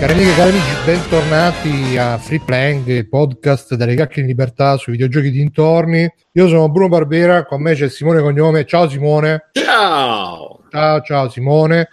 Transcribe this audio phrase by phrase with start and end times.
[0.00, 4.78] Cari amiche e cari amici, bentornati a Free Playing, il podcast dalle cacche in libertà
[4.78, 6.10] sui videogiochi dintorni.
[6.32, 8.64] Io sono Bruno Barbera, con me c'è Simone Cognome.
[8.64, 9.50] Ciao Simone.
[9.52, 10.62] Ciao.
[10.70, 11.90] Ciao, ciao Simone.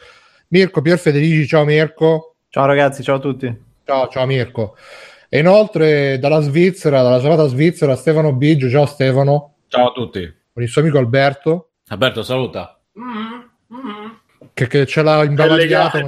[0.48, 2.36] Mirko Pier Federici, ciao Mirko.
[2.48, 3.54] Ciao ragazzi, ciao a tutti.
[3.84, 4.78] Ciao, ciao Mirko.
[5.28, 8.70] E inoltre dalla Svizzera, dalla salata svizzera, Stefano Biggio.
[8.70, 9.56] Ciao Stefano.
[9.68, 10.34] Ciao a tutti.
[10.54, 11.72] Con il suo amico Alberto.
[11.88, 12.80] Alberto, saluta.
[14.58, 16.00] Che, che ce l'ha imbavagliato.
[16.00, 16.02] È.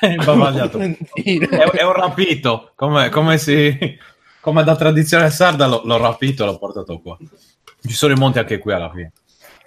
[0.00, 0.78] È imbavagliato.
[0.80, 3.96] è, è un rapito, come, come, si,
[4.40, 7.16] come da tradizione sarda l'ho, l'ho rapito e l'ho portato qua.
[7.86, 9.12] Ci sono i monti anche qui alla fine.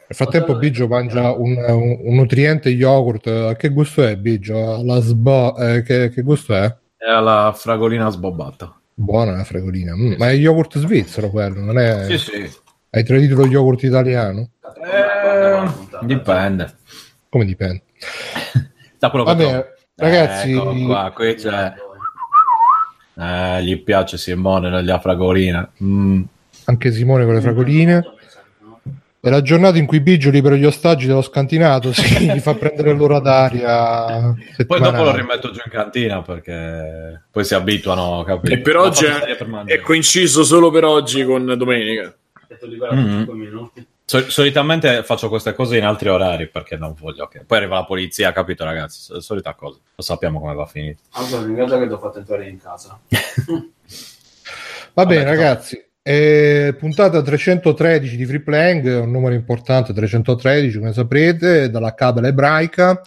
[0.10, 3.56] Nel frattempo Biggio mangia un, un, un nutriente yogurt.
[3.56, 4.84] Che gusto è Biggio?
[4.84, 6.66] La sbo- eh, che, che gusto è?
[6.98, 8.78] È la fragolina sbobbata.
[8.94, 9.96] Buona la fragolina.
[9.96, 12.04] Mm, ma è yogurt svizzero quello, non è...
[12.10, 12.52] Sì, sì.
[12.90, 14.50] Hai tradito lo yogurt italiano?
[14.84, 15.66] Eh,
[16.02, 16.76] dipende.
[17.38, 17.84] Come dipende?
[19.00, 19.66] Da quello che Vabbè, trovo.
[19.96, 21.74] ragazzi- Eccolo qua, qui c'è...
[23.16, 25.72] Eh, gli piace Simone la fragolina.
[25.84, 26.24] Mm.
[26.66, 28.12] Anche Simone con le fragoline.
[29.20, 32.94] È la giornata in cui Biggio libera gli ostaggi dello scantinato, sì, gli fa prendere
[32.94, 34.34] l'ora d'aria.
[34.66, 38.54] Poi dopo lo rimetto giù in cantina perché poi si abituano, capito?
[38.56, 42.12] E per oggi è, è coinciso solo per oggi con domenica.
[42.96, 43.24] Mm.
[44.10, 47.84] Sol- solitamente faccio queste cose in altri orari perché non voglio che poi arriva la
[47.84, 49.02] polizia, capito ragazzi?
[49.02, 49.80] Sol- Solita cosa.
[49.96, 50.96] Lo sappiamo come va a finire.
[51.12, 52.98] Allora, ringrazio che ti ho fatto entrare in casa.
[54.94, 55.84] Va bene, ragazzi.
[56.02, 63.02] eh, puntata 313 di Free Playing, un numero importante, 313, come saprete, dalla cabala ebraica.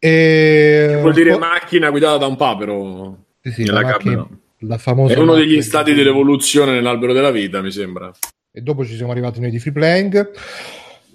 [0.00, 0.98] E...
[1.00, 3.18] Vuol dire po'- macchina guidata da un papero.
[3.40, 4.26] Sì, sì, la, macchina-
[4.62, 8.10] la famosa È uno degli macchina- stati dell'evoluzione nell'albero della vita, mi sembra.
[8.58, 10.30] E dopo ci siamo arrivati noi di free playing.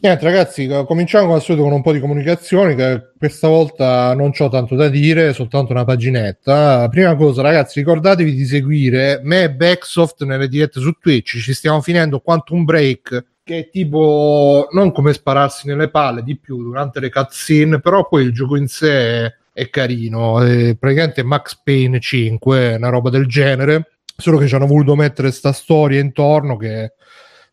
[0.03, 2.75] Niente, ragazzi, co- cominciamo come al solito con un po' di comunicazioni.
[2.75, 6.89] Che questa volta non ho tanto da dire, soltanto una paginetta.
[6.89, 11.39] Prima cosa, ragazzi, ricordatevi di seguire me e Backsoft nelle dirette su Twitch.
[11.39, 16.61] Ci stiamo finendo Quantum Break, che è tipo non come spararsi nelle palle di più
[16.61, 20.42] durante le cutscene, però poi il gioco in sé è, è carino.
[20.42, 23.99] È praticamente Max Payne 5, una roba del genere.
[24.17, 26.92] Solo che ci hanno voluto mettere sta storia intorno che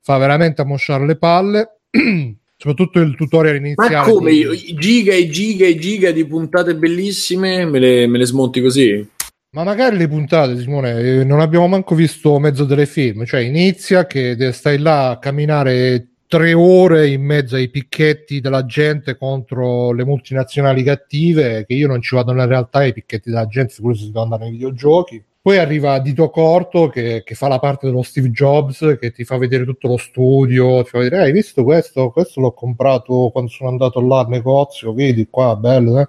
[0.03, 1.81] fa veramente ammosciare le palle.
[2.57, 3.95] Soprattutto il tutorial iniziale.
[3.97, 4.31] Ma come?
[4.33, 8.27] di- Io- i Giga e giga e giga di puntate bellissime me le, me le
[8.27, 9.09] smonti così?
[9.53, 13.25] Ma magari le puntate, Simone, eh, non abbiamo manco visto mezzo delle film.
[13.25, 19.17] Cioè, inizia che stai là a camminare tre ore in mezzo ai picchetti della gente
[19.17, 23.73] contro le multinazionali cattive, che io non ci vado nella realtà ai picchetti della gente,
[23.73, 25.21] se devo andare nei videogiochi.
[25.43, 29.39] Poi arriva Dito Corto che, che fa la parte dello Steve Jobs, che ti fa
[29.39, 32.11] vedere tutto lo studio, ti fa vedere, "Eh, hai visto questo?
[32.11, 36.09] Questo l'ho comprato quando sono andato là al negozio, vedi qua, bello, eh?"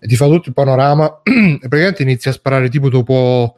[0.00, 3.56] e ti fa tutto il panorama e praticamente inizi a sparare tipo dopo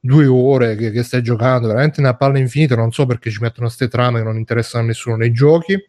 [0.00, 3.66] due ore che, che stai giocando, veramente una palla infinita, non so perché ci mettono
[3.66, 5.80] queste trame che non interessano a nessuno nei giochi.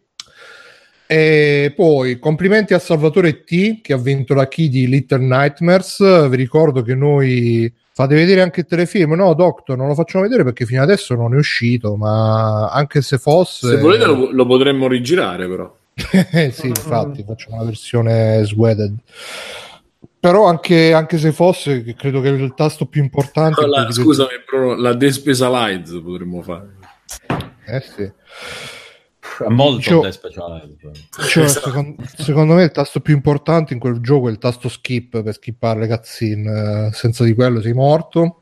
[1.07, 6.27] E poi complimenti a Salvatore T che ha vinto la key di Little Nightmares.
[6.29, 9.13] Vi ricordo che noi fate vedere anche il telefilm.
[9.13, 11.95] No, Doctor, non lo facciamo vedere perché fino adesso non è uscito.
[11.95, 15.73] Ma anche se fosse, Se volete lo, lo potremmo rigirare, però.
[16.51, 18.95] Sì, infatti, facciamo una versione sweated.
[20.19, 23.63] Però anche, anche se fosse, credo che il tasto più importante.
[23.63, 26.67] è La- scusami, Bruno, la Despesalize potremmo fare.
[27.67, 28.11] Eh sì.
[29.39, 30.75] È molto Dicevo- de speciale.
[31.27, 35.21] Cioè, secondo, secondo me il tasto più importante in quel gioco è il tasto skip
[35.21, 36.91] per skippare le cutscene.
[36.93, 38.41] Senza di quello sei morto.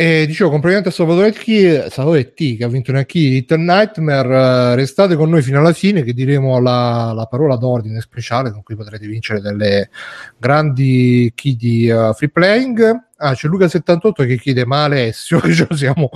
[0.00, 4.72] E dicevo, complimenti a Salvatore T, Salvatore T che ha vinto una key Little Nightmare.
[4.72, 8.62] eh, Restate con noi fino alla fine che diremo la, la parola d'ordine speciale con
[8.62, 9.90] cui potrete vincere delle
[10.38, 13.08] grandi key di eh, free playing.
[13.18, 16.08] Ah, c'è Luca78 che chiede: Ma Alessio, che ce lo siamo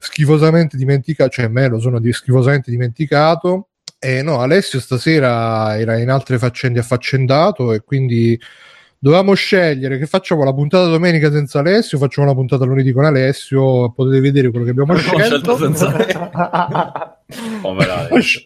[0.00, 3.68] schifosamente dimenticato, cioè me lo sono di- schifosamente dimenticato.
[4.00, 8.36] E no, Alessio stasera era in altre faccende affaccendato e quindi
[9.02, 13.90] dovevamo scegliere che facciamo la puntata domenica senza Alessio, facciamo una puntata lunedì con Alessio,
[13.90, 15.56] potete vedere quello che abbiamo Abbiamo scelto.
[15.56, 16.30] scelto senza Alessio.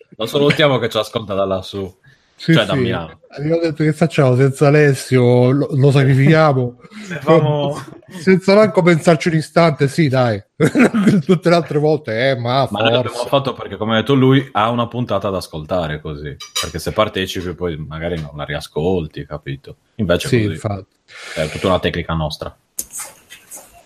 [0.16, 1.94] Lo salutiamo che ci ascolta da lassù.
[2.36, 2.78] Sì, Cioè, da sì.
[2.80, 3.20] Milano.
[3.28, 6.78] Abbiamo detto che facciamo senza Alessio, lo, lo sacrifichiamo.
[7.20, 7.78] Famo-
[8.08, 10.42] senza manco pensarci un istante, sì, dai.
[11.24, 14.70] Tutte le altre volte, eh, ma, Ma l'abbiamo fatto perché, come ha detto lui, ha
[14.70, 16.36] una puntata da ascoltare così.
[16.60, 19.76] Perché se partecipi poi magari non la riascolti, capito?
[19.96, 20.52] Invece Sì, così.
[20.52, 20.94] infatti.
[21.34, 22.54] È tutta una tecnica nostra.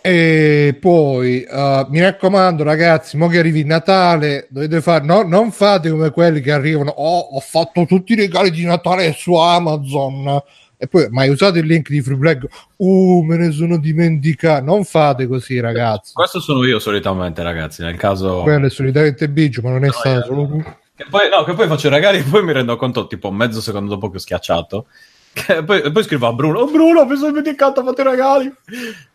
[0.02, 5.90] E poi uh, mi raccomando, ragazzi, mo che arrivi Natale, dovete fare, no, non fate
[5.90, 6.90] come quelli che arrivano.
[6.90, 10.42] Oh, ho fatto tutti i regali di Natale su Amazon.
[10.82, 12.38] E poi, ma hai usato il link di Freeplay?
[12.76, 14.64] Uh, me ne sono dimenticato.
[14.64, 16.14] Non fate così, ragazzi.
[16.14, 17.82] Questo sono io solitamente, ragazzi.
[17.82, 20.62] Nel caso, quello è solitamente Biggio, ma non è no, stato solo tu.
[20.94, 23.60] Che poi, no, che poi faccio i regali e poi mi rendo conto, tipo mezzo
[23.60, 24.86] secondo dopo che ho schiacciato.
[25.32, 28.52] Che poi, poi scrivo a Bruno: Oh, Bruno, mi sono dimenticato, fatto i regali.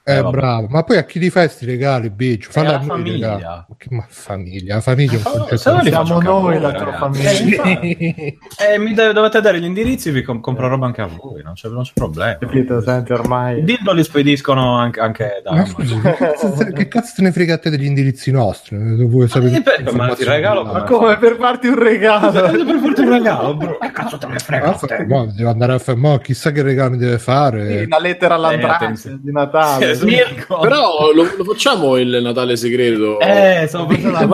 [0.07, 2.51] Eh, eh bravo, ma poi a chi li fai questi regali, biggio?
[2.51, 3.65] Falla a famiglia.
[3.67, 4.75] Ma che ma famiglia?
[4.75, 5.19] La famiglia
[5.49, 7.63] eh, siamo noi la tua famiglia.
[7.63, 8.37] eh,
[8.77, 11.69] mi deve, dovete dare gli indirizzi, vi com- compro roba anche a voi, non c'è,
[11.69, 12.37] non c'è problema.
[12.37, 13.63] Capito, senti, ormai.
[13.63, 17.71] Dillo li spediscono anche, anche da ma scusi, che cazzo te ne frega a te
[17.71, 18.77] degli indirizzi nostri?
[18.77, 22.31] Vuoi sapere per, ma ti regalo, ma come per farti un regalo?
[22.31, 23.79] per farti un regalo, bro.
[23.79, 24.77] Che cazzo te ne frega?
[25.07, 27.79] Ma, devo andare a fare, ma chissà che regalo mi deve fare.
[27.79, 29.93] Sì, una lettera eh, di Natale.
[29.97, 33.19] Però lo, lo, facciamo il Natale segreto.
[33.19, 34.33] Eh, stavo pensando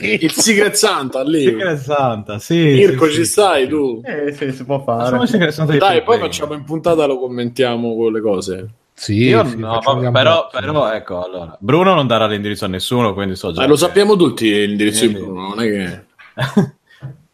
[0.00, 1.44] il Secret Santa lì.
[1.44, 2.56] Secret Santa, sì.
[2.56, 3.68] Mirko, sì, ci sì, stai sì.
[3.68, 4.02] tu?
[4.04, 5.78] Eh, sì, si può fare.
[5.78, 8.68] Dai, poi facciamo in puntata lo commentiamo con le cose.
[8.96, 13.12] Sì, Io sì, no, vabbè, però, però, ecco, allora, Bruno non darà l'indirizzo a nessuno,
[13.12, 13.62] quindi so già.
[13.62, 16.04] Ma lo sappiamo tutti l'indirizzo di Bruno, non è che...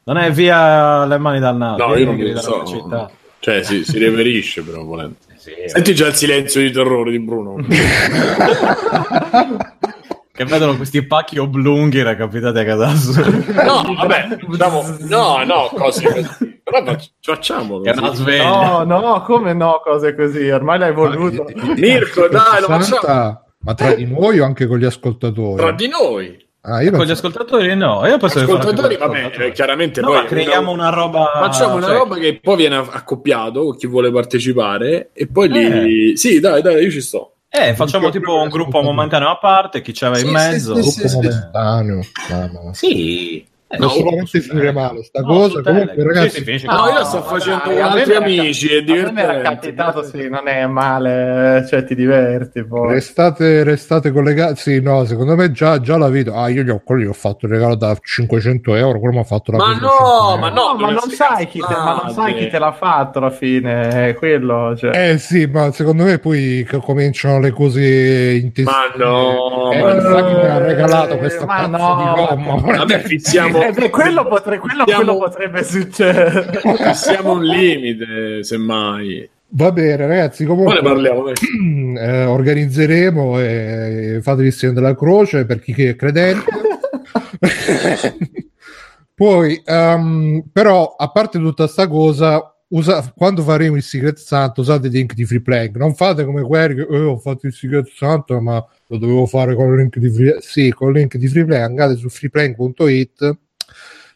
[0.05, 1.87] non è via le mani dal naso.
[1.87, 2.65] No, io non lo so.
[2.65, 3.11] Città.
[3.41, 5.17] Cioè, si, si reverisce però volendo.
[5.41, 7.65] Sì, Senti già il silenzio di terrore di Bruno.
[10.31, 12.93] che vedono questi pacchi oblunghi recapitati a casa
[13.65, 16.61] No, vabbè, diciamo, no, no, cose così.
[16.63, 16.85] Però
[17.23, 17.85] facciamolo.
[17.85, 18.85] È una sveglia.
[18.85, 20.47] No, no, come no, cose così?
[20.51, 21.47] Ormai l'hai voluto.
[21.75, 23.45] Mirko, dai, lo facciamo.
[23.61, 25.57] Ma tra di noi o anche con gli ascoltatori?
[25.57, 26.49] Tra di noi.
[26.63, 30.71] Ah, io con gli ascoltatori no, io posso ascoltatori, vabbè, eh, chiaramente no, poi creiamo
[30.71, 31.97] una, roba facciamo una cioè...
[31.97, 36.17] roba che poi viene accoppiato con chi vuole partecipare e poi lì eh.
[36.19, 37.37] sì, dai, dai, io ci sto.
[37.49, 40.75] Eh, facciamo tipo un gruppo momentaneo a parte, chi c'era sì, in mezzo.
[40.83, 42.73] Sì, sì, gruppo momentaneo.
[42.75, 46.59] Sì, eh, non sicuramente finire male sta no, cosa comunque ragazzi.
[46.59, 50.67] sì, no, io sto facendo con altri amici e divertente era capitato sì non è
[50.67, 56.09] male cioè ti diverti poi restate, restate collegati sì no secondo me già, già la
[56.09, 59.15] vedo ah io gli ho, quello gli ho fatto il regalo da 500 euro quello
[59.15, 62.13] mi ha fatto la ma no ma no, ma non, sai chi te, ma non
[62.13, 65.13] sai chi te l'ha fatto alla fine quello cioè.
[65.13, 70.27] eh sì ma secondo me poi cominciano le cose intestine ma no eh, ma no.
[70.27, 71.79] mi ha regalato questa ma no.
[71.97, 76.61] di gomma vabbè fissiamo eh, beh, quello, potre, quello, siamo, quello, potrebbe succedere.
[76.95, 79.29] Siamo un limite, semmai.
[79.53, 80.45] Va bene, ragazzi.
[80.45, 81.29] Comunque, parliamo,
[81.99, 86.45] eh, organizzeremo e fate il segno della croce per chi è credente.
[89.15, 94.87] Poi, um, però, a parte tutta sta cosa, usa, quando faremo il Secret Santo, usate
[94.87, 95.71] il link di Free Play.
[95.75, 99.55] Non fate come quelli che eh, ho fatto il Secret Santo, ma lo dovevo fare
[99.55, 101.61] con il link di Free Sì, con il link di Free Play.
[101.61, 103.39] Andate su freeplay.it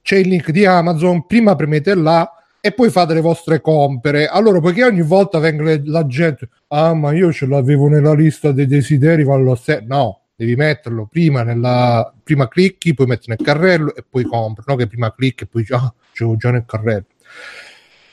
[0.05, 2.31] c'è il link di Amazon, prima premete là
[2.61, 4.27] e poi fate le vostre compere.
[4.27, 8.67] Allora, poiché ogni volta vengono la gente, ah, ma io ce l'avevo nella lista dei
[8.67, 14.05] desideri, vallo se no, devi metterlo prima nella prima clicchi, poi metti nel carrello e
[14.07, 14.77] poi compri, no?
[14.77, 17.07] Che prima clicchi e poi ah, ce l'ho già nel carrello.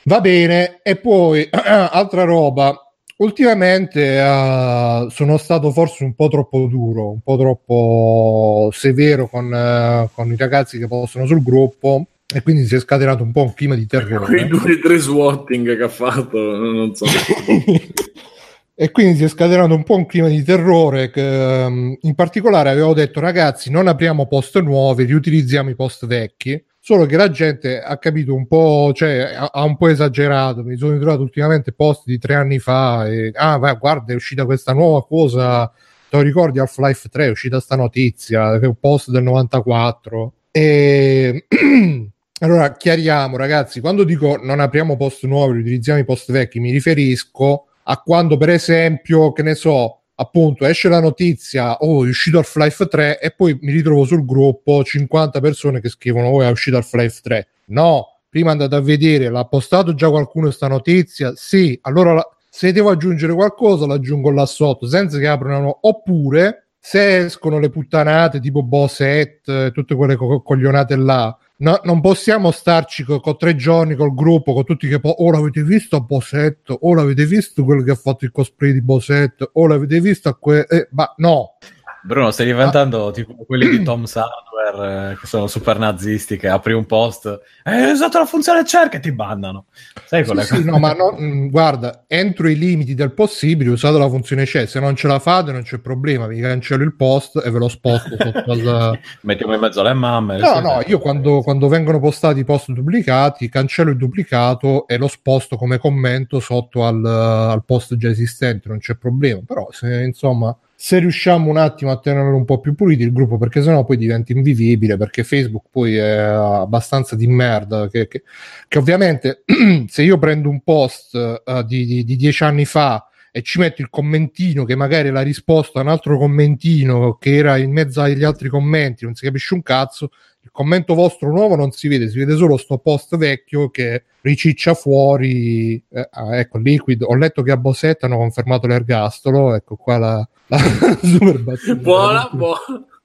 [0.04, 2.74] Va bene, e poi altra roba.
[3.18, 10.08] Ultimamente uh, sono stato forse un po' troppo duro, un po' troppo severo con, uh,
[10.14, 13.54] con, i ragazzi che possono sul gruppo e quindi si è scatenato un po' un
[13.54, 14.24] clima di terrore.
[14.24, 17.04] Quei due tre swatting che ha fatto, non so.
[18.74, 22.70] e quindi si è scatenato un po' un clima di terrore che, um, in particolare
[22.70, 27.80] avevo detto ragazzi non apriamo post nuovi, riutilizziamo i post vecchi solo che la gente
[27.80, 30.64] ha capito un po', cioè ha, un po' esagerato.
[30.64, 34.44] Mi sono ritrovato ultimamente post di tre anni fa e ah, vai, guarda, è uscita
[34.44, 35.70] questa nuova cosa.
[36.08, 37.26] Te lo ricordi Half-Life 3?
[37.26, 40.32] È uscita sta notizia, che è un post del 94.
[40.50, 41.46] E
[42.40, 47.66] allora chiariamo, ragazzi, quando dico non apriamo post nuovi, utilizziamo i post vecchi, mi riferisco
[47.84, 52.44] a quando, per esempio, che ne so, appunto esce la notizia oh è uscito al
[52.44, 56.76] Half-Life 3 e poi mi ritrovo sul gruppo 50 persone che scrivono oh è uscito
[56.76, 61.32] al Half-Life 3 no prima andate a vedere l'ha postato già qualcuno questa notizia?
[61.34, 62.22] Sì allora
[62.54, 65.78] se devo aggiungere qualcosa l'aggiungo là sotto senza che aprano.
[65.82, 72.50] Oppure se escono le puttanate tipo Boset tutte quelle co- coglionate là No, non possiamo
[72.50, 76.76] starci con, con, tre giorni col gruppo, con tutti che poi, oh l'avete visto Bosetto,
[76.82, 80.66] oh l'avete visto quello che ha fatto il cosplay di Bosetto, oh l'avete visto que...
[80.68, 81.58] Eh, ma no,
[82.04, 83.12] Bruno, stai diventando ah.
[83.12, 87.84] tipo quelli di Tom Sadware eh, che sono super nazisti, che apri un post, hai
[87.84, 89.66] eh, usato la funzione cerca e ti bannano.
[90.04, 94.08] Sai sì, sì, no, ma no, mm, guarda, entro i limiti del possibile usate la
[94.08, 97.50] funzione c'è, se non ce la fate non c'è problema, vi cancello il post e
[97.50, 98.98] ve lo sposto sotto al...
[99.22, 100.38] Mettiamo in mezzo alle mamme.
[100.38, 105.56] No, no, io quando, quando vengono postati post duplicati, cancello il duplicato e lo sposto
[105.56, 110.98] come commento sotto al, al post già esistente, non c'è problema, però se insomma se
[110.98, 114.32] riusciamo un attimo a tenerlo un po' più pulito il gruppo perché sennò poi diventa
[114.32, 118.24] invivibile perché Facebook poi è abbastanza di merda che, che,
[118.66, 119.44] che ovviamente
[119.86, 123.80] se io prendo un post uh, di, di, di, dieci anni fa e ci metto
[123.80, 128.00] il commentino che magari è la risposta a un altro commentino che era in mezzo
[128.00, 130.10] agli altri commenti non si capisce un cazzo
[130.40, 134.74] il commento vostro nuovo non si vede, si vede solo sto post vecchio che riciccia
[134.74, 135.74] fuori.
[135.88, 137.02] Eh, ah, ecco, Liquid.
[137.02, 139.54] Ho letto che a Bosetta hanno confermato l'ergastolo.
[139.54, 141.74] Ecco qua la, la super battuta.
[141.74, 142.58] Buona, buona.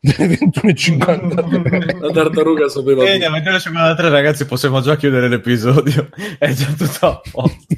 [0.03, 7.07] 21.50 la tartaruga sapeva e eh, 21.53 ragazzi possiamo già chiudere l'episodio è già tutto
[7.07, 7.75] a posto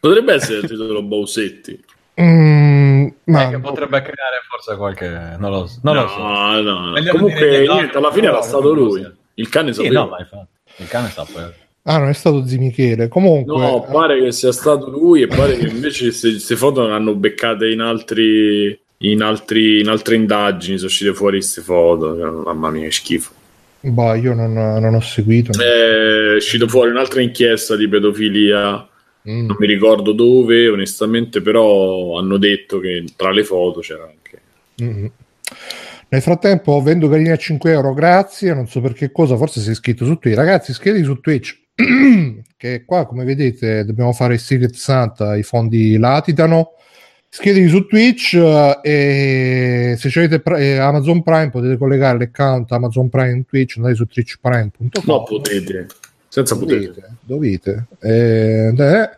[0.00, 1.80] potrebbe essere il titolo Bousetti
[2.20, 3.50] Mm, ma...
[3.50, 5.08] Eh, potrebbe creare forse qualche.
[5.08, 6.18] Non lo, non no, lo so.
[6.18, 7.10] No, no.
[7.10, 9.10] Comunque, no, niente, alla fine era stato lui.
[9.34, 9.88] Il cane sapeva.
[9.88, 10.48] Sì, no, ma infatti.
[10.76, 11.52] Il cane sapeva.
[11.84, 13.08] Ah, non è stato Zimichele.
[13.08, 17.14] Comunque, no, pare che sia stato lui, e pare che invece queste foto non hanno
[17.14, 18.78] beccate in altri.
[19.04, 22.42] In, altri, in altre indagini sono uscite fuori queste foto.
[22.44, 23.32] Mamma mia, che schifo.
[23.80, 25.50] Bah, io non, non ho seguito.
[25.60, 28.86] È uscita fuori un'altra inchiesta di pedofilia
[29.28, 29.46] Mm.
[29.46, 34.40] Non mi ricordo dove, onestamente, però hanno detto che tra le foto c'era anche.
[34.82, 35.06] Mm.
[36.08, 38.52] Nel frattempo vendo galline a 5 euro, grazie.
[38.52, 40.36] Non so per che cosa, forse sei iscritto su Twitch.
[40.36, 41.60] Ragazzi, iscrivetevi su Twitch.
[42.56, 46.74] che qua, come vedete, dobbiamo fare il Secret Santa, i fondi latitano.
[47.30, 53.44] Iscrivetevi su Twitch uh, e se avete eh, Amazon Prime potete collegare l'account Amazon Prime
[53.48, 54.90] Twitch, andate su twitchprime.com.
[55.04, 55.86] No, potete
[56.32, 57.86] senza dovete, dovete.
[58.00, 59.10] Eh, eh,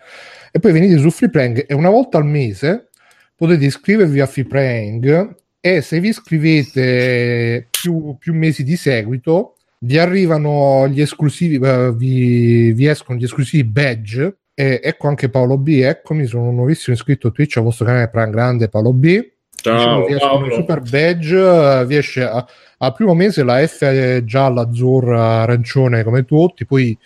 [0.50, 2.88] e poi venite su Freeplaying e una volta al mese
[3.36, 10.88] potete iscrivervi a Freeplaying e se vi iscrivete più, più mesi di seguito vi arrivano
[10.88, 14.38] gli esclusivi, uh, vi, vi, escono gli esclusivi badge.
[14.54, 15.68] E ecco anche Paolo B.
[15.82, 19.32] Eccomi, sono un nuovissimo iscritto a Twitch al vostro canale Prime Grande Paolo B.
[19.50, 22.46] Ciao, diciamo, vi super badge, vi esce a,
[22.78, 26.96] al primo mese la F gialla, azzurra, arancione come tutti, poi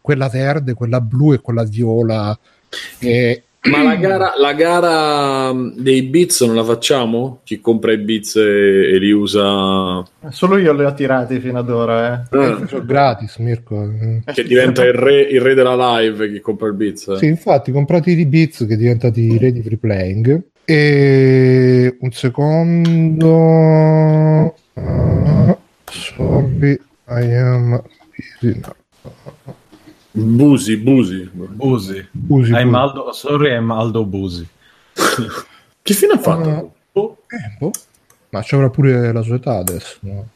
[0.00, 2.36] quella verde, quella blu e quella viola.
[2.98, 3.44] E...
[3.62, 7.40] Ma la gara, la gara dei bits non la facciamo?
[7.44, 10.02] Chi compra i bits e, e li usa?
[10.30, 12.26] Solo io li ho tirati fino ad ora.
[12.30, 12.38] Eh.
[12.38, 13.86] Eh, sono gratis, Mirko.
[14.24, 17.08] Che diventa il re, il re, della live chi compra il bits.
[17.08, 17.18] Eh.
[17.18, 20.42] Sì, infatti, comprate i bits che diventati i re di free playing.
[20.64, 23.26] E un secondo.
[24.72, 25.56] Uh,
[25.90, 27.82] sorry, I am
[28.40, 28.74] busy now.
[30.12, 31.30] Busi, Busi.
[31.32, 32.08] Busi.
[32.10, 34.46] Busi, I'm Aldo, sorry, I'm Aldo Busi.
[35.82, 36.74] che fine ha fatto?
[36.92, 37.70] Uh, eh, boh.
[38.30, 39.98] Ma ci avrà pure la sua età adesso.
[40.00, 40.28] No?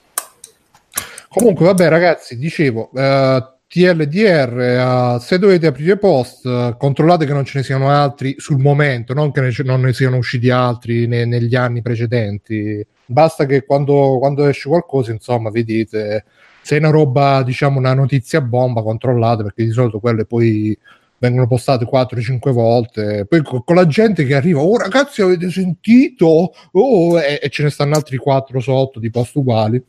[1.28, 7.44] Comunque, vabbè, ragazzi, dicevo, uh, TLDR, uh, se dovete aprire post, uh, controllate che non
[7.44, 11.24] ce ne siano altri sul momento, non che ne, non ne siano usciti altri ne,
[11.24, 12.86] negli anni precedenti.
[13.06, 16.24] Basta che quando, quando, esce qualcosa, insomma, vedete
[16.64, 20.76] se è una roba, diciamo, una notizia bomba, controllate perché di solito quelle poi
[21.18, 23.26] vengono postate 4-5 volte.
[23.28, 26.52] Poi con, la gente che arriva, oh ragazzi, avete sentito?
[26.72, 29.82] Oh, e, e ce ne stanno altri 4 sotto di post uguali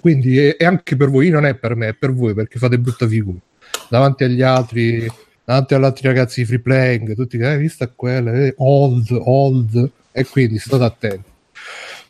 [0.00, 3.06] quindi è, anche per voi, non è per me, è per voi perché fate brutta
[3.06, 3.38] figura
[3.88, 5.06] davanti agli altri,
[5.44, 9.08] davanti agli altri ragazzi di free playing, tutti che hai eh, visto quella, eh, old,
[9.10, 11.28] old, e quindi state attenti.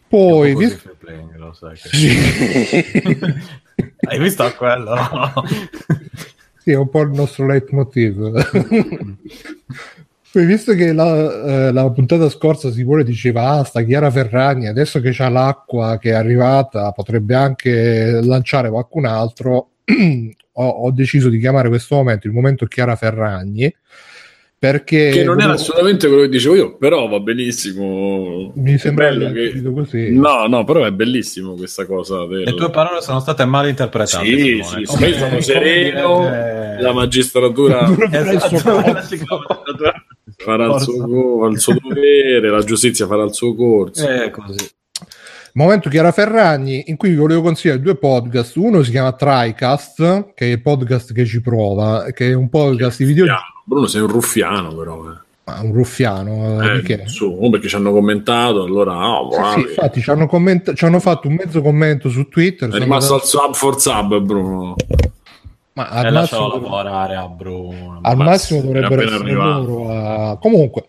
[0.08, 0.78] Poi, vi...
[0.98, 3.34] playing, lo sai che...
[4.08, 4.96] hai visto quello?
[6.58, 8.30] sì, è un po' il nostro leitmotiv.
[10.32, 15.00] Poi, visto che la, eh, la, puntata scorsa Simone diceva ah, sta Chiara Ferragni, adesso
[15.00, 19.70] che c'ha l'acqua che è arrivata, potrebbe anche lanciare qualcun altro.
[20.52, 23.74] ho, ho, deciso di chiamare questo momento il momento Chiara Ferragni
[24.60, 25.52] perché che non volevo...
[25.52, 28.52] è assolutamente quello che dicevo io però va benissimo.
[28.56, 30.14] Mi sembra bello che così.
[30.14, 32.42] No no però è bellissimo questa cosa del...
[32.42, 35.04] le tue parole sono state mal interpretate sì sì, sì.
[35.04, 36.76] Io sono sereno dire...
[36.78, 38.92] la magistratura esatto.
[40.36, 44.06] farà il suo, il suo dovere la giustizia farà il suo corso.
[44.06, 44.68] È così.
[45.54, 48.54] Momento Chiara Ferragni, in cui vi volevo consigliare due podcast.
[48.56, 52.98] Uno si chiama TriCast, che è il podcast che ci prova, che è un podcast
[52.98, 53.34] di video.
[53.70, 55.12] Bruno, sei un ruffiano, però.
[55.12, 55.28] Eh.
[55.44, 57.02] Ma un ruffiano eh, che...
[57.06, 61.28] su, perché ci hanno commentato allora oh, sì, infatti ci hanno, commenta- ci hanno, fatto
[61.28, 64.76] un mezzo commento su Twitter è rimasto al sub for sub Bruno
[65.72, 70.38] ma al eh, massimo lavorare a Bruno al massimo dovrebbero essere loro a...
[70.38, 70.84] comunque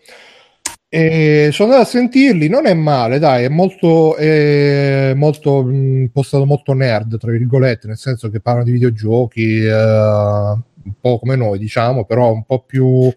[0.94, 6.44] e sono andato a sentirli, non è male, dai, è molto, è molto mh, postato
[6.44, 11.58] molto nerd, tra virgolette, nel senso che parlano di videogiochi, eh, un po' come noi,
[11.58, 13.12] diciamo, però un po' più...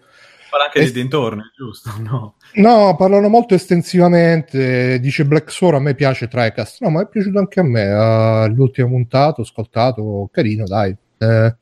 [0.50, 1.92] Parla anche est- di dintorni, giusto?
[2.00, 2.36] No.
[2.56, 7.40] no, parlano molto estensivamente, dice Black Sword, a me piace TriCast, no, ma è piaciuto
[7.40, 10.96] anche a me, uh, l'ultimo puntato, ascoltato, carino, dai.
[11.18, 11.56] Eh,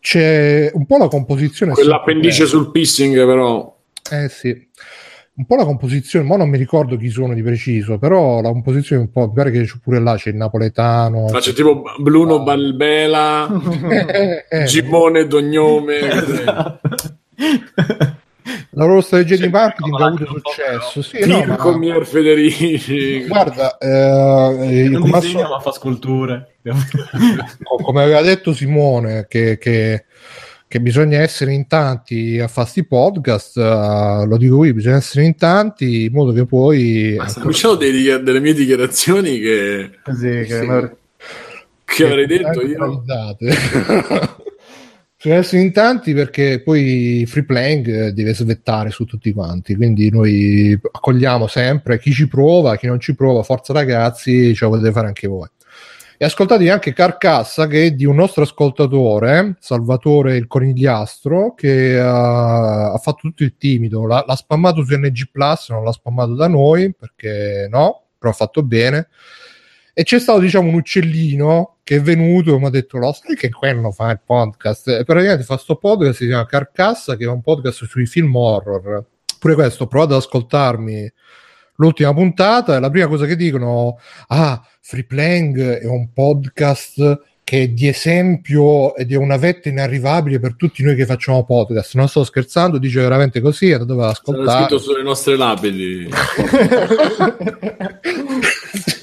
[0.00, 1.72] c'è un po' la composizione...
[1.72, 3.78] Quell'appendice sul pissing, però...
[4.10, 4.70] Eh sì
[5.34, 9.02] un po' la composizione, ma non mi ricordo chi sono di preciso, però la composizione
[9.02, 11.30] un po', mi pare che c'è pure là, c'è il napoletano.
[11.30, 12.42] Ma c'è tipo Bruno oh.
[12.42, 13.48] Balbela,
[14.48, 16.00] eh, Gimone Dognome.
[18.74, 21.02] La loro strategia di marketing ha avuto successo.
[21.02, 21.76] Sì, no, ma...
[21.76, 23.26] Mier Federici.
[23.26, 25.50] Guarda, eh, non disegna, so...
[25.50, 26.56] ma fa sculture.
[27.82, 30.04] come aveva detto Simone, che, che
[30.72, 35.22] che bisogna essere in tanti a fare sti podcast, uh, lo dico qui, bisogna essere
[35.22, 37.14] in tanti in modo che poi...
[37.18, 39.90] Ma diciamo dei, delle mie dichiarazioni che...
[40.14, 40.66] Sì, che, sì.
[40.66, 40.96] Non...
[41.84, 43.04] che avrei detto io.
[45.14, 50.76] bisogna essere in tanti perché poi free playing deve svettare su tutti quanti quindi noi
[50.90, 55.06] accogliamo sempre chi ci prova chi non ci prova forza ragazzi ce lo potete fare
[55.06, 55.48] anche voi
[56.22, 62.04] e ascoltatevi anche Carcassa che è di un nostro ascoltatore, Salvatore il Conigliastro, che uh,
[62.04, 66.46] ha fatto tutto il timido, l'ha, l'ha spammato su NG Plus, non l'ha spammato da
[66.46, 69.08] noi perché no, però ha fatto bene.
[69.92, 73.34] E c'è stato, diciamo, un uccellino che è venuto e mi ha detto: Lo sai
[73.34, 74.86] che quello fa il podcast?
[74.90, 79.04] E praticamente fa sto podcast, si chiama Carcassa, che è un podcast sui film horror.
[79.40, 81.12] Pure questo, ho provato ad ascoltarmi
[81.76, 83.98] l'ultima puntata la prima cosa che dicono:
[84.28, 90.38] Ah, Free Playing è un podcast che è di esempio ed è una vetta inarrivabile
[90.38, 91.96] per tutti noi che facciamo podcast.
[91.96, 94.46] Non sto scherzando, dice veramente così, andate ad ascoltare.
[94.46, 96.08] Sarà scritto sulle nostre lapidi.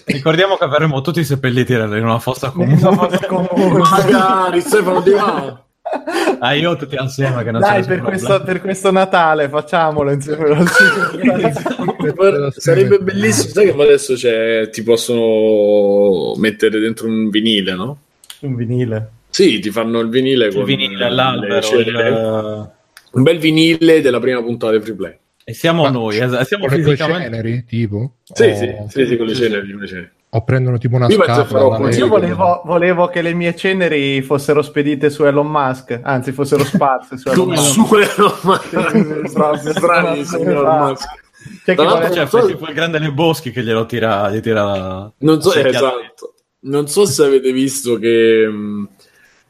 [0.06, 2.80] Ricordiamo che avremo tutti seppelliti in una fossa comune.
[3.78, 5.64] Magari, Stefano Di là.
[6.42, 10.64] Ah, io tutti assieme che non Dai, per questo, per questo, Natale facciamolo insieme.
[12.56, 13.52] Sarebbe bellissimo.
[13.52, 17.98] Sai che adesso c'è, ti possono mettere dentro un vinile, no?
[18.40, 19.10] Un vinile?
[19.30, 21.80] Sì, ti fanno il vinile il con vinile l'albero.
[21.80, 22.72] Il...
[23.12, 25.18] Un bel vinile della prima puntata di Free Play.
[25.44, 27.30] E siamo Ma noi, siamo con fisicamente...
[27.30, 28.14] le ceneri, tipo?
[28.24, 28.56] Sì, oh.
[28.56, 31.90] sì, sì, sì, con le ceneri, con le ceneri o prendono tipo una io scatola.
[31.90, 37.18] Io volevo, volevo, che le mie ceneri fossero spedite su Elon Musk, anzi fossero sparse
[37.18, 37.74] su Elon Musk.
[37.74, 39.70] su Elon Musk.
[39.70, 41.08] Strani, Elon Musk.
[41.64, 42.12] C'è chi vuole...
[42.12, 42.46] cioè, so...
[42.46, 46.34] tipo il grande nei boschi che glielo tira, gli tira non so, esatto.
[46.62, 48.88] non so se avete visto che um,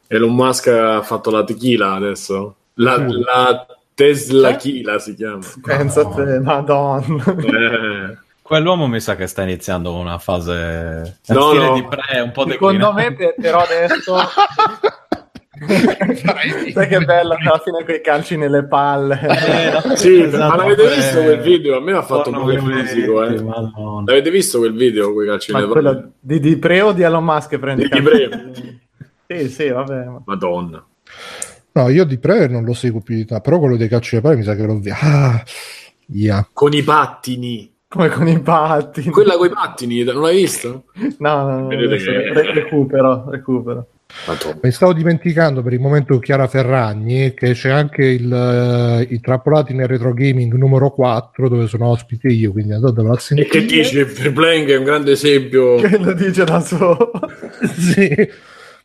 [0.06, 3.08] Elon Musk ha fatto la tequila adesso la, mm.
[3.08, 8.19] la Tesla Kila si chiama pensa a te madonna eh
[8.50, 11.74] Quell'uomo mi sa che sta iniziando una fase no, no.
[11.74, 14.16] di pre, un po' Secondo me, però adesso.
[16.72, 19.20] Sai che bello alla fine quei calci nelle palle.
[19.20, 21.76] Eh, no, sì, esatto, ma l'avete eh, visto quel video?
[21.76, 23.22] A me ha fatto un po' fisico.
[23.22, 23.40] Eh.
[23.40, 25.12] L'avete visto quel video?
[25.12, 26.10] Quei calci nelle palle?
[26.18, 28.52] Di, di Pre o di Elon Musk prendi di, di Pre.
[29.28, 30.06] sì, sì, vabbè.
[30.24, 30.84] Madonna.
[31.70, 34.26] No, io di Pre non lo seguo più di tanto, però quello dei calci nelle
[34.26, 34.98] palle mi sa che l'ho visto.
[35.06, 35.40] Ah,
[36.06, 36.48] yeah.
[36.52, 37.78] Con i pattini.
[37.92, 39.08] Come con i pattini.
[39.08, 40.84] Quella con i pattini, non l'hai visto?
[41.18, 43.88] No, no, no re- recupero, recupero.
[44.62, 49.74] Mi stavo dimenticando per il momento Chiara Ferragni che c'è anche il, uh, i trappolati
[49.74, 53.48] nel retro gaming numero 4 dove sono ospite io, quindi andatevelo a sentire.
[53.48, 55.74] E che dice Playing è un grande esempio.
[55.82, 57.10] Che lo dice da solo.
[57.76, 58.08] sì.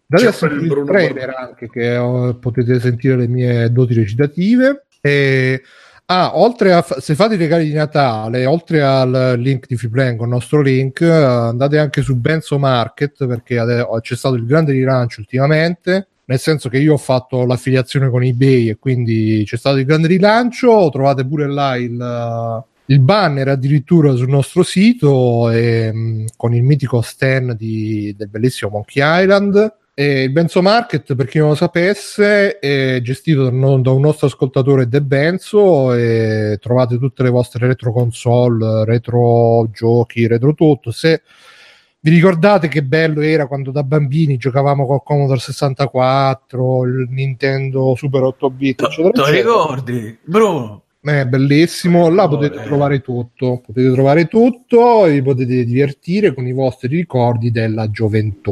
[0.07, 5.61] Date a sentire il trailer anche che ho, potete sentire le mie doti recitative e
[6.07, 10.27] Ah, oltre a se fate i regali di Natale, oltre al link di Freeplan con
[10.27, 13.55] il nostro link, andate anche su Benzo Market perché
[14.01, 16.07] c'è stato il grande rilancio ultimamente.
[16.25, 20.07] Nel senso che io ho fatto l'affiliazione con eBay e quindi c'è stato il grande
[20.07, 20.89] rilancio.
[20.91, 27.53] Trovate pure là il, il banner addirittura sul nostro sito e, con il mitico stand
[27.53, 32.99] di, del bellissimo Monkey Island e il Benzo Market, per chi non lo sapesse, è
[33.01, 39.69] gestito da un nostro ascoltatore De Benzo e trovate tutte le vostre retro console, retro
[39.71, 40.91] giochi, retro tutto.
[40.91, 41.21] Se
[42.01, 48.23] vi ricordate che bello era quando da bambini giocavamo col Commodore 64, il Nintendo Super
[48.23, 50.17] 8 bit, eccetera, Ti ricordi?
[50.25, 56.45] Bruno, è bellissimo, là potete trovare tutto, potete trovare tutto e vi potete divertire con
[56.45, 58.51] i vostri ricordi della gioventù.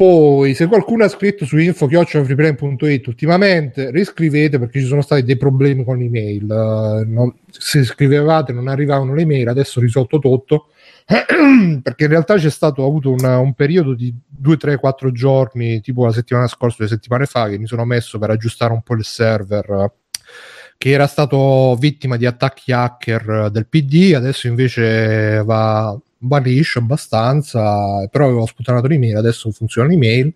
[0.00, 5.84] Poi, se qualcuno ha scritto su info.freeplane.it ultimamente, riscrivete perché ci sono stati dei problemi
[5.84, 6.44] con l'email.
[6.44, 10.68] Uh, non, se scrivevate non arrivavano le mail, adesso risolto tutto.
[11.04, 16.06] perché in realtà c'è stato avuto una, un periodo di 2, 3, 4 giorni, tipo
[16.06, 19.04] la settimana scorsa, due settimane fa, che mi sono messo per aggiustare un po' il
[19.04, 19.92] server
[20.78, 25.94] che era stato vittima di attacchi hacker del PD, adesso invece va,
[26.42, 30.32] liscio abbastanza, però avevo sputtanato l'email, adesso funziona l'email.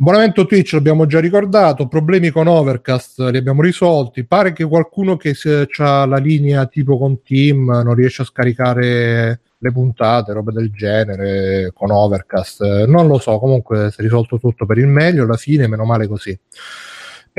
[0.00, 5.34] Abbonamento Twitch l'abbiamo già ricordato, problemi con Overcast li abbiamo risolti, pare che qualcuno che
[5.78, 11.72] ha la linea tipo con Team non riesce a scaricare le puntate, robe del genere
[11.74, 15.66] con Overcast, non lo so, comunque si è risolto tutto per il meglio, alla fine
[15.66, 16.38] meno male così.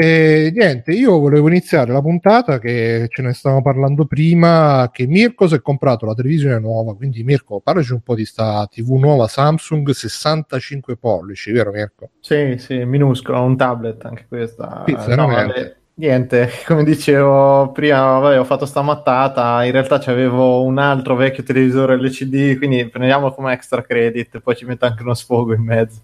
[0.01, 5.45] E niente, io volevo iniziare la puntata che ce ne stavamo parlando prima, che Mirko
[5.45, 9.27] si è comprato la televisione nuova, quindi Mirko, parlaci un po' di sta TV nuova
[9.27, 12.12] Samsung 65 pollici, vero Mirko?
[12.21, 14.85] Sì, sì, minuscola, un tablet anche questa.
[14.88, 15.27] Sì, no,
[15.95, 21.43] niente, come dicevo prima, vabbè, ho fatto sta mattata, in realtà c'avevo un altro vecchio
[21.43, 25.99] televisore LCD, quindi prendiamolo come extra credit, poi ci metto anche uno sfogo in mezzo.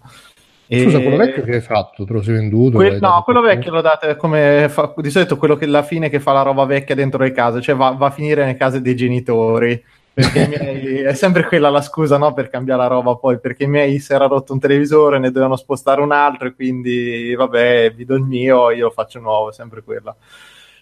[0.68, 2.04] Scusa, quello vecchio che hai fatto?
[2.04, 2.78] Te lo sei venduto?
[2.78, 6.18] Que- no, quello vecchio lo date come fa- di solito quello che alla fine che
[6.18, 8.96] fa la roba vecchia dentro le case, cioè va, va a finire nelle case dei
[8.96, 9.80] genitori.
[10.12, 13.68] Perché miei, è sempre quella la scusa no, per cambiare la roba poi, perché i
[13.68, 18.06] miei si era rotto un televisore, ne dovevano spostare un altro e quindi vabbè, vi
[18.06, 20.16] do il mio, io faccio nuovo, è sempre quella.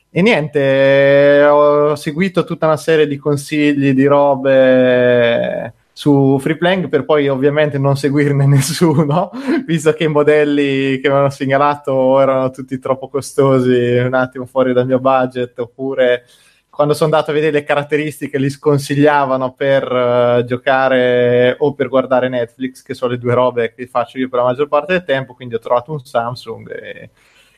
[0.08, 7.28] E niente, ho seguito tutta una serie di consigli, di robe su Freeplank per poi
[7.28, 9.30] ovviamente non seguirne nessuno,
[9.64, 14.72] visto che i modelli che mi hanno segnalato erano tutti troppo costosi, un attimo fuori
[14.72, 16.24] dal mio budget, oppure
[16.68, 22.28] quando sono andato a vedere le caratteristiche li sconsigliavano per uh, giocare o per guardare
[22.28, 25.34] Netflix, che sono le due robe che faccio io per la maggior parte del tempo,
[25.34, 27.10] quindi ho trovato un Samsung e,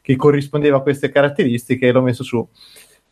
[0.02, 2.46] che corrispondeva a queste caratteristiche e l'ho messo su.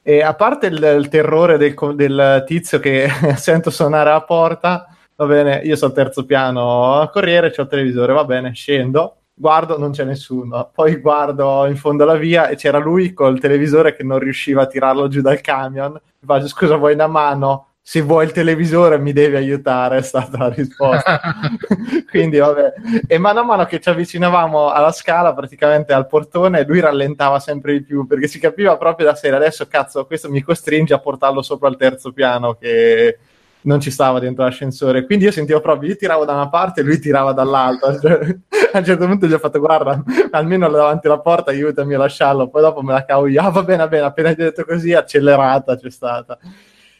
[0.02, 5.26] E a parte il, il terrore del, del tizio che sento suonare alla porta, va
[5.26, 9.90] bene, io sono al terzo piano Corriere, c'ho il televisore, va bene, scendo, guardo, non
[9.92, 14.18] c'è nessuno, poi guardo in fondo alla via e c'era lui col televisore che non
[14.18, 17.68] riusciva a tirarlo giù dal camion, mi faccio scusa vuoi una mano?
[17.86, 21.20] Se vuoi il televisore mi devi aiutare, è stata la risposta.
[22.08, 22.72] Quindi vabbè,
[23.06, 27.74] e mano a mano che ci avvicinavamo alla scala, praticamente al portone, lui rallentava sempre
[27.74, 31.42] di più perché si capiva proprio da sera, adesso cazzo, questo mi costringe a portarlo
[31.42, 33.18] sopra il terzo piano che
[33.64, 35.04] non ci stava dentro l'ascensore.
[35.04, 37.98] Quindi io sentivo proprio, io tiravo da una parte e lui tirava dall'altra.
[38.04, 41.98] Cioè, a un certo punto gli ho fatto, guarda, almeno davanti alla porta, aiutami a
[41.98, 42.48] lasciarlo.
[42.48, 44.92] Poi dopo me la cavo io, ah va bene, va bene, appena hai detto così,
[44.92, 46.38] accelerata c'è stata.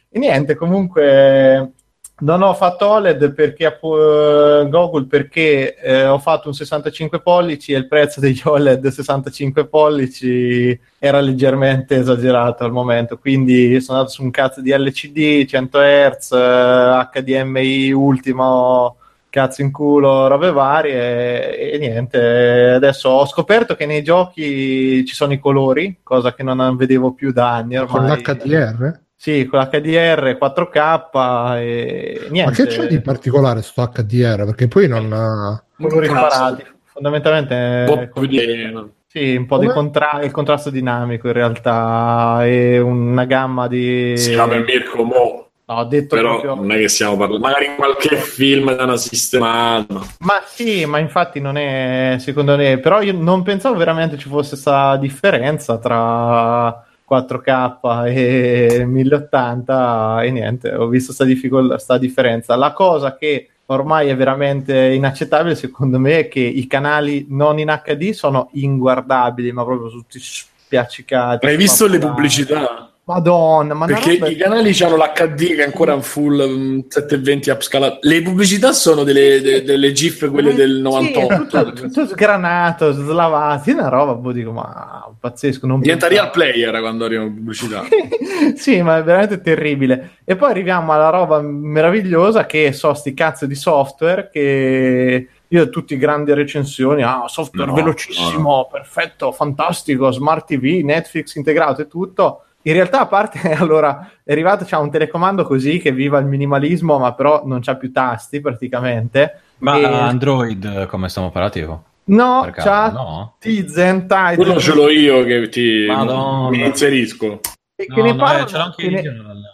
[0.09, 1.73] E niente, comunque
[2.17, 7.79] non ho fatto OLED perché uh, Google perché eh, ho fatto un 65 pollici e
[7.79, 14.23] il prezzo degli OLED 65 pollici era leggermente esagerato al momento, quindi sono andato su
[14.23, 18.97] un cazzo di LCD 100 Hz, uh, HDMI ultimo
[19.29, 22.71] cazzo in culo, robe varie e, e, niente.
[22.77, 27.33] Adesso ho scoperto che nei giochi ci sono i colori, cosa che non vedevo più
[27.33, 28.23] da anni ormai.
[28.23, 29.03] Con l'HDR?
[29.25, 32.45] Sì, con l'HDR 4K e niente.
[32.45, 34.45] Ma che c'è di particolare sto HDR?
[34.45, 35.65] Perché poi non ha...
[35.81, 36.63] Colori sparati.
[36.85, 38.11] Fondamentalmente...
[38.13, 44.13] Un sì, un po' di contra- il contrasto dinamico in realtà e una gamma di...
[44.19, 45.49] Sì, vabbè Mirko, mo...
[45.65, 46.55] No, ho detto però proprio...
[46.57, 50.03] non è che stiamo parlando, magari in qualche film da una sistemata.
[50.19, 54.51] Ma sì, ma infatti non è, secondo me, però io non pensavo veramente ci fosse
[54.51, 62.57] questa differenza tra 4K e 1080 e niente, ho visto sta, difficol- sta differenza.
[62.57, 67.81] La cosa che ormai è veramente inaccettabile secondo me è che i canali non in
[67.83, 71.47] HD sono inguardabili, ma proprio tutti spiaccicati.
[71.47, 72.94] Hai visto le pubblicità?
[73.07, 74.29] Madonna, ma perché roba...
[74.29, 77.99] i canali hanno l'HD che è ancora un full um, 720 upscalato.
[78.01, 81.21] Le pubblicità sono delle, de, delle GIF, quelle sì, del 98.
[81.21, 85.67] Sì, tutto, tutto, sgranato, slavato, una roba, boh, dico, ma pazzesco.
[85.67, 87.83] Non Diventa real player quando arrivano pubblicità.
[88.57, 90.17] sì, ma è veramente terribile.
[90.25, 95.93] E poi arriviamo alla roba meravigliosa che so sti cazzo di software che io tutti
[95.93, 98.69] i grandi recensioni, ah, software no, velocissimo, no.
[98.73, 104.65] perfetto, fantastico, smart TV, Netflix integrato e tutto in realtà, a parte, allora, è arrivato,
[104.65, 109.41] c'è un telecomando così che viva il minimalismo, ma però non c'ha più tasti praticamente.
[109.59, 109.85] Ma e...
[109.85, 111.85] Android come stiamo operativo?
[112.07, 113.37] No, c'ha no?
[113.39, 114.37] Tizen, Tizen.
[114.37, 117.41] Quello ce l'ho io che ti mi inserisco.
[117.77, 119.03] che, no, ne parlano, che, ne,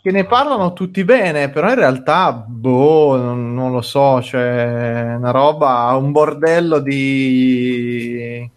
[0.03, 5.31] che, ne parlano, tutti bene, però in realtà, boh, non, non lo so, cioè una
[5.31, 8.49] roba, un bordello di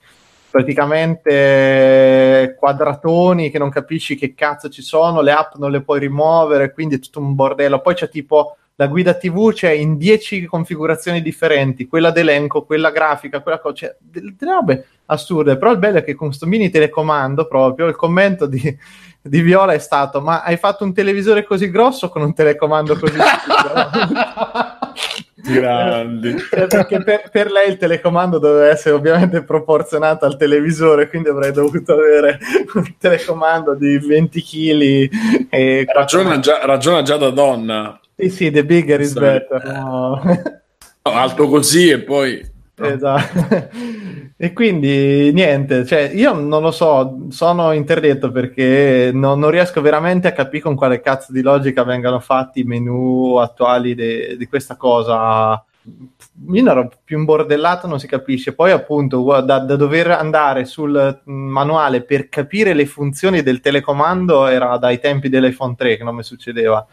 [0.54, 6.74] praticamente quadratoni che non capisci che cazzo ci sono, le app non le puoi rimuovere,
[6.74, 7.82] quindi è tutto un bordello.
[7.82, 13.42] Poi c'è tipo la guida TV c'è in 10 configurazioni differenti, quella d'elenco, quella grafica,
[13.42, 16.70] quella cosa, cioè, delle, delle robe assurde, però il bello è che con questo mini
[16.70, 18.78] telecomando proprio il commento di
[19.26, 23.18] di Viola è stato: Ma hai fatto un televisore così grosso con un telecomando così
[23.18, 24.82] piccolo?
[25.44, 26.36] Grandi.
[26.52, 31.52] Eh, perché per, per, lei il telecomando doveva essere ovviamente proporzionato al televisore, quindi avrei
[31.52, 32.40] dovuto avere
[32.74, 35.10] un telecomando di 20 kg.
[35.50, 38.00] E ragiona, già, ragiona già da donna.
[38.16, 39.64] Sì, sì, the bigger is better.
[39.66, 40.22] No.
[41.02, 43.70] Alto così e poi Esatto.
[44.44, 50.28] E quindi niente, cioè, io non lo so, sono interdetto perché non, non, riesco veramente
[50.28, 55.64] a capire con quale cazzo di logica vengano fatti i menu attuali di questa cosa.
[56.52, 58.54] Io ero più imbordellato, non si capisce.
[58.54, 64.76] Poi, appunto, da, da, dover andare sul manuale per capire le funzioni del telecomando era
[64.76, 66.86] dai tempi dell'iPhone 3 che non mi succedeva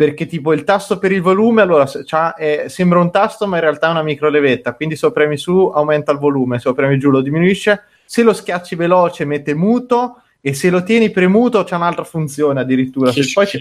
[0.00, 1.86] perché tipo il tasto per il volume allora
[2.34, 5.36] è, sembra un tasto ma in realtà è una micro levetta quindi se lo premi
[5.36, 7.82] su aumenta il volume se lo premi giù lo diminuisce.
[8.06, 13.12] Se lo schiacci veloce mette muto e se lo tieni premuto c'è un'altra funzione addirittura
[13.34, 13.58] poi, c'è,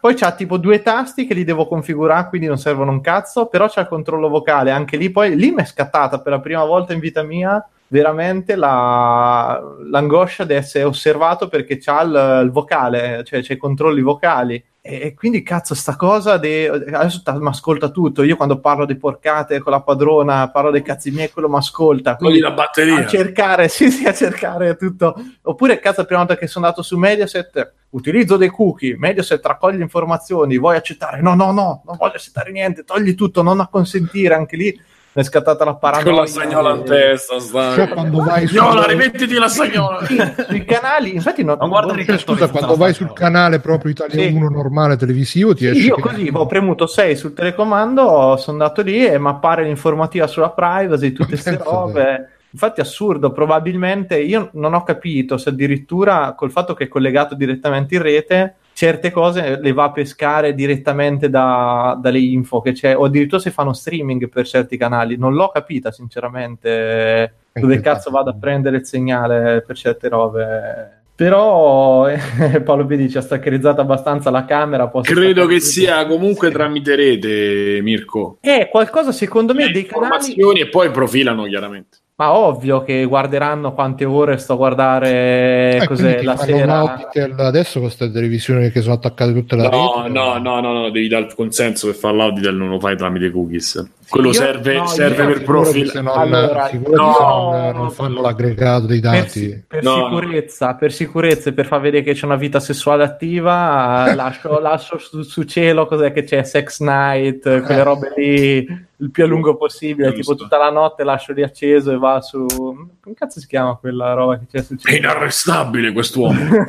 [0.00, 3.68] poi c'ha tipo due tasti che li devo configurare quindi non servono un cazzo però
[3.68, 6.94] c'è il controllo vocale anche lì poi lì mi è scattata per la prima volta
[6.94, 13.40] in vita mia veramente la, l'angoscia di essere osservato perché c'ha il, il vocale cioè
[13.40, 16.68] c'è i controlli vocali e quindi cazzo, sta cosa de...
[16.68, 18.22] adesso mi ascolta tutto.
[18.22, 22.16] Io quando parlo di porcate con la padrona, parlo dei cazzi miei, quello mi ascolta.
[22.16, 22.98] Quindi la batteria.
[22.98, 25.16] A cercare, sì, sì, a cercare tutto.
[25.42, 29.82] Oppure, cazzo, la prima volta che sono andato su Mediaset, utilizzo dei cookie, Mediaset raccoglie
[29.82, 31.20] informazioni, vuoi accettare?
[31.20, 34.80] No, no, no, non voglio accettare niente, togli tutto, non acconsentire, anche lì
[35.20, 36.04] è scattata la paranoia.
[36.04, 37.74] Con la sagnola in testa, stai.
[37.74, 38.88] Cioè, quando vai Sagnola, su...
[38.88, 40.04] rimettiti la sagnola.
[40.04, 44.34] Sui canali, infatti non, non guarda cioè, scusa, quando vai sul canale proprio Italia sì.
[44.34, 49.06] 1 normale televisivo ti esce Io così ho premuto 6 sul telecomando, sono andato lì
[49.06, 52.30] e mi appare l'informativa sulla privacy, tutte queste robe.
[52.50, 57.94] Infatti assurdo, probabilmente io non ho capito se addirittura col fatto che è collegato direttamente
[57.94, 63.04] in rete certe cose le va a pescare direttamente da, dalle info che c'è, o
[63.04, 65.16] addirittura se fanno streaming per certi canali.
[65.16, 71.00] Non l'ho capita, sinceramente, dove cazzo vado a prendere il segnale per certe robe.
[71.14, 72.20] Però eh,
[72.60, 74.90] Paolo B dice ha staccarizzata abbastanza la camera.
[75.00, 78.36] Credo che sia comunque tramite rete, Mirko.
[78.42, 80.60] È qualcosa secondo me Le dei canali...
[80.60, 81.96] e poi profilano chiaramente.
[82.18, 87.06] Ma ovvio che guarderanno quante ore sto a guardare eh, cos'è la sera.
[87.36, 90.12] adesso con queste televisioni che sono attaccate tutte la no, rete.
[90.14, 93.30] No, no, no, no, devi dare il consenso per fare l'auditel, non lo fai tramite
[93.30, 93.86] cookies.
[94.08, 95.90] Quello io, serve, no, serve per profilo.
[95.90, 99.48] Se non, allora, no, non, non, fanno l'aggregato dei dati.
[99.48, 99.94] Per, per no.
[99.94, 104.98] sicurezza, per sicurezza e per far vedere che c'è una vita sessuale attiva, lascio, lascio
[104.98, 109.56] su, su, cielo cos'è che c'è, Sex Night, quelle robe lì il più a lungo
[109.56, 110.32] possibile, Giusto.
[110.32, 112.46] tipo tutta la notte lascio riacceso e va su...
[112.46, 116.38] come cazzo si chiama quella roba che c'è su È inarrestabile quest'uomo!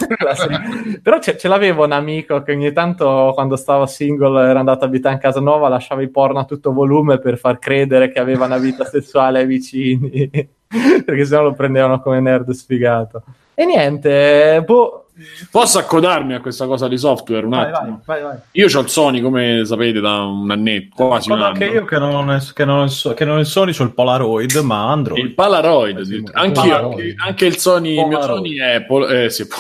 [1.02, 4.88] Però ce, ce, l'avevo un amico che ogni tanto quando stavo single era andato a
[4.88, 8.46] abitare in casa nuova lasciava i porno a tutto volume per far credere che aveva
[8.46, 10.30] una vita sessuale ai vicini,
[11.06, 13.24] perché sennò lo prendevano come nerd sfigato.
[13.54, 15.08] E niente, boh
[15.50, 18.02] Posso accodarmi a questa cosa di software un vai, attimo?
[18.06, 21.48] Vai, vai, io ho il Sony, come sapete, da un annetto, quasi un anno.
[21.48, 23.94] Anche io che non, è, che, non è, che non è il Sony, ho il
[23.94, 25.26] Polaroid, ma Android.
[25.26, 28.84] Il Polaroid, sì, anche, anche, anche, il Sony, il mio Sony è...
[28.84, 29.44] Pol- eh, sì,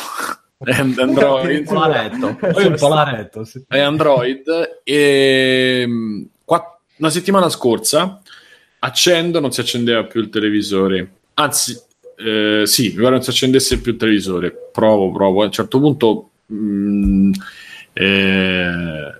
[0.99, 1.63] Android.
[1.63, 2.37] Polaretto.
[2.77, 3.63] Polaretto sì.
[3.67, 4.81] È Android.
[4.83, 5.87] E,
[6.97, 8.21] una settimana scorsa
[8.79, 11.11] accendo, non si accendeva più il televisore.
[11.35, 11.79] Anzi,
[12.17, 14.53] eh, sì, mi pare non si accendesse più il televisore.
[14.71, 15.41] Provo, provo.
[15.41, 17.31] A un certo punto, mh, mm,
[17.93, 19.11] eh,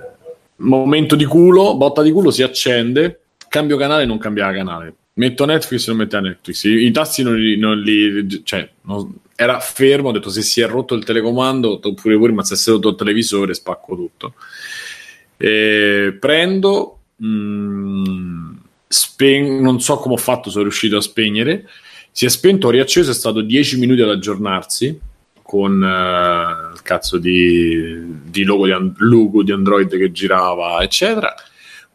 [0.57, 4.93] momento di culo, botta di culo, si accende, cambio canale, non cambiava canale.
[5.13, 6.63] Metto Netflix, non metteva Netflix.
[6.63, 10.09] I, i tasti non li, non li cioè, non, era fermo.
[10.09, 12.89] Ho detto se si è rotto il telecomando, oppure pure, ma se si è rotto
[12.89, 14.33] il televisore, spacco tutto.
[15.37, 18.55] E prendo, mh, mm,
[18.87, 21.65] spen- non so come ho fatto, sono riuscito a spegnere
[22.17, 24.99] si è spento, riacceso, è stato 10 minuti ad aggiornarsi
[25.43, 31.31] con uh, il cazzo di, di logo, di an- logo di Android che girava, eccetera.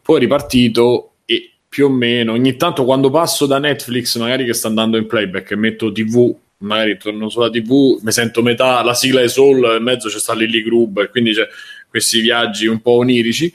[0.00, 4.52] Poi è ripartito e più o meno ogni tanto quando passo da Netflix, magari che
[4.52, 8.94] sta andando in playback e metto TV magari torno sulla TV, mi sento metà la
[8.94, 11.48] sigla di Soul, in mezzo c'è sta Lily Gruber, quindi c'è
[11.88, 13.52] questi viaggi un po' onirici,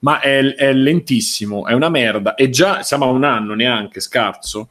[0.00, 4.70] ma è, è lentissimo, è una merda, e già siamo a un anno neanche, scarso.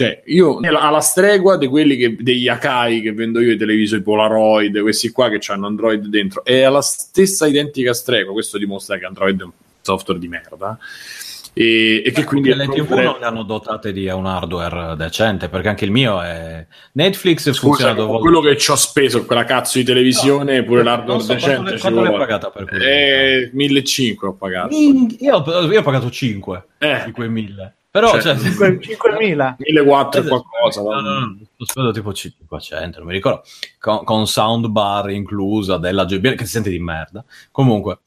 [0.00, 4.80] Cioè, io alla stregua di quelli che, degli Akai che vendo io i televisori Polaroid,
[4.80, 8.32] questi qua che hanno Android dentro, è alla stessa identica stregua.
[8.32, 10.78] Questo dimostra che Android è un software di merda.
[11.52, 15.68] E, e che quindi le TV non le hanno dotate di un hardware decente perché
[15.68, 19.78] anche il mio è Netflix Scusa, funziona dove quello che ci ho speso quella cazzo
[19.78, 22.84] di televisione no, pure l'hardware so, decente quanto, quanto l'hai pagata per quello?
[22.84, 24.74] Eh, 1500 ho pagato.
[24.76, 27.02] Io, io, ho pagato 5 eh.
[27.06, 32.12] di quei 1000 però cioè, cioè, 5.000 1400 qualcosa no, no, no, ho speso tipo
[32.12, 33.42] 500 non mi ricordo.
[33.80, 37.24] Con, con soundbar inclusa della JBL che si sente di merda.
[37.50, 37.98] Comunque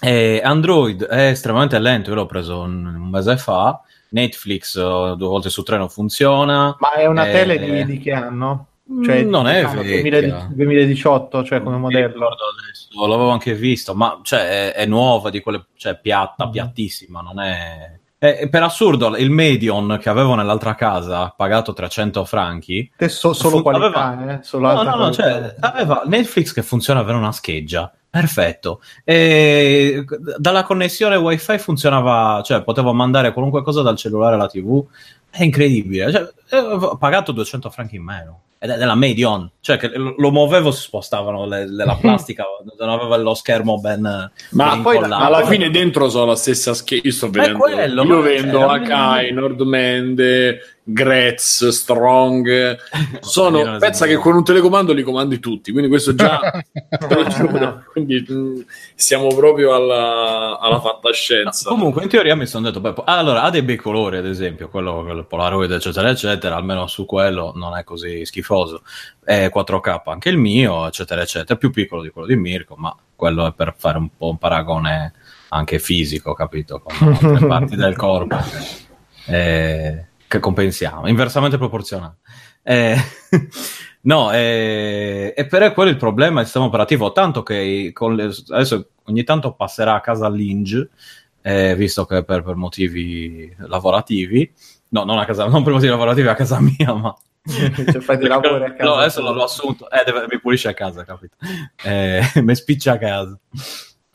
[0.00, 3.80] eh, Android è estremamente lento, io l'ho preso un, un mese fa.
[4.08, 6.76] Netflix uh, due volte su tre non funziona.
[6.78, 8.68] Ma è una eh, tele di, di che anno?
[9.02, 12.28] Cioè, non è diciamo, 2018, cioè come modello.
[12.28, 16.50] Adesso, l'avevo anche visto, ma cioè, è, è, nuova, di quelle, cioè piatta, mm.
[16.50, 17.98] piattissima, non è...
[18.26, 18.48] è...
[18.48, 22.90] per assurdo, il Medion che avevo nell'altra casa, pagato 300 franchi...
[22.96, 24.38] Te so, solo qualità, aveva...
[24.38, 24.42] eh?
[24.42, 28.80] Solo no, no, no, cioè, aveva Netflix che funziona per una scheggia Perfetto.
[29.04, 30.04] E
[30.38, 34.82] dalla connessione wifi funzionava, cioè potevo mandare qualunque cosa dal cellulare alla TV.
[35.28, 36.10] È incredibile.
[36.10, 38.40] Cioè, eh, ho pagato 200 franchi in meno.
[38.58, 42.44] Ed è della Medion, cioè che lo muovevo si spostavano le, le, la plastica,
[42.78, 44.00] non aveva lo schermo ben.
[44.50, 47.02] Ma ben poi la, alla fine dentro sono la stessa scheda.
[47.04, 47.58] Io sto vedendo.
[47.58, 52.78] Quello, io vendo Akai, Nordmende, Gretz, Strong,
[53.18, 56.40] sono pensa che con un telecomando li comandi tutti, quindi questo già
[57.90, 58.60] quindi mm,
[58.94, 61.70] siamo proprio alla, alla fantascienza.
[61.70, 64.68] No, comunque in teoria mi sono detto, beh, allora ha dei bei colori ad esempio,
[64.68, 68.82] quello, quello Polaroid eccetera eccetera, almeno su quello non è così schifoso,
[69.24, 72.94] è 4K anche il mio eccetera eccetera, è più piccolo di quello di Mirko, ma
[73.14, 75.12] quello è per fare un po' un paragone
[75.48, 78.36] anche fisico, capito, con altre parti del corpo.
[79.26, 82.16] Eh, che compensiamo, inversamente proporzionale.
[82.62, 82.96] Eh,
[84.02, 88.88] no, eh, e però è quello il problema del sistema operativo, tanto che le, adesso
[89.04, 90.90] ogni tanto passerà a casa Linge,
[91.42, 94.52] eh, visto che per, per, motivi lavorativi,
[94.88, 97.14] no, non, a casa, non per motivi lavorativi a casa mia, ma...
[97.46, 98.84] cioè fai dei lavori a casa.
[98.84, 101.36] No, adesso l'ho assunto, eh, deve, mi pulisce a casa, capito?
[101.82, 103.38] Eh, mi spiccia a casa.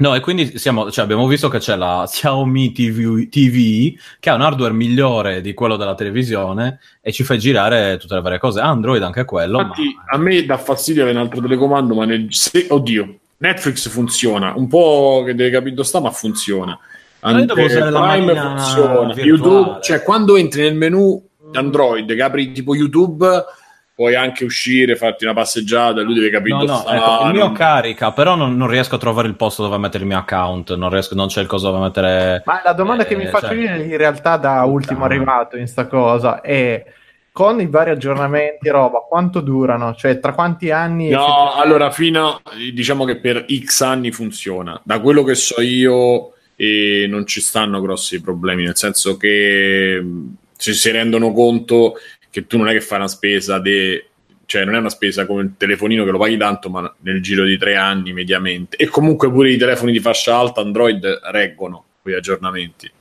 [0.02, 4.34] No, e quindi siamo, cioè abbiamo visto che c'è la Xiaomi TV, TV, che ha
[4.34, 8.62] un hardware migliore di quello della televisione e ci fa girare tutte le varie cose.
[8.62, 9.60] Android anche quello.
[9.60, 10.04] Infatti, ma...
[10.08, 12.26] a me dà fastidio avere un altro telecomando, ma nel...
[12.34, 12.66] Se...
[12.68, 16.80] oddio, Netflix funziona, un po' che deve capire sta, ma funziona.
[17.22, 19.14] And- Prime funziona.
[19.14, 23.46] YouTube, cioè quando entri nel menu Android che apri tipo YouTube
[23.94, 28.12] puoi anche uscire, farti una passeggiata, lui deve capire no, no, ecco, il mio carica,
[28.12, 31.14] però non, non, riesco a trovare il posto dove mettere il mio account, non, riesco,
[31.14, 32.42] non c'è il coso dove mettere...
[32.46, 33.56] Ma la domanda eh, che mi faccio cioè...
[33.58, 36.84] io in realtà da ultimo arrivato in sta cosa è
[37.32, 39.96] con i vari aggiornamenti roba, quanto durano?
[39.96, 41.10] Cioè, tra quanti anni?
[41.10, 42.42] No, allora, fino a,
[42.74, 44.80] diciamo che per X anni funziona.
[44.84, 50.00] Da quello che so io, eh, non ci stanno grossi problemi, nel senso che
[50.56, 51.96] ci si rendono conto
[52.30, 54.10] che tu non è che fai una spesa de,
[54.46, 57.46] cioè non è una spesa come il telefonino che lo paghi tanto, ma nel giro
[57.46, 58.78] di tre anni mediamente.
[58.78, 62.92] E comunque pure i telefoni di fascia alta Android reggono quei aggiornamenti.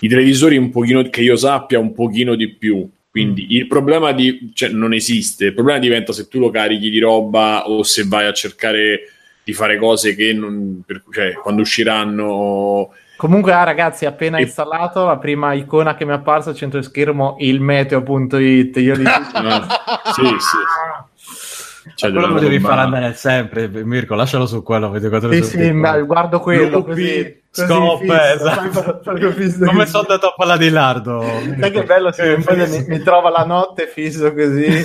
[0.00, 2.90] I televisori un pochino, che io sappia, un pochino di più.
[3.08, 3.50] Quindi mm.
[3.50, 5.46] il problema di, cioè, non esiste.
[5.46, 9.12] Il problema diventa se tu lo carichi di roba o se vai a cercare
[9.46, 14.42] di fare cose che non, per, cioè, quando usciranno Comunque, ah, ragazzi, appena e...
[14.42, 18.76] installato la prima icona che mi è apparsa al centro schermo il meteo.it.
[18.78, 19.10] Io dico,
[20.12, 21.92] sì, sì.
[21.94, 24.92] Cioè, quello lo devi fare andare sempre, Mirko, lascialo su quello.
[25.30, 29.00] Sì, sì, ma guardo quello così Scoppe, esatto.
[29.02, 31.24] Come sono andato a parlare di Lardo?
[31.58, 34.84] Sai che bello se eh, mi, mi, trova la notte fisso così.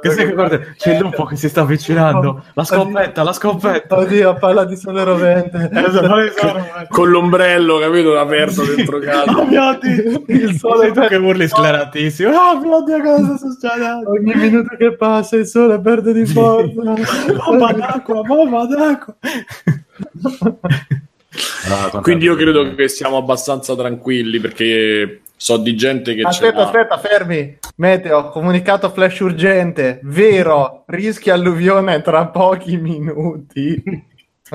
[0.00, 2.44] che che guarda, c'è il lupo che si sta avvicinando.
[2.54, 3.98] La scoppetta, la scoppetta.
[3.98, 5.68] Oddio, parla di sole rovente.
[5.72, 8.16] Esatto, con l'ombrello, capito?
[8.18, 9.32] Aperto dentro casa.
[9.32, 12.30] Oh mio Dio, il sole tu che urli scleratissimo.
[12.30, 14.10] Oh mio Dio, cosa sta succedendo?
[14.10, 16.82] Ogni minuto che passa il sole perde di forza.
[17.44, 19.16] bomba d'acqua, bomba d'acqua.
[21.68, 26.98] Ah, Quindi io credo che siamo abbastanza tranquilli perché so di gente che aspetta, aspetta,
[26.98, 27.58] fermi.
[27.76, 30.00] Meteo, comunicato flash urgente.
[30.04, 33.82] Vero, rischia alluvione tra pochi minuti.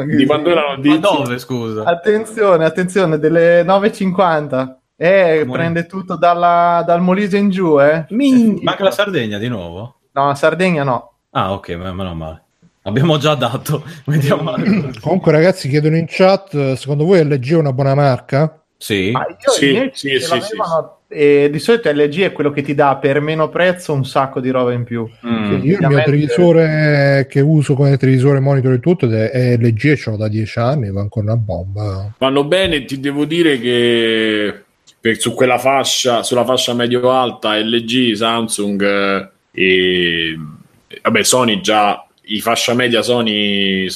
[0.05, 1.83] di quando erano Ma dove, scusa?
[1.83, 4.75] Attenzione, attenzione, delle 9.50.
[4.95, 5.51] Eh, Come...
[5.51, 8.05] prende tutto dalla, dal Molise in giù, eh.
[8.09, 8.59] Min...
[8.61, 9.99] Ma anche la Sardegna di nuovo?
[10.13, 11.13] No, Sardegna no.
[11.31, 12.45] Ah, ok, ma- meno male.
[12.87, 13.83] Abbiamo già dato.
[14.05, 14.53] Vediamo.
[15.01, 18.61] Comunque, ragazzi, chiedono in chat: secondo voi LG è una buona marca?
[18.77, 19.11] sì.
[19.11, 23.21] Io Sì, sì, sì, l'avevano, e di solito LG è quello che ti dà per
[23.21, 25.09] meno prezzo un sacco di roba in più.
[25.25, 25.63] Mm.
[25.63, 29.95] Io il mio televisore che uso come televisore monitor e tutto è è LG e
[29.95, 32.13] ce l'ho da 10 anni, va ancora una bomba.
[32.17, 34.63] Vanno bene, ti devo dire che
[34.99, 40.39] per- su quella fascia, sulla fascia medio-alta, LG, Samsung eh, e
[41.01, 43.87] vabbè, Sony già, i fascia media Sony,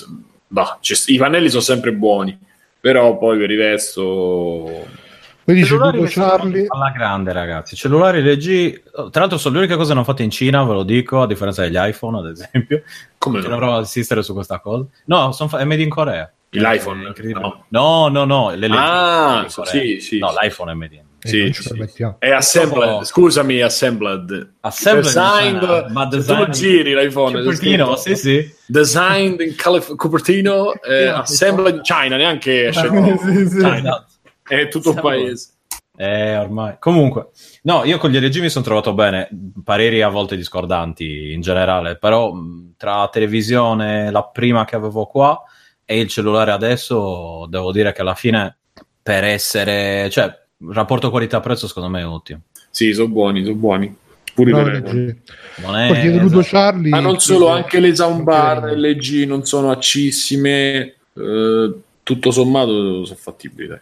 [0.48, 2.38] bah, i pannelli sono sempre buoni,
[2.80, 5.00] però poi per il resto...
[5.44, 6.66] Poi dice sono Charlie.
[6.70, 7.76] alla grande, ragazzi.
[7.76, 10.84] Cellulari LG, tra l'altro, sono le uniche cose che hanno fatto in Cina, ve lo
[10.84, 12.84] dico, a differenza degli iPhone, ad esempio.
[13.18, 13.54] Come Che no?
[13.56, 14.86] dovrò insistere su questa cosa.
[15.06, 16.32] No, sono fa- è made in Corea.
[16.52, 17.08] L'iPhone?
[17.08, 17.40] Incredibile.
[17.40, 17.66] No.
[17.70, 18.50] No, no, no.
[18.56, 20.36] le LG Ah, sì, sì, No, sì.
[20.42, 21.02] l'iPhone è made in.
[21.24, 22.16] Sì, non ci sì, permettiamo.
[22.20, 24.54] È assembled, scusami, assembled.
[24.62, 28.54] Assembled designed, ma se tu giri l'iPhone, Cupertino, sì, sì.
[28.66, 32.72] Designed in Calif- Cupertino, eh, assembled in China, neanche.
[32.82, 33.58] Sì, sì.
[33.58, 34.06] China.
[34.44, 35.50] È tutto un paese.
[35.96, 36.78] Eh, ormai.
[36.80, 37.28] Comunque,
[37.64, 39.30] no, io con gli LG mi sono trovato bene,
[39.64, 45.40] pareri a volte discordanti in generale, però mh, tra televisione, la prima che avevo qua
[45.86, 48.58] e il cellulare adesso, devo dire che alla fine
[49.04, 52.42] per essere, cioè, rapporto qualità-prezzo secondo me è ottimo.
[52.70, 53.96] Sì, sono buoni, sono buoni.
[54.34, 55.00] Pure No, telefoni.
[55.06, 55.16] LG.
[55.64, 56.58] Non è Poi Ludo esatto.
[56.58, 56.90] Charlie.
[56.90, 60.96] Ma non solo, anche le soundbar LG non sono accissime.
[61.14, 63.68] eh, tutto sommato sono fattibili.
[63.68, 63.80] Dai.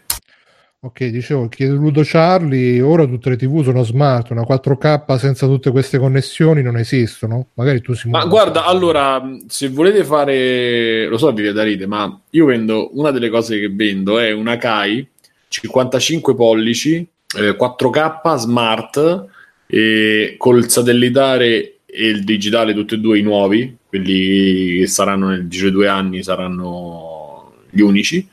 [0.82, 5.72] Ok, dicevo, chiede Ludo Charlie, ora tutte le TV sono smart, una 4K senza tutte
[5.72, 7.48] queste connessioni non esistono.
[7.56, 11.86] Magari tu si Ma guarda, allora, se volete fare, lo so, vi viene da ridere,
[11.88, 15.06] ma io vendo una delle cose che vendo è una Kai
[15.50, 17.06] 55 pollici,
[17.38, 19.26] eh, 4K smart,
[19.68, 25.48] e col satellitare e il digitale, tutti e due i nuovi, quelli che saranno nel
[25.48, 28.28] giro di due anni saranno gli unici,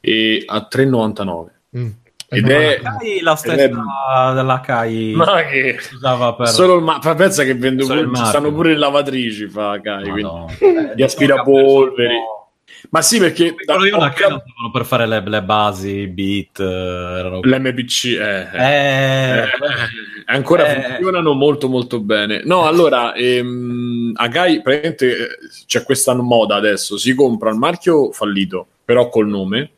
[0.00, 1.50] e a 3,99.
[1.78, 1.86] Mm.
[2.28, 6.82] Ed Eh, è- ma- Kai, la stessa della Kai Ma che usava per solo il
[6.82, 10.94] ma- fa- pensa che il pure, stanno pure le lavatrici fa Kai, quindi- Madonna.
[10.94, 12.14] gli aspirapolveri.
[12.90, 16.64] Ma sì, perché Però io la usavano per fare le, le basi, i beat, eh,
[17.18, 17.40] erano...
[17.42, 19.48] l'MPC eh, eh, Eh, eh,
[20.26, 20.82] ancora eh.
[20.82, 22.42] funzionano molto molto bene.
[22.44, 25.28] No, allora, ehm, a Gai praticamente eh,
[25.66, 29.70] c'è questa moda adesso, si compra il marchio fallito, però col nome,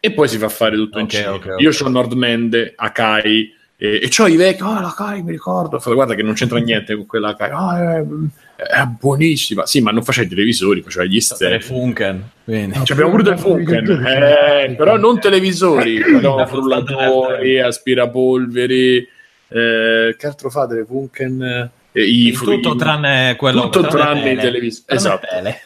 [0.00, 1.34] e poi si fa fare tutto in Ok, Cina.
[1.34, 1.60] ok, ok.
[1.60, 6.14] Io ho Nordmende, Akai, e, e c'ho i vecchi, oh la Kai mi ricordo, guarda
[6.14, 8.04] che non c'entra niente con quella Kai, "Ah, è,
[8.66, 11.60] è buonissima, sì ma non faceva i televisori, faceva gli le stereo.
[11.60, 12.28] Funken.
[12.44, 12.80] Quindi.
[12.84, 18.96] Ci abbiamo pure del Funken, eh, però non televisori, abbiamo frullatori, aspirapolveri,
[19.48, 21.70] eh, che altro fa delle Funken?
[21.92, 24.40] Eh, i fru- tutto i- tranne quello tutto tranne i tele.
[24.40, 25.26] televisori, Tranne esatto.
[25.30, 25.60] tele.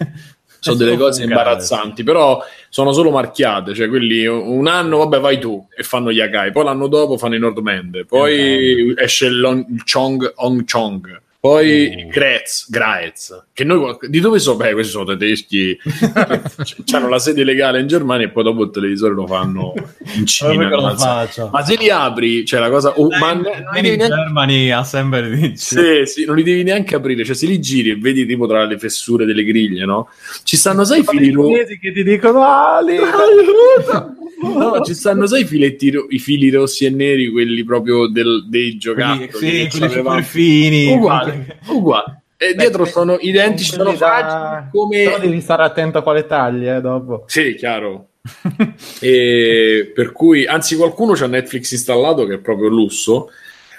[0.62, 5.40] sono delle solo cose imbarazzanti, però sono solo marchiate, cioè quelli un anno, vabbè, vai
[5.40, 10.32] tu e fanno gli Akai, poi l'anno dopo fanno i Nordmende, poi esce il, Chong
[10.36, 12.07] Ong Chong, poi.
[12.09, 14.59] Graz, Graez, che noi di dove sono?
[14.59, 15.76] Beh, questi sono tedeschi,
[16.95, 19.74] hanno la sede legale in Germania e poi dopo il televisore lo fanno
[20.14, 20.68] in Cina.
[20.68, 21.51] ma- faccio.
[21.53, 22.90] Ma se li apri, cioè la cosa...
[22.90, 24.14] oh, ma ne- non li in devi neanche...
[24.14, 27.97] Germany Assembly di Sì, sì, non li devi neanche aprire, cioè se li giri e
[27.97, 30.11] vedi tipo tra le fessure delle griglie, no?
[30.45, 32.99] Ci stanno, sai, i fili I cinesi che ti dicono ah, lì,
[34.43, 38.76] No, ci stanno, sai, i filetti, i fili rossi e neri, quelli proprio del- dei
[38.76, 39.68] giocattoli.
[39.70, 40.93] Sì, quelli fini.
[40.93, 41.31] Uguale,
[41.68, 42.22] uguale.
[42.36, 45.04] E dietro sono identici, sono facili come...
[45.04, 47.22] Però devi stare attento a quale tagli eh, dopo.
[47.28, 48.08] Sì, chiaro.
[49.00, 53.30] e per cui, anzi, qualcuno c'ha Netflix installato che è proprio lusso.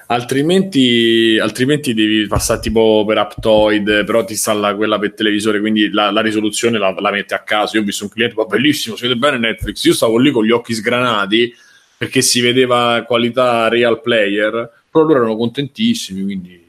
[0.08, 6.12] Altrimenti, altrimenti devi passare tipo per Aptoid, però ti installa quella per televisore, quindi la,
[6.12, 7.76] la risoluzione la, la mette a caso.
[7.76, 9.84] Io ho visto un cliente, ma bellissimo, si vede bene Netflix.
[9.84, 11.54] Io stavo lì con gli occhi sgranati
[11.98, 16.63] perché si vedeva qualità real player, però loro erano contentissimi, quindi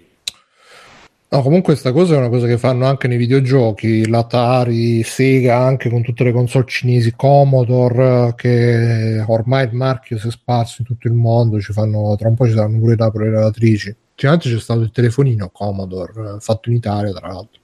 [1.35, 5.91] No, comunque sta cosa è una cosa che fanno anche nei videogiochi, l'Atari, Sega, anche
[5.91, 11.09] con tutte le console cinesi, Commodore, che ormai il marchio si è sparso in tutto
[11.09, 13.97] il mondo, fanno, tra un po' ci saranno pure per le lavatrici.
[14.11, 17.63] Ultimamente c'è stato il telefonino Commodore, eh, fatto in Italia tra l'altro.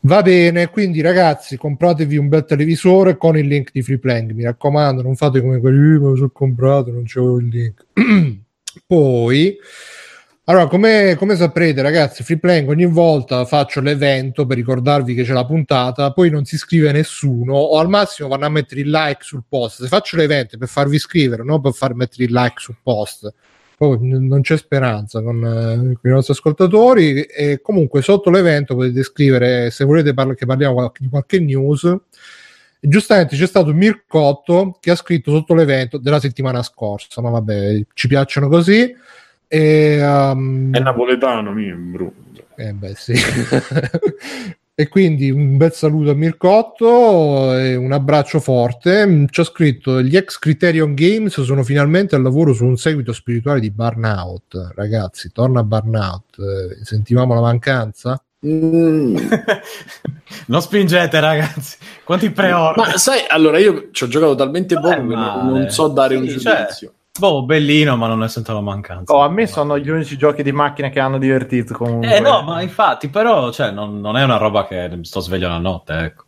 [0.00, 5.00] Va bene, quindi ragazzi, compratevi un bel televisore con il link di Freeplank, mi raccomando,
[5.00, 7.86] non fate come quelli, "Eh, me lo sono comprato, non c'avevo il link.
[8.86, 9.56] Poi...
[10.48, 15.44] Allora, come, come saprete, ragazzi, Freeplank ogni volta faccio l'evento per ricordarvi che c'è la
[15.44, 19.42] puntata, poi non si iscrive nessuno, o al massimo vanno a mettere il like sul
[19.46, 19.82] post.
[19.82, 23.30] Se faccio l'evento per farvi iscrivere, non per far mettere il like sul post.
[23.76, 29.02] poi non c'è speranza con, eh, con, i nostri ascoltatori e comunque sotto l'evento potete
[29.02, 34.90] scrivere se volete parla- che parliamo di qualche news e giustamente c'è stato Mircotto che
[34.90, 38.92] ha scritto sotto l'evento della settimana scorsa ma vabbè ci piacciono così
[39.48, 42.12] e, um, è napoletano membro
[42.56, 43.14] eh beh sì
[44.80, 49.04] E quindi un bel saluto a Mircotto e un abbraccio forte.
[49.04, 53.12] Mm, ci ha scritto: Gli ex Criterion Games sono finalmente al lavoro su un seguito
[53.12, 54.74] spirituale di Burnout.
[54.76, 56.38] Ragazzi, torna Burnout.
[56.38, 58.22] Eh, sentivamo la mancanza?
[58.46, 59.16] Mm.
[60.46, 61.76] non spingete, ragazzi.
[62.04, 62.86] Quanti pre-order?
[62.86, 66.26] Ma sai, allora io ci ho giocato talmente poco che non so dare sì, un
[66.28, 66.88] giudizio.
[66.88, 69.12] Cioè Boh, bellino, ma non ne sento la mancanza.
[69.12, 72.16] Oh, a me sono gli unici giochi di macchina che hanno divertito comunque.
[72.16, 75.58] Eh no, ma infatti, però, cioè, non, non è una roba che sto sveglio la
[75.58, 76.24] notte, ecco.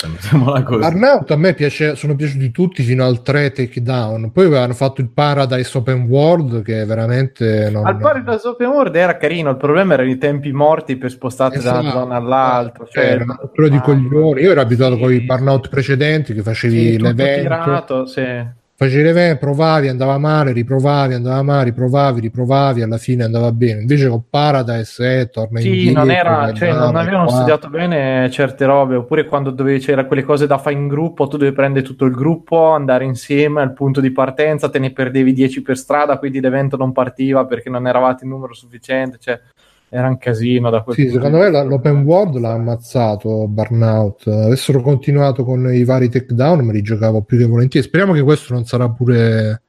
[0.00, 4.32] Burnout a me piace, sono piaciuti tutti fino al 3 takedown.
[4.32, 7.86] Poi avevano fatto il Paradise Open World che veramente non...
[7.86, 11.74] Al Paradise Open World era carino, il problema erano i tempi morti per spostarti esatto.
[11.74, 12.86] da una zona all'altra.
[12.88, 14.40] Cioè, era una rottura di coglioni.
[14.40, 15.00] Io ero abituato sì.
[15.02, 17.40] con i Burnout precedenti che facevi sì, l'evento.
[17.40, 23.52] Tirato, sì facevi le provavi, andava male, riprovavi, andava male, riprovavi, riprovavi, alla fine andava
[23.52, 23.82] bene.
[23.82, 26.00] Invece con Paradise eh, torna sì, indietro.
[26.00, 27.34] non, era, cioè, non avevano qua.
[27.34, 31.36] studiato bene certe robe, oppure quando dovevi, c'era quelle cose da fare in gruppo, tu
[31.36, 35.60] dovevi prendere tutto il gruppo, andare insieme al punto di partenza, te ne perdevi 10
[35.60, 39.18] per strada, quindi l'evento non partiva perché non eravate in numero sufficiente.
[39.20, 39.38] Cioè,
[39.92, 44.28] era un casino da quel sì, secondo me l'open world l'ha ammazzato Burnout.
[44.28, 47.84] Avessero continuato con i vari takedown me li giocavo più che volentieri.
[47.84, 49.62] Speriamo che questo non sarà pure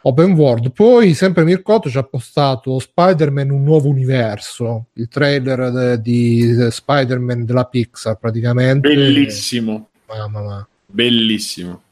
[0.00, 0.72] open world.
[0.72, 4.86] Poi sempre Mircotto ci ha postato Spider-Man un nuovo universo.
[4.94, 8.88] Il trailer de, di Spider-Man della Pixar praticamente.
[8.88, 9.90] Bellissimo.
[10.08, 10.68] Mamma mia.
[10.86, 11.82] Bellissimo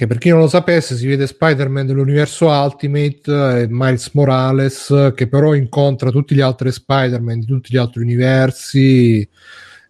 [0.00, 5.28] che per chi non lo sapesse si vede Spider-Man dell'universo Ultimate e Miles Morales che
[5.28, 9.28] però incontra tutti gli altri Spider-Man di tutti gli altri universi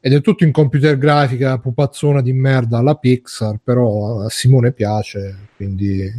[0.00, 5.46] ed è tutto in computer grafica pupazzona di merda alla Pixar però a Simone piace
[5.54, 6.12] quindi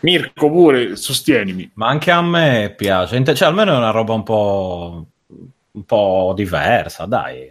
[0.00, 1.70] Mirko pure sostienimi.
[1.74, 3.22] Ma anche a me piace.
[3.34, 5.06] Cioè almeno è una roba un po'
[5.72, 7.48] un po' diversa dai.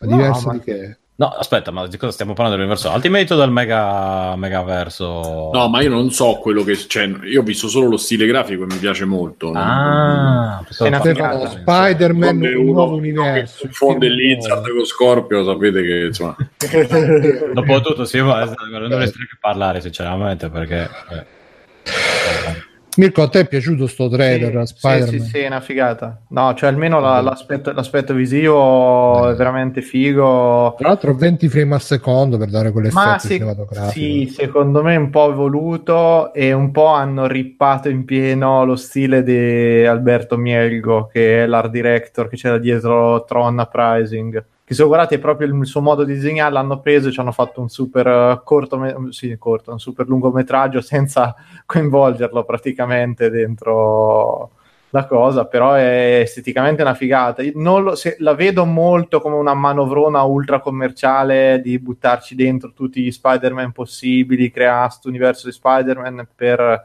[0.00, 0.98] Ma diversa no, di che?
[1.20, 5.50] No, aspetta, ma di cosa stiamo parlando dell'universo Ultimate o del mega, megaverso?
[5.52, 7.10] No, ma io non so quello che c'è.
[7.24, 9.50] Io ho visto solo lo stile grafico e mi piace molto.
[9.52, 11.48] Ah, è una figata.
[11.48, 13.62] Spider-Man un nuovo universo.
[13.62, 16.36] Confonde Lizard con Scorpio, sapete che insomma.
[17.52, 20.88] Dopotutto, sì, ma non dovresti neanche parlare, sinceramente, perché.
[21.10, 22.66] Eh.
[22.98, 24.66] Mirko, a te è piaciuto sto trailer?
[24.66, 25.08] Sì, Spider-Man?
[25.08, 26.20] Sì, sì, sì, è una figata.
[26.30, 30.74] No, cioè almeno la, l'aspetto, l'aspetto, visivo è veramente figo.
[30.76, 33.92] Tra l'altro 20 frame al secondo per dare quell'effetto Ma se, cinematografico.
[33.92, 38.74] Sì, secondo me è un po' evoluto e un po' hanno rippato in pieno lo
[38.74, 44.84] stile di Alberto Mielgo, che è l'art director che c'era dietro Tron Uprising che se
[44.84, 48.06] guardate proprio il suo modo di disegnare l'hanno preso e ci hanno fatto un super
[48.06, 54.50] uh, corto, sì, corto, un super lungometraggio senza coinvolgerlo praticamente dentro
[54.90, 57.42] la cosa, però è esteticamente una figata.
[57.54, 63.10] Lo, se, la vedo molto come una manovrona ultra commerciale di buttarci dentro tutti gli
[63.10, 66.84] Spider-Man possibili, creare questo universo di Spider-Man per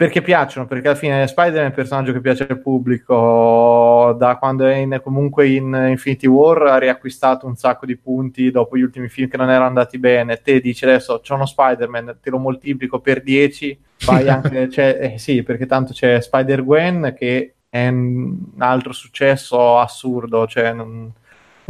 [0.00, 4.64] perché piacciono, perché alla fine Spider-Man è un personaggio che piace al pubblico, da quando
[4.64, 9.10] è in, comunque in Infinity War ha riacquistato un sacco di punti dopo gli ultimi
[9.10, 13.00] film che non erano andati bene, te dici adesso c'è uno Spider-Man, te lo moltiplico
[13.00, 19.78] per 10, fai anche, eh, sì, perché tanto c'è Spider-Gwen che è un altro successo
[19.78, 21.12] assurdo, cioè non,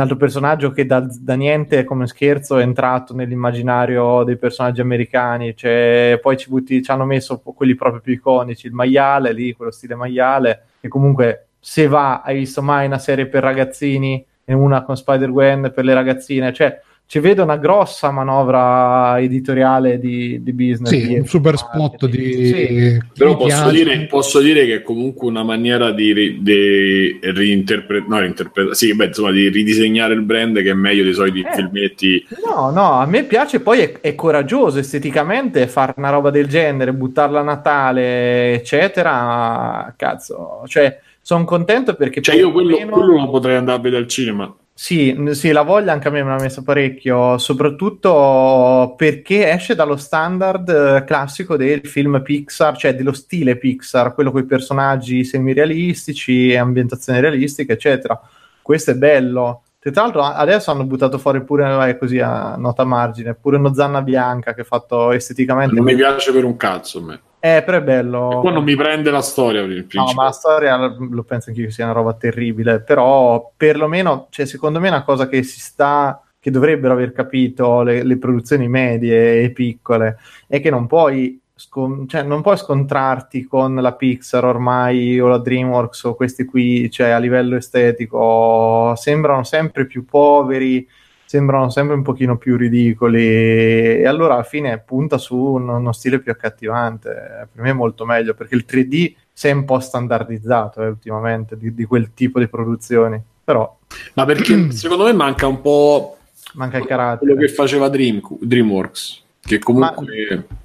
[0.01, 6.19] altro personaggio che da, da, niente come scherzo è entrato nell'immaginario dei personaggi americani cioè,
[6.21, 9.95] poi ci, butti, ci hanno messo quelli proprio più iconici il maiale lì, quello stile
[9.95, 14.97] maiale che comunque se va, hai visto mai una serie per ragazzini e una con
[14.97, 16.81] Spider-Gwen per le ragazzine cioè
[17.11, 20.91] ci vedo una grossa manovra editoriale di, di business.
[20.91, 22.47] Sì, un super spot di...
[22.47, 23.03] Sì.
[23.19, 28.21] Però posso dire, posso dire, che è comunque una maniera di, ri, di reinterpretare, no,
[28.21, 32.27] reinterpretare, sì, beh, insomma, di ridisegnare il brand che è meglio dei soliti eh, filmetti.
[32.47, 36.93] No, no, a me piace, poi è, è, coraggioso esteticamente fare una roba del genere,
[36.93, 42.21] buttarla a Natale, eccetera, cazzo, cioè sono contento perché...
[42.21, 42.93] Cioè io quello, meno...
[42.93, 44.55] quello lo potrei andare a vedere al cinema.
[44.83, 49.99] Sì, sì, la voglia anche a me me l'ha messa parecchio, soprattutto perché esce dallo
[49.99, 56.57] standard eh, classico del film Pixar, cioè dello stile Pixar, quello con i personaggi semirealistici,
[56.57, 58.19] ambientazioni realistiche, eccetera.
[58.63, 59.65] Questo è bello.
[59.79, 64.55] Tra l'altro adesso hanno buttato fuori pure, così a nota margine, pure uno Zanna Bianca
[64.55, 65.75] che è fatto esteticamente...
[65.75, 67.21] Non mi piace per un cazzo a me.
[67.41, 68.31] Eh, però è bello.
[68.31, 69.65] E poi non mi prende la storia.
[69.65, 72.81] No, ma la storia lo penso anche che sia una roba terribile.
[72.81, 76.23] Però, perlomeno, cioè, secondo me, è una cosa che si sta.
[76.39, 80.17] che dovrebbero aver capito le, le produzioni medie e piccole
[80.47, 85.37] è che non puoi scon- cioè, non puoi scontrarti con la Pixar ormai o la
[85.37, 90.89] DreamWorks o questi qui, cioè a livello estetico, sembrano sempre più poveri,
[91.31, 96.19] sembrano sempre un pochino più ridicoli e allora alla fine punta su uno, uno stile
[96.19, 100.83] più accattivante, per me è molto meglio perché il 3D si è un po' standardizzato
[100.83, 103.79] eh, ultimamente di, di quel tipo di produzioni, però...
[104.15, 106.19] Ma perché secondo me manca un po'...
[106.55, 107.33] Manca il carattere.
[107.33, 110.35] Quello che faceva Dream, DreamWorks, che comunque...
[110.35, 110.57] Ma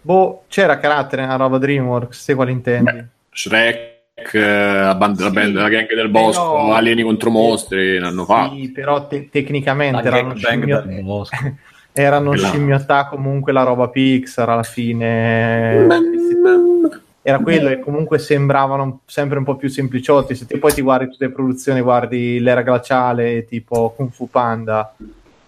[0.00, 2.92] Boh, c'era carattere nella roba DreamWorks, sai quale intendi?
[2.92, 6.72] Beh, Shrek, la, band- sì, la, band- la gang del bosco, però...
[6.74, 8.54] alieni contro mostri, l'hanno fatto.
[8.54, 10.84] Sì, però te- tecnicamente erano, scimmio...
[11.92, 15.86] erano scimmiottà comunque la roba Pixar alla fine.
[17.26, 20.34] Era quello e comunque sembravano sempre un po' più sempliciotti.
[20.34, 24.94] Se te poi ti guardi tutte le produzioni, guardi l'era glaciale tipo Kung Fu Panda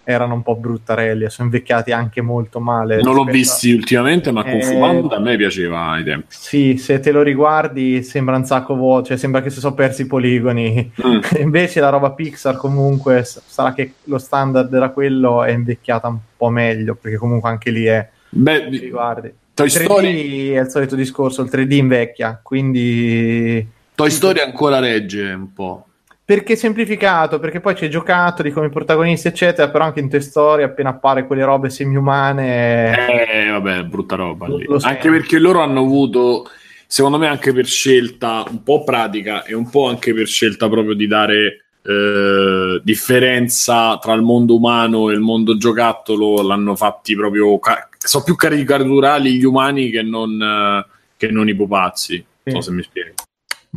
[0.09, 3.01] erano un po' bruttarelli, sono invecchiati anche molto male.
[3.01, 6.27] Non l'ho visti ultimamente, ma Kung Fu eh, a me piaceva ai tempi.
[6.29, 10.03] Sì, se te lo riguardi sembra un sacco vuoto, cioè sembra che si sono persi
[10.03, 10.93] i poligoni.
[11.05, 11.19] Mm.
[11.43, 16.47] Invece la roba Pixar comunque sarà che lo standard era quello, è invecchiata un po'
[16.47, 18.07] meglio, perché comunque anche lì è...
[18.29, 19.33] Beh, riguardi.
[19.53, 23.67] Toy Story è il solito discorso, il 3D invecchia, quindi...
[23.93, 25.86] Toy Story ancora regge un po'
[26.27, 30.89] perché semplificato, perché poi c'è giocattoli come protagonisti, eccetera, però anche in Toy Story appena
[30.89, 33.47] appare quelle robe semi-umane...
[33.47, 34.65] Eh, vabbè, brutta roba lì.
[34.81, 36.49] Anche perché loro hanno avuto,
[36.85, 40.95] secondo me anche per scelta un po' pratica e un po' anche per scelta proprio
[40.95, 47.57] di dare eh, differenza tra il mondo umano e il mondo giocattolo, l'hanno fatti proprio...
[47.57, 52.25] Ca- sono più caricaturali gli umani che non, eh, che non i pupazzi.
[52.43, 53.13] Non so se mi spiego.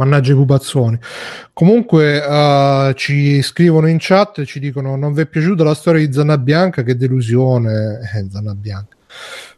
[0.01, 0.99] Mannaggia i pupazzoni.
[1.53, 6.07] Comunque uh, ci scrivono in chat e ci dicono non vi è piaciuta la storia
[6.07, 7.99] di Zanna Bianca, che delusione.
[8.11, 8.97] Eh, Zanna Bianca.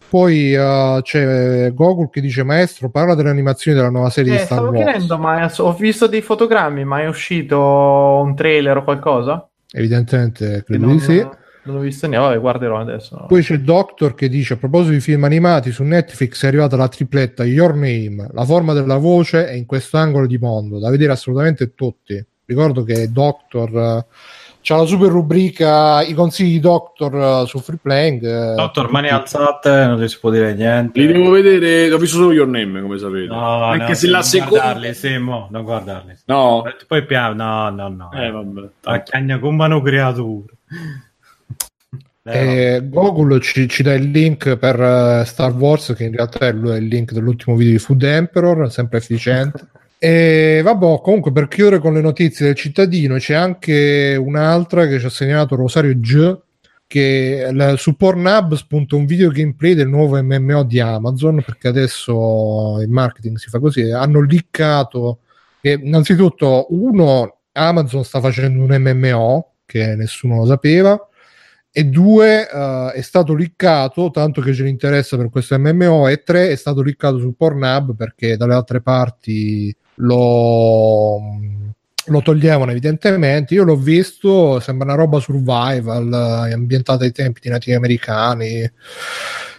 [0.08, 4.42] Poi uh, c'è Gogol che dice maestro parla delle animazioni della nuova serie eh, di
[4.42, 4.84] Star stavo Wars.
[4.84, 9.48] Chiedendo, ma ho visto dei fotogrammi, ma è uscito un trailer o qualcosa?
[9.70, 11.26] Evidentemente credo di sì.
[11.64, 13.24] Non ho visto niente, vabbè, guarderò adesso.
[13.28, 16.88] Poi c'è Doctor che dice: A proposito di film animati su Netflix è arrivata la
[16.88, 18.28] tripletta Your Name.
[18.32, 22.24] La forma della voce è in questo angolo di mondo, da vedere assolutamente tutti.
[22.44, 23.70] Ricordo che Doctor.
[23.72, 24.04] Uh,
[24.60, 28.22] c'è la super rubrica i consigli di Doctor uh, su Free Playing.
[28.22, 31.00] Uh, Doctor, mani alzate, non si può dire niente.
[31.00, 33.26] Li devo vedere, ho visto solo Your Name, come sapete.
[33.26, 34.60] No, Anche no, se la seconda.
[34.62, 36.14] Guardarli, sì, mo, non guardarli.
[36.26, 36.62] No.
[36.86, 38.10] Poi piano, no, no, no.
[38.12, 38.68] Eh, vabbè.
[38.82, 40.52] A cagna una creatura.
[42.24, 46.50] Eh, Google ci, ci, dà il link per uh, Star Wars, che in realtà è
[46.50, 49.68] il link dell'ultimo video di Food Emperor, sempre efficiente.
[49.98, 55.06] e vabbè, comunque per chiudere con le notizie del cittadino, c'è anche un'altra che ci
[55.06, 56.38] ha segnalato Rosario G.
[56.86, 62.78] Che la, su Pornhub spunta un video gameplay del nuovo MMO di Amazon perché adesso
[62.82, 63.90] il marketing si fa così.
[63.90, 65.20] Hanno liccato
[65.62, 71.00] che innanzitutto uno Amazon sta facendo un MMO che nessuno lo sapeva
[71.74, 76.22] e due uh, è stato liccato tanto che ce ne interessa per questo MMO e
[76.22, 81.18] tre è stato liccato su Pornhub perché dalle altre parti lo,
[82.06, 83.54] lo toglievano evidentemente.
[83.54, 88.70] Io l'ho visto sembra una roba survival eh, ambientata ai tempi di nativi americani.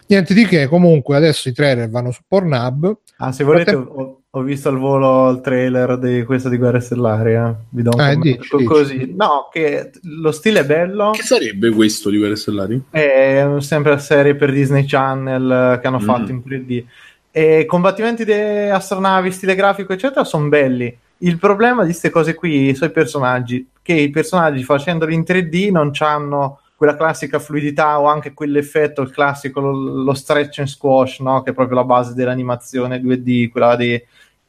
[0.05, 2.95] Niente di che comunque adesso i trailer vanno su Pornhub.
[3.17, 7.35] Ah se volete Frattem- ho visto al volo il trailer di questo di Guerre Stellari.
[7.35, 7.53] Eh.
[7.69, 8.97] Vi do un eh, dici, così.
[8.97, 9.13] Dici.
[9.15, 11.11] No, che lo stile è bello.
[11.11, 12.81] Che sarebbe questo di Guerre Stellari?
[12.89, 16.03] È sempre la serie per Disney Channel che hanno mm.
[16.03, 16.83] fatto in 3D.
[17.29, 20.97] E i combattimenti di astronavi, stile grafico, eccetera, sono belli.
[21.19, 25.69] Il problema di queste cose qui sono i personaggi, che i personaggi facendoli in 3D
[25.69, 31.19] non hanno quella classica fluidità o anche quell'effetto, il classico, lo, lo stretch and squash,
[31.19, 31.43] no?
[31.43, 34.01] che è proprio la base dell'animazione 2D, quella di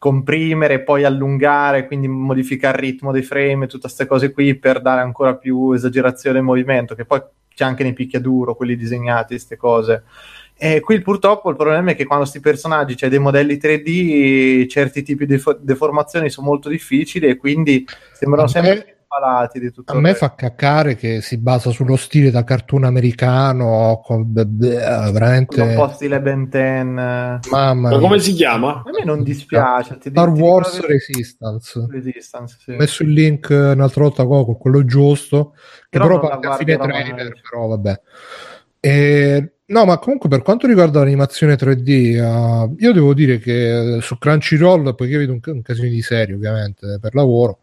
[0.05, 4.83] comprimere e poi allungare, quindi modificare il ritmo dei frame, tutte queste cose qui per
[4.83, 7.23] dare ancora più esagerazione al movimento, che poi
[7.55, 10.03] c'è anche nei picchiaduro, quelli disegnati, queste cose.
[10.59, 15.03] E qui purtroppo il problema è che quando questi personaggi c'è dei modelli 3D, certi
[15.03, 19.93] tipi di deformazioni sono molto difficili e quindi sembrano sempre palati di tutto.
[19.93, 25.75] A me fa caccare che si basa sullo stile da cartoon americano, con veramente un
[25.75, 27.51] po' stile Ben 10.
[27.51, 28.83] Mamma Ma come si chiama?
[28.85, 29.99] A me non dispiace.
[30.01, 30.87] Star Wars che...
[30.87, 31.87] Resistance.
[31.89, 32.71] Resistance sì.
[32.73, 35.55] Ho messo il link un'altra volta con quello giusto,
[35.89, 38.01] che però, però parte a fine trailer, però vabbè.
[38.81, 44.19] E No, ma comunque per quanto riguarda l'animazione 3D, uh, io devo dire che su
[44.19, 47.61] Crunchyroll, poiché vedo un, un casino di serie ovviamente per lavoro,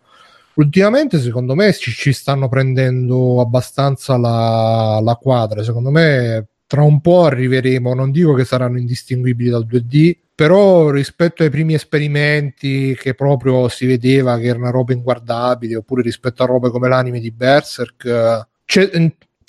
[0.55, 5.63] ultimamente secondo me ci, ci stanno prendendo abbastanza la, la, quadra.
[5.63, 11.43] Secondo me tra un po' arriveremo, non dico che saranno indistinguibili dal 2D, però rispetto
[11.43, 16.45] ai primi esperimenti che proprio si vedeva che era una roba inguardabile, oppure rispetto a
[16.45, 18.47] robe come l'anime di Berserk,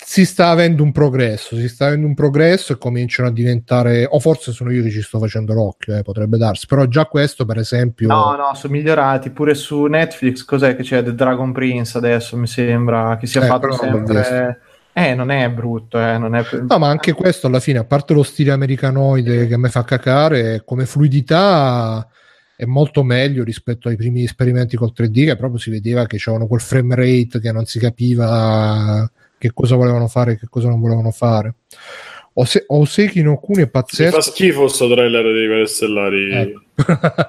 [0.04, 4.18] si sta avendo un progresso, si sta avendo un progresso e cominciano a diventare, o
[4.18, 7.58] forse sono io che ci sto facendo l'occhio, eh, potrebbe darsi, però già questo per
[7.58, 8.08] esempio...
[8.08, 11.02] No, no, sono migliorati, pure su Netflix, cos'è che c'è?
[11.02, 14.60] The Dragon Prince adesso mi sembra, che sia eh, fatto sempre...
[14.94, 16.44] Eh, non è brutto, eh, non è...
[16.68, 19.84] No, ma anche questo alla fine, a parte lo stile americanoide che a me fa
[19.84, 22.06] cacare, come fluidità
[22.54, 26.46] è molto meglio rispetto ai primi esperimenti col 3D, che proprio si vedeva che c'erano
[26.46, 29.10] quel frame rate che non si capiva
[29.42, 31.54] che cosa volevano fare e che cosa non volevano fare.
[32.34, 34.16] Ose- Oseki Kuni è pazzesco.
[34.16, 36.30] Mi fa schifo sto trailer di Guerre Stellari.
[36.30, 36.54] Eh.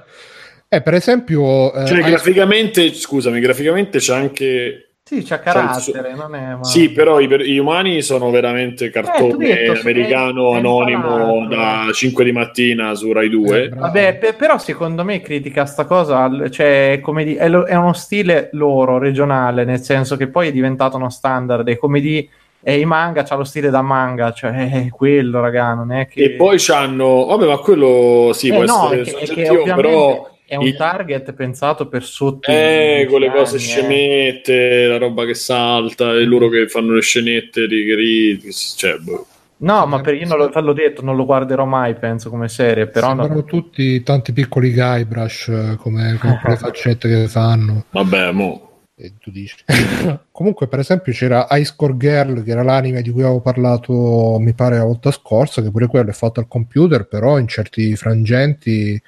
[0.70, 1.74] eh, per esempio...
[1.74, 6.58] Eh, cioè, graficamente, scusami, graficamente c'è anche sì, c'ha carattere, c'è non è...
[6.62, 11.90] Sì, però i, gli umani sono veramente cartone eh, detto, americano è, anonimo è da
[11.92, 13.64] 5 di mattina su Rai 2.
[13.64, 17.94] Eh, Vabbè, per, però secondo me critica sta cosa, cioè di, è, lo, è, uno
[17.94, 22.28] stile loro, regionale, nel senso che poi è diventato uno standard e come di...
[22.66, 26.24] E i manga c'ha lo stile da manga, cioè è quello, raga, non è che...
[26.24, 27.26] E poi c'hanno...
[27.26, 30.76] Vabbè, ma quello sì, eh, può no, essere è che, soggettivo, però è un il...
[30.76, 32.50] target pensato per sotto.
[32.50, 34.88] Eh, con le cose scemette, eh.
[34.88, 38.40] la roba che salta, e loro che fanno le scenette di
[38.76, 39.28] cioè, boh.
[39.58, 42.88] No, ma per io non lo, l'ho detto, non lo guarderò mai, penso, come serie.
[42.88, 43.44] Però Sembrano no.
[43.46, 47.86] tutti tanti piccoli Guybrush eh, come, come le faccette che fanno.
[47.90, 48.72] Vabbè, mo.
[48.96, 49.56] E tu dici.
[50.32, 54.54] Comunque, per esempio, c'era Ice Core Girl, che era l'anime di cui avevo parlato, mi
[54.54, 59.02] pare, la volta scorsa, che pure quello è fatto al computer, però in certi frangenti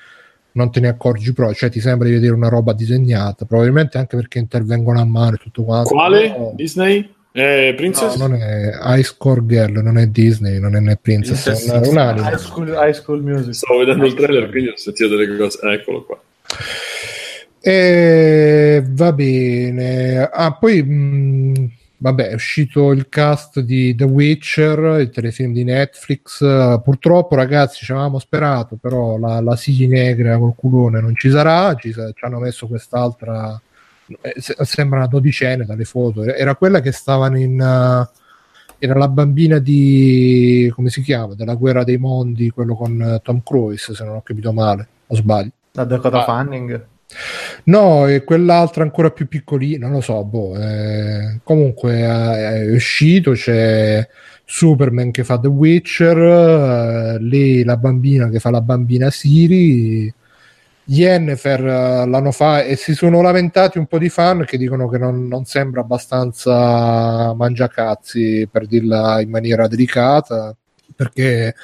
[0.55, 4.15] non te ne accorgi proprio, cioè ti sembra di vedere una roba disegnata, probabilmente anche
[4.15, 5.89] perché intervengono a mano e tutto quanto.
[5.89, 6.31] Quale?
[6.31, 6.51] Però...
[6.55, 7.13] Disney?
[7.31, 8.15] Eh, Princess?
[8.15, 11.87] No, non è High Score Girl, non è Disney, non è né Princess, Princess è
[11.87, 12.29] un, anime.
[12.29, 13.53] High School, high school Music.
[13.53, 15.59] Stavo vedendo il trailer, quindi ho sentito delle cose.
[15.61, 16.21] Eccolo qua.
[17.59, 20.29] E va bene.
[20.31, 21.71] Ah, poi mh,
[22.05, 26.37] vabbè, è uscito il cast di The Witcher, il telefilm di Netflix.
[26.83, 31.73] Purtroppo, ragazzi, ci avevamo sperato, però la, la Sigi Negra col culone non ci sarà.
[31.73, 33.59] Ci, ci hanno messo quest'altra.
[34.21, 36.23] Eh, sembra una dodicenne dalle foto.
[36.23, 37.59] Era quella che stavano in.
[37.59, 38.07] Uh,
[38.77, 40.71] era la bambina di.
[40.75, 41.33] come si chiama?
[41.33, 45.15] Della guerra dei mondi, quello con uh, Tom Cruise, se non ho capito male, o
[45.15, 45.51] sbaglio.
[45.71, 46.23] La Dakota ah.
[46.23, 46.85] Fanning?
[47.65, 53.31] No, e quell'altra ancora più piccolina, non lo so, boh, eh, comunque è, è, uscito,
[53.31, 54.07] c'è
[54.43, 60.13] Superman che fa The Witcher, eh, lei la bambina che fa la bambina Siri,
[60.87, 64.97] Yennefer eh, l'hanno fa e si sono lamentati un po' di fan che dicono che
[64.99, 70.55] non, non sembra abbastanza mangiacazzi per dirla in maniera delicata
[70.95, 71.55] perché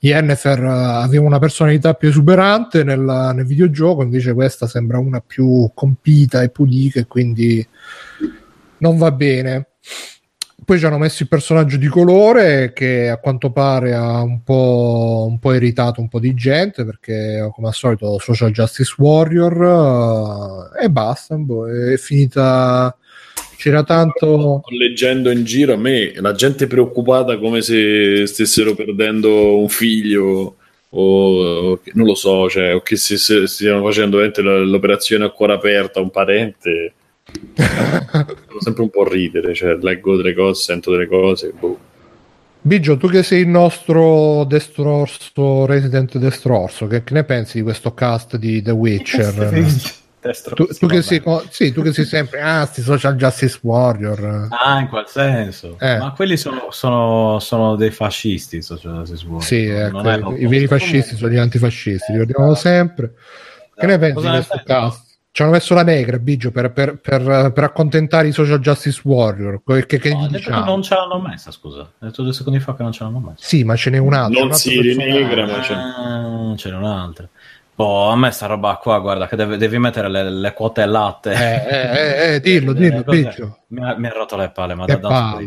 [0.00, 3.00] Yennefer aveva una personalità più esuberante nel,
[3.34, 7.66] nel, videogioco, invece questa sembra una più compita e pulita e quindi
[8.78, 9.66] non va bene.
[10.62, 15.26] Poi ci hanno messo il personaggio di colore che a quanto pare ha un po',
[15.28, 20.80] un po irritato un po' di gente perché come al solito Social Justice Warrior uh,
[20.80, 22.94] e basta, boh, è finita
[23.60, 29.68] c'era tanto leggendo in giro a me la gente preoccupata come se stessero perdendo un
[29.68, 30.56] figlio
[30.88, 35.52] o, o non lo so cioè, o che si, si stiano facendo l'operazione a cuore
[35.52, 36.94] aperto a un parente
[37.52, 41.78] devo sempre un po' ridere cioè, leggo delle cose sento delle cose boh.
[42.62, 47.94] Bigio, tu che sei il nostro destrorso, resident destrorso, che, che ne pensi di questo
[47.94, 49.64] cast di The Witcher?
[50.20, 54.78] Tu, tu, che sei, sì, tu che sei sempre ah, sti social justice warrior ah
[54.78, 55.96] in quel senso eh.
[55.96, 60.66] ma quelli sono, sono, sono, dei fascisti social justice warrior sì, ecco, i, i veri
[60.66, 63.14] fascisti sono gli antifascisti, li ricordiamo sempre
[63.80, 65.08] che ne pensi di questo cast?
[65.32, 69.62] Ci hanno messo la negra, Biggio, per, per, per, per, accontentare i social justice warrior.
[69.64, 70.64] Che, che no, diciamo?
[70.64, 71.82] non ce l'hanno messa, scusa.
[71.82, 73.36] Ho detto due secondi fa che non ce l'hanno messa.
[73.38, 74.40] Sì, ma ce n'è un'altra.
[74.40, 75.74] Non si rinegra, ma c'è.
[75.74, 77.28] Ah, ce n'è un'altra.
[77.80, 81.32] Boh, a me sta roba qua, guarda, che deve, devi mettere le, le, quote latte.
[81.32, 83.60] Eh, eh, eh, dillo, dillo, Biggio.
[83.68, 85.40] Mi, mi ha rotto le palle, ma da, da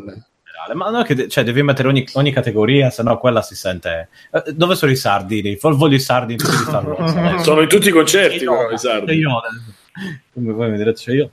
[0.74, 4.10] ma no, che cioè, devi mettere ogni, ogni categoria, se no quella si sente.
[4.32, 5.60] Eh, dove sono i sardi?
[5.62, 7.44] Voglio i sardi in tutti i Star Wars.
[7.44, 9.14] sono in tutti i concerti, i sardi.
[9.14, 9.30] Io,
[10.34, 11.30] come voi mi direte, cioè io.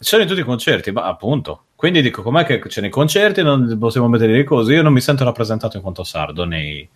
[0.00, 3.76] Sono in tutti i concerti, ma appunto, Quindi dico, com'è che c'è nei concerti non
[3.78, 4.72] possiamo mettere così?
[4.72, 6.88] Io non mi sento rappresentato in quanto sardo nei,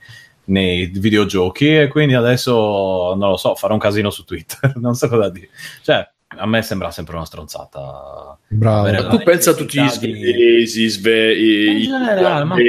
[0.46, 5.08] nei videogiochi e quindi adesso, non lo so, farò un casino su Twitter, non so
[5.08, 5.48] cosa dire.
[5.82, 8.36] Cioè, a me sembra sempre una stronzata.
[8.48, 8.90] Bravo.
[8.90, 12.62] Ma tu pensa a tutti gli svedesi, sve, i, In generale,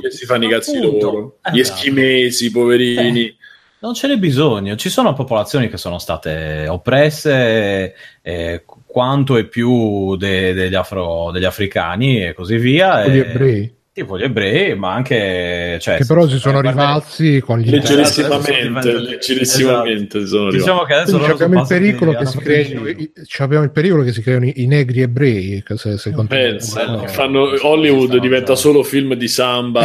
[0.00, 1.76] che si fanno i cazzi loro, gli Esatto.
[1.78, 3.36] eschimesi, poverini.
[3.80, 10.16] Non ce n'è bisogno, ci sono popolazioni che sono state oppresse eh, quanto e più
[10.16, 13.06] de- degli, afro- degli africani e così via.
[13.06, 15.76] Gli e- ebrei, Tipo gli ebrei, ma anche...
[15.80, 20.56] Cioè, che però si sono eh, rivalsi con gli Leggerissimamente, Esatto, leggerissimamente arrivati.
[20.56, 22.82] Diciamo che adesso abbiamo il pericolo che si creino
[23.38, 26.12] abbiamo il pericolo che si creino i, i negri ebrei se, se.
[26.28, 29.84] Pensa, che fanno, Hollywood diventa solo film di samba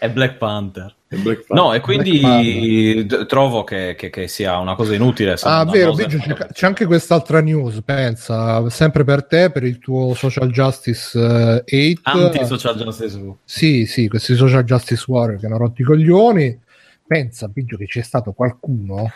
[0.00, 0.94] È Black Panther.
[1.08, 1.56] Black Panther.
[1.56, 5.36] No, e quindi trovo che, che- che sia una cosa inutile.
[5.42, 5.92] Ah, vero.
[5.92, 11.62] Biggio, c'è, c'è anche quest'altra news, pensa, sempre per te, per il tuo social justice
[11.66, 12.24] eh, 8.
[12.24, 13.20] Anti-social justice.
[13.44, 16.58] Sì, sì, questi social justice warrior che hanno rotto i coglioni.
[17.06, 19.12] Pensa, Biggio, che c'è stato qualcuno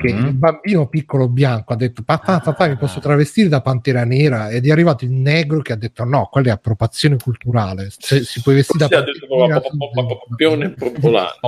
[0.00, 0.26] che Mhm.
[0.26, 4.66] il bambino piccolo bianco ha detto papà, papà, mi posso travestire da pantera nera ed
[4.66, 8.52] è arrivato il negro che ha detto no, quella è appropriazione culturale, se si può
[8.52, 9.04] vestire da
[10.18, 11.38] poppione popolare.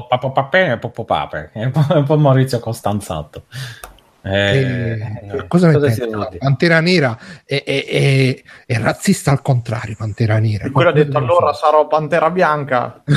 [1.52, 3.44] È un po'- Maurizio Costanzatto.
[4.20, 4.98] Eh,
[5.30, 6.38] Eh, cosa ne si pensi?
[6.38, 9.94] Pantera Nera è, è- è- è razzista al contrario.
[9.96, 10.66] Pantera Nera.
[10.66, 13.02] E quello ha detto allora lo sarò Pantera Bianca.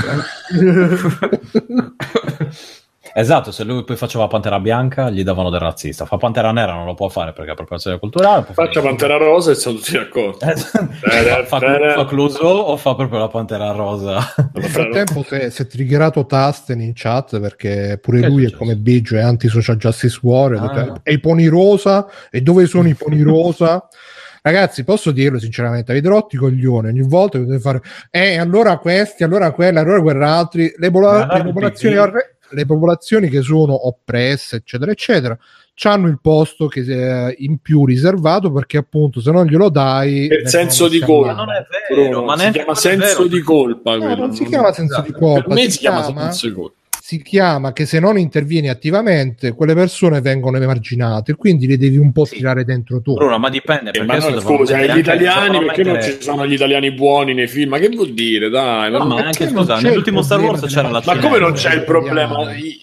[3.13, 6.05] Esatto, se lui poi faceva Pantera Bianca gli davano del razzista.
[6.05, 8.45] Fa Pantera Nera non lo può fare perché è appropriazione culturale.
[8.51, 10.45] Faccia Pantera Rosa e siamo tutti d'accordo.
[10.45, 10.55] Eh,
[11.45, 14.33] fa, fa, fa Clouseau o fa proprio la Pantera Rosa?
[14.53, 18.43] Nel frattempo si è, si è triggerato Tasten in chat perché pure Che è lui
[18.43, 18.57] è successo?
[18.57, 20.63] come Biggio, è anti-social justice warrior.
[20.63, 20.99] Ah.
[21.03, 22.07] E i poni rosa?
[22.29, 23.87] E dove sono i poni rosa?
[24.43, 28.79] Ragazzi, posso dirlo sinceramente, avete rotti i coglioni ogni volta che dovete fare, eh, allora
[28.79, 33.87] questi, allora quelli, allora quell'altri, le, allora le popolazioni, il arre- le popolazioni che sono
[33.87, 35.37] oppresse, eccetera, eccetera,
[35.83, 40.27] hanno il posto che è in più riservato perché appunto se non glielo dai...
[40.27, 41.33] Per vengono senso di colpa.
[41.33, 43.95] non è vero, ma si chiama senso di colpa.
[43.95, 44.15] No, quello.
[44.15, 46.75] non si chiama senso di colpa, Per me si chiama- senso di colpa.
[47.11, 52.13] Si chiama che se non intervieni attivamente quelle persone vengono emarginate quindi le devi un
[52.13, 52.37] po' Sì.
[52.37, 53.89] tirare dentro tu Bruno, ma dipende.
[53.89, 57.47] Eh, perché ma no, scusa, gli italiani, perché non ci sono gli italiani buoni nei
[57.47, 57.71] film?
[57.71, 58.49] Ma che vuol dire?
[58.49, 61.39] Dai, ma, No, ma anche scusa, nell'ultimo il Star Wars problema c'era la ma come
[61.39, 62.37] non c'è il problema?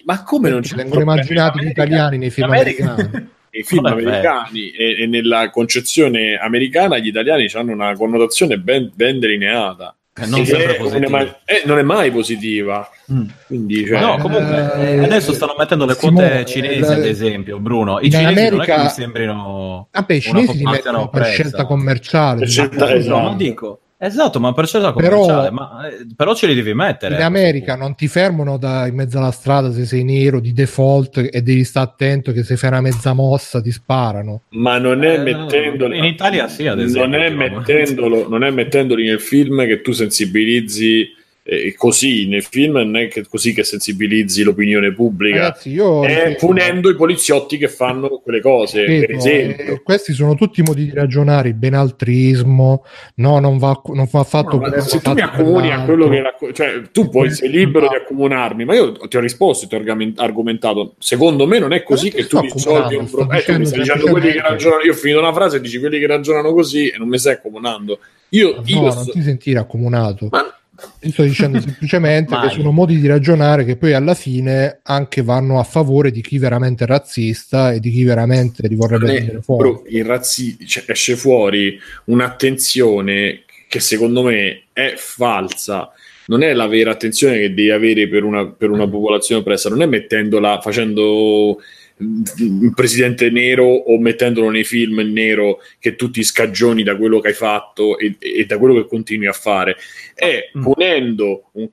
[0.04, 3.82] Ma come non c'è il vengono immaginati gli italiani nei film America- americani Nei film
[3.86, 4.08] Non è vero.
[4.10, 9.96] americani e, e nella concezione americana gli italiani hanno una connotazione ben, ben delineata.
[10.20, 11.10] Eh, non E sempre non, è positiva.
[11.10, 12.90] mai, eh, non è mai positiva.
[13.12, 13.22] Mm.
[13.46, 17.04] Quindi, cioè, No, comunque Eh, eh, adesso stanno mettendo le Simone, quote cinesi, eh, ad
[17.06, 18.00] esempio, Bruno.
[18.00, 20.96] I in cinesi non è America- che mi sembrino vabbè i una cinesi li popolazione
[20.98, 23.16] mettono per scelta commerciale Per scelta- Ma- esatto.
[23.16, 26.72] No, ma dico, esatto, ma per scelta Però- commerciale, ma, eh, però ce li devi
[26.74, 27.16] mettere.
[27.16, 31.28] in America non ti fermano da in mezzo alla strada se sei nero di default
[31.32, 35.14] e devi stare attento che se fai una mezza mossa ti sparano ma non è
[35.14, 39.66] Eh, mettendolo in Italia sì, ad esempio, non è, mettendolo, non è mettendoli nel film
[39.66, 41.07] che tu sensibilizzi
[41.51, 46.36] eh, così nel film non è che così che sensibilizzi l'opinione pubblica ragazzi io è
[46.38, 49.74] punendo i poliziotti che fanno quelle cose esempio.
[49.74, 52.84] eh, questi sono tutti modi di ragionare il benaltrismo
[53.14, 56.20] no non va, non va fatto No, se va tu mi accomuni a quello che
[56.22, 59.82] racco- cioè tu poi sei libero di accomunarmi ma io ti ho risposto ti ho
[60.16, 60.94] argomentato.
[60.99, 64.32] Secondo me non è così che tu risolvi un problema eh, mi stai dicendo quelli
[64.32, 67.09] che ragionano io ho finito una frase e dici quelli che ragionano così e non
[67.09, 67.99] mi stai accomunando.
[68.30, 70.28] Io, io no sto- non ti sentire accomunato.
[70.30, 70.57] Ma
[71.00, 75.58] Io sto dicendo semplicemente che sono modi di ragionare che poi alla fine anche vanno
[75.58, 79.96] a favore di chi veramente è razzista e di chi veramente li vorrebbe tenere fuori.
[79.96, 85.92] il razzi- cioè, esce fuori un'attenzione che secondo me è falsa.
[86.26, 89.82] Non è la vera attenzione che devi avere per una, per una popolazione oppressa, non
[89.82, 91.58] è mettendola facendo
[91.99, 97.28] un presidente nero o mettendolo nei film nero che tu ti scagioni da quello che
[97.28, 99.76] hai fatto e, e da quello che continui a fare,
[100.14, 100.62] è Mm.
[100.62, 101.68] ponendo un,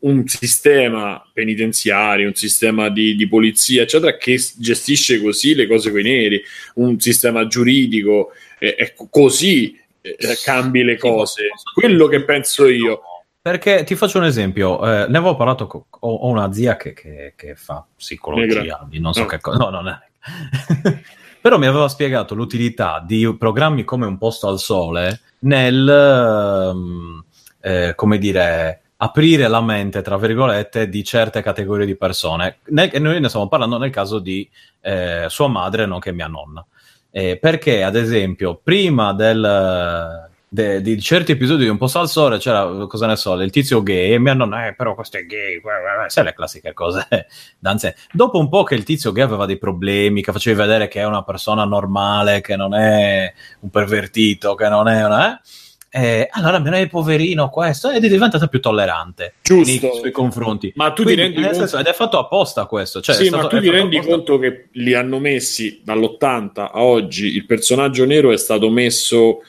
[0.00, 6.00] un sistema penitenziario, un sistema di, di polizia, eccetera, che gestisce così le cose con
[6.00, 6.42] i neri,
[6.74, 11.48] un sistema giuridico, eh, ecco, così eh, cambi le cose.
[11.74, 13.00] Quello che penso io.
[13.46, 16.92] Perché ti faccio un esempio, eh, ne avevo parlato, co- ho, ho una zia che,
[16.92, 18.88] che- che fa psicologia, Negra.
[18.98, 19.26] non so No.
[19.26, 19.96] che cosa, no, non è.
[21.40, 27.24] Però mi aveva spiegato l'utilità di programmi come Un posto al sole nel, ehm,
[27.60, 32.56] eh, come dire, aprire la mente, tra virgolette, di certe categorie di persone.
[32.70, 36.66] Nel- e noi ne stiamo parlando nel caso di eh, sua madre, nonché mia nonna.
[37.12, 42.38] Eh, perché, ad esempio, prima del, de, di certi episodi di Un po' al sole
[42.38, 45.26] c'era, cosa ne so, il tizio gay e mi hanno detto, eh, però questo è
[45.26, 45.60] gay,
[46.06, 47.06] sai le classiche cose.
[47.58, 47.96] Danze.
[48.10, 51.04] Dopo un po' che il tizio gay aveva dei problemi, che facevi vedere che è
[51.04, 55.34] una persona normale, che non è un pervertito, che non è una...
[55.34, 55.40] Eh,
[55.88, 59.86] eh, allora me ne poverino questo ed è diventata più tollerante Giusto.
[59.86, 60.72] nei suoi confronti.
[60.74, 61.56] Ma tu Quindi, ti rendi conto...
[61.58, 63.00] senso, ed è fatto apposta questo.
[63.00, 64.14] Cioè, sì, stato, ma tu ti rendi apposta...
[64.14, 67.34] conto che li hanno messi dall'80 a oggi.
[67.34, 69.40] Il personaggio nero è stato messo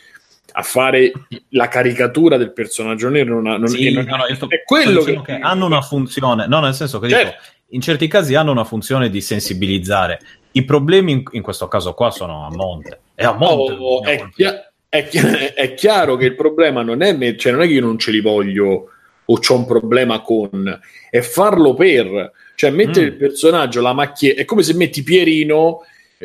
[0.58, 1.12] a fare
[1.50, 3.36] la caricatura del personaggio nero.
[3.36, 5.22] Non ha, non, sì, non, no, no, sto, è quello che...
[5.22, 5.34] che...
[5.34, 7.26] hanno una funzione, no, nel senso che certo.
[7.26, 10.20] dico, in certi casi hanno una funzione di sensibilizzare.
[10.54, 13.00] I problemi in, in questo caso qua sono a monte.
[13.14, 13.74] È a monte.
[13.78, 17.62] Oh, è, chia- è, chi- è, chiaro che il problema non è, me- cioè non
[17.62, 18.90] è che io non ce li voglio
[19.30, 20.80] o c'ho un problema con,
[21.10, 23.10] è farlo per, cioè mettere mm.
[23.10, 25.82] il personaggio, la macchietta, è come se metti Pierino,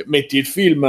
[0.07, 0.83] metti il film,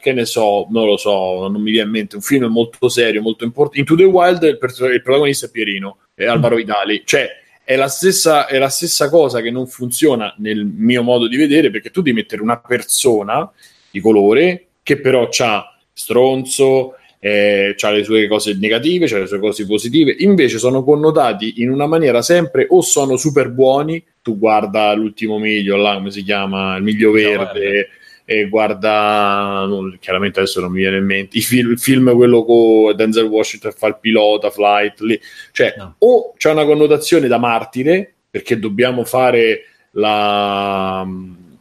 [0.00, 3.20] che ne so, non lo so, non mi viene in mente, un film molto serio,
[3.20, 7.28] molto importante, Into the Wild, il, per- il protagonista è Pierino, è Alvaro Vitali, cioè
[7.64, 11.70] è la, stessa, è la stessa cosa che non funziona nel mio modo di vedere
[11.70, 13.48] perché tu devi mettere una persona
[13.90, 19.38] di colore che però ha stronzo, eh, ha le sue cose negative, ha le sue
[19.38, 24.92] cose positive, invece sono connotati in una maniera sempre o sono super buoni, tu guarda
[24.94, 27.88] l'ultimo miglio, là come si chiama, il miglio verde,
[28.32, 32.44] e guarda, no, chiaramente adesso non mi viene in mente, il film, il film quello
[32.44, 35.20] con Denzel Washington fa il pilota, Flight, lì.
[35.50, 35.96] cioè no.
[35.98, 39.62] o c'è una connotazione da martire, perché dobbiamo fare
[39.94, 41.04] la,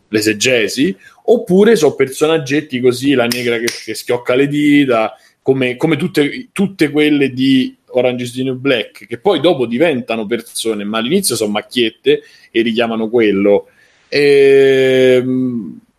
[0.09, 6.49] l'esegesi, oppure sono personaggetti così, la negra che, che schiocca le dita, come, come tutte,
[6.51, 11.35] tutte, quelle di Orange is the New Black, che poi dopo diventano persone, ma all'inizio
[11.35, 13.69] sono macchiette e richiamano quello.
[14.07, 15.23] E,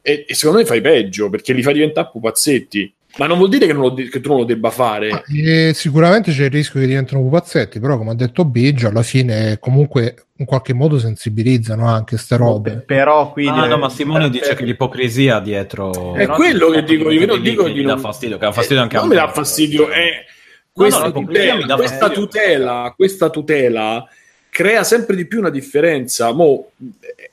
[0.03, 2.95] e, e secondo me fai peggio perché li fai diventare pupazzetti.
[3.17, 5.25] Ma non vuol dire che, non lo, che tu non lo debba fare.
[5.35, 9.59] Eh, sicuramente c'è il rischio che diventino pupazzetti, però come ha detto Biggio, alla fine
[9.59, 12.73] comunque in qualche modo sensibilizzano anche ste robe.
[12.73, 13.49] No, però qui...
[13.49, 16.15] Ah, no, ma Simone dice che l'ipocrisia dietro...
[16.15, 17.97] È quello che dico io, non dico che di non...
[17.97, 19.07] dà fastidio, che dà fastidio anche a me.
[19.07, 20.25] Non mi dà fastidio, è...
[20.73, 24.09] Questa, no, tutela, questa, tutela, questa tutela
[24.49, 26.71] crea sempre di più una differenza mo,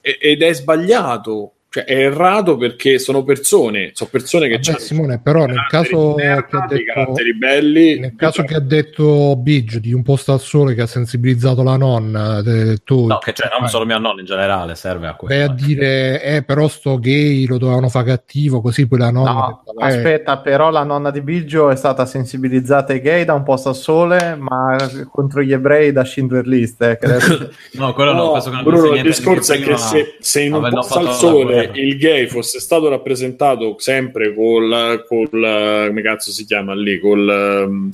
[0.02, 5.46] ed è sbagliato cioè, è errato perché sono persone, sono persone che hanno Simone, però
[5.46, 10.34] nel caso che ha detto, belli, nel caso che ha detto Biggio di un posto
[10.34, 12.42] al sole che ha sensibilizzato la nonna,
[12.84, 15.38] tu, no, che cioè, non solo mia nonna in generale, serve a questo.
[15.38, 19.32] Vai a dire, eh, però sto gay lo dovevano fare cattivo, così poi la nonna.
[19.32, 19.86] No, detto, eh.
[19.86, 23.76] aspetta, però la nonna di Biggio è stata sensibilizzata ai gay da un posto al
[23.76, 24.76] sole, ma
[25.12, 26.82] contro gli ebrei da Schindler List.
[26.82, 26.98] Eh,
[27.78, 31.14] no, quello no, no Bruno, il discorso è che se, se in un posto al
[31.14, 37.90] sole il gay fosse stato rappresentato sempre col, col come cazzo si chiama lì, col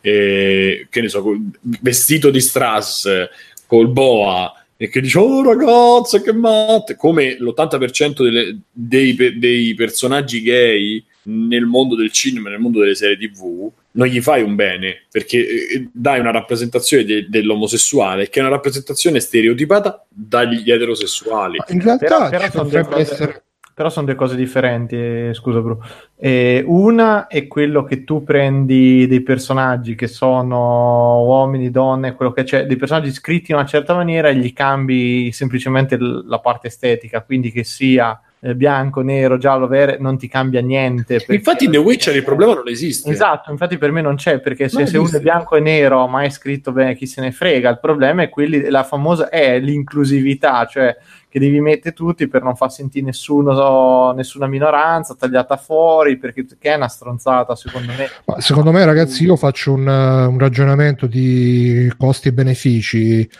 [0.00, 1.40] eh, che ne so, col
[1.80, 3.28] vestito di strass,
[3.66, 10.40] col boa e che dice oh ragazze che matte come l'80% delle, dei, dei personaggi
[10.40, 15.06] gay nel mondo del cinema nel mondo delle serie tv non gli fai un bene
[15.10, 21.58] perché eh, dai una rappresentazione de- dell'omosessuale che è una rappresentazione stereotipata dagli eterosessuali.
[21.68, 23.42] In realtà però, però, sono, due cose, essere...
[23.74, 25.80] però sono due cose differenti eh, scusa Bru.
[26.16, 32.44] Eh, una è quello che tu prendi dei personaggi che sono uomini, donne quello che
[32.44, 36.68] c'è, dei personaggi scritti in una certa maniera e gli cambi semplicemente l- la parte
[36.68, 41.16] estetica quindi che sia eh, bianco, nero, giallo, verde, non ti cambia niente.
[41.16, 41.34] Perché...
[41.34, 43.10] Infatti in The Witcher il problema non esiste.
[43.10, 46.22] Esatto, infatti per me non c'è, perché se, se uno è bianco e nero, ma
[46.22, 50.66] è scritto bene, chi se ne frega, il problema è quelli, la famosa è l'inclusività,
[50.66, 50.96] cioè
[51.30, 56.72] che devi mettere tutti per non far sentire nessuno, nessuna minoranza tagliata fuori, perché che
[56.72, 58.08] è una stronzata secondo me.
[58.24, 63.30] Ma secondo me ragazzi io faccio un, un ragionamento di costi e benefici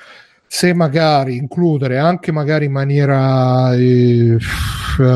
[0.53, 4.37] se magari includere anche magari in maniera eh,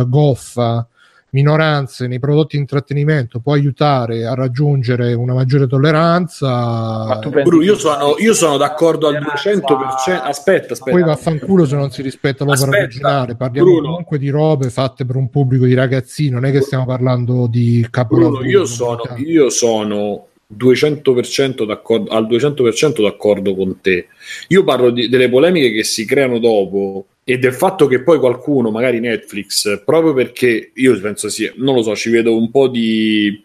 [0.07, 0.87] goffa
[1.31, 7.19] minoranze nei prodotti di intrattenimento può aiutare a raggiungere una maggiore tolleranza.
[7.43, 10.23] Bru, io, sono, io sono d'accordo al 200%.
[10.23, 10.77] Aspetta, aspetta.
[10.93, 13.35] Poi vaffanculo se non si rispetta l'opera aspetta, originale.
[13.35, 13.89] Parliamo Bruno.
[13.89, 17.85] comunque di robe fatte per un pubblico di ragazzini, non è che stiamo parlando di
[17.91, 18.45] capolavoro.
[18.45, 24.09] Io sono, io sono 200% d'accordo, al 200% d'accordo con te.
[24.49, 28.71] Io parlo di, delle polemiche che si creano dopo e del fatto che poi qualcuno,
[28.71, 33.43] magari Netflix, proprio perché io penso sia, non lo so, ci vedo un po' di,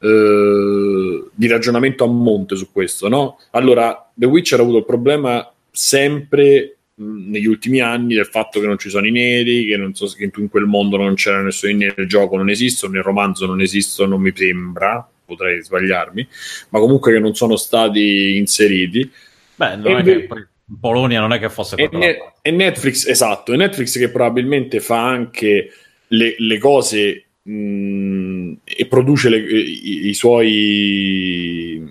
[0.00, 3.38] eh, di ragionamento a monte su questo, no?
[3.52, 8.66] Allora, The Witcher ha avuto il problema sempre mh, negli ultimi anni del fatto che
[8.66, 11.72] non ci sono i neri, che, non so, che in quel mondo non c'era nessuno
[11.74, 16.26] nel gioco non esistono, nel romanzo non esistono, non mi sembra, potrei sbagliarmi,
[16.70, 19.10] ma comunque che non sono stati inseriti.
[19.54, 20.44] Beh, non E è che poi
[20.80, 21.88] Polonia non è che fosse E.
[21.92, 25.70] Ne- e Netflix, esatto, e Netflix che probabilmente fa anche
[26.08, 31.86] le, le cose mh, e produce le- i, i suoi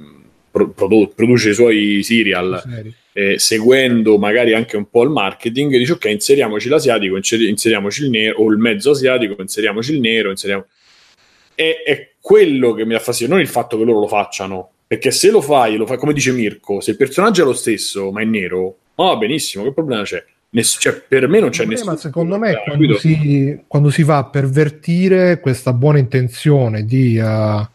[0.51, 5.93] pro- prodotti, produce i suoi serial eh, seguendo magari anche un po' il marketing, dice
[5.93, 10.65] ok, inseriamoci l'asiatico, inseri- inseriamoci il nero, o il mezzo asiatico, inseriamoci il nero, inseriamo...
[11.61, 15.11] È, è quello che mi dà fastidio, non il fatto che loro lo facciano, perché
[15.11, 18.21] se lo fai, lo fai come dice Mirko, se il personaggio è lo stesso, ma
[18.21, 20.23] è nero, va benissimo, che problema c'è?
[20.51, 24.03] Ness- cioè, per me non c'è Il problema, nessun secondo me, quando si, quando si
[24.03, 27.67] va a pervertire questa buona intenzione di eh,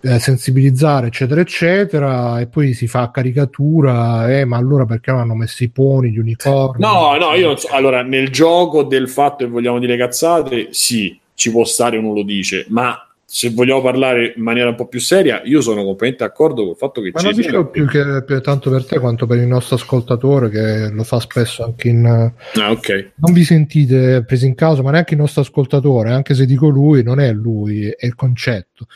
[0.00, 5.36] eh, sensibilizzare, eccetera, eccetera, e poi si fa caricatura, eh, ma allora perché non hanno
[5.36, 6.82] messo i poni, gli unicorni?
[6.82, 7.68] No, no, io non so.
[7.70, 12.24] Allora, nel gioco del fatto che vogliamo dire cazzate, sì, ci può stare, uno lo
[12.24, 16.66] dice, ma se vogliamo parlare in maniera un po' più seria, io sono completamente d'accordo
[16.66, 19.46] col fatto che Ma non siano- più che per- tanto per te quanto per il
[19.46, 22.04] nostro ascoltatore che lo fa spesso anche in...
[22.04, 23.12] Ah, ok.
[23.14, 27.02] Non vi sentite presi in causa, ma neanche il nostro ascoltatore, anche se dico lui,
[27.02, 28.86] non è lui, è il concetto.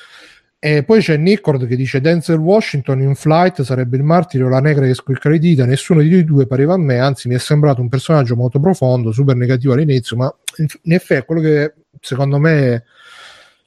[0.58, 4.60] E poi c'è Nickord che dice Denzel Washington in flight sarebbe il martire o la
[4.60, 7.80] negra che squicca le dita, nessuno di due pareva a me, anzi mi è sembrato
[7.80, 11.72] un personaggio molto profondo, super negativo all'inizio, ma in, effetti quello che
[12.02, 12.84] secondo me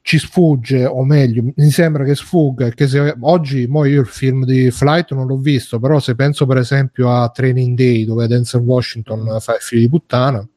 [0.01, 4.45] ci sfugge, o meglio, mi sembra che sfugga, che se oggi, mo io il film
[4.45, 8.61] di Flight non l'ho visto, però se penso per esempio a Training Day dove Denzel
[8.61, 10.47] Washington fa il figlio di puttana,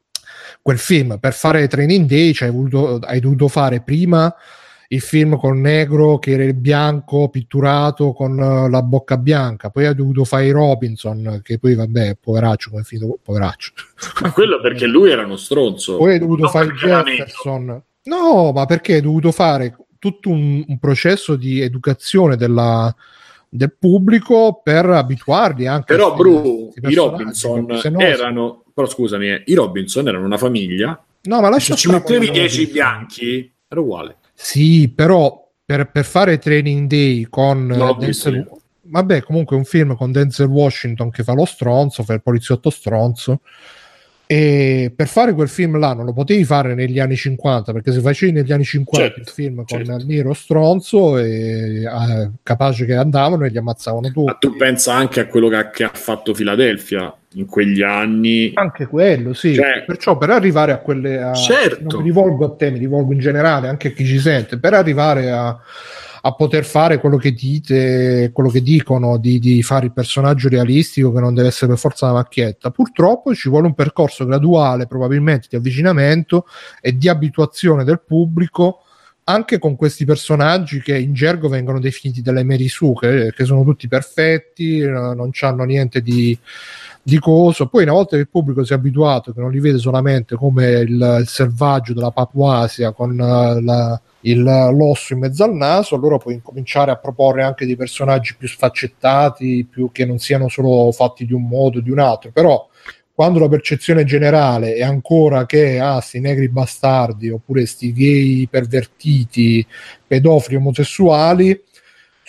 [0.61, 4.34] quel film per fare Training Day cioè, hai, voluto- hai dovuto fare prima
[4.88, 9.86] il film con negro che era il bianco pitturato con eh, la bocca bianca, poi
[9.86, 13.72] hai dovuto fare i Robinson, che poi vabbè, poveraccio, come finito, poveraccio.
[14.20, 15.97] Ma quello perché lui era uno stronzo.
[15.97, 17.82] Poi hai dovuto Non fare perché Jefferson.
[18.05, 22.94] No, ma perché hai dovuto fare tutto un, un processo di educazione della-
[23.48, 28.64] del pubblico per abituarli anche Però, a Bru, i Robinson no- erano.
[28.74, 31.00] Però scusami, eh, i Robinson erano una famiglia.
[31.24, 32.72] No, ma lascia Se ci mettevi quello 10 Robinson.
[32.72, 34.16] bianchi, era uguale.
[34.32, 38.50] Sì, però per, per fare Training Day con eh, visto Denzel,
[38.84, 43.42] vabbè, comunque un film con Denzel Washington che fa lo stronzo, fa il poliziotto stronzo.
[44.33, 48.01] E per fare quel film là non lo potevi fare negli anni 50 perché se
[48.01, 50.05] facevi negli anni 50 Certo, il film con certo.
[50.07, 55.20] nero stronzo e eh, capace che andavano e li ammazzavano Ma tutti tu pensa anche
[55.20, 58.53] a quello che ha, che ha fatto Philadelphia in quegli anni.
[58.55, 61.83] anche quello sì Cioè- perciò per arrivare a quelle a, Certo.
[61.91, 64.72] non mi rivolgo a te mi rivolgo in generale anche a chi ci sente per
[64.72, 65.59] arrivare a,
[66.24, 71.12] a poter fare quello che dite quello che dicono di, di fare il personaggio realistico
[71.12, 72.70] che non deve essere per forza una macchietta.
[72.70, 76.46] Purtroppo ci vuole un percorso graduale probabilmente di avvicinamento
[76.80, 78.82] e di abituazione del pubblico
[79.24, 84.80] anche con questi personaggi che in gergo vengono definiti delle merisuche che sono tutti perfetti
[84.80, 86.36] non hanno niente di
[87.03, 87.66] di coso.
[87.66, 90.70] Poi, una volta che il pubblico si è abituato, che non li vede solamente come
[90.80, 96.18] il, il selvaggio della Papuasia con eh, la- il, l'osso in mezzo al naso, allora
[96.18, 101.26] puoi incominciare a proporre anche dei personaggi più sfaccettati, più che non siano solo fatti
[101.26, 102.30] di un modo o di un altro.
[102.30, 102.68] Però,
[103.14, 109.66] quando la percezione generale è ancora che ah, sti negri bastardi oppure sti gay pervertiti,
[110.07, 111.61] pedofili omosessuali,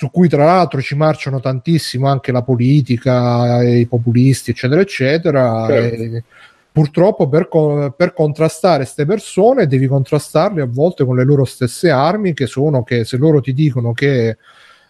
[0.04, 5.66] su cui tra l'altro ci marciano tantissimo anche la politica, e i populisti, eccetera, eccetera.
[5.66, 6.24] Certo.
[6.74, 7.48] Purtroppo per,
[7.96, 12.84] per contrastare queste persone devi contrastarle a volte con le loro stesse armi, che sono
[12.84, 14.36] che se loro ti dicono che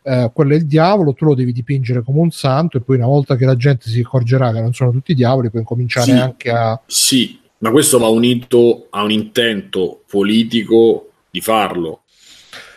[0.02, 3.06] eh, quello è il diavolo, tu lo devi dipingere come un santo e poi una
[3.06, 6.18] volta che la gente si accorgerà che non sono tutti diavoli, puoi cominciare Sì.
[6.18, 6.82] anche a...
[6.88, 12.03] Sì, ma questo va unito a un intento politico di farlo.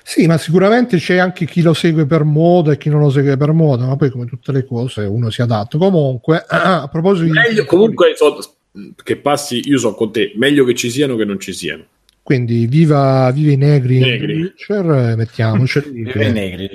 [0.09, 3.37] Sì, ma sicuramente c'è anche chi lo segue per moda e chi non lo segue
[3.37, 5.77] per moda, ma poi come tutte le cose uno si adatta.
[5.79, 7.33] Comunque, a proposito di...
[7.33, 8.39] Meglio, comunque, so-
[9.03, 11.83] che passi, io so con te, meglio che ci siano che non ci siano.
[12.23, 14.43] Quindi viva, viva i negri, Negri.
[14.43, 15.17] Witcher.
[15.17, 15.27] Vive
[16.13, 16.71] che- i negri,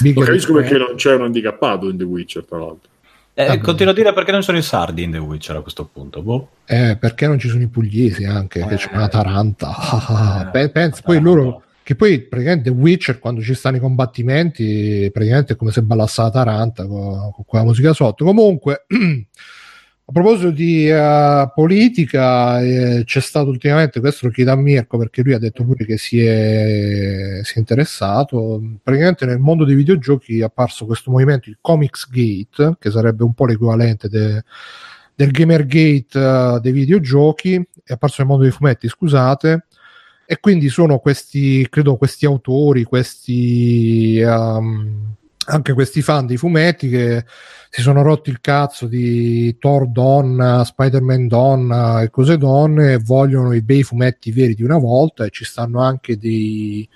[0.00, 2.90] big Non capisco perché non c'è un handicappato in The Witcher, tra l'altro.
[3.32, 3.60] Eh, Vabbè.
[3.60, 6.20] continuo a dire perché non sono i sardi in The Witcher a questo punto.
[6.20, 6.48] Boh.
[6.66, 8.76] Eh, perché non ci sono i pugliesi anche, che Eh.
[8.76, 9.74] c'è una taranta.
[9.74, 11.62] Ah, Eh, pe- pensa, poi loro...
[11.88, 16.30] Che poi praticamente Witcher quando ci stanno i combattimenti praticamente è come se ballasse la
[16.30, 18.26] Taranta con, con quella musica sotto.
[18.26, 24.98] Comunque, a proposito di eh, politica, eh, c'è stato ultimamente, questo lo chiedo a Mirko
[24.98, 29.74] perché lui ha detto pure che si è, si è interessato, praticamente nel mondo dei
[29.74, 34.44] videogiochi è apparso questo movimento, il Comics Gate, che sarebbe un po' l'equivalente de-
[35.14, 39.67] del Gamergate uh, dei videogiochi, è apparso nel mondo dei fumetti, scusate,
[40.30, 44.20] e quindi sono questi, credo, questi autori, questi...
[44.22, 47.24] Um, anche questi fan dei fumetti che
[47.70, 53.54] si sono rotti il cazzo di Thor donna, Spider-Man donna e cose donne e vogliono
[53.54, 56.86] i bei fumetti veri di una volta e ci stanno anche dei,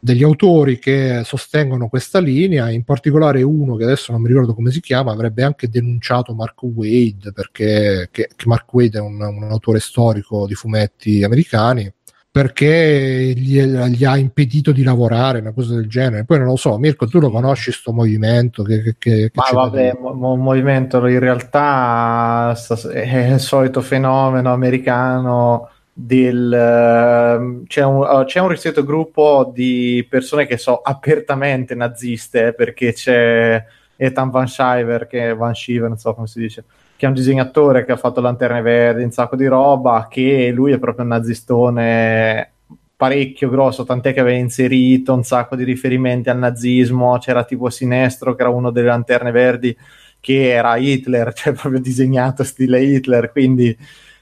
[0.00, 4.72] degli autori che sostengono questa linea, in particolare uno che adesso non mi ricordo come
[4.72, 9.44] si chiama, avrebbe anche denunciato Mark Wade perché che, che Mark Wade è un, un
[9.44, 11.92] autore storico di fumetti americani
[12.36, 16.26] perché gli, gli, ha impedito di lavorare, una cosa del genere.
[16.26, 18.62] Poi non lo so, Mirko, tu lo conosci questo movimento?
[18.62, 22.54] Che, che, che Ma vabbè, un mo- movimento in realtà
[22.92, 26.50] è il solito fenomeno americano del...
[26.52, 32.92] Uh, c'è, un, uh, c'è un ristretto gruppo di persone che sono apertamente naziste perché
[32.92, 33.64] c'è
[33.96, 36.64] Ethan Van Shiver, che Van Shiver, non so come si dice,
[36.96, 40.72] che è un disegnatore che ha fatto lanterne verdi, un sacco di roba, che lui
[40.72, 42.52] è proprio un nazistone
[42.96, 48.34] parecchio grosso, tant'è che aveva inserito un sacco di riferimenti al nazismo, c'era tipo Sinestro
[48.34, 49.76] che era uno delle lanterne verdi
[50.18, 53.76] che era Hitler, cioè proprio disegnato stile Hitler, quindi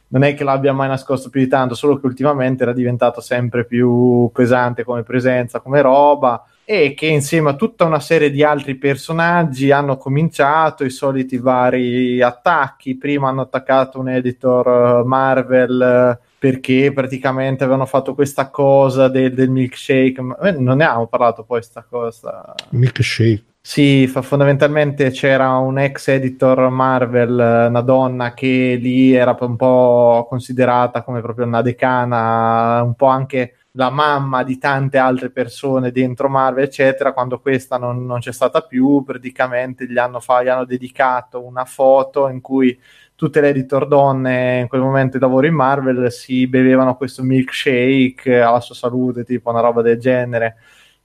[0.09, 3.65] non è che l'abbia mai nascosto più di tanto, solo che ultimamente era diventato sempre
[3.65, 8.77] più pesante come presenza, come roba e che insieme a tutta una serie di altri
[8.77, 12.97] personaggi hanno cominciato i soliti vari attacchi.
[12.97, 19.35] Prima hanno attaccato un editor eh, Marvel eh, perché praticamente avevano fatto questa cosa del,
[19.35, 20.21] del milkshake.
[20.43, 22.55] Eh, non ne abbiamo parlato poi questa cosa.
[22.71, 23.45] Milkshake.
[23.67, 31.03] Sì, fondamentalmente c'era un ex editor Marvel, una donna che lì era un po' considerata
[31.03, 36.65] come proprio una decana, un po' anche la mamma di tante altre persone dentro Marvel,
[36.65, 41.45] eccetera, quando questa non, non c'è stata più, praticamente gli hanno, fa, gli hanno, dedicato
[41.45, 42.79] una foto in cui
[43.17, 48.41] tutte le editor donne in quel momento di lavoro in Marvel si bevevano questo milkshake
[48.41, 50.57] alla sua salute, tipo una roba del genere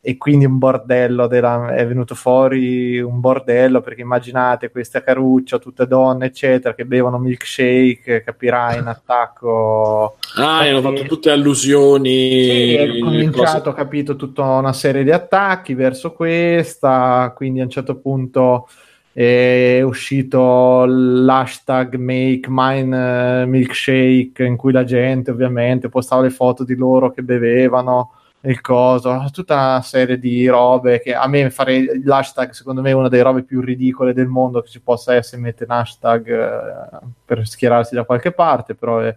[0.02, 5.88] e quindi un bordello della, è venuto fuori un bordello perché immaginate questa caruccia tutte
[5.88, 10.18] donne eccetera che bevono milkshake capirai in attacco.
[10.38, 15.74] Ah hanno fatto tutte allusioni sì, è cominciato ho capito tutta una serie di attacchi
[15.74, 18.70] verso questa quindi a un certo punto
[19.12, 26.76] è uscito l'hashtag make mine milkshake in cui la gente ovviamente postava le foto di
[26.76, 32.52] loro che bevevano il coso, tutta una serie di robe che a me fare l'hashtag
[32.52, 35.72] secondo me è una delle robe più ridicole del mondo che ci possa essere mettere
[35.72, 39.16] un hashtag eh, per schierarsi da qualche parte, però è...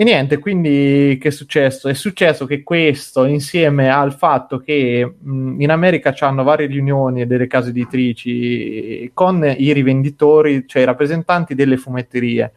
[0.00, 1.88] E niente, quindi che è successo?
[1.88, 7.48] È successo che questo, insieme al fatto che mh, in America hanno varie riunioni delle
[7.48, 12.52] case editrici con i rivenditori, cioè i rappresentanti delle fumetterie,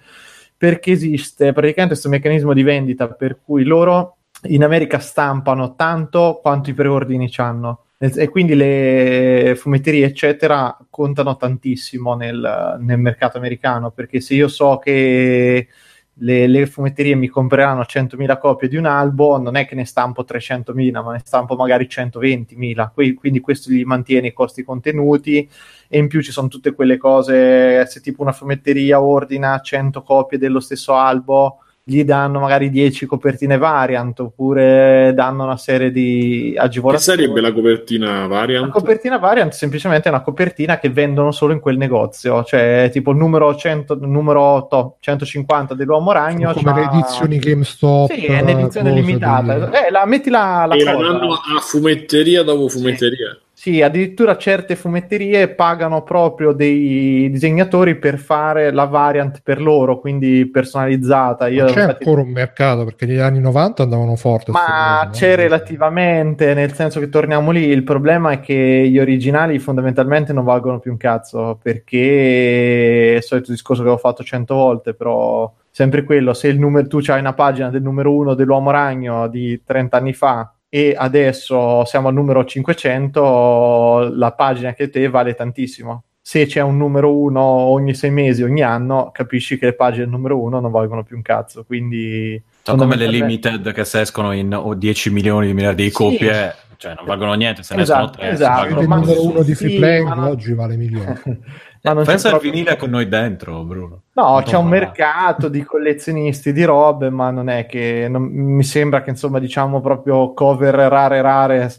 [0.56, 6.70] perché esiste praticamente questo meccanismo di vendita per cui loro in America stampano tanto quanto
[6.70, 14.20] i preordini hanno e quindi le fumetterie eccetera contano tantissimo nel, nel mercato americano perché
[14.22, 15.68] se io so che
[16.16, 20.24] le, le, fumetterie mi compreranno 100.000 copie di un albo, non è che ne stampo
[20.24, 25.50] 300.000, ma ne stampo magari 120.000, quindi questo gli mantiene i costi contenuti
[25.88, 30.38] e in più ci sono tutte quelle cose, se tipo una fumetteria ordina 100 copie
[30.38, 37.18] dello stesso albo, gli danno magari 10 copertine variant oppure danno una serie di agevolazioni.
[37.18, 38.66] Che sarebbe la copertina variant?
[38.66, 43.12] La copertina variant semplicemente è una copertina che vendono solo in quel negozio, cioè tipo
[43.12, 46.54] il numero 100, numero 8, 150 dell'uomo ragno.
[46.54, 48.12] Sono come le edizioni GameStop.
[48.12, 49.58] Sì, è un'edizione limitata.
[49.58, 49.76] Di...
[49.76, 53.32] Eh, la, metti la, la e la danno a fumetteria dopo fumetteria.
[53.32, 53.50] Sì.
[53.62, 60.50] Sì, addirittura certe fumetterie pagano proprio dei disegnatori per fare la variant per loro, quindi
[60.52, 61.48] personalizzata.
[61.48, 62.04] Io c'è infatti...
[62.04, 64.50] ancora un mercato perché negli anni 90 andavano forte.
[64.50, 65.44] Ma c'è no?
[65.44, 67.66] relativamente, nel senso che torniamo lì.
[67.66, 73.24] Il problema è che gli originali fondamentalmente non valgono più un cazzo perché è il
[73.24, 76.34] solito discorso che ho fatto cento volte, però sempre quello.
[76.34, 80.14] Se il numero, tu hai una pagina del numero uno dell'uomo ragno di 30 anni
[80.14, 86.04] fa e adesso siamo al numero 500, la pagina che te vale tantissimo.
[86.22, 90.14] Se c'è un numero uno ogni sei mesi, ogni anno, capisci che le pagine del
[90.14, 91.66] numero uno non valgono più un cazzo.
[91.66, 95.92] Quindi, sono come le limited che se escono in oh, 10 milioni di miliardi di
[95.92, 96.76] copie, sì.
[96.78, 98.30] cioè non valgono niente, se esatto, ne sono tre.
[98.30, 101.20] Esatto, il numero uno di free sì, playing oggi vale milioni.
[101.84, 102.52] Ma non Pensa al proprio...
[102.52, 104.04] vinile con noi dentro, Bruno.
[104.14, 108.64] No, non c'è un mercato di collezionisti di robe, ma non è che non, mi
[108.64, 111.74] sembra che insomma, diciamo proprio cover rare rare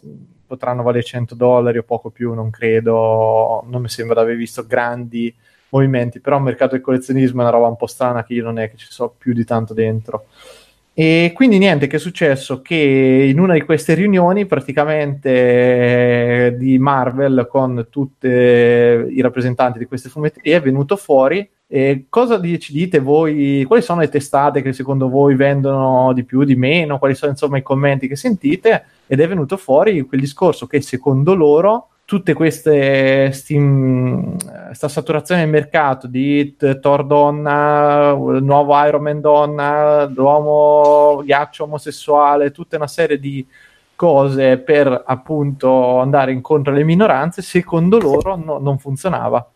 [0.47, 3.65] potranno valere 100 dollari o poco più, non credo.
[3.69, 5.35] Non mi sembra di aver visto grandi
[5.71, 8.59] movimenti, però il mercato del collezionismo è una roba un po' strana che io non
[8.59, 10.27] è che ci so più di tanto dentro.
[10.95, 12.61] E quindi niente, che è successo?
[12.61, 19.87] Che in una di queste riunioni praticamente eh, di Marvel con tutti i rappresentanti di
[19.87, 23.65] queste fumetterie è venuto fuori e cosa dite voi?
[23.67, 26.99] Quali sono le testate che secondo voi vendono di più, di meno?
[26.99, 28.85] Quali sono insomma i commenti che sentite?
[29.07, 36.07] Ed è venuto fuori quel discorso che secondo loro tutte queste questa saturazione del mercato
[36.07, 43.47] di Thor donna, nuovo Iron Man donna, l'uomo ghiaccio omosessuale, tutta una serie di
[43.97, 49.51] cose per appunto andare incontro alle minoranze, secondo loro no, non funzionava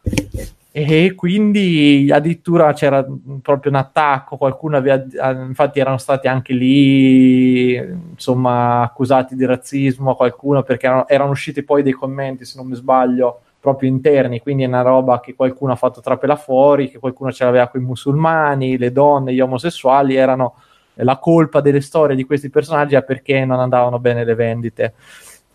[0.78, 3.02] e quindi addirittura c'era
[3.40, 10.62] proprio un attacco, qualcuno aveva, infatti erano stati anche lì, insomma, accusati di razzismo, qualcuno
[10.62, 14.66] perché erano, erano usciti poi dei commenti, se non mi sbaglio, proprio interni, quindi è
[14.66, 18.76] una roba che qualcuno ha fatto trapela fuori, che qualcuno ce l'aveva con i musulmani,
[18.76, 20.56] le donne, gli omosessuali, erano
[20.96, 24.92] la colpa delle storie di questi personaggi perché non andavano bene le vendite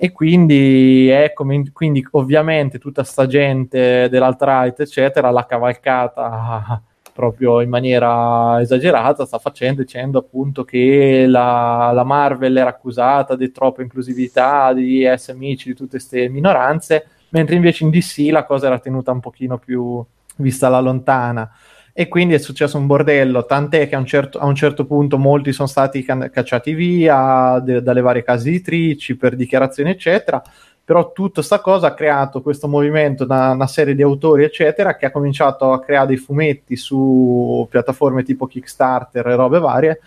[0.04, 6.82] e quindi ecco, quindi ovviamente tutta sta gente dell'alt-right eccetera l'ha cavalcata
[7.14, 13.52] proprio in maniera esagerata sta facendo dicendo appunto che la, la Marvel era accusata di
[13.52, 18.66] troppa inclusività di essere amici di tutte queste minoranze mentre invece in DC la cosa
[18.66, 20.04] era tenuta un pochino più
[20.38, 21.48] vista alla lontana
[21.94, 25.18] e quindi è successo un bordello, tant'è che a un certo, a un certo punto
[25.18, 30.42] molti sono stati can- cacciati via de- dalle varie case editrici per dichiarazioni, eccetera.
[30.84, 35.06] Però tutta questa cosa ha creato questo movimento da una serie di autori, eccetera, che
[35.06, 40.00] ha cominciato a creare dei fumetti su piattaforme tipo Kickstarter e robe varie.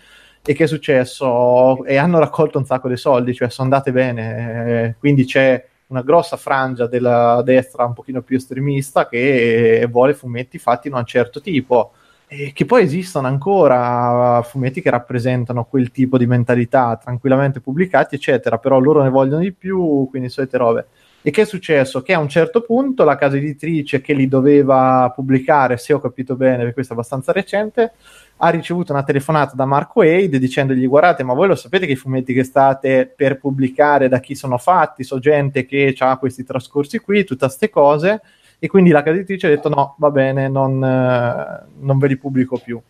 [0.43, 1.83] E che è successo?
[1.85, 4.85] E hanno raccolto un sacco di soldi, cioè sono andate bene.
[4.89, 10.57] Eh, quindi c'è una grossa frangia della destra un pochino più estremista che vuole fumetti
[10.57, 11.93] fatti in un certo tipo
[12.27, 18.57] e che poi esistono ancora fumetti che rappresentano quel tipo di mentalità tranquillamente pubblicati eccetera
[18.57, 20.87] però loro ne vogliono di più quindi solite robe
[21.27, 22.03] e che è successo?
[22.03, 26.35] Che a un certo punto la casa editrice che li doveva pubblicare, se ho capito
[26.35, 27.93] bene, perché questo è abbastanza recente,
[28.37, 31.97] ha ricevuto una telefonata da Marco Wade dicendogli guardate ma voi lo sapete che i
[31.97, 36.99] fumetti che state per pubblicare da chi sono fatti, so gente che ha questi trascorsi
[36.99, 38.21] qui, tutte queste cose.
[38.57, 42.17] E quindi la casa editrice ha detto no va bene non, eh, non ve li
[42.17, 42.81] pubblico più.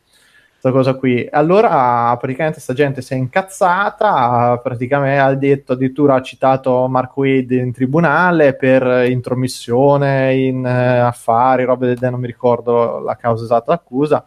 [0.72, 1.28] Cosa qui.
[1.30, 7.56] Allora praticamente questa gente si è incazzata praticamente ha detto addirittura ha citato Marco Wade
[7.58, 13.74] in tribunale per intromissione in eh, affari robe del non mi ricordo la causa esatta
[13.74, 14.26] d'accusa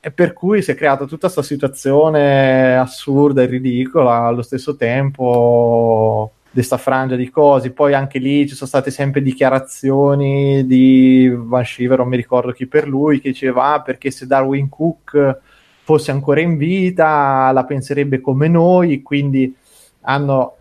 [0.00, 6.32] e per cui si è creata tutta questa situazione assurda e ridicola allo stesso tempo
[6.46, 7.72] di questa frangia di cose.
[7.72, 12.66] Poi anche lì ci sono state sempre dichiarazioni di Van Shiver, non mi ricordo chi
[12.66, 15.38] per lui, che diceva ah, perché se Darwin Cook
[15.82, 19.54] fosse ancora in vita la penserebbe come noi, quindi
[20.02, 20.56] hanno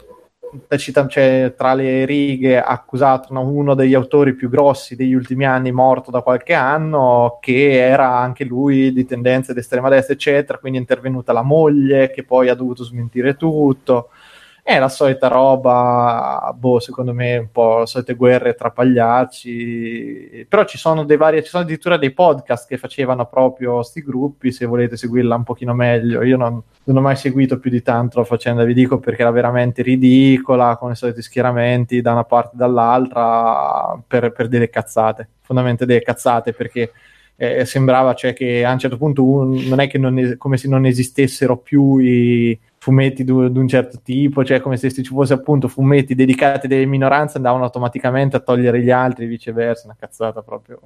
[1.08, 6.22] cioè, tra le righe accusato uno degli autori più grossi degli ultimi anni morto da
[6.22, 11.44] qualche anno che era anche lui di tendenze d'estrema destra eccetera quindi è intervenuta la
[11.44, 14.10] moglie che poi ha dovuto smentire tutto
[14.70, 20.64] è la solita roba, boh, secondo me un po' le solite guerre tra pagliacci, però
[20.66, 24.68] ci sono dei vari, ci sono addirittura dei podcast che facevano proprio questi gruppi, se
[24.68, 28.26] volete seguirla un pochino meglio, io non, non, ho mai seguito più di tanto la
[28.26, 32.58] faccenda, vi dico perché era veramente ridicola, con i soliti schieramenti da una parte e
[32.58, 36.92] dall'altra, per, per delle cazzate, fondamentalmente delle cazzate, perché...
[37.42, 40.58] Eh, sembrava cioè, che a un certo punto un, non è che non es- come
[40.58, 42.60] se non esistessero più i,
[42.90, 47.38] fumetti di un certo tipo, cioè come se ci fosse appunto fumetti dedicati alle minoranze
[47.38, 50.80] andavano automaticamente a togliere gli altri, viceversa, una cazzata proprio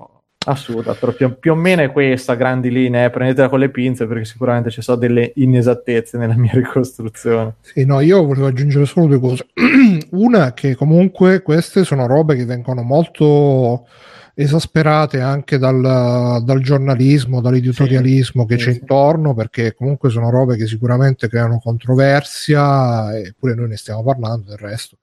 [0.45, 4.25] assurda, però più, più o meno è questa, grandi linee, prendetela con le pinze perché
[4.25, 7.55] sicuramente ci sono delle inesattezze nella mia ricostruzione.
[7.61, 9.47] Sì, no, io volevo aggiungere solo due cose.
[10.11, 13.87] Una che comunque queste sono robe che vengono molto
[14.35, 18.79] esasperate anche dal, dal giornalismo, dall'editorialismo sì, che sì, c'è sì.
[18.79, 24.57] intorno, perché comunque sono robe che sicuramente creano controversia, eppure noi ne stiamo parlando del
[24.57, 24.97] resto.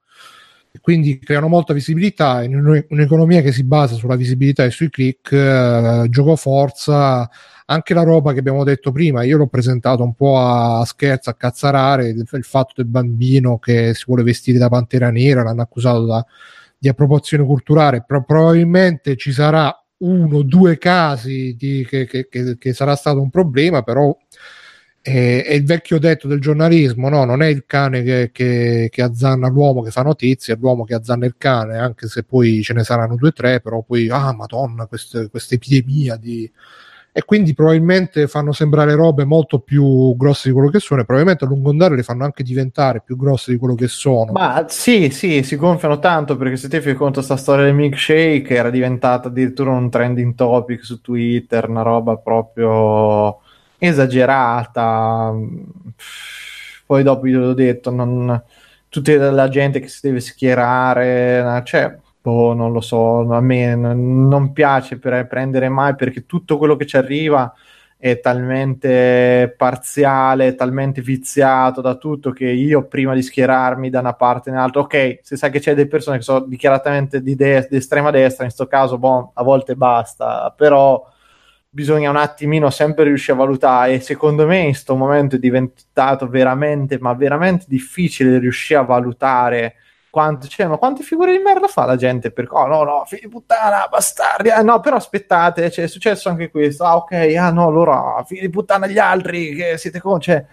[0.72, 5.32] E quindi creano molta visibilità in un'economia che si basa sulla visibilità e sui click,
[5.32, 7.28] eh, gioco forza,
[7.66, 11.34] anche la roba che abbiamo detto prima, io l'ho presentato un po' a scherzo, a
[11.34, 16.04] cazzarare, il, il fatto del bambino che si vuole vestire da pantera nera, l'hanno accusato
[16.04, 16.24] da
[16.80, 22.56] di appropriazione culturale, Pro- probabilmente ci sarà uno o due casi di, che, che, che,
[22.56, 24.16] che, sarà stato un problema, però
[25.02, 27.24] è, è, il vecchio detto del giornalismo, no?
[27.26, 31.34] non è il cane che, azzanna l'uomo che fa notizie, è l'uomo che azzanna il
[31.36, 35.28] cane, anche se poi ce ne saranno due o tre, però poi, ah madonna, questa
[35.54, 36.50] epidemia di...
[37.12, 41.44] E quindi probabilmente fanno sembrare robe molto più grosse di quello che sono e probabilmente
[41.44, 44.30] a lungo andare le fanno anche diventare più grosse di quello che sono.
[44.30, 48.54] Ma sì, sì, si gonfiano tanto perché se ti fai conto questa storia del milkshake
[48.54, 53.40] era diventata addirittura un trending topic su Twitter, una roba proprio
[53.76, 55.34] esagerata.
[56.86, 58.40] Poi dopo io l'ho detto, non,
[58.88, 64.52] tutta la gente che si deve schierare, cioè, boh, non lo so, a me non
[64.52, 67.52] piace prendere mai perché tutto quello che ci arriva
[67.96, 74.48] è talmente parziale, talmente viziato da tutto che io prima di schierarmi da una parte
[74.48, 77.76] e nell'altra, ok, se sai che c'è delle persone che sono dichiaratamente di, de- di
[77.76, 81.06] estrema destra, in questo caso, boh, a volte basta, però
[81.68, 86.26] bisogna un attimino sempre riuscire a valutare e secondo me in questo momento è diventato
[86.26, 89.74] veramente ma veramente difficile riuscire a valutare
[90.10, 93.22] quanto, cioè, ma quante figure di merda fa la gente per oh no no figli
[93.22, 97.50] di puttana bastardi ah, no però aspettate cioè, è successo anche questo ah ok ah
[97.50, 100.44] no allora figli di puttana gli altri che siete con cioè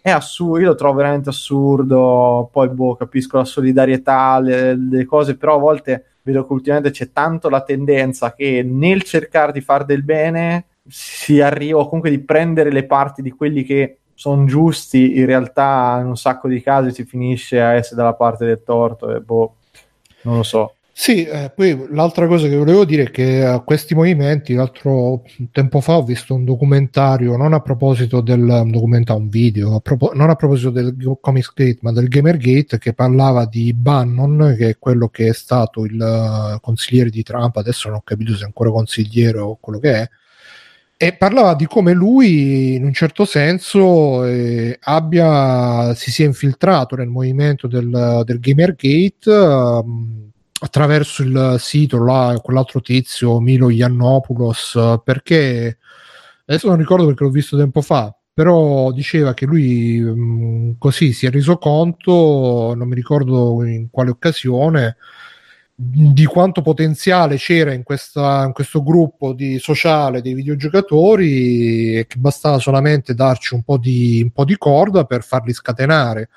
[0.00, 5.36] è assurdo io lo trovo veramente assurdo poi boh capisco la solidarietà le, le cose
[5.36, 9.84] però a volte vedo che ultimamente c'è tanto la tendenza che nel cercare di fare
[9.84, 15.26] del bene si arriva comunque di prendere le parti di quelli che sono giusti, in
[15.26, 19.20] realtà in un sacco di casi si finisce a essere dalla parte del torto e
[19.20, 19.56] boh,
[20.22, 20.74] non lo so.
[20.96, 25.80] Sì, eh, poi l'altra cosa che volevo dire è che a questi movimenti, l'altro tempo
[25.80, 30.12] fa ho visto un documentario, non a proposito del un documentario, un video, a propo,
[30.14, 34.78] non a proposito del Comics Gate, ma del Gamergate, che parlava di Bannon, che è
[34.78, 38.46] quello che è stato il uh, consigliere di Trump, adesso non ho capito se è
[38.46, 40.08] ancora consigliere o quello che è,
[41.06, 47.08] e parlava di come lui in un certo senso eh, abbia, si sia infiltrato nel
[47.08, 49.30] movimento del, del Gamergate.
[49.30, 55.76] Um, attraverso il sito là, quell'altro tizio Milo Yiannopoulos perché
[56.46, 61.12] adesso non ricordo perché l'ho visto tempo fa però diceva che lui mh, mm, così
[61.12, 64.96] si è reso conto non mi ricordo in quale occasione
[65.76, 72.16] di quanto potenziale c'era in, questa, in questo gruppo di sociale dei videogiocatori e che
[72.18, 76.28] bastava solamente darci un po' di, un po di corda per farli scatenare.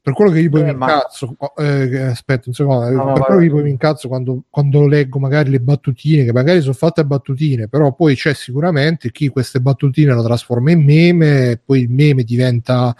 [0.00, 3.40] Per quello che io poi eh, mi incazzo eh, aspetta un secondo no, per quello
[3.40, 7.04] che io poi mi incazzo quando, quando, leggo magari le battutine che magari sono fatte
[7.04, 12.24] battutine però poi c'è sicuramente chi queste battutine lo trasforma in meme poi il meme
[12.24, 12.92] diventa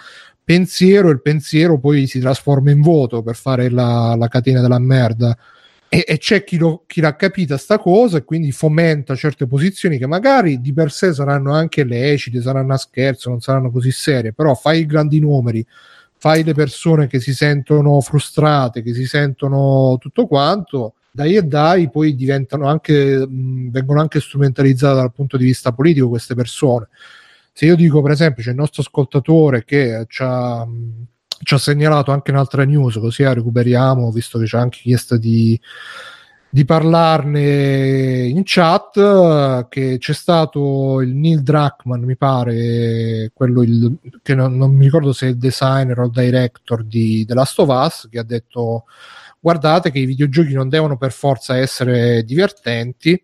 [0.44, 4.78] pensiero e il pensiero poi si trasforma in voto per fare la, la catena della
[4.78, 5.36] merda
[5.94, 9.98] e, e c'è chi, lo, chi l'ha capita sta cosa e quindi fomenta certe posizioni
[9.98, 14.32] che magari di per sé saranno anche lecite saranno a scherzo non saranno così serie
[14.32, 15.66] però fai i grandi numeri
[16.22, 21.90] fai le persone che si sentono frustrate, che si sentono tutto quanto, dai e dai,
[21.90, 26.86] poi diventano anche, mh, vengono anche strumentalizzate dal punto di vista politico queste persone.
[27.52, 30.68] Se io dico, per esempio, c'è il nostro ascoltatore che ha,
[31.42, 35.60] ci ha segnalato anche un'altra news, così la recuperiamo, visto che c'è anche chiesta di
[36.54, 44.34] di parlarne in chat che c'è stato il Neil Druckmann mi pare quello il, che
[44.34, 47.68] non, non, mi ricordo se è il designer o il director di The Last of
[47.70, 48.84] Us che ha detto
[49.40, 53.18] guardate che i videogiochi non devono per forza essere divertenti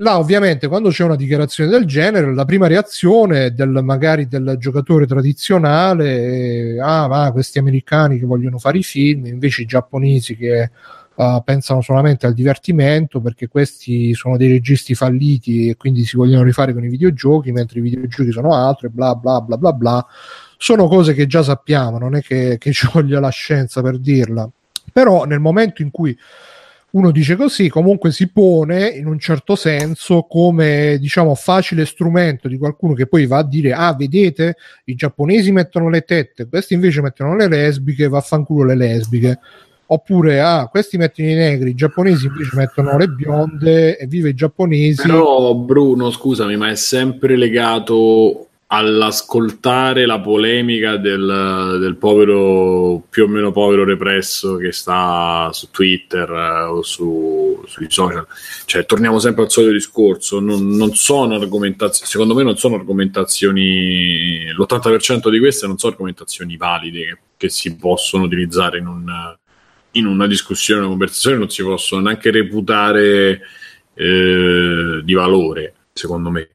[0.00, 5.06] là ovviamente quando c'è una dichiarazione del genere la prima reazione del, magari del giocatore
[5.06, 10.70] tradizionale è ah va questi americani che vogliono fare i film invece i giapponesi che
[11.14, 16.44] uh, pensano solamente al divertimento perché questi sono dei registi falliti e quindi si vogliono
[16.44, 20.06] rifare con i videogiochi mentre i videogiochi sono altro e bla bla bla bla bla.
[20.56, 24.48] Sono cose che già sappiamo non è che, che ci voglia la scienza per dirla.
[24.92, 26.16] Però nel momento in cui
[26.92, 32.58] uno dice così, comunque si pone in un certo senso come diciamo facile strumento di
[32.58, 37.00] qualcuno che poi va a dire: Ah, vedete, i giapponesi mettono le tette, questi invece
[37.00, 39.38] mettono le lesbiche, vaffanculo le lesbiche
[39.92, 44.34] oppure ah, questi mettono i negri, i giapponesi invece mettono le bionde e vive i
[44.34, 45.02] giapponesi.
[45.02, 53.26] Però Bruno, scusami, ma è sempre legato all'ascoltare la polemica del, del povero, più o
[53.26, 58.24] meno povero represso che sta su Twitter eh, o su, sui social.
[58.66, 64.52] Cioè, torniamo sempre al solito discorso, non, non sono argomentazioni, secondo me non sono argomentazioni,
[64.52, 69.38] l'80% di queste non sono argomentazioni valide che, che si possono utilizzare in un
[69.94, 73.40] in una discussione, una conversazione non si possono neanche reputare
[73.94, 76.48] eh, di valore, secondo me.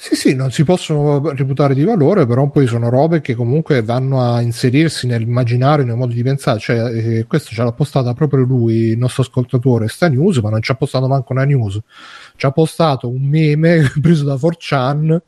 [0.00, 4.22] Sì, sì, non si possono reputare di valore, però poi sono robe che comunque vanno
[4.22, 6.60] a inserirsi nell'immaginario, nel modo di pensare.
[6.60, 10.62] Cioè, eh, questo ce l'ha postata proprio lui, il nostro ascoltatore, sta news, ma non
[10.62, 11.80] ci ha postato manco una news.
[12.36, 15.18] Ci ha postato un meme preso da 4chan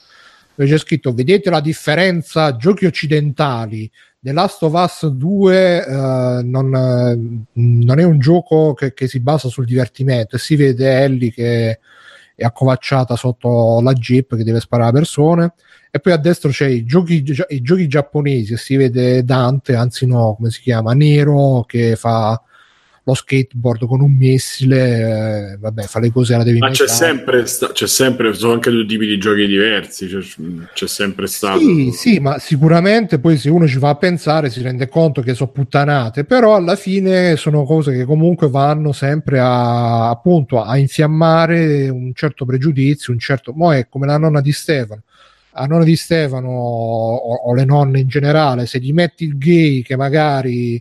[0.55, 6.43] dove c'è scritto vedete la differenza giochi occidentali The Last of Us 2 uh, eh,
[6.43, 11.33] non, non, è un gioco che, che, si basa sul divertimento e si vede Ellie
[11.33, 11.79] che
[12.41, 15.53] è accovacciata sotto la jeep che deve sparare a persone
[15.91, 20.07] e poi a destra c'è i giochi, i giochi giapponesi e si vede Dante, anzi
[20.07, 22.41] no, come si chiama, Nero che fa
[23.11, 27.47] lo skateboard con un missile, eh, vabbè, fa le cose alla devi Ma c'è sempre,
[27.47, 30.21] sta- c'è sempre, sono anche due tipi di giochi diversi, c'è,
[30.73, 31.59] c'è sempre stato.
[31.59, 35.35] Sì, sì, ma sicuramente poi se uno ci va a pensare si rende conto che
[35.35, 41.89] sono puttanate, però alla fine sono cose che comunque vanno sempre a, appunto, a infiammare
[41.89, 43.53] un certo pregiudizio, un certo...
[43.53, 45.03] Mo' è come la nonna di Stefano
[45.53, 49.83] a nonna di Stefano o, o, le nonne in generale, se gli metti il gay
[49.83, 50.81] che magari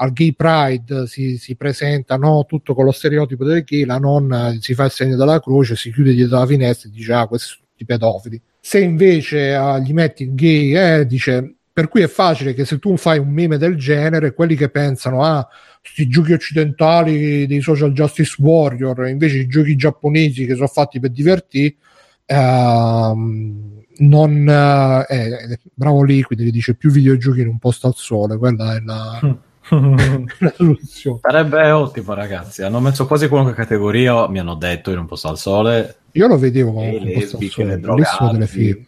[0.00, 4.56] al gay pride si, si presenta no, tutto con lo stereotipo del gay, la nonna
[4.58, 7.48] si fa il segno della croce, si chiude dietro la finestra e dice ah questi
[7.48, 8.40] sono tutti pedofili.
[8.60, 12.78] Se invece ah, gli metti il gay, eh, dice per cui è facile che se
[12.78, 15.46] tu fai un meme del genere, quelli che pensano ah
[15.80, 21.10] questi giochi occidentali dei social justice warrior, invece i giochi giapponesi che sono fatti per
[21.10, 21.76] divertirti,
[22.24, 28.38] ehm, non eh, eh, bravo Liquid che dice più videogiochi in un posto al sole,
[28.38, 29.20] quella è la...
[29.24, 29.48] Mm
[30.38, 31.18] la soluzione.
[31.22, 32.62] Sarebbe ottimo, ragazzi.
[32.62, 35.96] Hanno messo quasi qualunque categoria, mi hanno detto in un posto al sole.
[36.12, 38.84] Io lo vedevo sole, bellissimo delle film.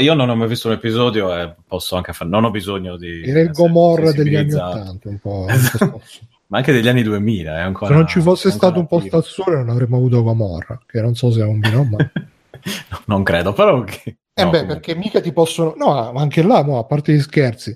[0.00, 3.22] Io non ho mai visto un episodio e posso anche fare, non ho bisogno di.
[3.22, 5.46] Era il Gomorra degli anni 80, un po'.
[6.48, 7.56] Ma anche degli anni 2000.
[7.56, 10.78] È ancora, se non ci fosse stato un posto al sole, non avremmo avuto Gomorra,
[10.86, 11.96] che non so se è un bino, ma.
[13.06, 13.82] non credo, però.
[13.84, 14.16] Che...
[14.34, 14.66] Eh no, beh, comunque.
[14.66, 15.74] perché mica ti possono.
[15.78, 17.74] No, ma anche là, no, a parte gli scherzi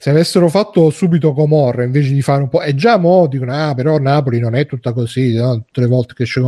[0.00, 3.74] se avessero fatto subito Comorra invece di fare un po', e già mo dicono, ah,
[3.74, 5.64] però Napoli non è tutta così, no?
[5.64, 6.40] tutte le volte che c'è,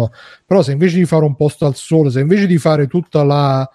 [0.47, 3.69] però se invece di fare un posto al sole, se invece di fare tutta la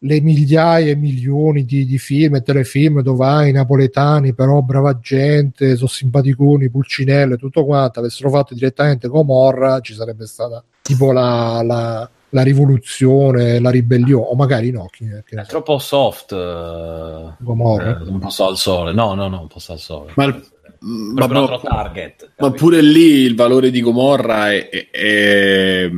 [0.00, 5.74] le migliaia e milioni di, di, film e telefilm dove hai napoletani, però brava gente,
[5.74, 12.10] sono simpaticoni, pulcinelle, tutto quanto, avessero fatto direttamente Comorra, ci sarebbe stata tipo la, la
[12.30, 14.88] la rivoluzione, la ribellione, o magari no.
[14.90, 16.32] Chi, chi è troppo soft.
[16.32, 17.98] Uh, Gomorra.
[17.98, 18.92] Eh, un po' al sole.
[18.92, 20.12] No, no, no, un po' al sole.
[20.14, 20.44] Ma, il,
[20.80, 25.90] ma, no, target, ma pure lì il valore di Gomorra è, è,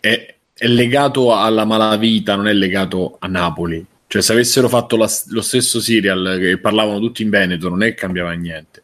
[0.00, 3.84] è, è, legato alla malavita, non è legato a Napoli.
[4.06, 7.88] Cioè, se avessero fatto la, lo stesso serial che parlavano tutti in Veneto, non è
[7.88, 8.82] che cambiava niente.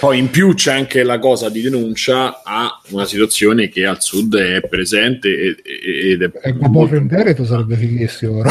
[0.00, 4.36] Poi in più c'è anche la cosa di denuncia a una situazione che al sud
[4.36, 6.30] è presente ed è...
[6.42, 6.96] Ecco, molto...
[6.96, 8.42] in Veneto sarebbe fighissimo.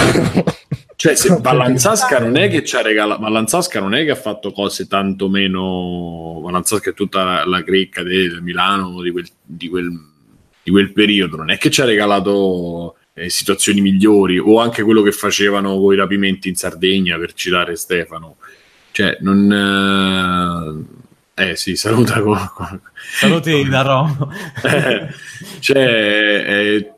[1.02, 4.52] Cioè, se Vallanzasca non è che ci ha regalato, Vallanzasca non è che ha fatto
[4.52, 6.39] cose tanto meno.
[6.43, 9.99] Vallanzasca è tutta la, la cricca di Milano di quel, di, quel,
[10.61, 15.02] di quel, periodo, non è che ci ha regalato eh, situazioni migliori, o anche quello
[15.02, 18.35] che facevano con i rapimenti in Sardegna, per citare Stefano.
[18.91, 20.85] Cioè, non.
[20.91, 21.01] Eh,
[21.50, 22.82] eh sì, saluta con...
[23.14, 24.28] Saluti da Roma.
[24.64, 25.08] eh,
[25.60, 26.94] cioè, eh,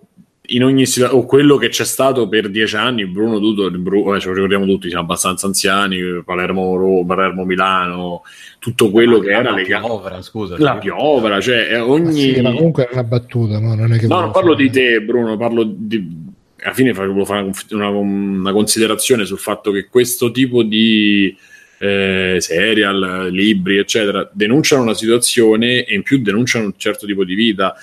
[0.47, 4.19] in ogni situazione, o quello che c'è stato per dieci anni, Bruno Duto, Bruno, eh,
[4.19, 8.23] ce lo ricordiamo tutti, siamo abbastanza anziani, Palermo, Roma, Palermo Milano,
[8.59, 9.85] tutto quello ma che era legato.
[9.85, 10.55] Piovra, scusa.
[10.57, 12.33] La piovra, cioè ogni...
[12.33, 13.73] Sì, ma comunque è una battuta, no?
[13.73, 16.31] Non, è che no, non parlo di te, Bruno, parlo di...
[16.61, 21.35] Alla fine volevo fare una, una considerazione sul fatto che questo tipo di
[21.79, 27.35] eh, serial, libri, eccetera, denunciano una situazione e in più denunciano un certo tipo di
[27.35, 27.75] vita.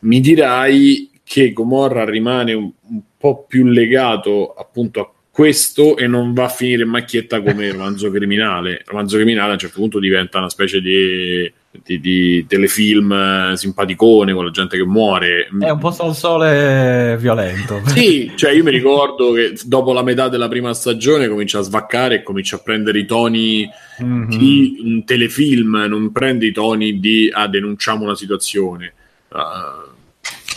[0.00, 6.34] Mi dirai che Gomorra rimane un, un po' più legato appunto a questo e non
[6.34, 8.72] va a finire in macchietta come romanzo criminale.
[8.72, 13.56] Il romanzo criminale a un certo punto diventa una specie di, di, di telefilm eh,
[13.56, 15.48] simpaticone con la gente che muore.
[15.58, 17.80] È un po' al sole violento.
[17.86, 22.16] Sì, cioè io mi ricordo che dopo la metà della prima stagione comincia a svaccare
[22.16, 23.66] e comincia a prendere i toni
[24.02, 24.28] mm-hmm.
[24.28, 28.92] di un telefilm, non prende i toni di ah, denunciamo una situazione.
[29.28, 29.88] Uh,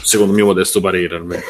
[0.03, 1.43] secondo il mio modesto parere almeno.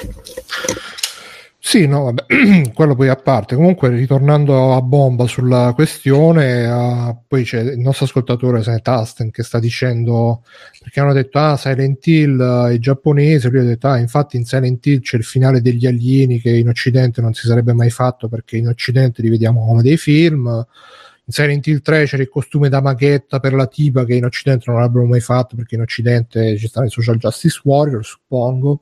[1.68, 2.26] Sì, no, vabbè,
[2.76, 3.56] quello poi a parte.
[3.56, 9.58] Comunque, ritornando a bomba sulla questione, uh, poi c'è il nostro ascoltatore Tasten che sta
[9.58, 10.44] dicendo
[10.80, 14.46] perché hanno detto ah Silent Hill uh, è giapponese, lui ha detto ah infatti in
[14.46, 18.28] Silent Hill c'è il finale degli alieni che in Occidente non si sarebbe mai fatto
[18.28, 20.46] perché in Occidente li vediamo come dei film.
[20.48, 24.66] In Silent Hill 3 c'era il costume da maghetta per la tipa che in Occidente
[24.68, 28.82] non avrebbero mai fatto perché in Occidente ci stanno i social justice warrior, suppongo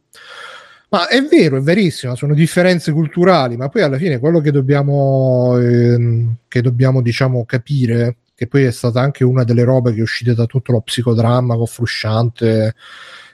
[0.93, 5.57] Ma è vero, è verissimo, sono differenze culturali, ma poi alla fine quello che dobbiamo,
[5.57, 10.01] ehm, che dobbiamo diciamo, capire, che poi è stata anche una delle robe che è
[10.03, 12.75] uscita da tutto lo psicodramma con Frusciante,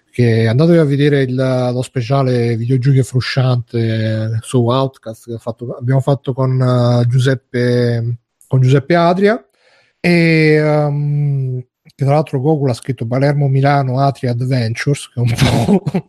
[0.09, 6.31] che andatevi a vedere il, lo speciale videogiochi frusciante su Outcast che fatto, abbiamo fatto
[6.31, 9.45] con, uh, Giuseppe, con Giuseppe Adria.
[9.99, 15.83] E um, che tra l'altro Google ha scritto Palermo Milano Atria Adventures che un po',
[15.93, 16.07] un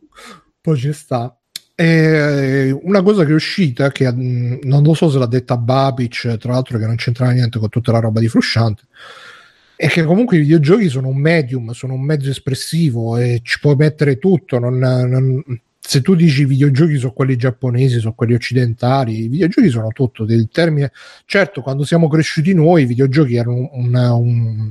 [0.60, 1.35] po' ci sta
[1.81, 6.52] e una cosa che è uscita che non lo so se l'ha detta Babic tra
[6.52, 8.82] l'altro che non c'entrava niente con tutta la roba di Frusciante
[9.81, 13.77] è che comunque i videogiochi sono un medium, sono un mezzo espressivo e ci puoi
[13.77, 14.59] mettere tutto.
[14.59, 15.43] Non, non,
[15.78, 20.27] se tu dici i videogiochi sono quelli giapponesi, sono quelli occidentali, i videogiochi sono tutto.
[20.27, 20.93] Del termine,
[21.24, 24.70] certo, quando siamo cresciuti noi, i videogiochi erano una, un,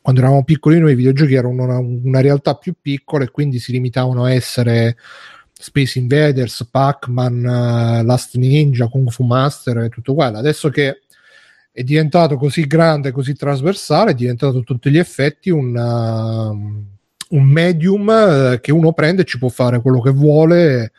[0.00, 3.72] quando eravamo piccoli noi i videogiochi erano una, una, realtà più piccola e quindi si
[3.72, 4.96] limitavano a essere
[5.56, 10.38] Space Invaders, Pac-Man, uh, Last Ninja, Kung Fu Master e tutto quello.
[10.38, 11.00] Adesso che
[11.72, 17.44] è diventato così grande, così trasversale, è diventato a tutti gli effetti un, uh, un
[17.44, 20.92] medium uh, che uno prende e ci può fare quello che vuole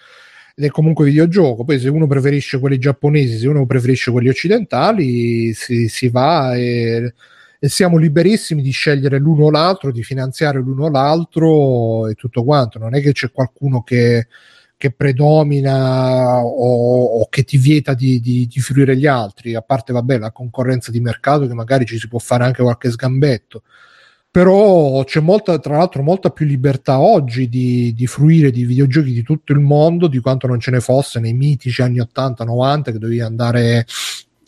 [0.56, 1.66] ed è comunque videogioco.
[1.66, 7.14] Poi se uno preferisce quelli giapponesi, se uno preferisce quelli occidentali, si, si va e,
[7.66, 12.44] e, siamo liberissimi di scegliere l'uno o l'altro, di finanziare l'uno o l'altro e tutto
[12.44, 12.80] quanto.
[12.80, 14.28] Non è che c'è qualcuno che
[14.78, 19.94] che predomina o, o che ti vieta di, di, di, fruire gli altri, a parte
[19.94, 23.64] vabbè la concorrenza di mercato che magari ci si può fare anche qualche sgambetto.
[24.30, 29.24] Però c'è molta, tra l'altro, molta più libertà oggi di, di fruire di videogiochi di
[29.24, 33.22] tutto il mondo di quanto non ce ne fosse nei mitici anni 80-90 che dovevi
[33.22, 33.86] andare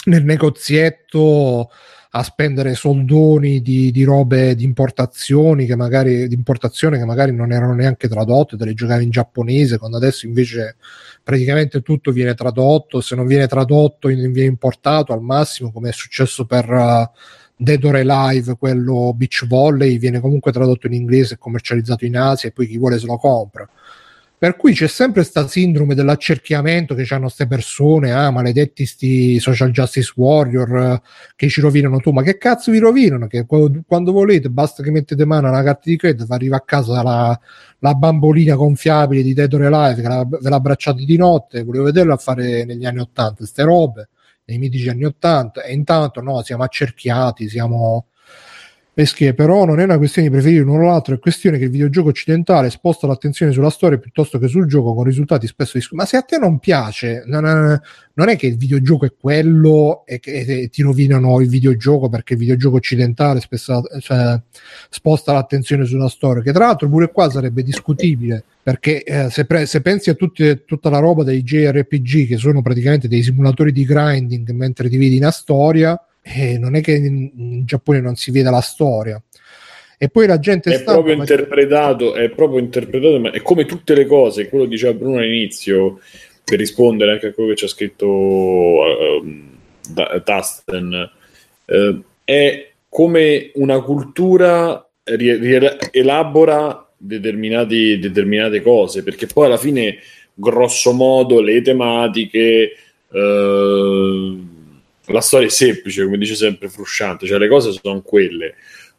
[0.07, 1.69] nel negozietto
[2.11, 7.51] a spendere soldoni di, di robe di importazioni che magari di importazione che magari non
[7.51, 10.77] erano neanche tradotte, te le giocavi in giapponese, quando adesso invece
[11.23, 16.45] praticamente tutto viene tradotto, se non viene tradotto viene importato al massimo, come è successo
[16.45, 17.09] per uh,
[17.55, 22.49] Dead or Alive, quello beach volley, viene comunque tradotto in inglese e commercializzato in Asia
[22.49, 23.67] e poi chi vuole se lo compra.
[24.39, 29.71] Per cui c'è sempre questa sindrome dell'accerchiamento che hanno queste persone, ah, maledetti sti social
[29.71, 31.01] justice warrior eh,
[31.35, 33.25] che ci rovinano tu, ma che cazzo vi rovinano?
[33.25, 37.01] Che quando, volete basta che mettete mano a una carta di credito, arriva a casa
[37.01, 37.39] la,
[37.79, 42.15] la bambolina gonfiabile di Dead or Alive che la, ve l'abbracciate di notte, volevo vederla
[42.17, 44.09] fare negli anni 80, queste robe,
[44.45, 48.05] nei mitici anni 80, e intanto no, siamo accerchiati, siamo
[48.97, 51.69] Pesche, però non è una questione di preferire l'uno o l'altro, è questione che il
[51.69, 56.01] videogioco occidentale sposta l'attenzione sulla storia piuttosto che sul gioco con risultati spesso discutibili.
[56.01, 60.69] Ma se a te non piace, non è, che il videogioco è quello e che
[60.71, 64.41] ti rovinano il videogioco perché il videogioco occidentale spesso cioè,
[64.89, 69.67] sposta l'attenzione sulla storia, che tra l'altro pure qua sarebbe discutibile perché eh, se, pre-
[69.67, 73.85] se, pensi a tutti, tutta la roba dei JRPG che sono praticamente dei simulatori di
[73.85, 76.01] grinding mentre ti vedi una storia
[76.35, 79.21] eh, non è che in, in, Giappone non si veda la storia.
[79.97, 84.05] E poi la gente è proprio interpretato, è proprio interpretato, ma è come tutte le
[84.05, 85.99] cose, quello diceva Bruno all'inizio,
[86.43, 89.23] per rispondere anche a quello che ci ha scritto uh,
[90.23, 91.09] Tasten,
[91.65, 99.97] uh, è come una cultura ri- ri- elabora determinate cose, perché poi alla fine,
[100.33, 102.71] grosso modo, le tematiche...
[103.09, 104.46] Uh,
[105.07, 108.55] la storia è semplice, come dice sempre Frusciante, cioè le cose sono quelle.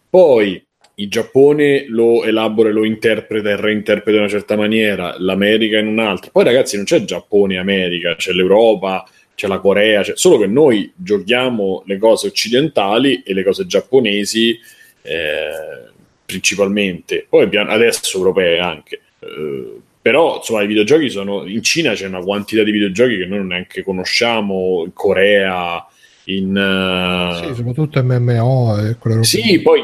[0.08, 0.62] Poi
[0.94, 6.30] il Giappone lo elabora, lo interpreta e reinterpreta in una certa maniera, l'America in un'altra.
[6.30, 10.14] Poi ragazzi non c'è Giappone e America, c'è l'Europa, c'è la Corea, c'è...
[10.16, 14.58] solo che noi giochiamo le cose occidentali e le cose giapponesi
[15.02, 15.86] eh,
[16.26, 19.00] principalmente, poi adesso europee anche.
[19.20, 23.44] Eh, però insomma i videogiochi sono in Cina c'è una quantità di videogiochi che noi
[23.44, 25.84] neanche conosciamo in Corea
[26.28, 27.34] in uh...
[27.34, 29.82] sì, soprattutto MMO e quelle sì poi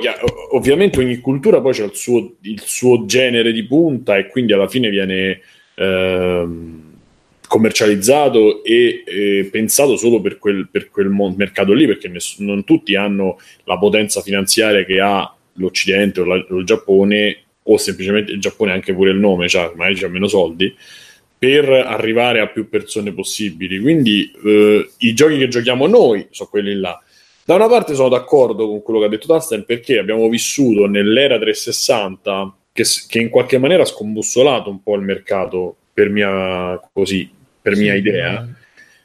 [0.53, 4.69] ovviamente ogni cultura poi c'è il suo, il suo, genere di punta e quindi alla
[4.69, 5.41] fine viene
[5.75, 6.49] eh,
[7.47, 12.95] commercializzato e, e, pensato solo per quel, per quel mercato lì perché ness- non tutti
[12.95, 18.41] hanno la potenza finanziaria che ha l'Occidente o, la, o il Giappone o semplicemente il
[18.41, 20.75] Giappone anche pure il nome, cioè magari c'ha meno soldi
[21.45, 23.79] per arrivare a più persone possibili.
[23.79, 26.99] Quindi eh, i giochi che giochiamo noi sono quelli là.
[27.45, 31.37] Da una parte sono d'accordo con quello che ha detto Tasten perché abbiamo vissuto nell'era
[31.37, 37.31] 360 che, che, in qualche maniera ha scombussolato un po' il mercato per mia, così,
[37.61, 38.49] per sì, mia idea.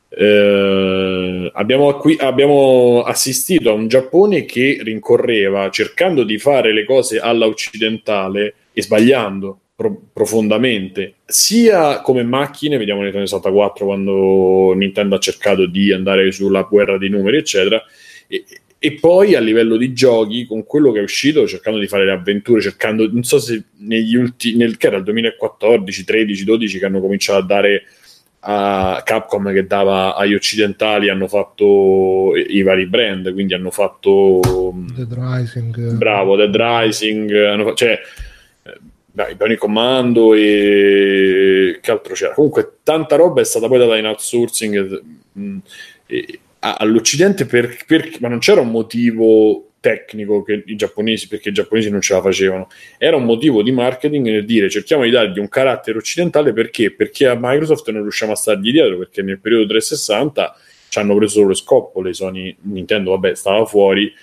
[0.07, 7.19] Eh, abbiamo, acqui- abbiamo assistito a un Giappone che rincorreva cercando di fare le cose
[7.19, 15.19] alla occidentale e sbagliando pro- profondamente, sia come macchine, vediamo nel 64 quando Nintendo ha
[15.19, 17.81] cercato di andare sulla guerra dei numeri, eccetera,
[18.27, 18.43] e,
[18.77, 22.11] e poi a livello di giochi, con quello che è uscito, cercando di fare le
[22.11, 26.85] avventure, cercando, non so se negli ultimi, nel, che era il 2014, 13, 12 che
[26.85, 27.83] hanno cominciato a dare
[28.41, 34.39] a Capcom che dava agli occidentali hanno fatto i, i vari brand quindi hanno fatto
[34.95, 35.97] Dead Rising.
[35.97, 37.99] Bravo Dead Rising hanno cioè
[39.19, 44.05] dai, Bionic Commando e che altro c'era comunque tanta roba è stata poi data in
[44.05, 45.57] outsourcing mh,
[46.05, 51.49] e, a, all'occidente per, per, ma non c'era un motivo tecnico che i giapponesi, perché
[51.49, 55.09] i giapponesi non ce la facevano, era un motivo di marketing nel dire cerchiamo di
[55.09, 56.91] dargli un carattere occidentale perché?
[56.91, 61.53] Perché a Microsoft non riusciamo a stargli dietro, perché nel periodo 360 ci hanno preso
[61.53, 64.13] solo le Sony, Nintendo vabbè stava fuori,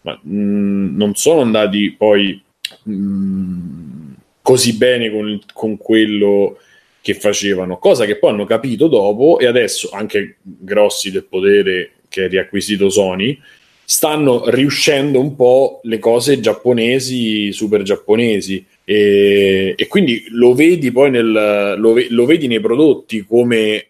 [0.00, 2.42] ma mh, non sono andati poi
[2.84, 4.05] mh,
[4.46, 6.58] così bene con, con quello
[7.00, 12.22] che facevano, cosa che poi hanno capito dopo e adesso anche grossi del potere che
[12.22, 13.36] ha riacquisito Sony
[13.84, 18.64] stanno riuscendo un po' le cose giapponesi, super giapponesi.
[18.84, 23.88] E, e quindi lo vedi poi nel, lo, lo, vedi nei prodotti come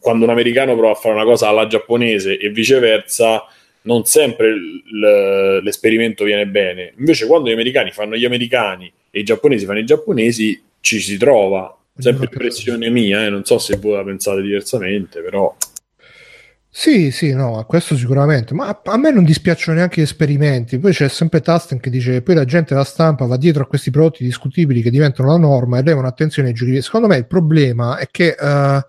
[0.00, 3.44] quando un americano prova a fare una cosa alla giapponese e viceversa
[3.82, 9.22] non sempre l, l'esperimento viene bene invece quando gli americani fanno gli americani e i
[9.22, 13.30] giapponesi fanno i giapponesi ci si trova sempre impressione mia eh?
[13.30, 15.54] non so se voi la pensate diversamente però
[16.76, 20.80] sì, sì, no, questo sicuramente, ma a me non dispiacciono neanche gli esperimenti.
[20.80, 23.92] Poi c'è sempre Tasten che dice: poi la gente, la stampa, va dietro a questi
[23.92, 26.82] prodotti discutibili che diventano la norma e levano attenzione ai giochi.
[26.82, 28.80] Secondo me il problema è che uh,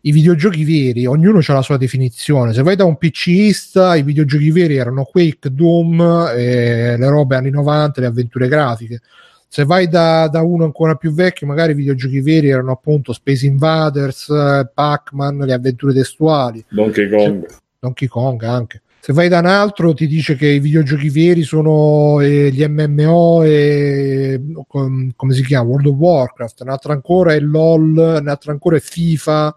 [0.00, 2.52] i videogiochi veri, ognuno ha la sua definizione.
[2.52, 8.00] Se vai da un PCista, i videogiochi veri erano Quake, Doom, le robe anni 90,
[8.00, 9.00] le avventure grafiche
[9.48, 13.46] se vai da, da, uno ancora più vecchio, magari i videogiochi veri erano appunto Space
[13.46, 16.62] Invaders, eh, Pac-Man, le avventure testuali.
[16.68, 17.48] Donkey Kong.
[17.48, 18.82] Se, Donkey Kong anche.
[19.00, 23.42] Se vai da un altro ti dice che i videogiochi veri sono eh, gli MMO
[23.42, 25.68] e com, come si chiama?
[25.68, 29.56] World of Warcraft, un altro ancora è LOL, un altro ancora è FIFA.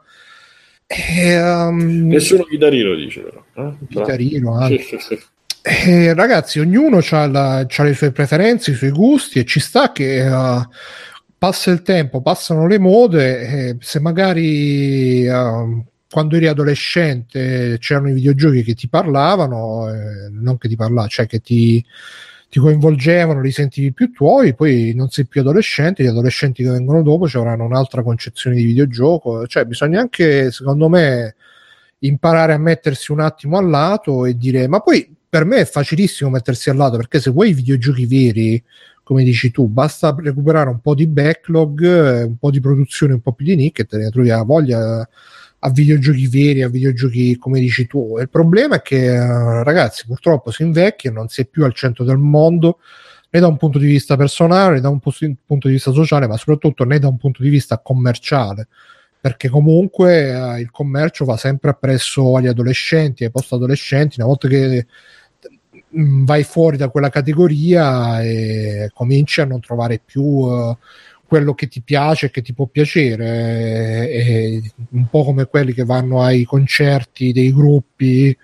[0.88, 3.43] E, um, Nessuno chitarino dice però.
[3.55, 3.73] Eh?
[3.89, 4.99] Chitarino anche.
[5.63, 10.67] Eh, ragazzi, ognuno ha le sue preferenze, i suoi gusti e ci sta che uh,
[11.38, 13.69] passa il tempo, passano le mode.
[13.69, 20.57] Eh, se magari uh, quando eri adolescente c'erano i videogiochi che ti parlavano, eh, non
[20.57, 21.83] che ti parlavano, cioè che ti,
[22.49, 27.03] ti, coinvolgevano, li sentivi più tuoi, poi non sei più adolescente, gli adolescenti che vengono
[27.03, 29.45] dopo avranno un'altra concezione di videogioco.
[29.45, 31.35] Cioè, bisogna anche, secondo me,
[31.99, 36.29] imparare a mettersi un attimo al lato e dire, ma poi per me è facilissimo
[36.29, 38.61] mettersi al lato perché se vuoi i videogiochi veri,
[39.01, 43.21] come dici tu, basta recuperare un po' di backlog, eh, un po' di produzione, un
[43.21, 45.07] po' più di nick e te ne trovi la voglia
[45.59, 48.17] a videogiochi veri, a videogiochi come dici tu.
[48.19, 52.03] Il problema è che, eh, ragazzi, purtroppo si invecchia, non si è più al centro
[52.03, 52.79] del mondo,
[53.29, 56.35] né da un punto di vista personale, né da un punto di vista sociale, ma
[56.35, 58.67] soprattutto né da un punto di vista commerciale
[59.21, 64.87] perché comunque eh, il commercio va sempre appresso agli adolescenti, ai post-adolescenti, una volta che
[65.93, 70.77] vai fuori da quella categoria e cominci a non trovare più uh,
[71.26, 74.09] quello che ti piace e che ti può piacere.
[74.09, 74.61] È
[74.91, 78.35] un po' come quelli che vanno ai concerti dei gruppi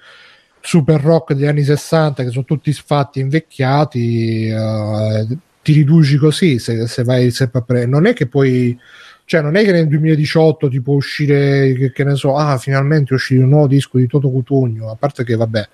[0.61, 6.87] super rock degli anni 60 che sono tutti sfatti invecchiati uh, ti riduci così se,
[6.87, 8.77] se vai sempre a pre- non è che poi
[9.23, 13.15] cioè non è che nel 2018 ti può uscire che, che ne so ah finalmente
[13.15, 15.69] è un nuovo disco di Toto Cutugno a parte che vabbè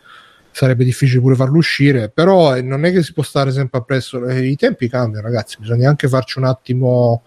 [0.54, 4.46] sarebbe difficile pure farlo uscire, però non è che si può stare sempre appresso, eh,
[4.46, 7.24] i tempi cambiano ragazzi, bisogna anche farci un attimo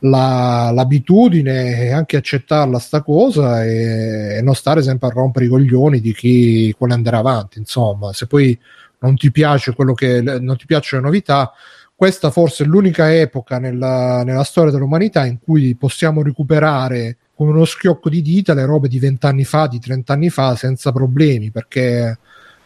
[0.00, 5.48] la, l'abitudine e anche accettarla sta cosa e, e, non stare sempre a rompere i
[5.48, 8.58] coglioni di chi vuole andare avanti, insomma, se poi
[9.00, 11.52] non ti piace quello che non ti piacciono le novità,
[11.94, 17.64] questa forse è l'unica epoca nella, nella storia dell'umanità in cui possiamo recuperare con uno
[17.64, 22.18] schiocco di dita le robe di vent'anni fa, di trent'anni fa senza problemi, perché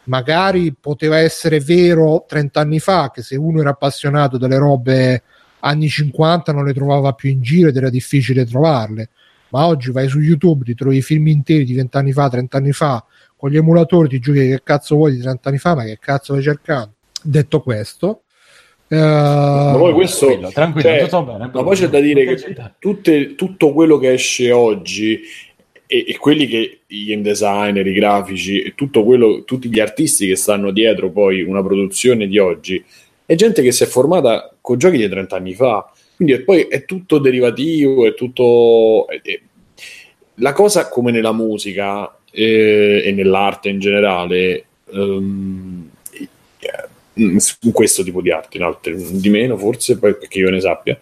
[0.05, 5.23] magari poteva essere vero 30 anni fa che se uno era appassionato delle robe
[5.61, 9.11] anni 50 non le trovava più in giro ed era difficile trovarle.
[9.51, 12.73] Ma oggi vai su YouTube ti trovi film interi di 20 anni fa 30 anni
[12.73, 13.05] fa
[13.37, 16.33] con gli emulatori ti giochi che cazzo vuoi di 30 anni fa ma che cazzo
[16.33, 16.95] vai cercando?
[17.23, 18.23] Detto questo
[18.93, 22.55] Uh, ma poi questo tranquillo, tranquillo cioè, tutto bene, ma poi c'è da dire che
[22.79, 25.23] tutte, tutto quello che esce oggi
[25.93, 30.27] e, e, quelli che i game designer, i grafici e tutto quello, tutti gli artisti
[30.27, 32.83] che stanno dietro poi una produzione di oggi
[33.27, 35.93] è gente che si è formata con giochi di 30 anni fa.
[36.17, 39.07] Quindi è, poi è tutto derivativo, è tutto...
[39.07, 39.41] È, è,
[40.37, 45.91] la cosa come nella musica eh, e nell'arte in generale, um,
[47.15, 50.99] in questo tipo di arte, in altre di meno forse, poi perché io ne sappia,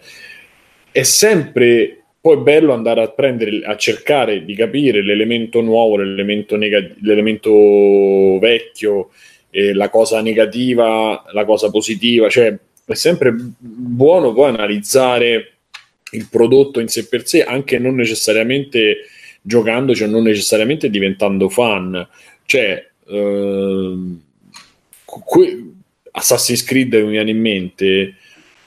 [0.91, 6.55] è sempre poi è bello andare a prendere, a cercare di capire l'elemento nuovo, l'elemento,
[6.55, 9.09] neg- l'elemento vecchio,
[9.49, 15.53] eh, la cosa negativa, la cosa positiva, cioè è sempre buono poi analizzare
[16.11, 18.97] il prodotto in sé per sé, anche non necessariamente
[19.41, 22.07] giocandoci o non necessariamente diventando fan.
[22.45, 23.97] Cioè, eh,
[25.05, 25.71] que-
[26.11, 28.15] Assassin's Creed mi viene in mente,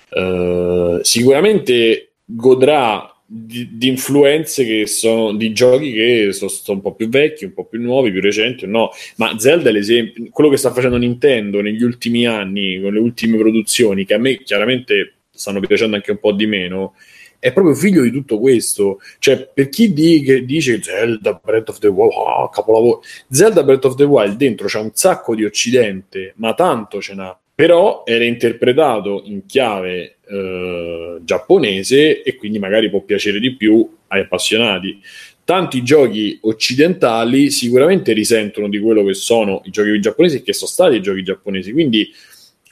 [0.09, 6.95] eh, sicuramente godrà di, di, influenze che sono di giochi che sono, sono, un po'
[6.95, 8.91] più vecchi, un po' più nuovi, più recenti, no.
[9.17, 13.37] Ma Zelda è l'esempio, quello che sta facendo Nintendo negli ultimi anni, con le ultime
[13.37, 16.95] produzioni, che a me chiaramente stanno piacendo anche un po' di meno,
[17.41, 19.01] è proprio figlio di tutto questo.
[19.19, 23.85] Cioè, per chi di, che dice Zelda Breath of the Wild, oh, capolavoro, Zelda Breath
[23.87, 28.25] of the Wild dentro c'è un sacco di occidente, ma tanto ce n'ha però era
[28.25, 35.01] interpretato in chiave eh, giapponese e quindi magari può piacere di più ai appassionati.
[35.45, 40.71] Tanti giochi occidentali sicuramente risentono di quello che sono i giochi giapponesi e che sono
[40.71, 42.11] stati i giochi giapponesi, quindi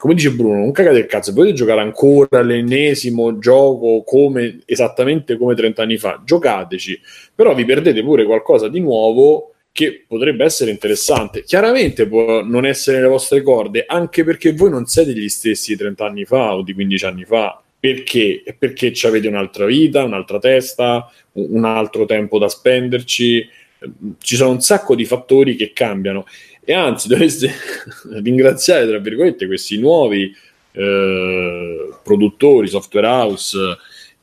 [0.03, 5.55] come dice Bruno, non cagate il cazzo, potete giocare ancora l'ennesimo gioco come, esattamente come
[5.55, 7.01] 30 anni fa, giocateci,
[7.33, 11.45] però vi perdete pure qualcosa di nuovo che potrebbe essere interessante.
[11.45, 15.79] Chiaramente può non essere le vostre corde, anche perché voi non siete gli stessi di
[15.79, 17.61] 30 anni fa o di 15 anni fa.
[17.81, 18.45] Perché?
[18.59, 23.49] Perché avete un'altra vita, un'altra testa, un altro tempo da spenderci.
[24.21, 26.27] Ci sono un sacco di fattori che cambiano
[26.65, 27.51] e anzi dovreste
[28.23, 30.33] ringraziare, tra virgolette, questi nuovi
[30.73, 33.59] eh, produttori, software house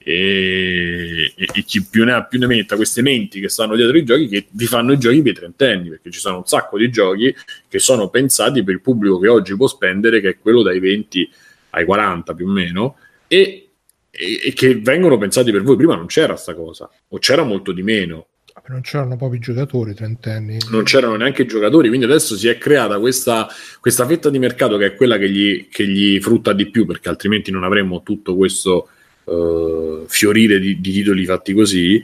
[0.10, 3.96] e, e, e, chi più ne ha più ne metta queste menti che stanno dietro
[3.96, 6.80] i giochi che vi fanno i giochi per i trentenni perché ci sono un sacco
[6.80, 7.36] di giochi
[7.68, 11.30] che sono pensati per il pubblico che oggi può spendere che è quello dai 20
[11.72, 12.96] ai 40 più o meno
[13.28, 13.70] e,
[14.10, 15.76] e che vengono pensati per voi.
[15.76, 18.26] Prima non c'era sta cosa o c'era molto di meno.
[18.66, 20.58] Non c'erano proprio i giocatori trentenni.
[20.72, 23.48] Non c'erano neanche i giocatori quindi adesso si è creata questa,
[23.80, 27.10] questa fetta di mercato che è quella che gli, che gli frutta di più perché
[27.10, 28.90] altrimenti non avremmo tutto questo
[29.30, 32.04] uh, fiorire di, di, titoli fatti così,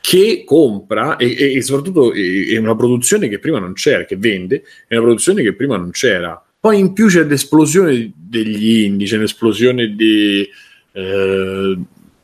[0.00, 4.94] che compra e, e soprattutto è una produzione che prima non c'era, che vende, è
[4.94, 6.42] una produzione che prima non c'era.
[6.60, 10.48] Poi in più c'è l'esplosione degli indie, c'è un'esplosione di...
[10.92, 11.78] Eh,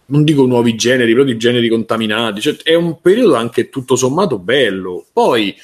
[0.06, 2.40] non dico nuovi generi, però di generi contaminati.
[2.40, 5.06] Cioè, è un periodo anche tutto sommato bello.
[5.12, 5.54] Poi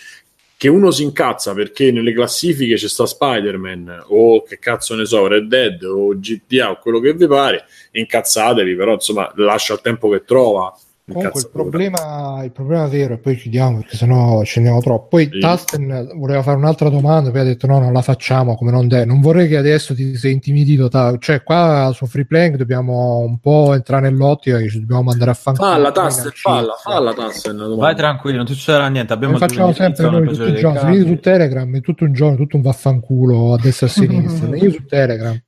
[0.61, 5.27] che uno si incazza perché nelle classifiche c'è sta Spider-Man o che cazzo ne so,
[5.27, 10.11] Red Dead o GTA o quello che vi pare, incazzatevi, però insomma lascia il tempo
[10.11, 10.71] che trova.
[11.13, 15.09] Comunque il problema, il problema vero, e poi chiudiamo perché sennò scendiamo troppo.
[15.09, 15.39] Poi sì.
[15.39, 19.05] Tasten voleva fare un'altra domanda, poi ha detto no, non la facciamo come non de.
[19.05, 20.89] Non vorrei che adesso ti sei intimidito.
[20.89, 25.31] Ta- cioè, qua su Free Playing dobbiamo un po' entrare nell'ottica che ci dobbiamo mandare
[25.31, 25.57] a fare.
[25.57, 27.75] Falla Tasten, falla, falla Tasten.
[27.77, 29.13] Vai tranquillo, non ti succederà niente.
[29.13, 30.99] Abbiamo facciamo sempre noi tutti i giorni.
[30.99, 34.57] Se su Telegram è tutto un giorno, tutto un vaffanculo a destra e a sinistra.
[34.57, 35.39] io su Telegram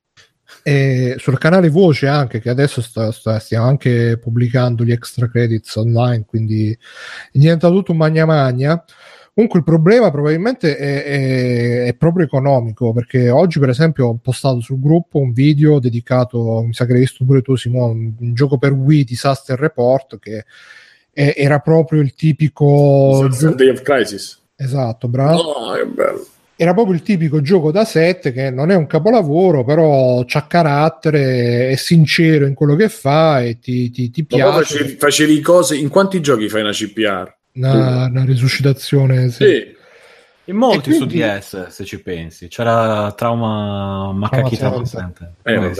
[0.62, 5.74] e sul canale Voce anche, che adesso sta, sta, stiamo anche pubblicando gli extra credits
[5.76, 8.82] online, quindi è diventato tutto un magna magna.
[9.34, 14.60] Comunque il problema probabilmente è, è, è, proprio economico, perché oggi per esempio ho postato
[14.60, 18.58] sul gruppo un video dedicato, mi sa che l'hai visto pure tu Simone, un gioco
[18.58, 20.44] per Wii Disaster Report, che
[21.10, 23.26] è, era proprio il tipico...
[23.26, 24.38] Disaster Day of Crisis.
[24.54, 25.40] Esatto, bravo.
[25.40, 26.26] Oh, che bello
[26.62, 31.70] era proprio il tipico gioco da 7 che non è un capolavoro, però c'ha carattere,
[31.70, 34.62] è sincero in quello che fa e ti, ti, ti piace.
[34.62, 37.34] Facevi, facevi, cose, in quanti giochi fai una CPR?
[37.54, 39.44] Una, una risuscitazione, sì.
[39.44, 39.80] sì.
[40.44, 41.18] In molti quindi...
[41.18, 44.72] su DS, se ci pensi, c'era trauma macachita
[45.42, 45.72] eh,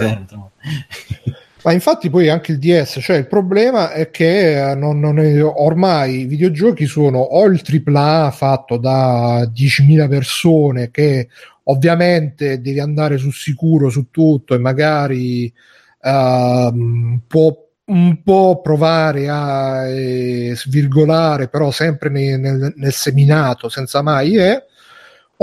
[1.65, 5.45] Ma infatti poi anche il DS, cioè il problema è che eh, non, non è,
[5.45, 11.29] ormai i videogiochi sono o il AAA fatto da 10.000 persone che
[11.65, 15.53] ovviamente devi andare sul sicuro su tutto e magari
[16.01, 24.03] uh, può un po' provare a eh, svirgolare però sempre nel, nel, nel seminato senza
[24.03, 24.65] mai eh,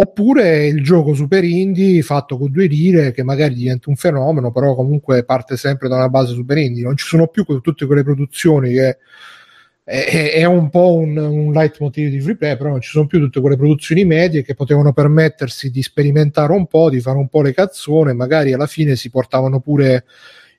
[0.01, 4.73] oppure il gioco super indie fatto con due lire che magari diventa un fenomeno però
[4.73, 8.71] comunque parte sempre da una base super indie non ci sono più tutte quelle produzioni
[8.71, 8.97] che
[9.83, 13.41] è, un po' un, un leitmotiv di free play però non ci sono più tutte
[13.41, 17.53] quelle produzioni medie che potevano permettersi di sperimentare un po' di fare un po' le
[17.53, 20.05] cazzone magari alla fine si portavano pure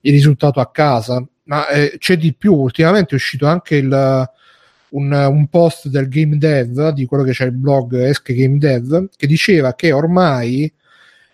[0.01, 2.55] il risultato a casa ma eh, c'è di più.
[2.55, 4.31] Ultimamente è uscito anche il,
[4.91, 9.09] un, un, post del game dev, di quello che c'è il blog Esche Game Dev,
[9.17, 10.73] che diceva che ormai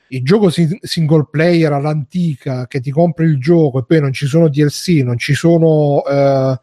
[0.09, 4.49] il gioco single player all'antica che ti compri il gioco e poi non ci sono
[4.49, 6.59] DLC, non ci sono uh,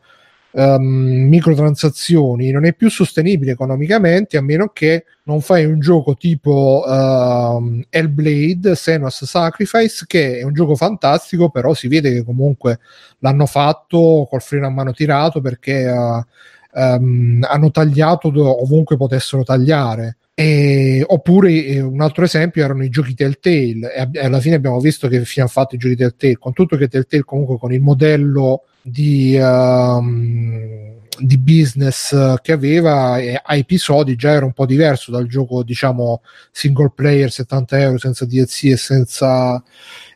[0.53, 6.84] um, microtransazioni, non è più sostenibile economicamente a meno che non fai un gioco tipo
[6.86, 12.80] uh, Hellblade, Senua's Sacrifice, che è un gioco fantastico, però si vede che comunque
[13.20, 16.24] l'hanno fatto col freno a mano tirato perché uh,
[16.74, 18.32] um, hanno tagliato
[18.62, 20.18] ovunque potessero tagliare.
[20.36, 24.12] E, oppure eh, un altro esempio erano i giochi Telltale.
[24.14, 26.38] E alla fine abbiamo visto che fine hanno fatto i giochi Telltale.
[26.38, 33.40] Con tutto che Telltale comunque con il modello di, um, di business che aveva eh,
[33.41, 36.22] a episodi già era un po' diverso dal gioco diciamo
[36.52, 39.62] single player 70 euro senza DLC e senza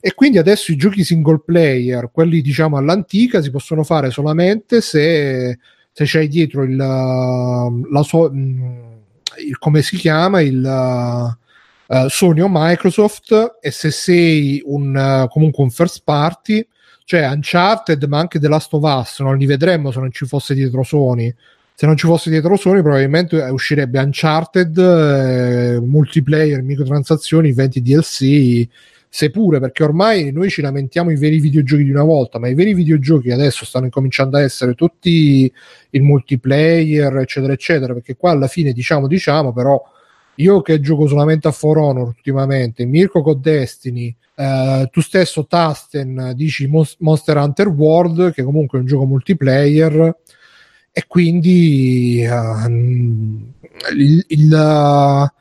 [0.01, 5.59] e quindi adesso i giochi single player quelli diciamo all'antica si possono fare solamente se,
[5.97, 10.63] se c'hai dietro il, la sua il, come si chiama il
[11.87, 16.63] uh, Sony o Microsoft e se sei un, uh, comunque un first party
[17.03, 20.53] cioè Uncharted ma anche The Last of Us non li vedremmo se non ci fosse
[20.53, 21.33] dietro Sony.
[21.73, 28.67] Se non ci fosse dietro Sony probabilmente uscirebbe Uncharted eh, multiplayer, microtransazioni 20 DLC
[29.09, 32.73] seppure perché ormai noi ci lamentiamo i veri videogiochi di una volta, ma i veri
[32.73, 35.51] videogiochi adesso stanno incominciando a essere tutti
[35.91, 39.81] il multiplayer, eccetera, eccetera, perché qua alla fine diciamo, diciamo, però
[40.35, 46.33] io che gioco solamente a For Honor ultimamente, Mirko con Destiny, eh, tu stesso Tasten
[46.35, 50.15] dici Monster Hunter World, che comunque è un gioco multiplayer,
[50.91, 52.69] e quindi uh,
[53.95, 55.31] il, il,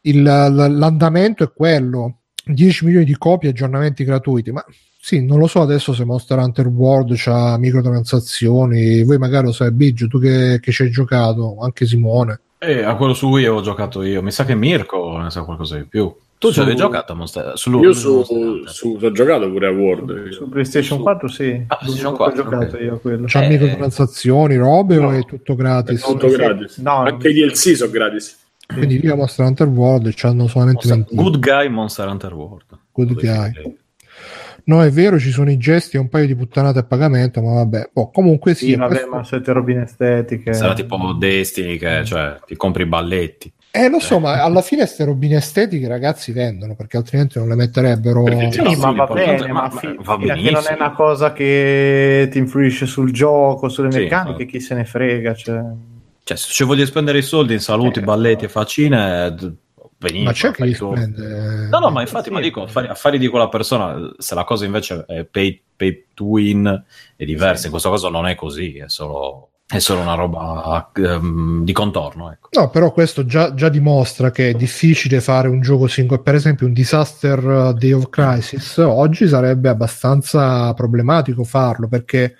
[0.00, 4.64] il, l'andamento è quello 10 milioni di copie aggiornamenti gratuiti ma
[5.00, 9.72] sì non lo so adesso se Monster Hunter World ha microtransazioni voi magari lo sai
[9.72, 13.60] Biggio tu che, che ci hai giocato anche Simone eh, a quello su Wii ho
[13.60, 16.14] giocato io mi sa che Mirko ne sa qualcosa di più
[16.44, 16.56] tu su...
[16.56, 18.22] ci avevi giocato a Monster su, Io su,
[18.66, 20.28] su, ho giocato pure a World.
[20.28, 21.64] Su PlayStation 4 sì.
[21.68, 22.84] Ah, PlayStation 4 ho giocato okay.
[22.84, 23.24] io quello.
[23.26, 23.48] C'ha eh...
[23.48, 25.06] microtransazioni, robe no.
[25.06, 26.02] o è tutto gratis?
[26.02, 26.76] È tutto gratis.
[26.78, 28.43] No, Anche i DLC sono gratis.
[28.66, 32.78] Quindi via Monster Hunter World c'hanno solamente Monster, Good Guy Monster Hunter World.
[32.92, 33.76] Good Guy.
[34.66, 37.52] No, è vero, ci sono i gesti e un paio di puttanate a pagamento, ma
[37.54, 37.90] vabbè.
[37.94, 38.66] Oh, comunque sì.
[38.66, 39.10] sì vabbè, questo...
[39.10, 40.54] ma siete robine estetiche.
[40.54, 43.52] Sarà tipo Destiny, che cioè ti compri i balletti.
[43.70, 47.56] Eh, lo so, ma alla fine queste robine estetiche ragazzi vendono perché altrimenti non le
[47.56, 48.24] metterebbero.
[48.50, 52.28] Sì, no, ma va bene, ma, ma fi- va che non è una cosa che
[52.30, 55.34] ti influisce sul gioco, sulle meccaniche, sì, chi se ne frega.
[55.34, 55.62] Cioè...
[56.24, 59.34] Cioè, se ci voglio spendere i soldi in saluti, eh, balletti e faccine,
[59.98, 60.24] benissimo.
[60.24, 61.68] Ma c'è chi li spende.
[61.70, 64.64] No, no, ma infatti, sì, ma dico, affari, affari, di quella persona, se la cosa
[64.64, 66.84] invece è pay, pay to win,
[67.14, 67.60] è diversa.
[67.60, 67.64] Sì.
[67.66, 72.30] In questo caso non è così, è solo è solo una roba um, di contorno.
[72.30, 72.48] Ecco.
[72.52, 76.22] No, però questo già, già, dimostra che è difficile fare un gioco singolo.
[76.22, 82.36] Per esempio, un Disaster Day of Crisis oggi sarebbe abbastanza problematico farlo perché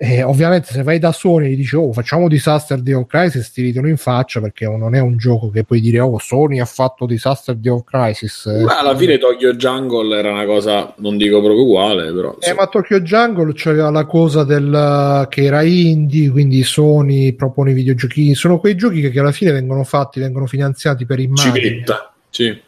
[0.00, 3.50] eh, ovviamente se vai da Sony e gli dici oh facciamo Disaster Day of Crisis
[3.50, 6.64] ti ridono in faccia perché non è un gioco che puoi dire oh Sony ha
[6.64, 11.40] fatto Disaster Day of Crisis Ma alla fine Tokyo Jungle era una cosa non dico
[11.40, 16.62] proprio uguale però eh, ma Tokyo Jungle c'aveva la cosa del che era indie quindi
[16.62, 21.06] Sony propone i videogiochi sono quei giochi che, che alla fine vengono fatti vengono finanziati
[21.06, 21.60] per immagini.
[21.60, 22.60] Civetta, sì.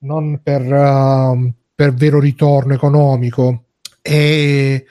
[0.00, 3.64] non per, uh, per vero ritorno economico.
[4.02, 4.86] E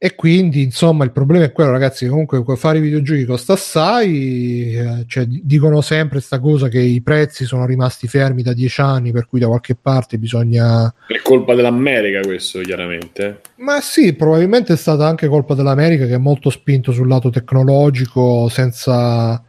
[0.00, 2.06] e quindi, insomma, il problema è quello, ragazzi.
[2.06, 4.72] Comunque, fare i videogiochi costa assai.
[4.72, 9.10] Eh, cioè, dicono sempre questa cosa che i prezzi sono rimasti fermi da dieci anni,
[9.10, 10.94] per cui da qualche parte bisogna.
[11.04, 13.40] È colpa dell'America, questo, chiaramente.
[13.56, 18.48] Ma sì, probabilmente è stata anche colpa dell'America che è molto spinto sul lato tecnologico
[18.48, 19.42] senza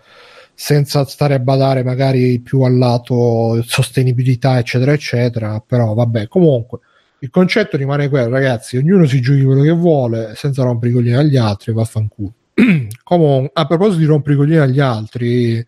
[0.62, 6.80] senza stare a badare magari più al lato sostenibilità eccetera eccetera però vabbè comunque
[7.20, 8.78] il concetto rimane quello, ragazzi.
[8.78, 11.74] Ognuno si giochi quello che vuole senza rompere i coglioni agli altri.
[11.74, 12.34] Vaffanculo.
[13.04, 15.66] Come, a proposito di rompere i coglioni agli altri,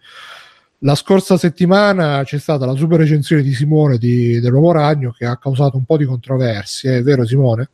[0.80, 5.38] la scorsa settimana c'è stata la super recensione di Simone di, dell'Uomo Ragno che ha
[5.38, 6.98] causato un po' di controversie.
[6.98, 7.70] È vero, Simone?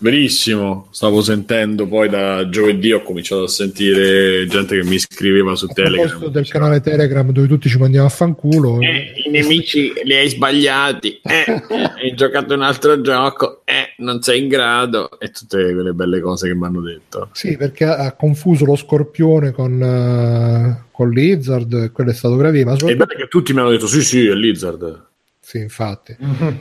[0.00, 5.66] Verissimo, stavo sentendo poi da giovedì ho cominciato a sentire gente che mi scriveva su
[5.68, 6.28] a Telegram.
[6.28, 8.80] del canale Telegram dove tutti ci mandiamo a fanculo.
[8.80, 11.44] Eh, I nemici li hai sbagliati, eh,
[12.00, 16.46] hai giocato un altro gioco, eh, non sei in grado e tutte quelle belle cose
[16.46, 17.30] che mi hanno detto.
[17.32, 22.78] Sì, perché ha confuso lo scorpione con, uh, con Lizard, quello è stato gravissimo.
[22.78, 23.02] Soprattutto...
[23.02, 25.06] È bello che tutti mi hanno detto sì sì è Lizard.
[25.40, 26.16] Sì, infatti.
[26.22, 26.56] Mm-hmm.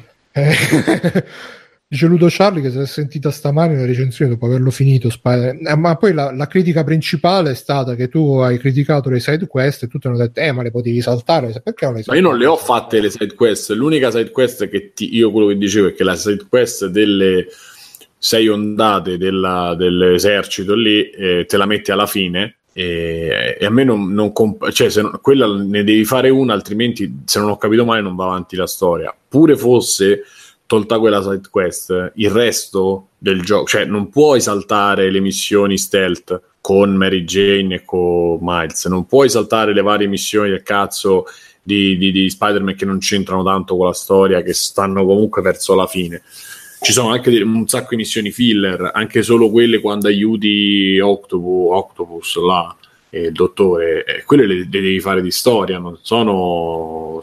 [1.90, 5.76] Dice Ludo Charlie che si è sentita stamani la recensione dopo averlo finito, Spider- eh,
[5.78, 9.84] ma poi la, la, critica principale è stata che tu hai criticato le side quest
[9.84, 12.38] e tutti hanno detto, eh, ma le potevi saltare, perché non le Ma io non
[12.38, 15.88] le ho fatte le side quest, l'unica side quest che ti, io quello che dicevo
[15.88, 17.48] è che la side quest delle
[18.18, 23.86] sei ondate della, dell'esercito lì eh, te la metti alla fine e, e a me
[23.86, 27.58] non, non comp- cioè se non, quella ne devi fare una altrimenti se non ho
[27.58, 29.16] capito male non va avanti la storia.
[29.28, 30.24] Pure fosse
[30.68, 36.42] tolta quella side quest, il resto del gioco, cioè non puoi saltare le missioni stealth
[36.62, 41.26] con Mary Jane e con Miles, non puoi saltare le varie missioni del cazzo
[41.64, 45.74] di, di, di Spider-Man che non c'entrano tanto con la storia, che stanno comunque verso
[45.74, 46.22] la fine.
[46.80, 52.36] Ci sono anche un sacco di missioni filler, anche solo quelle quando aiuti Octopus, Octopus
[52.38, 52.76] là,
[53.10, 57.20] e il dottore, eh, quelle le, le devi fare di storia, non sono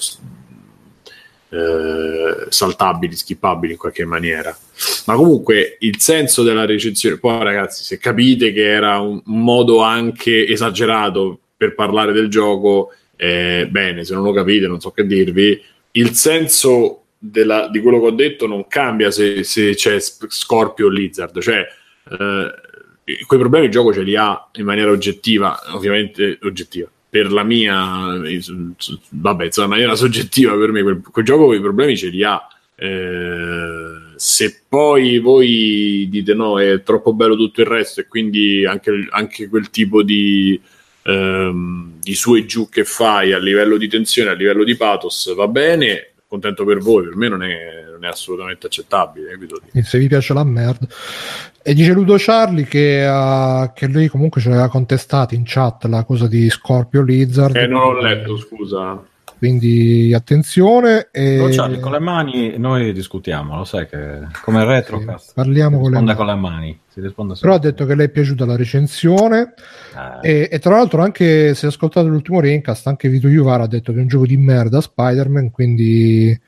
[1.55, 4.56] eh, saltabili, skippabili in qualche maniera.
[5.06, 10.48] Ma comunque il senso della recensione, poi ragazzi, se capite che era un, modo anche
[10.48, 15.62] esagerato per parlare del gioco, eh, bene, se non lo capite non so che dirvi,
[15.93, 20.90] il senso della, di quello che ho detto non cambia se, se c'è Scorpio o
[20.90, 21.64] Lizard, cioè
[22.10, 22.55] eh,
[23.26, 28.19] quei problemi il gioco ce li ha in maniera oggettiva, ovviamente oggettiva per la mia,
[29.09, 32.45] vabbè, insomma, in maniera soggettiva per me, quel, quel gioco i problemi ce li ha.
[32.74, 39.07] Eh, se poi voi dite no, è troppo bello tutto il resto e quindi anche,
[39.11, 40.61] anche quel tipo di,
[41.05, 45.32] ehm, di su e giù che fai a livello di tensione, a livello di pathos
[45.36, 49.39] va bene, contento per voi, per me non è, non è assolutamente accettabile.
[49.73, 50.86] Eh, se vi piace la merda.
[51.62, 56.05] E dice Ludo Charlie che, uh, che lui comunque ce l'aveva contestato in chat la
[56.05, 57.56] cosa di Scorpio Lizard.
[57.56, 59.02] Eh, non ho letto, scusa.
[59.44, 61.08] Quindi attenzione.
[61.12, 61.36] E...
[61.36, 65.90] No, Charlie, con le mani noi discutiamo, lo sai che come retro sì, parliamo con
[65.90, 66.16] le, mani.
[66.16, 66.80] con le mani.
[67.40, 69.52] Però ha detto che le è piaciuta la recensione
[70.22, 70.30] eh.
[70.30, 73.98] e, e, tra l'altro anche se ascoltate l'ultimo Raincast anche Vito Juvar ha detto che
[73.98, 76.40] è un gioco di merda Spider-Man quindi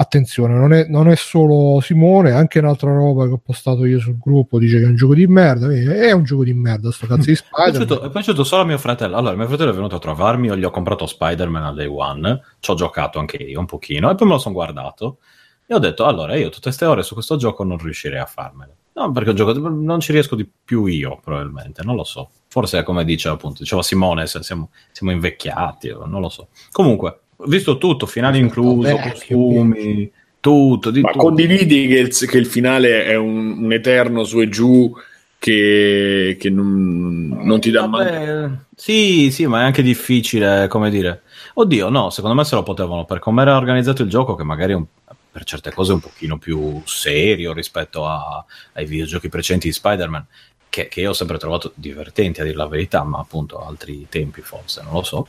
[0.00, 4.16] attenzione, non è, non è, solo Simone, anche un'altra roba che ho postato io sul
[4.18, 5.70] gruppo dice che è un gioco di merda.
[5.70, 7.82] È un gioco di merda, sto cazzo di Spider-Man.
[7.82, 9.16] È piaciuto, è piaciuto solo a mio fratello.
[9.16, 12.40] Allora, mio fratello è venuto a trovarmi, io gli ho comprato Spider-Man al day one,
[12.60, 15.18] ci ho giocato anche io un pochino, e poi me lo sono guardato.
[15.66, 18.74] E ho detto, allora, io tutte queste ore su questo gioco non riuscirei a farmelo.
[18.92, 22.30] No, perché gioco, non ci riesco di più io, probabilmente, non lo so.
[22.48, 26.48] Forse, come dice appunto, diceva Simone, siamo, siamo invecchiati, non lo so.
[26.72, 30.10] Comunque, visto tutto, finale incluso, Beh, costumi,
[30.40, 30.90] tutto.
[30.92, 31.18] Ma tutto.
[31.18, 34.92] condividi che il, che il, finale è un, un, eterno su e giù
[35.38, 38.50] che, che non, non, ti dà mai.
[38.74, 41.22] Sì, sì, ma è anche difficile, come dire.
[41.54, 44.72] Oddio, no, secondo me se lo potevano, per come era organizzato il gioco, che magari
[44.72, 44.84] un,
[45.30, 50.26] per certe cose è un pochino più serio rispetto a, ai videogiochi precedenti di Spider-Man,
[50.68, 54.40] che, che, io ho sempre trovato divertenti a dire la verità, ma appunto altri tempi
[54.40, 55.26] forse, non lo so.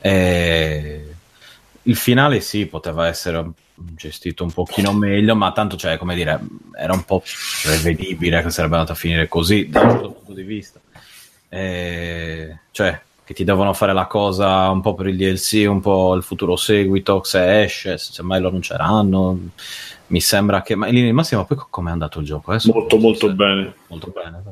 [0.00, 1.14] E
[1.82, 6.38] il finale sì, poteva essere gestito un pochino meglio, ma tanto, cioè, come dire,
[6.76, 7.22] era un po'
[7.62, 10.80] prevedibile che sarebbe andato a finire così da un certo punto di vista.
[11.48, 16.14] E, cioè, che ti devono fare la cosa un po' per il DLC, un po'
[16.14, 19.38] il futuro seguito, se esce, se mai lo annunceranno.
[20.08, 22.50] Mi sembra che, ma in linea di massima, poi come è andato il gioco?
[22.50, 23.34] Adesso molto, molto se...
[23.34, 23.74] bene.
[23.86, 24.42] Molto bene.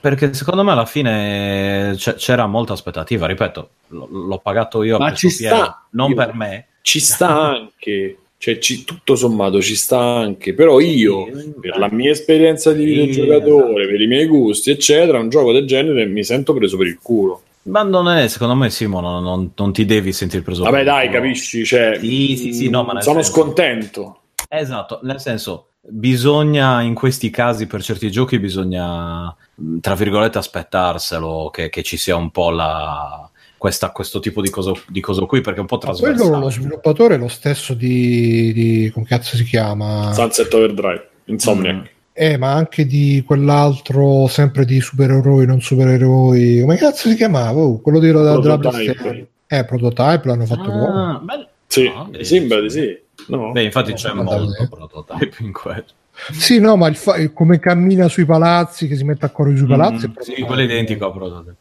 [0.00, 5.28] Perché secondo me alla fine c'era molta aspettativa, ripeto, l- l'ho pagato io Ma ci
[5.28, 6.66] sta, non io, per me.
[6.80, 11.26] Ci sta anche, cioè ci, tutto sommato ci sta anche, però io
[11.60, 16.06] per la mia esperienza di videogiocatore, per i miei gusti, eccetera, un gioco del genere
[16.06, 17.42] mi sento preso per il culo.
[17.64, 20.86] Ma non è, secondo me, Simon, non, non, non ti devi sentire preso Vabbè, per
[20.86, 21.20] il dai, culo.
[21.20, 21.64] capisci?
[21.66, 23.38] Cioè, sì, sì, sì, no, ma sono senso...
[23.38, 24.20] scontento.
[24.48, 29.34] Esatto, nel senso, bisogna in questi casi, per certi giochi, bisogna
[29.80, 34.72] tra virgolette aspettarselo che, che ci sia un po' la, questa, questo tipo di cosa,
[34.88, 36.28] di cosa, qui perché è un po' trasversale.
[36.28, 40.12] Quello lo sviluppatore è lo stesso di, di come cazzo si chiama?
[40.14, 41.74] Sunset Overdrive, Insomniac.
[41.74, 41.84] Mm.
[42.12, 46.60] Eh, ma anche di quell'altro, sempre di supereroi, non supereroi.
[46.60, 47.60] Come cazzo si chiamava?
[47.60, 49.26] Oh, quello di, della, della PlayStation.
[49.46, 51.48] Eh, Prototype l'hanno fatto ah, loro.
[51.66, 52.98] Sì, no, mi sembra di sì.
[53.28, 53.52] No.
[53.52, 55.84] Beh, infatti no, c'è molto prototype in quello.
[56.32, 59.66] Sì, no, ma il fa- come cammina sui palazzi, che si mette a correre sui
[59.66, 60.08] mm, palazzi.
[60.08, 61.54] Mm, sì, quello è identico a Prototype.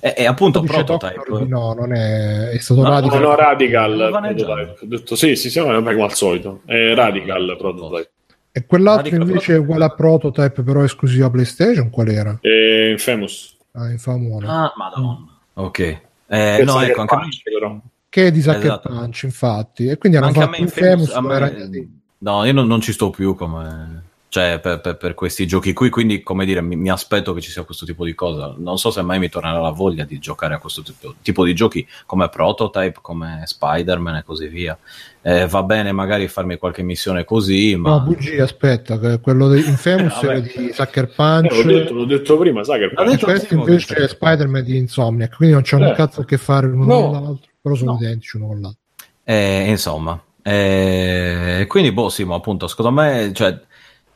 [0.00, 1.46] E, e appunto Prototype.
[1.46, 3.20] no, non è, è stato no, Radical.
[3.20, 4.08] No, no, Radical.
[4.10, 4.76] Prototype.
[4.82, 6.60] Ho detto sì, sì, sì, come al solito.
[6.64, 8.10] È Radical Prototype.
[8.52, 9.54] E quell'altro Radical invece Prototype.
[9.54, 12.38] è uguale a Prototype, però esclusiva PlayStation, qual era?
[12.40, 13.56] È Infamous.
[13.72, 14.44] Ah, Infamous.
[14.44, 15.26] Ah, madonna.
[15.54, 15.78] Ok.
[16.26, 17.80] Eh, no, ecco, anche Punch, però.
[18.08, 18.88] Che è di Sucker esatto.
[18.90, 19.86] Punch, infatti.
[19.86, 21.90] E quindi hanno anche fatto Infamous, Infamous me...
[22.24, 25.90] No, io non, non, ci sto più come, cioè per, per, per, questi giochi qui,
[25.90, 28.54] quindi come dire mi, mi, aspetto che ci sia questo tipo di cosa.
[28.56, 31.54] Non so se mai mi tornerà la voglia di giocare a questo tipo, tipo di
[31.54, 34.76] giochi come Prototype, come Spider-Man e così via.
[35.20, 37.90] Eh, va bene magari farmi qualche missione così, ma...
[37.90, 41.52] No, bugie, aspetta, quello di Infamous eh, di Sucker Punch...
[41.52, 43.22] Eh, l'ho, detto, l'ho, detto, prima, Sucker Punch.
[43.22, 45.92] Questo invece è Spider-Man di Insomniac, quindi non c'è un eh.
[45.92, 47.00] cazzo a che fare l'uno no.
[47.02, 47.98] con l'altro, però sono no.
[47.98, 48.80] identici uno con l'altro.
[49.24, 53.32] Eh, insomma, eh, quindi boh, sì, ma appunto, secondo me...
[53.32, 53.58] Cioè,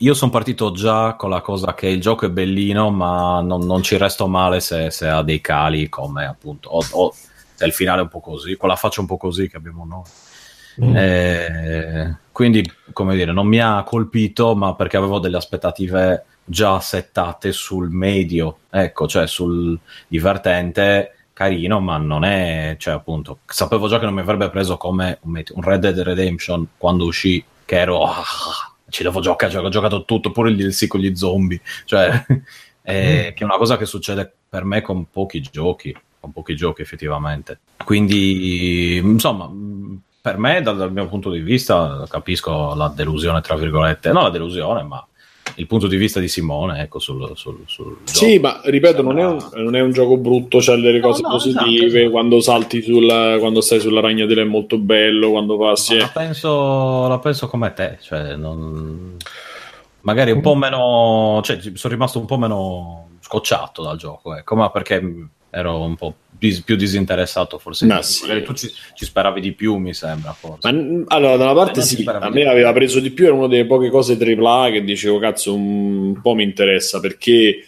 [0.00, 3.82] io sono partito già con la cosa che il gioco è bellino, ma non, non
[3.82, 7.12] ci resto male se, se, ha dei cali come appunto, o, o
[7.54, 9.84] se il finale è un po' così, con la faccia un po' così che abbiamo
[9.84, 10.02] noi.
[10.84, 10.96] Mm.
[10.96, 17.50] Eh, quindi, come dire, non mi ha colpito, ma perché avevo delle aspettative già settate
[17.50, 19.76] sul medio, ecco, cioè sul
[20.06, 25.20] divertente, carino, ma non è, cioè appunto, sapevo già che non mi avrebbe preso come
[25.22, 28.02] un Red Dead Redemption quando uscì, che ero...
[28.02, 28.24] Ah,
[28.88, 32.26] ci devo giocare, cioè, ho giocato tutto, pure il DLC con gli zombie, cioè,
[32.82, 33.34] è, mm.
[33.34, 37.60] che è una cosa che succede per me con pochi giochi, con pochi giochi effettivamente.
[37.84, 39.48] Quindi, insomma,
[40.20, 44.30] per me, dal, dal mio punto di vista, capisco la delusione, tra virgolette, non la
[44.30, 45.06] delusione, ma
[45.58, 49.24] il punto di vista di Simone ecco, sul, sul, sul sì ma ripeto non è,
[49.24, 52.10] un, non è, un, gioco brutto c'è delle cose no, no, positive esatto, esatto.
[52.10, 57.18] quando salti sulla, quando stai sulla ragnatela è molto bello quando passi la penso, la
[57.18, 59.16] penso come te cioè non...
[60.02, 64.70] magari un po' meno cioè sono rimasto un po' meno scocciato dal gioco ecco ma
[64.70, 68.42] perché ero un po' più disinteressato forse no, sì.
[68.42, 70.70] tu ci, ci, speravi di più mi sembra forse.
[70.70, 73.66] Ma, allora da una parte sì a me aveva preso di più era una delle
[73.66, 77.64] poche cose AAA che dicevo cazzo un, po' mi interessa perché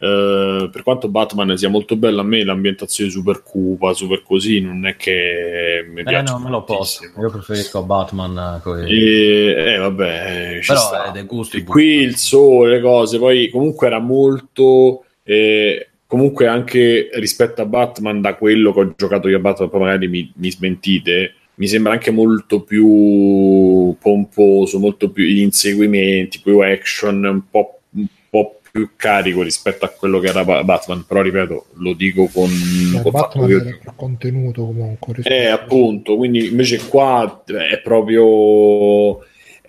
[0.00, 4.86] Uh, per quanto Batman sia molto bello a me l'ambientazione super cupa super così non
[4.86, 8.90] è che mi eh, no, me lo posso io preferisco Batman coi...
[8.90, 11.04] e, eh vabbè però sta.
[11.04, 17.08] è dei gusti qui il sole le cose poi comunque era molto eh, comunque anche
[17.12, 20.50] rispetto a Batman, da quello che ho giocato io a Batman, poi magari mi, mi
[20.50, 28.06] smentite, mi sembra anche molto più pomposo, molto più inseguimenti, più action, un po', un
[28.28, 31.04] po', più carico rispetto a quello che era Batman.
[31.06, 32.50] Però ripeto, lo dico con,
[32.92, 33.54] no, con Batman che...
[33.54, 35.14] era più contenuto comunque.
[35.22, 39.20] Eh, appunto, quindi invece qua è proprio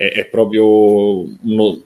[0.02, 1.82] è, è proprio uno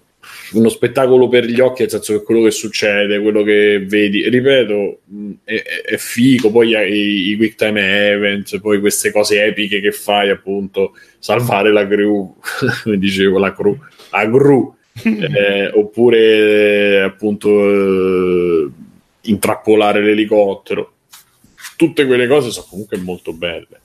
[0.54, 5.00] uno spettacolo per gli occhi, nel senso che quello che succede, quello che vedi, ripeto,
[5.44, 6.52] è, è figo.
[6.52, 11.88] Poi i, i quick time event, poi queste cose epiche che fai, appunto, salvare la
[11.88, 12.36] crew,
[12.84, 13.78] come dicevo, la crew,
[14.12, 18.70] la crew, eh, oppure appunto eh,
[19.22, 20.94] intrappolare l'elicottero.
[21.76, 23.82] Tutte quelle cose sono comunque molto belle.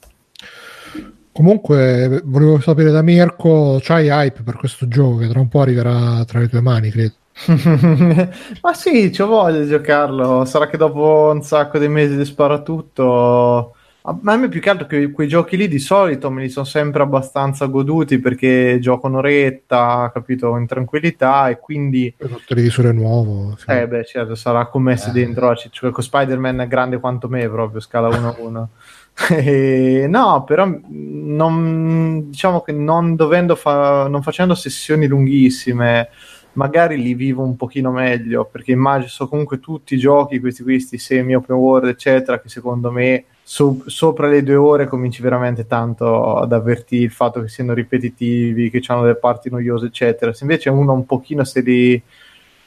[1.32, 6.24] Comunque, volevo sapere da Mirko, c'hai hype per questo gioco che tra un po' arriverà
[6.24, 7.14] tra le tue mani, credo.
[8.60, 10.44] Ma sì, ci voglio giocarlo.
[10.44, 13.74] Sarà che dopo un sacco di mesi di sparatutto.
[14.22, 16.64] Ma a me più che altro che quei giochi lì di solito me li sono
[16.64, 22.12] sempre abbastanza goduti perché gioco un'oretta, capito, in tranquillità e quindi...
[22.16, 23.54] Il televisore nuovo.
[23.58, 23.70] Sì.
[23.70, 25.12] Eh beh, certo, sarà commesso eh.
[25.12, 28.64] dentro, cioè, con Spider-Man è grande quanto me proprio, scala 1-1.
[29.30, 33.16] Eh, no, però non, diciamo che non
[33.54, 36.08] fa- non facendo sessioni lunghissime,
[36.54, 40.98] magari li vivo un pochino meglio, perché immagino so comunque tutti i giochi, questi, questi
[40.98, 46.36] semi open world, eccetera, che secondo me so- sopra le due ore cominci veramente tanto
[46.36, 50.32] ad avvertire il fatto che siano ripetitivi, che hanno delle parti noiose, eccetera.
[50.32, 52.02] Se invece uno un pochino se li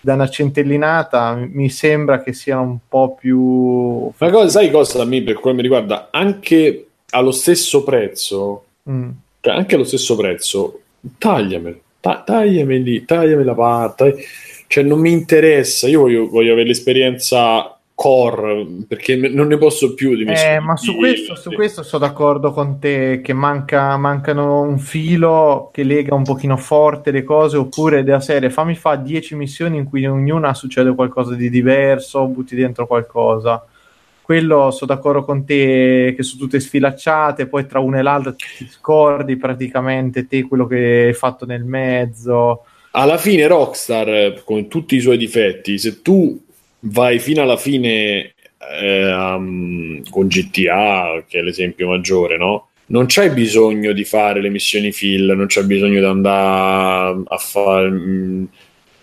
[0.03, 4.11] da una centellinata mi sembra che siano un po' più...
[4.17, 6.09] Ma cosa, sai cosa a me per quello mi riguarda?
[6.11, 9.09] Anche allo stesso prezzo, mm.
[9.39, 10.81] cioè anche allo stesso prezzo,
[11.17, 14.25] tagliamelo, ta- tagliameli, tagliami la parte,
[14.67, 20.13] cioè non mi interessa, io voglio, voglio avere l'esperienza core perché non ne posso più
[20.13, 24.77] di eh, ma su questo, su questo sono d'accordo con te che manca, mancano un
[24.77, 29.77] filo che lega un pochino forte le cose oppure della serie fammi fa 10 missioni
[29.77, 33.65] in cui ognuna succede qualcosa di diverso butti dentro qualcosa.
[34.21, 38.67] Quello sono d'accordo con te che sono tutte sfilacciate poi tra una e l'altra ti
[38.69, 42.65] scordi praticamente te quello che hai fatto nel mezzo.
[42.91, 46.51] Alla fine Rockstar con tutti i suoi difetti se tu
[46.83, 48.33] vai fino alla fine
[48.81, 52.69] eh, um, con GTA, che è l'esempio maggiore, no?
[52.85, 57.89] Non c'è bisogno di fare le missioni fill, non c'è bisogno di andare a fare.
[57.89, 58.43] Mm,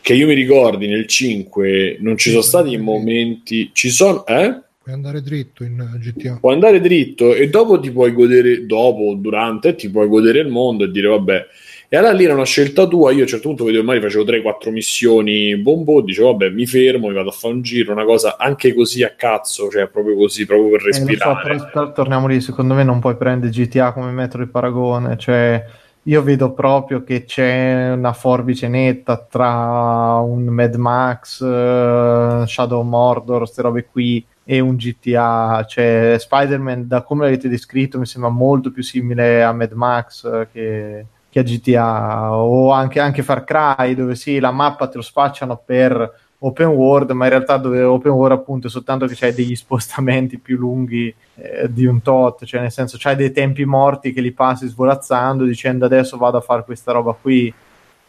[0.02, 3.70] che io mi ricordi nel 5 non ci sono stati momenti.
[3.72, 4.26] Ci sono.
[4.26, 4.60] Eh?
[4.82, 6.38] Puoi andare dritto in GTA.
[6.40, 8.66] Puoi andare dritto e dopo ti puoi godere.
[8.66, 11.46] Dopo, durante, ti puoi godere il mondo e dire vabbè
[11.92, 13.10] E allora lì era una scelta tua.
[13.10, 16.00] Io a un certo punto vedevo magari facevo 3-4 missioni bombo.
[16.02, 19.10] Dicevo, vabbè, mi fermo, mi vado a fare un giro, una cosa anche così a
[19.16, 21.54] cazzo, cioè proprio così, proprio per respirare.
[21.54, 25.16] Eh, so, però, torniamo lì, secondo me non puoi prendere GTA come metro di paragone,
[25.18, 25.64] cioè
[26.04, 33.38] io vedo proprio che c'è una forbice netta tra un Mad Max, uh, Shadow Mordor,
[33.38, 35.66] queste robe qui e un GTA.
[35.68, 41.06] Cioè, Spider-Man, da come l'avete descritto, mi sembra molto più simile a Mad Max che,
[41.30, 42.34] che a GTA.
[42.34, 47.10] O anche, anche Far Cry, dove sì, la mappa te lo spacciano per open world,
[47.10, 51.14] ma in realtà dove open world appunto è soltanto che c'hai degli spostamenti più lunghi
[51.36, 55.44] eh, di un tot, cioè nel senso c'hai dei tempi morti che li passi svolazzando
[55.44, 57.52] dicendo adesso vado a fare questa roba qui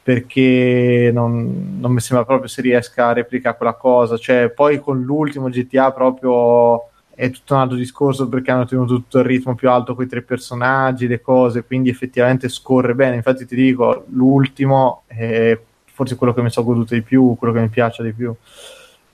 [0.03, 5.01] perché non, non mi sembra proprio si riesca a replicare quella cosa, cioè poi con
[5.01, 6.90] l'ultimo GTA proprio
[7.21, 10.07] è tutto un altro discorso perché hanno tenuto tutto il ritmo più alto con i
[10.07, 13.17] tre personaggi, le cose, quindi effettivamente scorre bene.
[13.17, 17.59] Infatti ti dico, l'ultimo è forse quello che mi sono goduto di più, quello che
[17.59, 18.33] mi piace di più.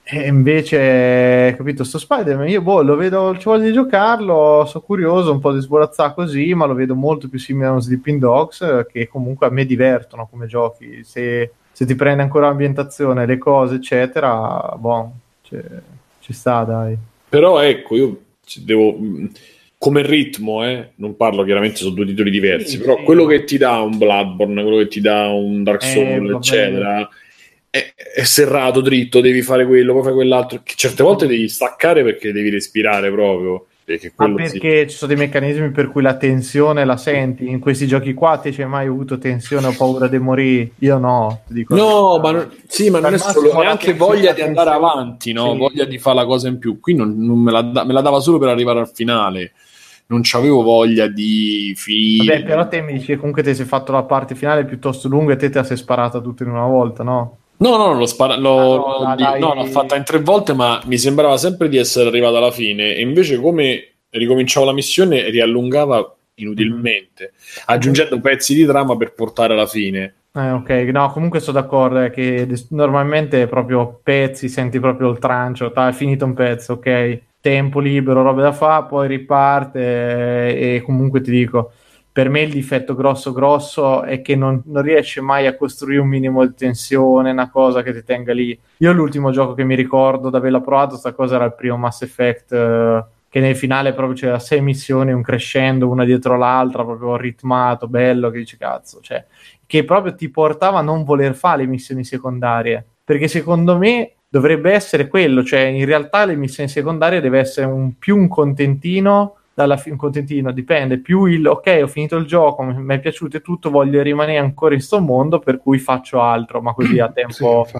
[0.02, 5.40] E invece, capito, sto Spider-Man, io boh, lo vedo, ci voglio giocarlo, sono curioso, un
[5.40, 9.06] po' di sbolazzare così, ma lo vedo molto più simile a uno Sleeping Dogs, che
[9.06, 11.04] comunque a me divertono come giochi.
[11.04, 15.12] Se, se ti prende ancora l'ambientazione, le cose, eccetera, boh,
[15.42, 15.62] cioè,
[16.20, 17.07] ci sta, dai.
[17.28, 18.20] Però ecco, io
[18.56, 18.96] devo
[19.78, 23.04] come ritmo, eh, non parlo chiaramente, sono due titoli diversi, sì, però sì.
[23.04, 26.34] quello che ti dà un Bloodborne, quello che ti dà un Dark eh, Souls, eh,
[26.34, 27.08] eccetera,
[27.70, 32.02] è, è, serrato, dritto, devi fare quello, poi fai quell'altro, che certe volte devi staccare
[32.02, 33.66] perché devi respirare proprio.
[33.88, 34.90] Perché Ma perché sì.
[34.90, 37.48] ci sono dei meccanismi per cui la tensione la senti?
[37.48, 40.72] In questi giochi qua ti c'hai mai avuto tensione o paura di morire?
[40.80, 41.40] Io no.
[41.46, 45.32] Dico, no, ma, non, sì, ma non è solo, è anche voglia di andare avanti,
[45.32, 45.52] no?
[45.52, 45.56] Sì.
[45.56, 46.80] voglia di fare la cosa in più.
[46.80, 49.52] Qui non, non me, la, me la dava solo per arrivare al finale
[50.08, 52.40] non c'avevo voglia di finire.
[52.40, 55.32] Vabbè, però te mi dici che comunque ti sei fatto la parte finale piuttosto lunga
[55.32, 57.36] e te te la sei sparata tutto in una volta, no?
[57.58, 60.80] No, no, l'ho, spara- l'ho, ah, no, di- no, l'ho fatta in tre volte, ma
[60.86, 62.94] mi sembrava sempre di essere arrivato alla fine.
[62.94, 67.64] E invece, come ricominciavo la missione, riallungava inutilmente, mm-hmm.
[67.66, 70.14] aggiungendo pezzi di trama per portare alla fine.
[70.32, 75.74] Eh, ok, no, comunque sono d'accordo eh, che normalmente proprio pezzi, senti proprio il trancio,
[75.74, 81.20] è finito un pezzo, ok tempo libero, robe da fare, poi riparte e, e comunque
[81.20, 81.72] ti dico,
[82.18, 86.08] per me il difetto grosso grosso è che non, non riesce mai a costruire un
[86.08, 88.58] minimo di tensione, una cosa che ti tenga lì.
[88.78, 92.02] Io l'ultimo gioco che mi ricordo di averla provato, sta cosa era il primo Mass
[92.02, 97.14] Effect, eh, che nel finale proprio c'era sei missioni, un crescendo una dietro l'altra, proprio
[97.14, 99.24] ritmato, bello, che dici cazzo, cioè,
[99.64, 102.84] che proprio ti portava a non voler fare le missioni secondarie.
[103.04, 107.96] Perché secondo me dovrebbe essere quello, cioè in realtà le missioni secondarie deve essere un,
[107.96, 112.62] più un contentino dalla fi- un contentino, dipende più il ok, ho finito il gioco,
[112.62, 116.62] mi è piaciuto e tutto, voglio rimanere ancora in sto mondo, per cui faccio altro,
[116.62, 117.76] ma così a tempo, sì,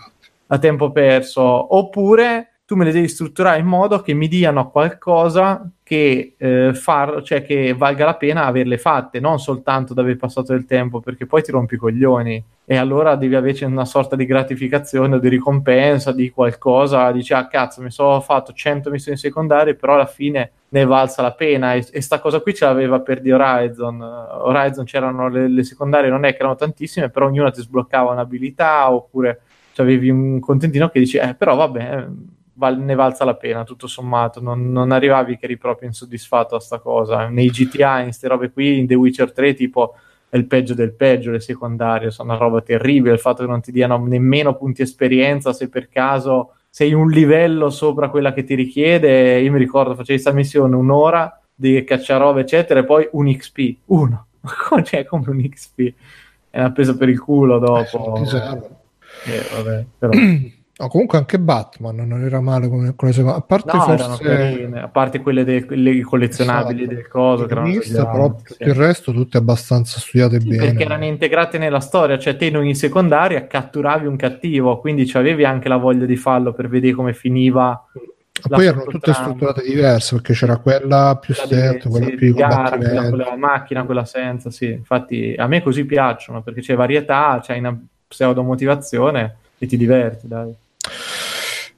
[0.49, 1.41] a tempo perso.
[1.77, 7.23] Oppure tu me le devi strutturare in modo che mi diano qualcosa che, eh, far,
[7.23, 11.27] cioè che valga la pena averle fatte, non soltanto da aver passato del tempo, perché
[11.27, 15.29] poi ti rompi i coglioni e allora devi avere una sorta di gratificazione o di
[15.29, 20.51] ricompensa di qualcosa, dici ah cazzo mi sono fatto 100 missioni secondarie, però alla fine
[20.71, 24.01] ne valsa la pena e, e sta cosa qui ce l'aveva per di Horizon.
[24.01, 28.93] Horizon c'erano le, le secondarie, non è che erano tantissime, però ognuna ti sbloccava un'abilità
[28.93, 29.41] oppure
[29.77, 32.07] avevi un contentino che dici eh però vabbè
[32.59, 34.41] val- ne valsa la pena, tutto sommato.
[34.41, 37.29] Non, non, arrivavi che eri proprio insoddisfatto a sta cosa.
[37.29, 39.95] Nei GTA, in queste robe qui, in The Witcher 3, tipo
[40.29, 43.15] è il peggio del peggio, le secondarie sono una roba terribile.
[43.15, 47.71] Il fatto che non ti diano nemmeno punti esperienza se per caso sei un livello
[47.71, 49.41] sopra quella che ti richiede.
[49.41, 54.27] Io mi ricordo, facevi questa missione un'ora di cacciarove, eccetera, e poi un XP, uno.
[54.85, 55.93] cioè, come un XP.
[56.51, 58.17] È una presa per il culo dopo.
[59.27, 60.13] Eh, eh, vabbè, però...
[60.81, 63.39] No, comunque anche Batman non era male come, come seconda.
[63.39, 64.71] A parte no, forse...
[64.81, 66.95] a parte quelle, de, quelle collezionabili esatto.
[66.95, 68.45] del coso, che vista, però sì.
[68.45, 70.67] tutto il resto tutte abbastanza studiate sì, bene.
[70.67, 75.45] Perché erano integrate nella storia, cioè te in ogni secondaria catturavi un cattivo, quindi avevi
[75.45, 77.85] anche la voglia di farlo per vedere come finiva.
[78.41, 83.37] Poi erano tutte strutturate diverse perché c'era quella più stealth, quella più gara, quella, quella
[83.37, 84.67] macchina, quella senza, sì.
[84.67, 87.77] Infatti a me così piacciono perché c'è varietà, c'è una
[88.07, 90.55] pseudo motivazione e ti diverti, dai.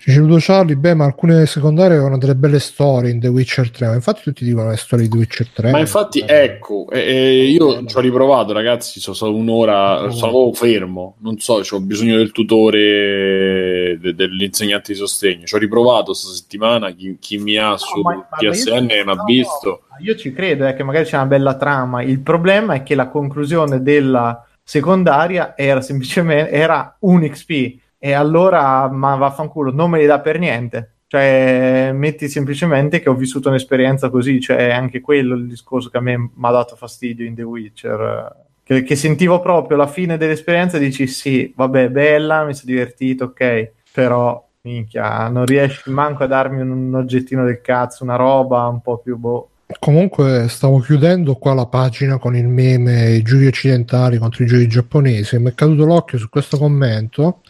[0.02, 3.86] Dice Ludo Charlie, beh, ma alcune secondarie avevano delle belle storie in The Witcher 3.
[3.88, 5.70] Ma infatti tutti dicono le storie di The Witcher 3.
[5.72, 8.98] Ma infatti, eh, ecco, eh, io ci ho riprovato, ragazzi.
[8.98, 10.10] Sono stato un'ora, oh.
[10.10, 11.16] sono fermo.
[11.20, 15.44] Non so, ho bisogno del tutore, de, dell'insegnante di sostegno.
[15.44, 16.90] Ci ho riprovato questa settimana.
[16.92, 19.82] Chi, chi mi ha no, su ma, PSN non ha visto.
[20.00, 22.00] io ci credo, è che magari c'è una bella trama.
[22.00, 28.88] Il problema è che la conclusione della secondaria era semplicemente era un XP e allora
[28.90, 30.94] ma vaffanculo non me li dà per niente.
[31.06, 35.98] Cioè metti semplicemente che ho vissuto un'esperienza così cioè è anche quello il discorso che
[35.98, 38.36] a me mi ha dato fastidio in The Witcher.
[38.62, 43.24] Che, che sentivo proprio la fine dell'esperienza e dici sì vabbè bella mi sono divertito
[43.24, 43.72] ok.
[43.92, 48.80] Però minchia non riesci manco a darmi un, un oggettino del cazzo una roba un
[48.80, 49.48] po' più boh.
[49.78, 54.66] Comunque stavo chiudendo qua la pagina con il meme i giochi occidentali contro i giochi
[54.66, 55.34] giapponesi.
[55.34, 57.40] E mi è caduto l'occhio su questo commento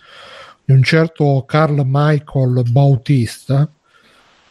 [0.70, 3.68] di un certo Carl Michael Bautista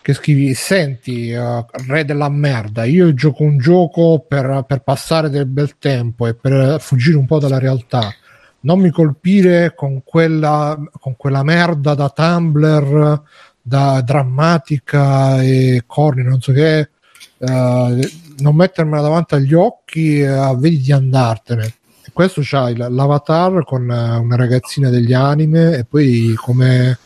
[0.01, 5.45] che scrivi senti uh, re della merda io gioco un gioco per, per passare del
[5.45, 8.13] bel tempo e per fuggire un po' dalla realtà.
[8.61, 13.21] Non mi colpire con quella, con quella merda da Tumblr
[13.61, 16.89] da drammatica e corny non so che
[17.37, 21.73] uh, non mettermela davanti agli occhi uh, vedi di andartene
[22.19, 26.99] questo c'ha l'avatar con uh, una ragazzina degli anime e poi come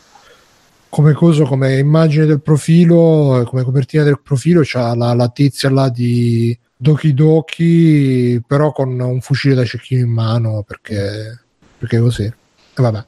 [0.88, 5.88] come cosa, come immagine del profilo, come copertina del profilo c'ha la, la tizia là
[5.88, 11.38] di Doki Doki però con un fucile da cecchino in mano perché,
[11.78, 12.24] perché così.
[12.24, 12.34] E
[12.74, 13.04] vabbè.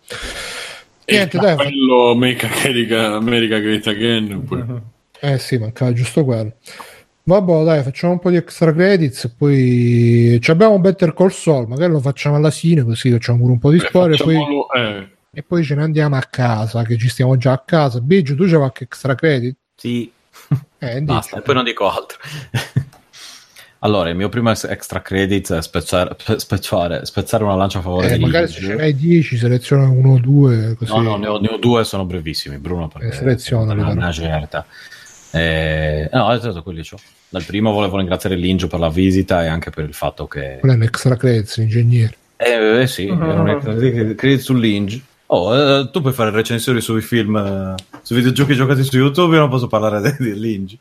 [1.06, 4.82] Niente, dai, quello America, America Great Again oppure...
[5.18, 6.52] eh sì mancava giusto quello
[7.28, 11.66] Vabbè, dai, facciamo un po' di extra credits e poi ci abbiamo Better Call Saul,
[11.66, 14.36] magari lo facciamo alla fine così facciamo pure un po' di Eh, storia e poi,
[14.76, 18.00] eh, e poi ce ne andiamo a casa, che ci stiamo già a casa.
[18.00, 19.56] Biggio, tu c'è qualche extra credit?
[19.74, 20.08] Sì,
[20.78, 21.38] Eh, basta, dici.
[21.38, 22.18] e poi non dico altro.
[23.80, 26.14] allora, il mio primo ex- extra credit è spezzare,
[27.06, 30.18] spezzare una lancia a favore Eh, di magari se ce n'hai 10, seleziona uno o
[30.20, 30.92] due, così.
[30.92, 33.90] No, no, ne ho, ne ho due, sono brevissimi, Bruno, perché Eh, però.
[33.90, 34.64] una certa.
[35.30, 36.96] Eh, no, esatto, quelli c'ho.
[37.28, 40.58] Dal primo volevo ringraziare Lingio per la visita e anche per il fatto che...
[40.60, 42.16] Quello è un extra credit, l'ingegnere.
[42.36, 45.02] Eh, eh sì, era un extra credit su Linge.
[45.28, 49.40] Oh, eh, tu puoi fare recensioni sui film, eh, sui videogiochi giocati su YouTube, io
[49.40, 50.78] non posso parlare di, di Linge.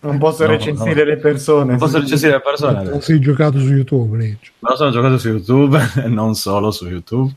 [0.00, 1.10] non posso No, recensire no.
[1.10, 2.82] le persone Non posso recensire le persone.
[2.82, 4.50] Non sei giocato su YouTube, Lynch.
[4.58, 7.32] Lo sono giocato su YouTube, e non solo su YouTube.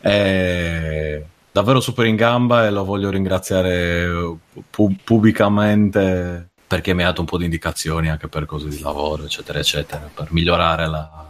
[0.00, 1.22] È
[1.52, 4.08] davvero super in gamba e lo voglio ringraziare
[4.70, 9.24] pu- pubblicamente perché mi ha dato un po' di indicazioni anche per cose di lavoro,
[9.24, 11.28] eccetera, eccetera, per migliorare la,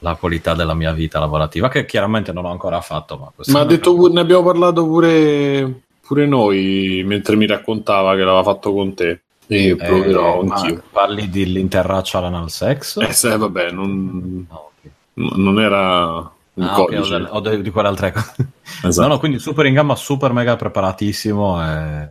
[0.00, 3.16] la qualità della mia vita lavorativa, che chiaramente non ho ancora fatto.
[3.16, 8.42] Ma, Ma detto, pu- ne abbiamo parlato pure, pure noi mentre mi raccontava che l'aveva
[8.42, 9.22] fatto con te.
[9.50, 10.82] E proverò Eh, ma anch'io.
[10.92, 12.98] parli dell'interraccial anal sex?
[12.98, 14.90] Eh, sai, vabbè, non, No, ok.
[15.36, 17.08] non era un Ah, ho, codice.
[17.10, 18.34] del- ho de- di quelle altre cose.
[18.84, 19.06] Esatto.
[19.08, 21.62] No, no, quindi super in gamba, super mega preparatissimo.
[21.64, 22.08] E...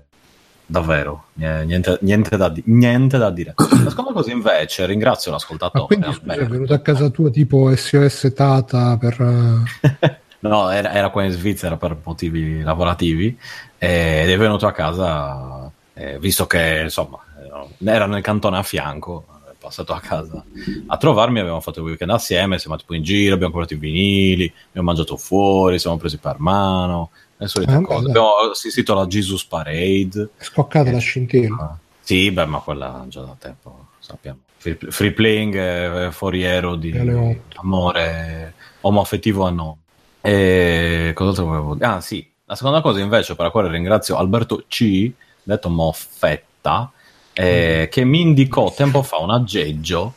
[0.69, 3.53] Davvero, nie- niente, niente da, di- niente da dire.
[3.55, 5.85] La seconda cosa invece, ringrazio Ma l'ascoltatore.
[5.85, 9.15] quindi scusa, è venuto a casa tua tipo SOS Tata per...
[9.21, 13.37] eh, no, era, era qua in Svizzera per motivi lavorativi
[13.77, 18.63] eh, ed è venuto a casa, eh, visto che insomma eh, era nel cantone a
[18.63, 19.25] fianco,
[19.67, 20.43] passato a casa
[20.87, 24.51] a trovarmi, abbiamo fatto il weekend assieme, siamo tipo in giro, abbiamo comprato i vinili,
[24.69, 28.07] abbiamo mangiato fuori, siamo presi per mano, le solite Ah, cose.
[28.07, 30.29] Abbiamo assistito alla Jesus Parade.
[30.39, 31.55] scoccata la scintilla.
[31.59, 34.39] Ah, Sì, beh, ma quella già da tempo, sappiamo.
[34.59, 37.59] Free, free playing foriero di otto.
[37.59, 39.77] amore omoaffettivo a no.
[40.21, 41.85] E cos'altro volevo dire?
[41.85, 42.27] Ah, sì.
[42.45, 45.11] La seconda cosa invece per la quale ringrazio Alberto C,
[45.43, 46.91] detto Moffetta,
[47.39, 50.13] eh, che mi indicò tempo fa un aggeggio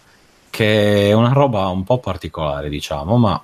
[0.48, 3.40] che è una roba un po' particolare, diciamo, ma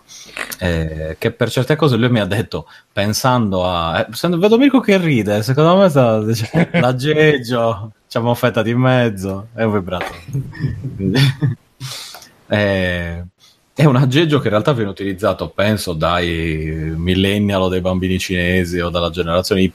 [0.59, 4.01] eh, che per certe cose lui mi ha detto, pensando a...
[4.01, 9.63] eh, vedo Mirko che ride, secondo me sta, dice, l'aggeggio, c'è Moffetta di mezzo, è
[9.63, 10.25] un vibratore.
[12.49, 13.25] Eh,
[13.75, 18.79] è un aggeggio che in realtà viene utilizzato, penso, dai millennial o dai bambini cinesi
[18.79, 19.73] o dalla generazione Y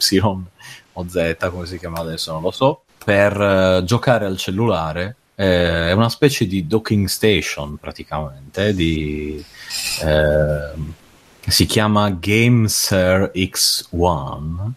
[0.94, 5.16] o Z, come si chiama adesso, non lo so, per eh, giocare al cellulare.
[5.36, 9.44] Eh, è una specie di docking station praticamente, di,
[10.04, 10.94] ehm,
[11.48, 14.72] si chiama GameSir X1.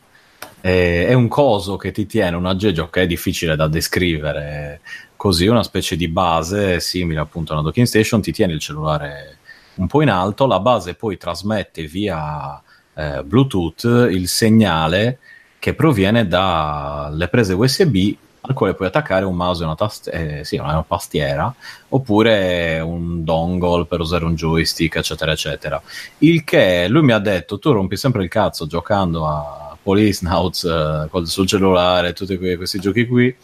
[0.61, 4.81] Eh, è un coso che ti tiene un aggeggio che è difficile da descrivere
[5.17, 9.39] così, una specie di base simile appunto a una docking station, ti tiene il cellulare
[9.75, 12.63] un po' in alto, la base poi trasmette via
[12.95, 15.19] eh, Bluetooth il segnale
[15.65, 20.45] che proviene dalle prese USB al quale puoi attaccare un mouse e una, tast- eh,
[20.45, 21.55] sì, una tastiera
[21.89, 25.81] oppure un dongle per usare un joystick eccetera eccetera.
[26.19, 30.65] Il che lui mi ha detto tu rompi sempre il cazzo giocando a Police Nauts
[30.65, 33.35] eh, sul cellulare tutti que- questi giochi qui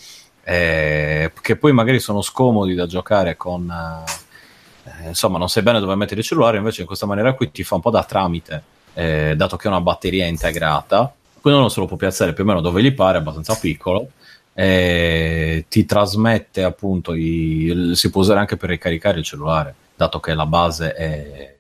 [0.45, 3.67] eh, che poi magari sono scomodi da giocare con,
[4.85, 7.65] eh, insomma non sai bene dove mettere il cellulare, invece in questa maniera qui ti
[7.65, 11.81] fa un po' da tramite, eh, dato che è una batteria integrata, quindi uno se
[11.81, 14.11] lo può piazzare più o meno dove gli pare, abbastanza piccolo,
[14.53, 20.35] eh, ti trasmette appunto, i, si può usare anche per ricaricare il cellulare, dato che
[20.35, 21.57] la base è,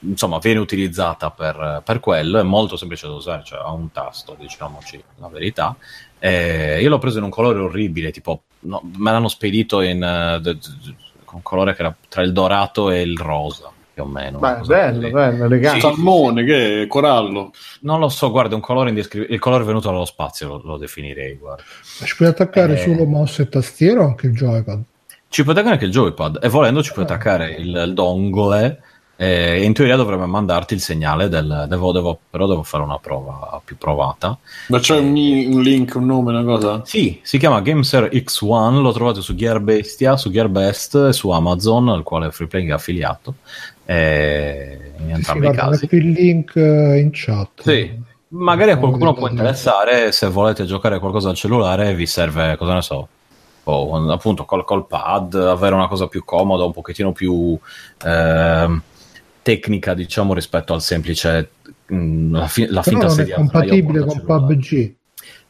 [0.00, 4.36] insomma, viene utilizzata per, per quello, è molto semplice da usare, cioè ha un tasto,
[4.38, 5.76] diciamoci la verità.
[6.18, 10.40] Eh, io l'ho preso in un colore orribile, tipo, no, me l'hanno spedito in uh,
[10.40, 10.94] d- d-
[11.32, 14.38] un colore che era tra il dorato e il rosa più o meno.
[14.38, 15.80] Beh, bello, bello, elegante.
[15.80, 17.52] Sì, Salmone, che è corallo.
[17.82, 19.34] Non lo so, guarda, un colore indescrivibile.
[19.34, 21.62] Il colore venuto dallo spazio lo, lo definirei, guarda.
[22.04, 22.76] Ci puoi attaccare eh...
[22.78, 24.82] solo mouse e tastiera o anche il joypad?
[25.28, 28.82] Ci puoi attaccare anche il joypad e volendo ci puoi attaccare il, il dongle
[29.16, 33.60] e in teoria dovrebbe mandarti il segnale del devo, devo, però devo fare una prova
[33.64, 34.36] più provata
[34.68, 36.82] ma c'è un, un, link, un nome, una cosa?
[36.84, 42.02] sì, si chiama Gameser X1 lo trovate su Gearbestia, su Gearbest e su Amazon al
[42.02, 43.36] quale Freeplaying è affiliato
[43.84, 49.12] e in entrambi sì, i casi il link eh, in chat sì, magari a qualcuno
[49.12, 53.08] può interessare se volete giocare qualcosa al cellulare vi serve, cosa ne so
[53.64, 57.58] o appunto col, col pad avere una cosa più comoda un pochettino più
[58.04, 58.80] eh,
[59.44, 61.50] tecnica, diciamo, rispetto al semplice
[61.86, 63.34] mh, mm, la, fi- la finta sedia.
[63.34, 64.94] È compatibile con PUBG.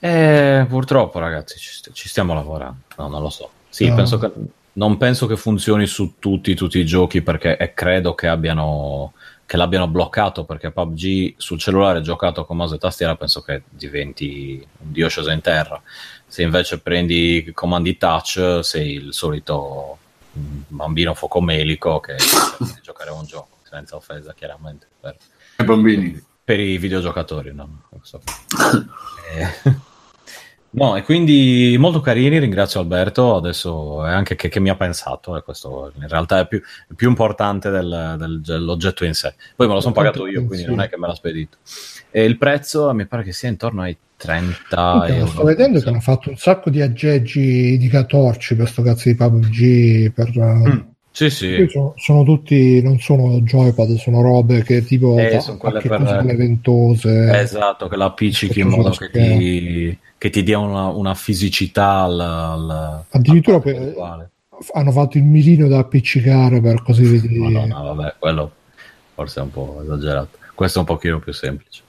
[0.01, 2.81] Eh, purtroppo, ragazzi, ci, st- ci, stiamo lavorando.
[2.97, 3.51] No, non lo so.
[3.69, 3.95] Sì, no.
[3.95, 4.31] penso che,
[4.75, 9.13] non penso che funzioni su tutti, tutti i giochi perché e credo che abbiano
[9.47, 14.67] che l'abbiano bloccato perché PUBG sul cellulare giocato con mouse e tastiera penso che diventi
[14.79, 15.81] un dio sceso in terra.
[16.27, 19.99] Se invece prendi comandi touch sei il solito
[20.33, 22.17] bambino focomelico che
[22.83, 25.17] giocare a un gioco senza offesa chiaramente per
[25.59, 28.21] i bambini per i videogiocatori no, so.
[29.37, 29.75] eh,
[30.75, 35.37] no e quindi molto carini ringrazio Alberto adesso è anche che, che mi ha pensato
[35.37, 36.61] e questo in realtà è più,
[36.95, 40.81] più importante del, del, dell'oggetto in sé poi me lo sono pagato io quindi non
[40.81, 41.59] è che me l'ha spedito
[42.11, 45.31] e il prezzo mi pare che sia intorno ai 30 okay, euro.
[45.31, 49.15] Sto vedendo che hanno fatto un sacco di aggeggi di catorci per sto cazzo di
[49.17, 50.79] PUBG per, mm.
[51.17, 51.69] Sì, sì.
[51.71, 56.03] Sono, sono, tutti, non sono joypad, sono robe che tipo eh, sono quelle per...
[56.35, 57.41] ventose.
[57.41, 62.19] Esatto, che la appiccichi in modo che ti, che ti, dia una, una fisicità al,
[62.19, 64.29] al Addirittura al per,
[64.73, 67.39] hanno fatto il mirino da appiccicare per così vedi.
[67.39, 68.51] Madonna, vabbè, quello
[69.15, 70.39] forse è un po' esagerato.
[70.53, 71.83] Questo è un pochino più semplice.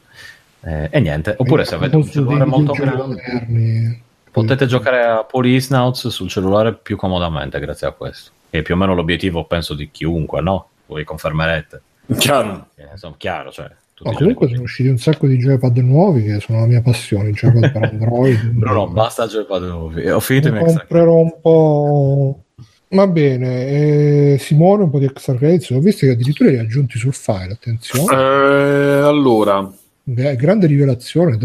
[0.61, 5.23] Eh, e niente, oppure e se avete un cellulare molto grande, moderni, potete giocare a
[5.23, 9.45] Police Snouts sul cellulare più comodamente grazie a questo che è più o meno l'obiettivo,
[9.45, 10.69] penso, di chiunque, no?
[10.85, 11.81] Voi confermerete.
[12.17, 12.67] Chiaro.
[12.76, 13.69] Eh, insomma, chiaro, cioè,
[14.03, 17.31] Oh, comunque sono usciti un sacco di joypad nuovi che sono la mia passione, i
[17.31, 18.39] joypad per Android.
[18.49, 20.09] Bruno, basta joypad nuovi.
[20.09, 22.43] Ho finito ne comprerò un po'.
[22.89, 25.69] Va bene, eh, Simone, un po' di extra credits.
[25.69, 27.53] Ho visto che addirittura li ha aggiunti sul file.
[27.53, 29.72] Attenzione, eh, allora,
[30.03, 31.38] grande rivelazione.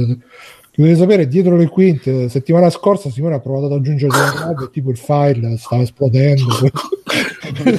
[0.80, 4.88] Dovete sapere, dietro le quinte, settimana scorsa Simone ha provato ad aggiungere delle robe, tipo
[4.88, 6.70] il file stava esplodendo.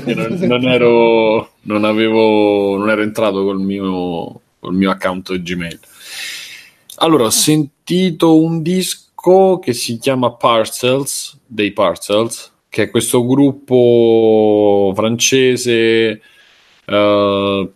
[0.06, 5.80] non, non, ero, non, avevo, non ero entrato col mio, col mio account Gmail.
[6.98, 14.94] Allora, ho sentito un disco che si chiama Parcels, dei Parcels, che è questo gruppo
[14.95, 16.22] francese
[16.86, 17.72] uh,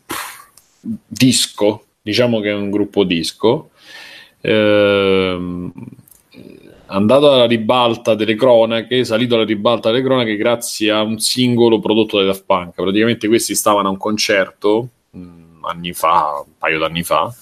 [1.07, 3.71] disco, diciamo che è un gruppo disco
[4.45, 5.71] ehm,
[6.87, 12.17] andato alla ribalta delle cronache, salito alla ribalta delle cronache grazie a un singolo prodotto
[12.17, 12.73] dai Daft Punk.
[12.75, 17.33] Praticamente questi stavano a un concerto mh, mm, anni fa, un paio d'anni fa,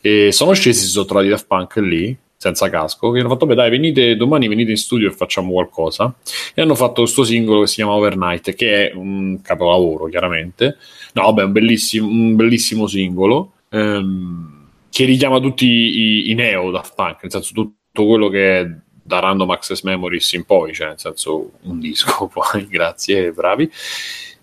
[0.00, 3.54] e sono scesi, si sono trovati Daft Punk lì, senza casco, che hanno fatto, beh
[3.54, 6.14] dai, venite domani, venite in studio e facciamo qualcosa.
[6.54, 10.76] E hanno fatto questo singolo che si chiama Overnight, che è un capolavoro, chiaramente.
[11.14, 13.52] No, vabbè, un bellissimo, un bellissimo singolo.
[13.70, 14.57] Ehm,
[14.90, 18.70] che richiama tutti i, i neo Daft Punk, nel senso tutto quello che è
[19.02, 23.70] da Random Access Memories in poi, cioè nel senso un disco poi, grazie, bravi.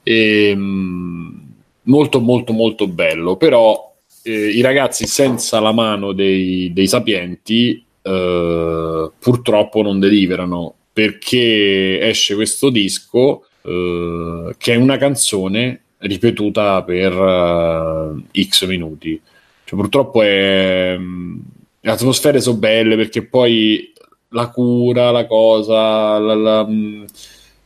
[0.04, 1.54] E, ehm,
[1.84, 3.94] molto molto molto bello, però
[4.24, 12.36] eh, i ragazzi senza la mano dei, dei sapienti eh, purtroppo non deliverano perché esce
[12.36, 19.20] questo disco eh, che è una canzone ripetuta per uh, x minuti
[19.66, 23.92] cioè, purtroppo è, le atmosfere sono belle perché poi
[24.30, 26.68] la cura, la cosa, la, la,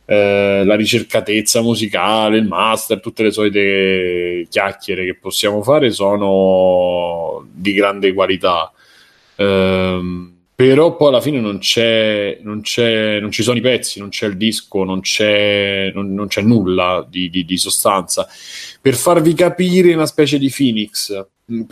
[0.06, 7.72] eh, la, ricercatezza musicale, il master, tutte le solite chiacchiere che possiamo fare sono di
[7.74, 8.72] grande qualità.
[9.36, 10.28] Eh,
[10.60, 14.26] però poi alla fine non c'è, non, c'è, non ci sono i pezzi, non c'è
[14.26, 18.28] il disco, non c'è, non, non c'è nulla di, di, di, sostanza.
[18.78, 21.26] Per farvi capire una specie di Phoenix,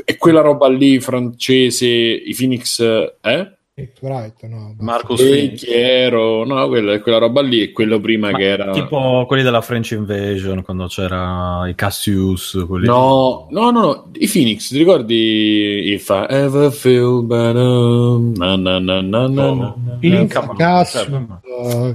[0.05, 2.80] è quella roba lì francese, i Phoenix,
[3.20, 3.57] eh?
[4.00, 5.22] Wright, no, Marcus
[5.55, 9.60] Chiero, no, quella, quella, roba lì è quello prima Ma che era tipo quelli della
[9.60, 15.92] French Invasion quando c'era i Cassius quelli no, no, no, no, i Phoenix ti ricordi
[15.92, 18.18] If I ever feel better?
[18.36, 21.26] Na na na na na oh, in Cassius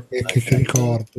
[0.10, 1.10] che, che, che ricordo,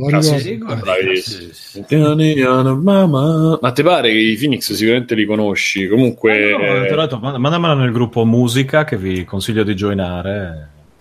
[3.61, 5.89] ma ti pare che i Phoenix sicuramente li conosci?
[5.89, 10.54] Comunque eh, no, detto, mandamela nel gruppo musica che vi consiglio di joinare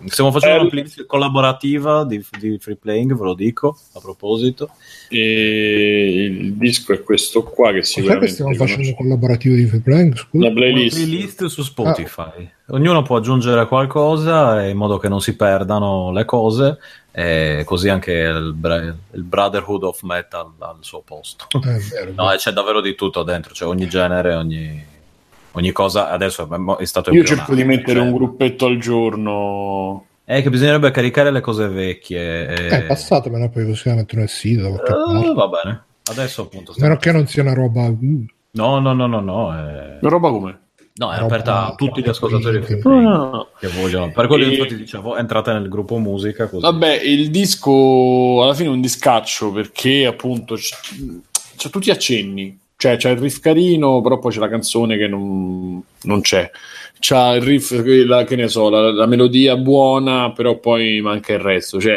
[0.06, 4.70] Stiamo facendo eh, una playlist collaborativa di, di, free playing, ve lo dico a proposito.
[5.08, 8.28] E il disco è questo qua che sicuramente.
[8.28, 10.14] stiamo facendo un collaborativo di free playing?
[10.14, 10.28] Scusa.
[10.46, 10.96] Una playlist.
[10.96, 12.50] Playlist su Spotify.
[12.66, 12.74] Ah.
[12.74, 16.78] Ognuno può aggiungere qualcosa in modo che non si perdano le cose,
[17.16, 21.46] e così anche il, il Brotherhood of Metal al suo posto.
[21.52, 24.84] Eh, vero, no, c'è davvero di tutto dentro, c'è ogni genere, ogni
[25.54, 26.48] ogni cosa adesso
[26.78, 28.06] è stato io cerco di mettere cioè...
[28.06, 32.76] un gruppetto al giorno è che bisognerebbe caricare le cose vecchie e...
[32.76, 37.12] eh, passatemela poi così la metto nel sito uh, va bene adesso appunto meno che
[37.12, 39.98] non sia una roba no no no no no è...
[40.00, 40.58] una roba come?
[40.96, 43.48] No, è aperta a tutti gli ascoltatori che, no.
[43.58, 44.12] che vogliono.
[44.12, 44.50] Per quello e...
[44.50, 46.46] infatti dicevo, entrate nel gruppo musica.
[46.46, 46.62] Così.
[46.62, 50.76] Vabbè, il disco alla fine è un discaccio perché appunto c'è,
[51.56, 55.82] c'è tutti accenni cioè c'è il riff carino, però poi c'è la canzone che non,
[56.02, 56.50] non c'è.
[56.98, 57.70] C'ha il riff,
[58.06, 61.80] la, che ne so, la, la, melodia buona, però poi manca il resto.
[61.80, 61.96] Cioè,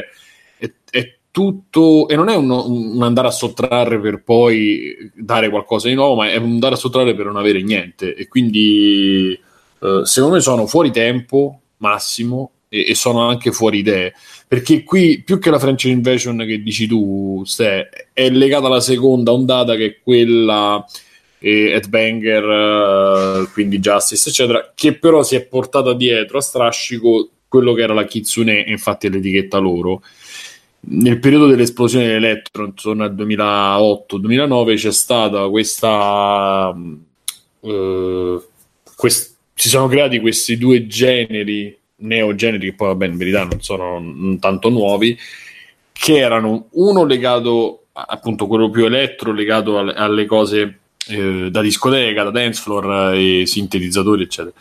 [0.57, 5.89] è, è tutto, e non è un, un, andare a sottrarre per poi dare qualcosa
[5.89, 8.15] di nuovo, ma è un andare a sottrarre per non avere niente.
[8.15, 9.37] E quindi,
[9.81, 14.13] eh, secondo me, sono fuori tempo massimo e, e sono anche fuori idee
[14.47, 19.33] perché qui più che la French Invasion che dici tu, Ste, è legata alla seconda
[19.33, 20.85] ondata che è quella
[21.39, 27.73] eh, Headbanger, eh, quindi Justice, eccetera, che però si è portata dietro a strascico quello
[27.73, 30.01] che era la Kitsune, infatti è l'etichetta loro.
[30.89, 36.73] Nel periodo dell'esplosione dell'elettro, intorno al 2008-2009, c'è stata questa.
[37.59, 38.41] Uh,
[38.95, 43.99] quest- si sono creati questi due generi neogeneri che poi vabbè in verità non sono
[43.99, 45.17] non tanto nuovi
[45.91, 52.23] che erano uno legato appunto quello più elettro legato alle, alle cose eh, da discoteca,
[52.23, 54.55] da dance floor e sintetizzatori eccetera.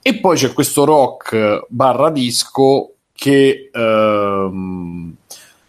[0.00, 5.14] E poi c'è questo rock barra disco che ehm,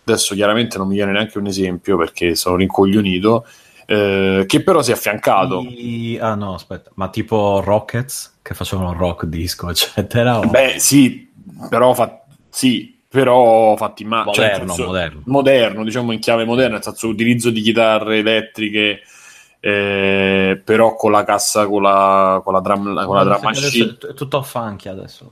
[0.06, 3.46] adesso chiaramente non mi viene neanche un esempio perché sono rincoglionito
[3.86, 5.62] eh, che però si è affiancato.
[5.62, 6.18] I...
[6.20, 10.40] Ah no, aspetta, ma tipo Rockets che facevano rock disco, eccetera?
[10.40, 10.48] O...
[10.48, 11.32] Beh, sì,
[11.70, 12.24] però fa...
[12.50, 15.22] sì, però fatti ma cioè, moderno, cioè, senso, moderno.
[15.26, 19.02] moderno, diciamo in chiave moderna, nel senso utilizzo di chitarre elettriche.
[19.66, 24.14] Eh, però con la cassa con la, con la drum, con la drum machine è
[24.14, 25.32] tutto funky adesso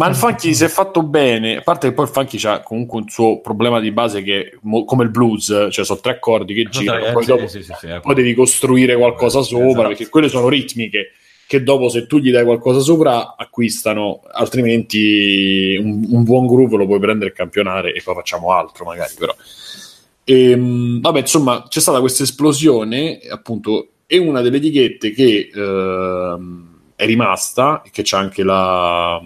[0.00, 3.00] ma il funky si è fatto bene, a parte che poi il funky ha comunque
[3.00, 7.04] un suo problema di base che come il blues, cioè sono tre accordi che girano,
[7.04, 9.88] eh, poi, sì, dopo, sì, sì, poi devi costruire qualcosa sopra, esatto.
[9.88, 11.12] perché quelle sono ritmiche
[11.46, 16.86] che dopo se tu gli dai qualcosa sopra acquistano, altrimenti un, un buon groove lo
[16.86, 19.36] puoi prendere e campionare e poi facciamo altro magari però.
[20.24, 26.38] E, ehm, vabbè, insomma, c'è stata questa esplosione, appunto, e una delle etichette che eh,
[26.96, 29.20] è rimasta, che c'è anche la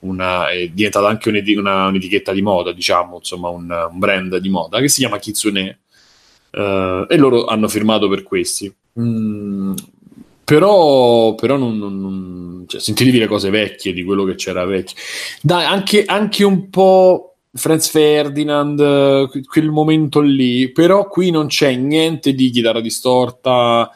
[0.00, 4.80] una, è diventata anche una, un'etichetta di moda, diciamo, insomma, un, un, brand di moda
[4.80, 5.78] che si chiama Kitsune.
[6.52, 8.72] Uh, e loro hanno firmato per questi.
[8.98, 9.74] Mm,
[10.44, 14.96] però, però non, non, non cioè, sentitevi le cose vecchie di quello che c'era vecchio.
[15.42, 22.32] Dai, anche, anche un po' Franz Ferdinand, quel momento lì, però qui non c'è niente
[22.32, 23.90] di chitarra distorta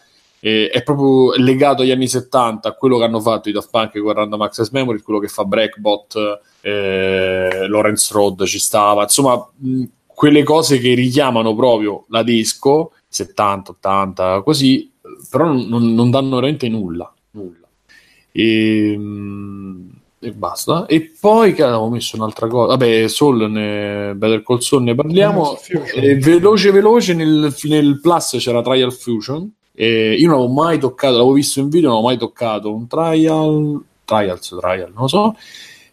[0.45, 3.99] eh, è proprio legato agli anni 70 a quello che hanno fatto i Daft Punk
[3.99, 9.85] con Random Access Memory, quello che fa Breakbot, eh, Lawrence Road ci stava, insomma, mh,
[10.07, 14.93] quelle cose che richiamano proprio la disco 70, 80, così,
[15.31, 17.11] però non, non danno veramente nulla.
[17.31, 17.67] nulla.
[18.31, 20.85] E, mh, e basta.
[20.85, 22.77] E poi che avevo messo un'altra cosa.
[22.77, 25.57] Vabbè, Soul, ne, Better Call Saul ne parliamo.
[25.95, 27.15] Eh, veloce, veloce.
[27.15, 29.51] Nel, nel Plus c'era Trial Fusion.
[29.77, 32.87] E io non avevo mai toccato, l'avevo visto in video, non avevo mai toccato un
[32.87, 35.37] trial, trials, trial, non lo so.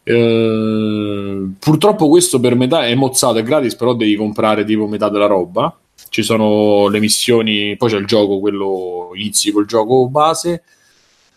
[0.04, 5.26] Eh, purtroppo questo per metà è mozzato, è gratis, però devi comprare tipo metà della
[5.28, 5.76] roba.
[6.10, 10.64] Ci sono le missioni, poi c'è il gioco, quello inizi col gioco base.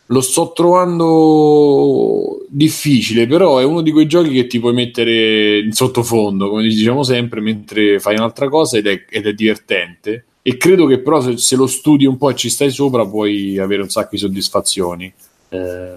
[0.08, 5.72] lo sto trovando difficile, però è uno di quei giochi che ti puoi mettere in
[5.72, 10.24] sottofondo, come diciamo sempre, mentre fai un'altra cosa ed è, ed è divertente.
[10.46, 13.58] E credo che però se, se, lo studi un po' e ci stai sopra puoi
[13.58, 15.12] avere un sacco di soddisfazioni.
[15.48, 15.92] Eh...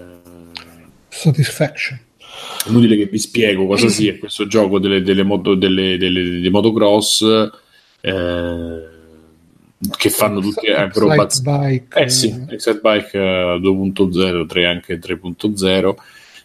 [1.08, 1.98] Satisfaction.
[2.68, 7.22] Inutile che vi spiego cosa sia questo gioco delle, delle, moto, delle, delle, delle motocross.
[8.00, 8.96] Eh
[9.96, 11.86] che fanno tutti acrobazie.
[11.94, 15.94] Eh sì, Excite Bike 2.0, 3 anche 3.0,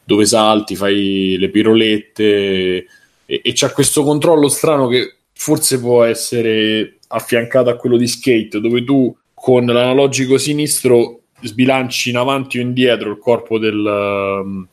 [0.03, 2.85] dove salti, fai le pirolette
[3.25, 8.59] e, e c'ha questo controllo strano che forse può essere affiancato a quello di skate,
[8.59, 14.67] dove tu con l'analogico sinistro sbilanci in avanti o indietro il corpo del,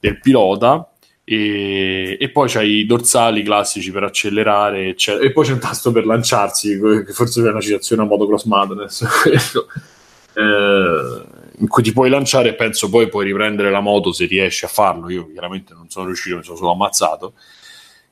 [0.00, 0.90] del pilota
[1.22, 5.24] e, e, poi c'hai i dorsali classici per accelerare eccetera.
[5.24, 9.04] e poi c'è un tasto per lanciarsi che forse è una citazione a Motocross Madness.
[10.38, 11.22] Eh,
[11.60, 14.68] in cui ti puoi lanciare e penso poi puoi riprendere la moto se riesci a
[14.68, 15.08] farlo.
[15.08, 17.32] Io chiaramente non sono riuscito mi sono solo ammazzato.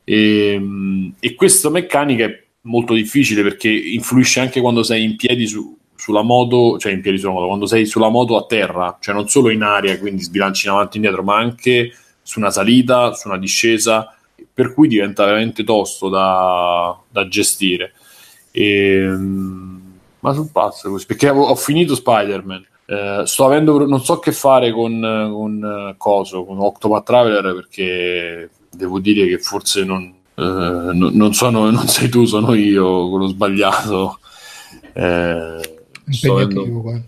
[0.05, 5.77] E, e questa meccanica è molto difficile perché influisce anche quando sei in piedi su,
[5.95, 9.29] sulla moto, cioè in piedi sulla moto, quando sei sulla moto a terra, cioè non
[9.29, 13.29] solo in aria, quindi sbilanci in avanti e indietro, ma anche su una salita, su
[13.29, 14.15] una discesa,
[14.53, 17.93] per cui diventa veramente tosto da, da gestire.
[18.51, 19.83] E, ehm,
[20.21, 22.67] ma sul pazzo così, perché ho, ho finito Spider-Man.
[22.87, 28.51] Eh, sto avendo, non so che fare con, con uh, Coso, con Octopath Traveler, perché
[28.71, 34.19] devo dire che forse non, eh, non, sono, non sei tu, sono io quello sbagliato.
[34.93, 35.61] Eh,
[36.29, 37.03] avendo...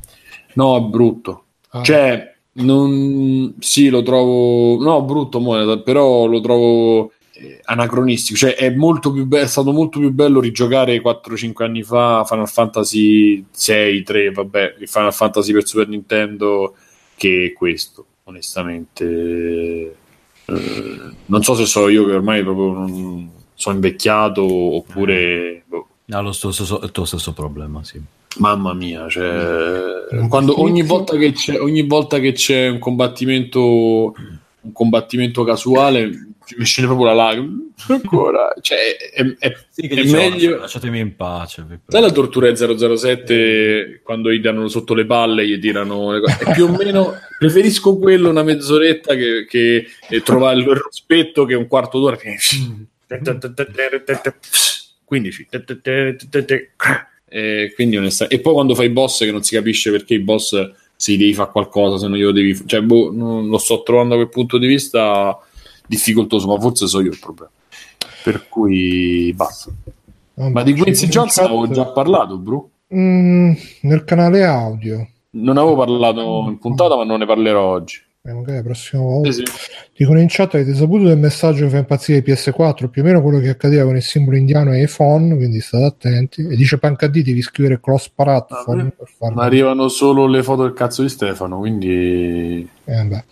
[0.54, 1.44] No, è brutto.
[1.70, 1.82] Ah.
[1.82, 8.38] Cioè, non, sì, lo trovo no, brutto, moneta, però lo trovo eh, anacronistico.
[8.38, 12.48] Cioè, è, molto più be- è stato molto più bello rigiocare 4-5 anni fa Final
[12.48, 16.74] Fantasy 6, 3, vabbè, il Final Fantasy per Super Nintendo
[17.16, 20.04] che questo, onestamente.
[20.46, 25.64] Eh, non so se so io che ormai proprio non sono invecchiato oppure.
[25.66, 25.86] Boh.
[26.08, 28.00] Ha lo stesso, il tuo stesso problema, sì.
[28.38, 30.28] Mamma mia, cioè, mm.
[30.28, 34.14] quando, ogni, volta che c'è, ogni volta che c'è un combattimento,
[34.60, 37.56] un combattimento casuale, mi scende proprio la lacrima.
[37.88, 40.58] Ancora, cioè, è, è, sì, è meglio.
[40.58, 41.64] Lasciatemi in pace.
[41.86, 46.38] Sai la tortura 007 quando gli danno sotto le palle gli tirano le cose?
[46.52, 49.86] Più o meno preferisco quello una mezz'oretta che, che
[50.22, 52.16] trovare il rispetto che un quarto d'ora.
[55.06, 55.46] 15
[57.28, 60.20] e, quindi onesta- e poi quando fai i boss che non si capisce perché i
[60.20, 64.14] boss si devi fare qualcosa se non glielo devi cioè boh, non, lo sto trovando
[64.14, 65.38] da quel punto di vista
[65.86, 67.50] difficoltoso ma forse so io il problema
[68.22, 69.70] per cui basta
[70.34, 75.76] non ma di Quincy Jones avevo già parlato Bru mm, nel canale audio non avevo
[75.76, 79.30] parlato in puntata ma non ne parlerò oggi eh, magari la prossima volta.
[79.30, 79.70] Sì, sì.
[79.96, 82.88] Dicono in chat: avete saputo del messaggio che fa impazzire il PS4?
[82.88, 86.44] Più o meno quello che accadeva con il simbolo indiano e iPhone, quindi state attenti.
[86.44, 88.92] E dice Pancadì: devi scrivere cross platform.
[89.20, 92.68] Ah, ma arrivano solo le foto del cazzo di Stefano, quindi.
[92.84, 93.24] Eh.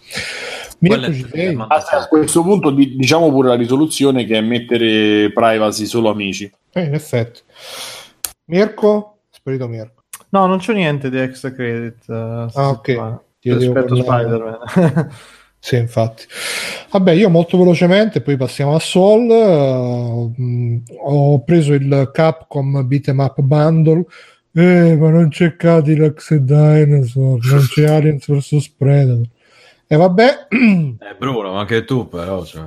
[1.68, 6.50] Ah, a questo punto diciamo pure la risoluzione che è mettere privacy solo amici.
[6.72, 7.40] Eh, in effetti.
[8.46, 9.18] Mirko?
[9.30, 10.02] Spirito Mirko.
[10.30, 12.04] No, non c'è niente di extra credit.
[12.08, 12.88] Uh, ah, ok.
[13.40, 15.10] Io rispetto Spider-Man.
[15.58, 16.24] sì, infatti.
[16.90, 19.28] Vabbè, io molto velocemente, poi passiamo a Soul.
[19.30, 24.04] Uh, ho preso il Capcom Beat'em Up Bundle.
[24.56, 29.26] Eh, ma non c'è Cadillac e Dinosaur, non c'è Aliens vs Predator.
[29.86, 30.46] E vabbè.
[31.04, 32.62] Eh, Bruno, ma anche tu però, cioè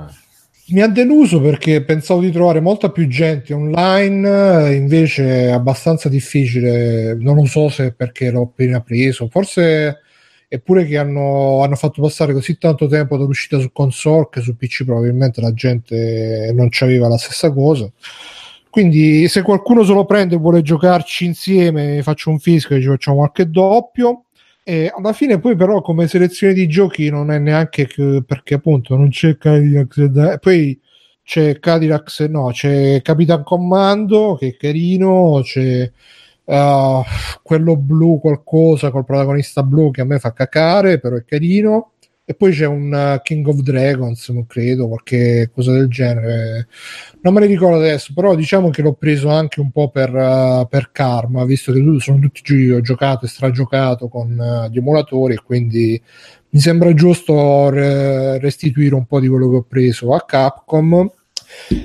[0.70, 7.14] mi ha deluso perché pensavo di trovare molta più gente online, invece è abbastanza difficile.
[7.14, 10.00] Non lo so se perché l'ho appena preso, forse
[10.46, 14.84] eppure che hanno, hanno, fatto passare così tanto tempo dall'uscita su console che su PC
[14.84, 17.90] probabilmente la gente non c'aveva la stessa cosa.
[18.70, 22.88] Quindi se qualcuno se lo prende e vuole giocarci insieme, faccio un fisco e ci
[22.88, 24.24] facciamo qualche doppio.
[24.70, 28.96] E alla fine poi però come selezione di giochi non è neanche che, perché appunto
[28.96, 30.78] non c'è Cadillac poi
[31.22, 35.90] c'è Cadillac no c'è Capitan Commando che è carino c'è
[36.44, 37.02] uh,
[37.42, 41.92] quello blu qualcosa col protagonista blu che a me fa cacare però è carino
[42.30, 46.68] e poi c'è un uh, King of Dragons non credo qualche cosa del genere.
[47.22, 50.68] Non me ne ricordo adesso però diciamo che l'ho preso anche un po' per, uh,
[50.68, 55.42] per karma visto che sono tutti giochi ho giocato e stragiocato con gli emulatori e
[55.42, 55.98] quindi
[56.50, 61.10] mi sembra giusto re- restituire un po' di quello che ho preso a Capcom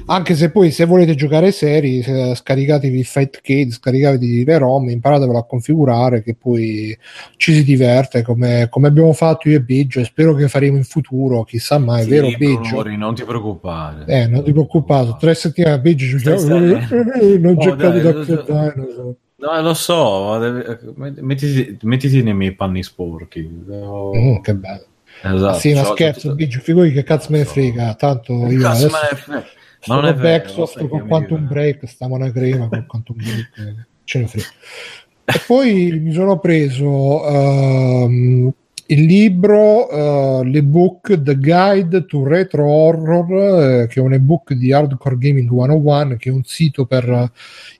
[0.06, 5.38] Anche se poi se volete giocare seri, se- scaricatevi Fight Kid, scaricatevi le ROM, imparatevelo
[5.38, 6.98] a configurare che poi
[7.38, 10.84] ci si diverte come, come abbiamo fatto io e Biggio e spero che faremo in
[10.84, 12.84] futuro, chissà mai, Sì, vero Biggio?
[12.84, 14.06] Non ti preoccupare.
[14.08, 16.06] Eh, non ti preoccupare, tre settimane Biggio
[17.40, 19.16] non Oh, giocate da dinosaur.
[19.36, 23.64] No, lo so, deve- mettiti, mettiti nei miei panni sporchi.
[23.66, 24.12] No.
[24.16, 24.86] Mm, che bello.
[25.24, 25.56] Esatto.
[25.56, 28.88] Ah, sì, ma scherzo, Biggio, figuri che cazzo me ne frega, tanto Che io cazzo
[28.88, 29.46] adesso me ne
[29.86, 34.28] non è vero, con che Quantum Break, stiamo una crema con Quantum Break, ce ne
[34.28, 34.48] frega.
[35.26, 38.52] E poi mi sono preso ehm,
[38.88, 44.74] il libro, eh, l'ebook The Guide to Retro Horror, eh, che è un ebook di
[44.74, 47.32] Hardcore Gaming 101, che è un sito per eh,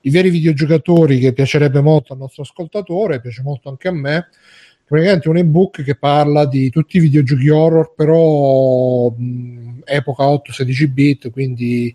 [0.02, 4.28] i veri videogiocatori che piacerebbe molto al nostro ascoltatore, piace molto anche a me.
[4.86, 11.30] Praticamente un ebook che parla di tutti i videogiochi horror, però mh, epoca 8-16 bit,
[11.30, 11.94] quindi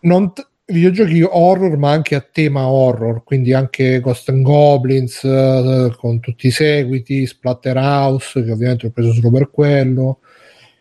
[0.00, 5.92] non t- videogiochi horror, ma anche a tema horror, quindi anche Ghost and Goblins eh,
[5.96, 10.20] con tutti i seguiti, Splatterhouse, che ovviamente ho preso solo per quello.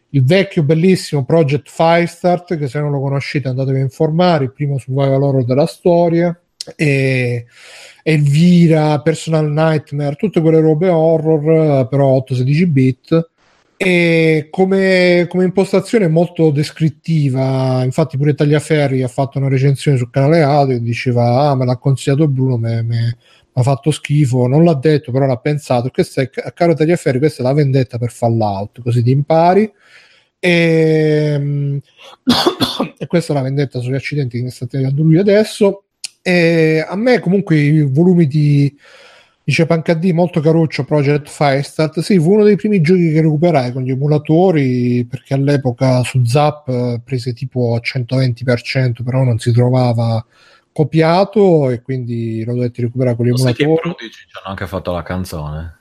[0.09, 4.77] Il vecchio bellissimo Project Firestart, che se non lo conoscete andatevi a informare, il primo
[4.77, 6.39] survival horror della storia.
[6.75, 7.45] E
[8.03, 13.29] Elvira, Personal Nightmare, tutte quelle robe horror, però 8-16 bit.
[13.79, 20.41] E come, come impostazione molto descrittiva, infatti pure Tagliaferri ha fatto una recensione sul canale
[20.41, 23.15] audio e diceva: Ah, me l'ha consigliato Bruno, mi
[23.53, 25.89] ha fatto schifo, non l'ha detto, però l'ha pensato.
[25.91, 29.71] Questa è, caro Tagliaferri, questa è la vendetta per Fallout, così ti impari.
[30.39, 31.81] E,
[32.97, 35.86] e questa è la vendetta sugli accidenti che mi sta tirando lui adesso.
[36.27, 38.75] E a me comunque i volumi di
[39.45, 43.83] dice PanCD molto caruccio Project Firestart sì fu uno dei primi giochi che recuperai con
[43.83, 50.21] gli emulatori perché all'epoca su Zap eh, prese tipo 120% però non si trovava
[50.73, 54.67] copiato e quindi lo dovetti recuperare con gli Lo sai emulatori Prodigy ci hanno anche
[54.67, 55.77] fatto la canzone?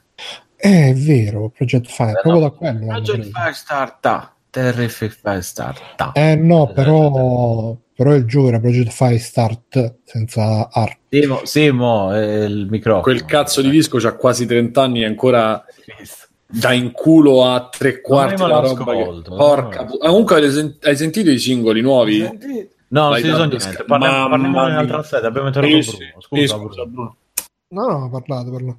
[0.59, 2.49] eh, è vero Project Firestart Eh, proprio no.
[2.49, 3.31] da quello Project preso.
[3.35, 4.35] Firestar, ta.
[4.49, 6.13] Terrific Firestar, ta.
[6.15, 6.73] eh no Esatto.
[6.73, 13.01] però però il gioco era Project Firestart senza art Simo, Simo, è il microfono.
[13.03, 15.65] Quel cazzo di disco c'ha quasi 30 anni e ancora
[16.47, 18.85] dà in culo a tre quarti la roba.
[18.93, 19.23] Che...
[19.25, 19.93] Porca no.
[19.95, 22.21] ah, Comunque hai, sen- hai sentito i singoli nuovi?
[22.89, 23.59] No, non si niente.
[23.61, 25.27] sca- Parliamo, parliamo in un'altra sede.
[25.27, 26.21] Abbiamo interrotto Sì, Bruno.
[26.21, 26.27] sì.
[26.27, 26.69] Scusa, Sì, Bruno.
[26.69, 27.17] scusa, Bruno.
[27.69, 28.79] No, no, parlate, parlate.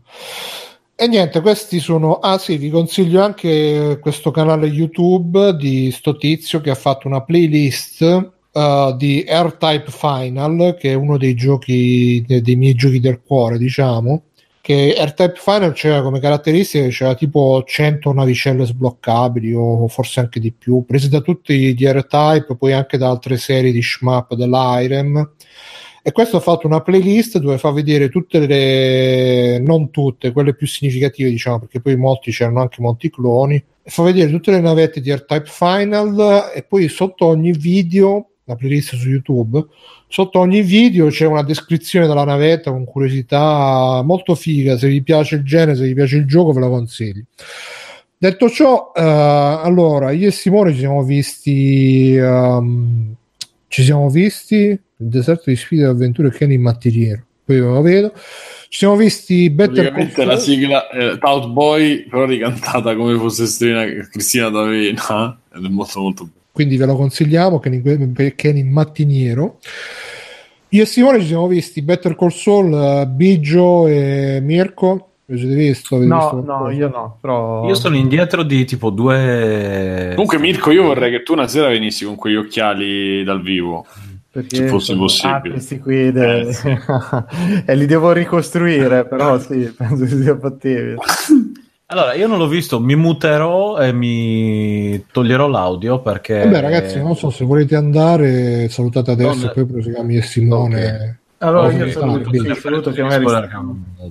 [0.95, 2.19] E niente, questi sono.
[2.19, 7.21] Ah, sì, vi consiglio anche questo canale YouTube di sto tizio che ha fatto una
[7.23, 13.21] playlist uh, di R-Type Final, che è uno dei giochi, de- dei miei giochi del
[13.21, 14.23] cuore, diciamo.
[14.61, 20.51] Che R-Type Final c'era come caratteristiche, c'era tipo 100 navicelle sbloccabili o forse anche di
[20.51, 25.31] più, prese da tutti gli R-Type, poi anche da altre serie di shmup dell'Irem
[26.07, 30.65] e questo ha fatto una playlist dove fa vedere tutte le non tutte, quelle più
[30.65, 35.01] significative diciamo perché poi molti c'erano anche molti cloni e fa vedere tutte le navette
[35.01, 39.65] di R-Type Final e poi sotto ogni video la playlist su YouTube.
[40.07, 44.77] Sotto ogni video c'è una descrizione della navetta con curiosità molto figa.
[44.77, 47.23] Se vi piace il genere, se vi piace il gioco ve la consiglio.
[48.17, 53.15] Detto ciò eh, allora io e Simone ci siamo visti ehm,
[53.67, 57.25] ci siamo visti il deserto di sfide e avventure Kenny in mattiniero.
[57.45, 58.13] Poi lo vedo.
[58.69, 63.45] Ci siamo visti Better Call la sigla è Tout Boy, però ricantata come fosse
[64.11, 65.39] Cristina D'Avena.
[65.53, 66.29] Ed è molto molto.
[66.57, 69.59] Quindi ve lo consigliamo Kenny, Kenny mattiniero
[70.69, 75.97] io e Simone ci siamo visti Better Call Saul eh, Biggio e Mirko siete visto?
[75.97, 76.43] Avete No, visto?
[76.43, 77.67] no, io no, però...
[77.67, 80.11] Io sono indietro di tipo due.
[80.11, 83.85] Comunque, Mirko, io vorrei che tu una sera venissi con quegli occhiali dal vivo.
[84.31, 85.35] Perché se fosse possibile.
[85.35, 86.69] Ah, questi qui de- Eh, sì.
[87.65, 90.95] e li devo ricostruire, però sì, penso che sia fattibile.
[91.89, 96.43] Allora, io non l'ho visto, mi muterò e mi toglierò l'audio perché.
[96.43, 100.23] Vabbè ragazzi non so se volete andare salutate adesso Non- e poi proseguiamo io e
[100.23, 103.25] Simone Allora Ok, io saluto, sì, saluto che magari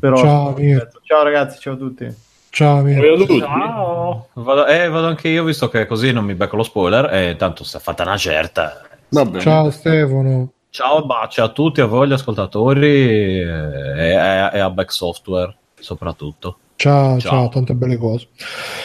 [0.00, 0.56] però Ciao,
[1.02, 2.14] ciao ragazzi, ciao a tutti.
[2.48, 3.38] ciao tutti.
[3.40, 4.28] Ciao.
[4.32, 7.12] Vado, eh, vado anche io, visto che così non mi becco lo spoiler.
[7.12, 8.80] E tanto si è fatta una certa.
[9.10, 9.40] Va bene.
[9.40, 14.92] ciao Stefano Ciao, bacio a tutti, a voi gli ascoltatori e, e- e a Back
[14.92, 16.58] Software soprattutto.
[16.76, 17.30] Ciao, Ciao.
[17.30, 18.28] ciao, tante belle cose.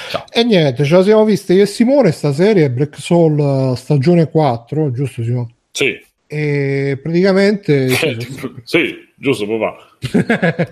[0.09, 0.23] Ciao.
[0.31, 4.29] E niente, ce la siamo viste io e Simone, sta serie Black Soul eh, stagione
[4.29, 5.53] 4, giusto Simone?
[5.71, 5.99] Sì.
[6.25, 7.89] E praticamente...
[7.93, 8.17] sì,
[8.63, 10.71] sì, giusto papà.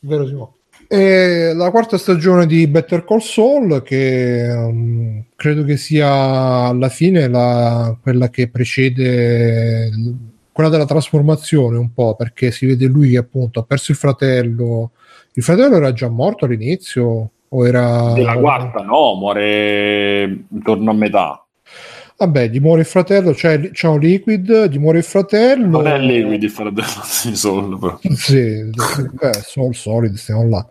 [0.00, 0.50] Vero Simone?
[0.88, 7.28] E la quarta stagione di Better Call Saul, che um, credo che sia alla fine
[7.28, 9.90] la, quella che precede
[10.52, 14.92] quella della trasformazione un po', perché si vede lui che appunto ha perso il fratello.
[15.36, 17.30] Il fratello era già morto all'inizio?
[17.48, 18.12] O era...
[18.14, 21.44] Della quarta, no, muore intorno a metà.
[22.16, 25.82] Vabbè, gli muore il fratello, c'è, c'è un liquid, gli muore il fratello.
[25.82, 26.86] Non è liquid il fratello
[27.24, 27.98] di Sol, però.
[28.14, 28.72] Sì, eh,
[29.42, 30.66] Sol solid, stiamo là.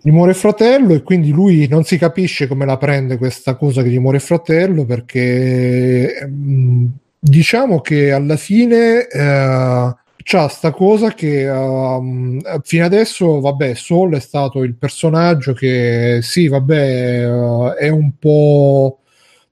[0.00, 3.82] Gli muore il fratello e quindi lui non si capisce come la prende questa cosa
[3.82, 6.86] che gli muore il fratello perché mh,
[7.18, 9.94] diciamo che alla fine eh,
[10.30, 16.46] c'ha sta cosa che um, fino adesso, vabbè, Sol è stato il personaggio che sì,
[16.46, 19.00] vabbè, uh, è un po'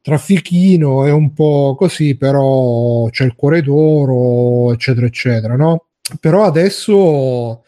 [0.01, 5.87] traffichino, è un po' così, però c'è il cuore d'oro, eccetera, eccetera, no?
[6.21, 7.65] Però adesso,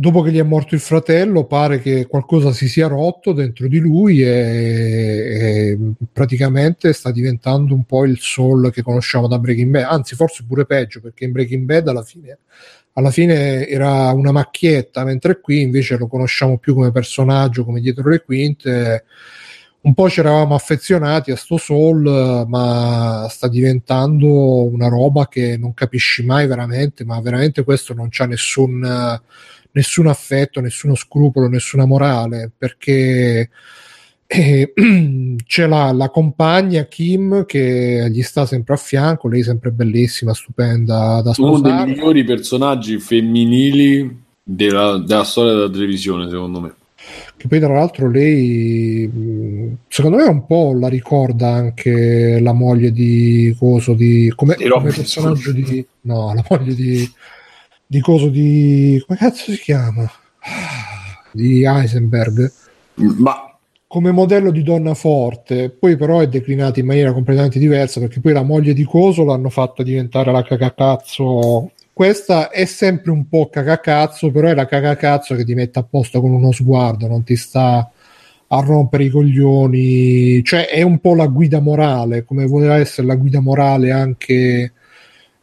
[0.00, 3.80] dopo che gli è morto il fratello, pare che qualcosa si sia rotto dentro di
[3.80, 5.78] lui e, e
[6.12, 10.66] praticamente sta diventando un po' il soul che conosciamo da Breaking Bad, anzi forse pure
[10.66, 12.38] peggio, perché in Breaking Bad alla fine
[12.92, 18.08] alla fine era una macchietta, mentre qui invece lo conosciamo più come personaggio, come dietro
[18.08, 19.04] le quinte.
[19.80, 25.74] Un po' ci eravamo affezionati a sto Soul, ma sta diventando una roba che non
[25.74, 29.20] capisci mai veramente, ma veramente questo non c'ha nessun,
[29.72, 33.50] nessun affetto, nessuno scrupolo, nessuna morale, perché
[34.26, 34.72] eh,
[35.44, 41.20] c'è la, la, compagna Kim che gli sta sempre a fianco, lei sempre bellissima, stupenda
[41.22, 41.72] da sposare.
[41.72, 46.72] Uno dei migliori personaggi femminili della, della storia della televisione, secondo me
[47.38, 49.08] che poi tra l'altro lei
[49.86, 55.52] secondo me un po' la ricorda anche la moglie di Coso di come, come personaggio
[55.52, 57.08] di no la moglie di
[57.90, 60.08] di Coso di come cazzo si chiama?
[61.32, 62.52] Di Heisenberg.
[62.94, 68.20] Ma come modello di donna forte, poi però è declinata in maniera completamente diversa perché
[68.20, 71.72] poi la moglie di Coso l'hanno fatta diventare la cacacazzo.
[71.94, 76.20] Questa è sempre un po' cacacazzo, però è la cacacazzo che ti mette a posto
[76.20, 77.90] con uno sguardo, non ti sta
[78.50, 83.16] a rompere i coglioni, cioè è un po' la guida morale, come voleva essere la
[83.16, 84.72] guida morale anche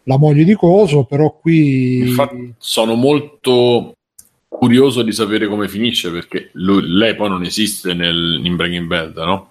[0.05, 1.99] la moglie di Coso, però qui...
[1.99, 3.93] Infatti sono molto
[4.47, 9.17] curioso di sapere come finisce perché lui, lei poi non esiste nel, in Breaking Bad,
[9.17, 9.49] no?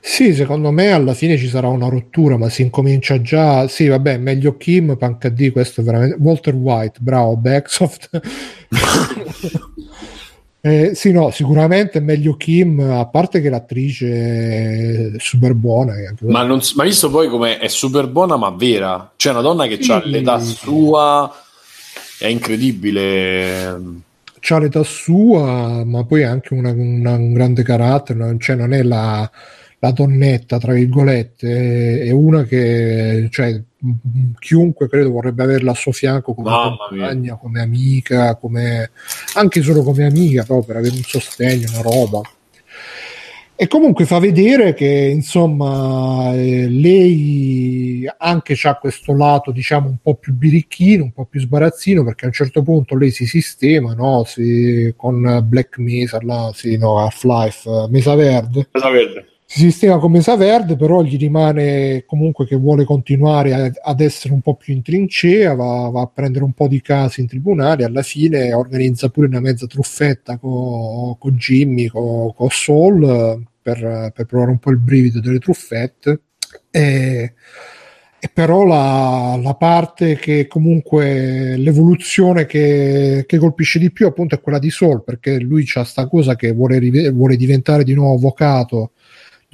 [0.00, 3.68] Sì, secondo me alla fine ci sarà una rottura, ma si incomincia già.
[3.68, 6.16] Sì, vabbè, meglio Kim, Panca D, questo è veramente.
[6.18, 8.10] Walter White, bravo, Backsoft.
[10.62, 15.94] eh, sì, no, sicuramente è meglio Kim, a parte che l'attrice è super buona.
[16.20, 19.12] Ma, non, ma visto poi come è super buona, ma vera.
[19.16, 19.90] C'è una donna che sì.
[19.92, 21.30] ha l'età sua,
[22.18, 24.00] è incredibile
[24.42, 29.30] c'ha l'età sua, ma poi anche una, una, un grande carattere, cioè non è la,
[29.78, 33.62] la donnetta, tra virgolette, è una che cioè,
[34.38, 37.36] chiunque credo vorrebbe averla a suo fianco come Mamma compagna, mia.
[37.36, 38.90] come amica, come,
[39.34, 42.20] anche solo come amica, proprio per avere un sostegno, una roba.
[43.54, 50.14] E comunque fa vedere che insomma eh, lei anche ha questo lato diciamo un po'
[50.14, 54.24] più birichino, un po' più sbarazzino perché a un certo punto lei si sistema no?
[54.24, 58.68] si, con Black Mesa, là, sì, no, Half-Life, Mesa Verde.
[58.72, 63.70] Mesa Verde si sistema con Mesa Verde, però gli rimane comunque che vuole continuare a,
[63.82, 67.20] ad essere un po' più in trincea, va, va, a prendere un po' di casi
[67.20, 73.44] in tribunale, alla fine organizza pure una mezza truffetta con co Jimmy, con co Soul,
[73.60, 76.20] per, per, provare un po' il brivido delle truffette.
[76.70, 77.34] E,
[78.18, 84.40] e però la, la, parte che comunque l'evoluzione che, che, colpisce di più appunto è
[84.40, 88.92] quella di Soul, perché lui ha sta cosa che vuole, vuole diventare di nuovo avvocato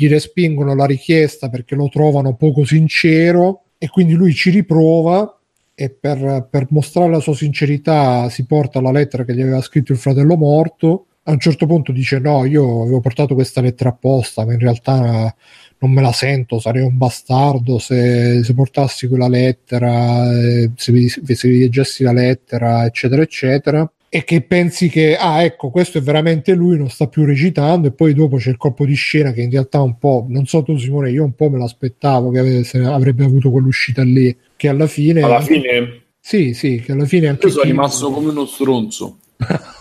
[0.00, 5.40] gli respingono la richiesta perché lo trovano poco sincero e quindi lui ci riprova
[5.74, 9.90] e per, per, mostrare la sua sincerità si porta la lettera che gli aveva scritto
[9.90, 11.06] il fratello morto.
[11.24, 15.34] A un certo punto dice: No, io avevo portato questa lettera apposta, ma in realtà
[15.78, 21.48] non me la sento, sarei un bastardo se, se portassi quella lettera, eh, se, se
[21.48, 26.78] leggessi la lettera, eccetera, eccetera e che pensi che ah ecco questo è veramente lui
[26.78, 29.82] non sta più recitando e poi dopo c'è il colpo di scena che in realtà
[29.82, 33.50] un po' non so tu Simone io un po' me l'aspettavo che avesse, avrebbe avuto
[33.50, 36.04] quell'uscita lì che alla fine alla fine?
[36.18, 37.70] Sì sì che alla fine anche io sono chi...
[37.70, 39.18] rimasto come uno stronzo.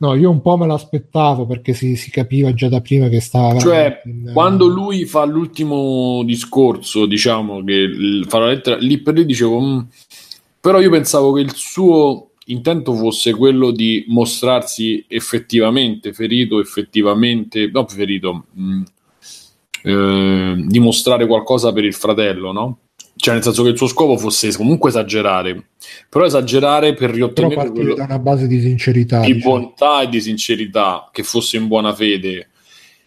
[0.00, 3.58] No ino un po' me l'aspettavo perché si, si capiva già da prima che stava
[3.58, 4.30] cioè in...
[4.32, 9.80] quando lui fa l'ultimo discorso diciamo che fa la lettera lì per lì dicevo mm,
[10.58, 17.86] però io pensavo che il suo intento fosse quello di mostrarsi effettivamente ferito, effettivamente, no,
[17.86, 18.82] ferito, mh,
[19.82, 22.78] eh, dimostrare qualcosa per il fratello, no?
[23.16, 25.68] Cioè, nel senso che il suo scopo fosse comunque esagerare,
[26.08, 29.20] però esagerare per riottenere Però quello da una base di sincerità.
[29.20, 29.58] di diciamo.
[29.58, 32.48] bontà e di sincerità, che fosse in buona fede,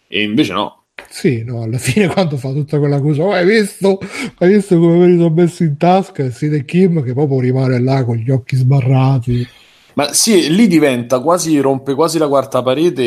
[0.06, 0.83] e invece no.
[1.14, 4.00] Sì, no, alla fine quando fa tutta quella cosa, "Oh, hai visto,
[4.38, 6.24] hai visto come me li sono messo in tasca?
[6.24, 9.46] E siete Kim che proprio rimane là con gli occhi sbarrati.
[9.94, 13.02] Ma sì, lì diventa quasi, rompe quasi la quarta parete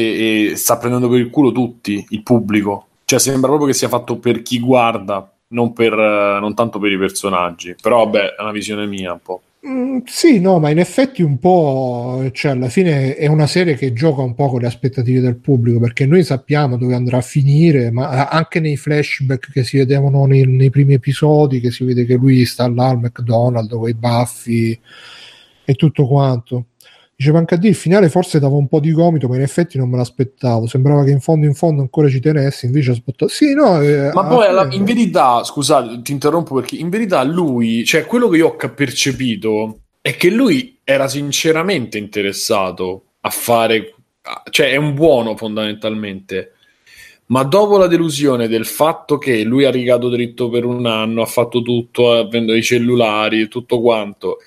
[0.51, 2.85] e sta prendendo per il culo tutti, il pubblico.
[3.03, 6.97] Cioè, sembra proprio che sia fatto per chi guarda, non, per, non tanto per i
[6.97, 7.75] personaggi.
[7.81, 9.41] Però, vabbè, è una visione mia un po'.
[9.67, 13.91] Mm, sì, no, ma in effetti un po', cioè alla fine è una serie che
[13.91, 17.91] gioca un po' con le aspettative del pubblico, perché noi sappiamo dove andrà a finire,
[17.91, 22.15] ma anche nei flashback che si vedevano nei, nei primi episodi, che si vede che
[22.15, 24.79] lui sta là al McDonald's con i baffi
[25.65, 26.67] e tutto quanto.
[27.19, 29.97] A dire, il finale forse dava un po' di gomito, ma in effetti non me
[29.97, 30.67] l'aspettavo.
[30.67, 33.31] Sembrava che in fondo in fondo ancora ci tenessi, invece aspettato.
[33.31, 37.83] Sì, no, eh, Ma poi, alla- in verità, scusate, ti interrompo perché in verità lui,
[37.85, 43.95] cioè quello che io ho percepito è che lui era sinceramente interessato a fare,
[44.51, 46.51] cioè è un buono fondamentalmente.
[47.27, 51.25] Ma dopo la delusione del fatto che lui ha rigato dritto per un anno, ha
[51.25, 54.37] fatto tutto, ha venduto i cellulari, tutto quanto,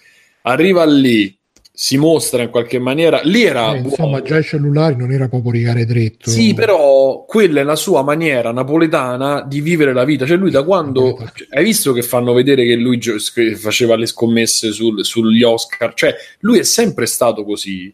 [0.42, 1.36] arriva lì,
[1.82, 5.52] si mostra in qualche maniera, lì era Eh, insomma, già i cellulari non era proprio
[5.52, 6.28] rigare dritto.
[6.28, 10.26] Sì, però quella è la sua maniera napoletana di vivere la vita.
[10.26, 11.16] Cioè, lui da quando
[11.48, 15.94] hai visto che fanno vedere che lui gio- che faceva le scommesse sul- sugli Oscar?
[15.94, 17.90] Cioè, lui è sempre stato così.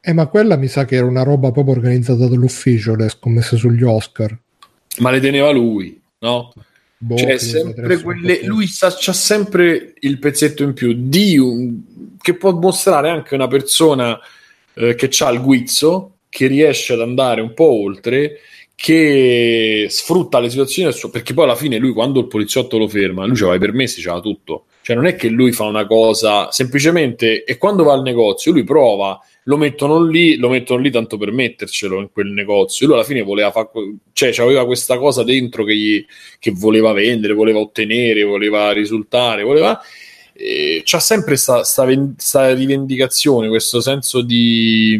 [0.00, 3.82] Eh, ma quella mi sa che era una roba proprio organizzata dall'ufficio, le scommesse sugli
[3.82, 4.34] Oscar.
[5.00, 6.50] Ma le teneva lui, no?
[7.00, 11.80] Boh, Cioè, sempre quelle- lui sa, c'ha sempre il pezzetto in più di un,
[12.20, 14.18] che può mostrare anche una persona
[14.74, 18.40] eh, che ha il guizzo, che riesce ad andare un po' oltre,
[18.74, 23.24] che sfrutta le situazioni, suo- perché poi alla fine lui quando il poliziotto lo ferma,
[23.26, 24.66] lui aveva i permessi, c'aveva tutto.
[24.88, 28.64] Cioè non è che lui fa una cosa semplicemente e quando va al negozio lui
[28.64, 32.86] prova, lo mettono lì, lo mettono lì tanto per mettercelo in quel negozio.
[32.86, 33.68] Lui alla fine voleva fare,
[34.14, 36.06] cioè aveva questa cosa dentro che, gli,
[36.38, 39.78] che voleva vendere, voleva ottenere, voleva risultare, voleva
[40.32, 44.98] eh, c'ha sempre sta, sta, ven- sta rivendicazione, questo senso di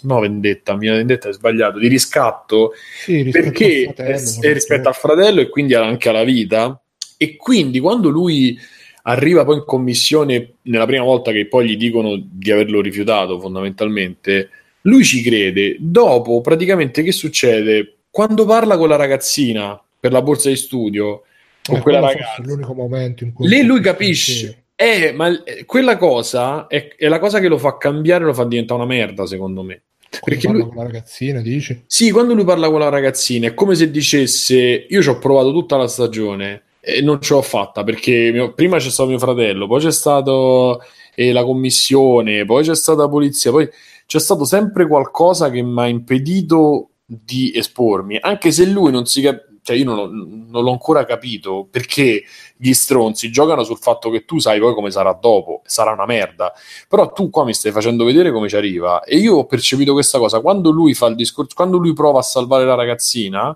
[0.00, 2.70] no vendetta, mia vendetta è sbagliato, di riscatto
[3.02, 6.80] Sì, rispetto perché al fratello, rispetto al fratello e quindi anche alla vita
[7.16, 8.76] e quindi quando lui
[9.08, 14.50] arriva poi in commissione nella prima volta che poi gli dicono di averlo rifiutato fondamentalmente.
[14.82, 15.76] Lui ci crede.
[15.78, 17.96] Dopo praticamente che succede?
[18.10, 21.22] Quando parla con la ragazzina per la borsa di studio
[21.64, 24.64] con Eh, quella quello forse ragazza l'unico momento in cui lì lui capisce.
[24.74, 28.44] eh, ma eh, quella cosa è, è la cosa che lo fa cambiare lo fa
[28.44, 29.82] diventare una merda secondo me.
[30.08, 31.82] Quando perché parla lui, con la ragazzina dici?
[31.86, 35.52] Sì, quando lui parla con la ragazzina è come se dicesse: Io ci ho provato
[35.52, 39.66] tutta la stagione e non ce l'ho fatta perché mio- prima c'è stato mio fratello,
[39.66, 40.80] poi c'è stato
[41.14, 43.68] eh, la commissione, poi c'è stata la polizia, poi
[44.06, 49.22] c'è stato sempre qualcosa che mi ha impedito di espormi, anche se lui non si
[49.22, 49.46] capisce.
[49.68, 52.22] Cioè, io non, non l'ho ancora capito perché
[52.56, 56.54] gli stronzi giocano sul fatto che tu sai poi come sarà dopo, sarà una merda.
[56.88, 60.18] Però tu qua mi stai facendo vedere come ci arriva e io ho percepito questa
[60.18, 63.54] cosa quando lui fa il discorso, quando lui prova a salvare la ragazzina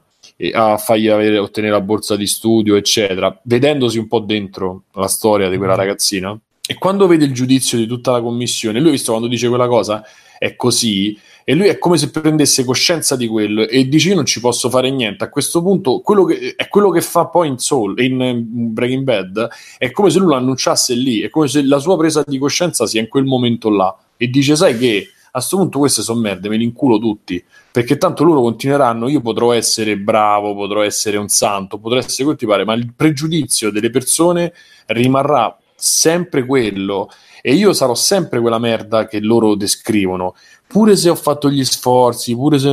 [0.53, 5.49] a fargli avere, ottenere la borsa di studio, eccetera, vedendosi un po' dentro la storia
[5.49, 6.39] di quella ragazzina.
[6.67, 9.69] E quando vede il giudizio di tutta la commissione, lui ha visto quando dice quella
[9.69, 10.03] cosa?
[10.39, 14.27] È così, e lui è come se prendesse coscienza di quello e dice io non
[14.27, 15.25] ci posso fare niente.
[15.25, 19.49] A questo punto quello che, è quello che fa poi in Soul in Breaking Bad
[19.79, 22.87] è come se lui lo annunciasse lì è come se la sua presa di coscienza
[22.87, 23.95] sia in quel momento là.
[24.17, 27.97] E dice sai che a questo punto queste sono merde me li inculo tutti perché
[27.97, 32.47] tanto loro continueranno io potrò essere bravo potrò essere un santo potrò essere quel ti
[32.47, 34.53] pare ma il pregiudizio delle persone
[34.87, 37.09] rimarrà sempre quello
[37.41, 40.35] e io sarò sempre quella merda che loro descrivono
[40.73, 42.73] pure se ho fatto gli sforzi, pure se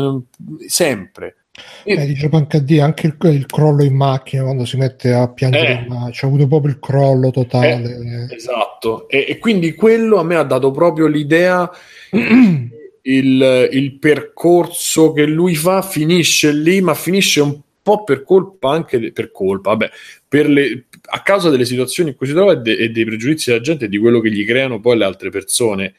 [0.67, 1.35] sempre.
[1.83, 6.11] Eh, dice Pancadì anche il, il crollo in macchina quando si mette a piangere Eh.
[6.11, 10.71] c'è avuto proprio il crollo totale Esatto, e, e quindi quello a me ha dato
[10.71, 11.69] proprio l'idea,
[13.01, 18.99] il, il percorso che lui fa finisce lì, ma finisce un po' per colpa anche
[18.99, 19.89] de- per colpa, vabbè,
[20.27, 23.49] per le, a causa delle situazioni in cui si trova e, de- e dei pregiudizi
[23.49, 25.93] della gente e di quello che gli creano poi le altre persone.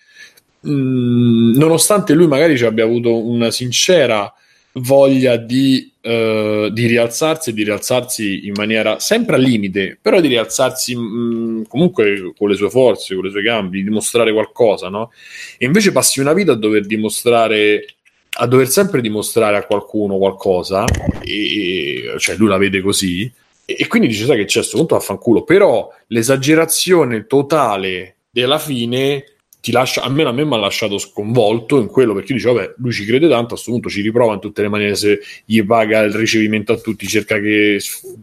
[0.66, 4.32] Mm, nonostante lui magari ci abbia avuto una sincera
[4.74, 10.28] voglia di, uh, di, rialzarsi e di rialzarsi in maniera sempre al limite, però di
[10.28, 14.88] rialzarsi mh, mm, comunque con le sue forze, con le sue gambe, di dimostrare qualcosa,
[14.88, 15.10] no?
[15.58, 17.84] E invece passi una vita a dover dimostrare
[18.32, 20.84] a dover sempre dimostrare a qualcuno qualcosa,
[21.24, 23.30] e, cioè lui la vede così,
[23.64, 25.42] e, e quindi dice: Sai che c'è, questo punto affanculo.
[25.42, 29.24] Però l'esagerazione totale della fine
[29.60, 32.92] ti lascia, almeno a me mi ha lasciato sconvolto in quello perché dice vabbè lui
[32.92, 36.00] ci crede tanto a questo punto ci riprova in tutte le maniere se gli paga
[36.00, 37.78] il ricevimento a tutti cerca, che,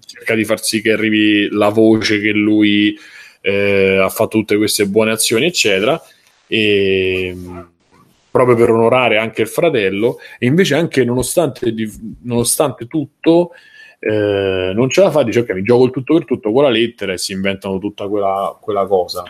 [0.06, 2.98] cerca di far sì che arrivi la voce che lui
[3.42, 6.02] eh, ha fatto tutte queste buone azioni eccetera.
[6.50, 7.36] E
[8.30, 11.74] proprio per onorare anche il fratello e invece anche nonostante,
[12.22, 13.52] nonostante tutto
[14.00, 16.70] eh, non ce la fa dice ok mi gioco il tutto per tutto con la
[16.70, 19.24] lettera e si inventano tutta quella, quella cosa.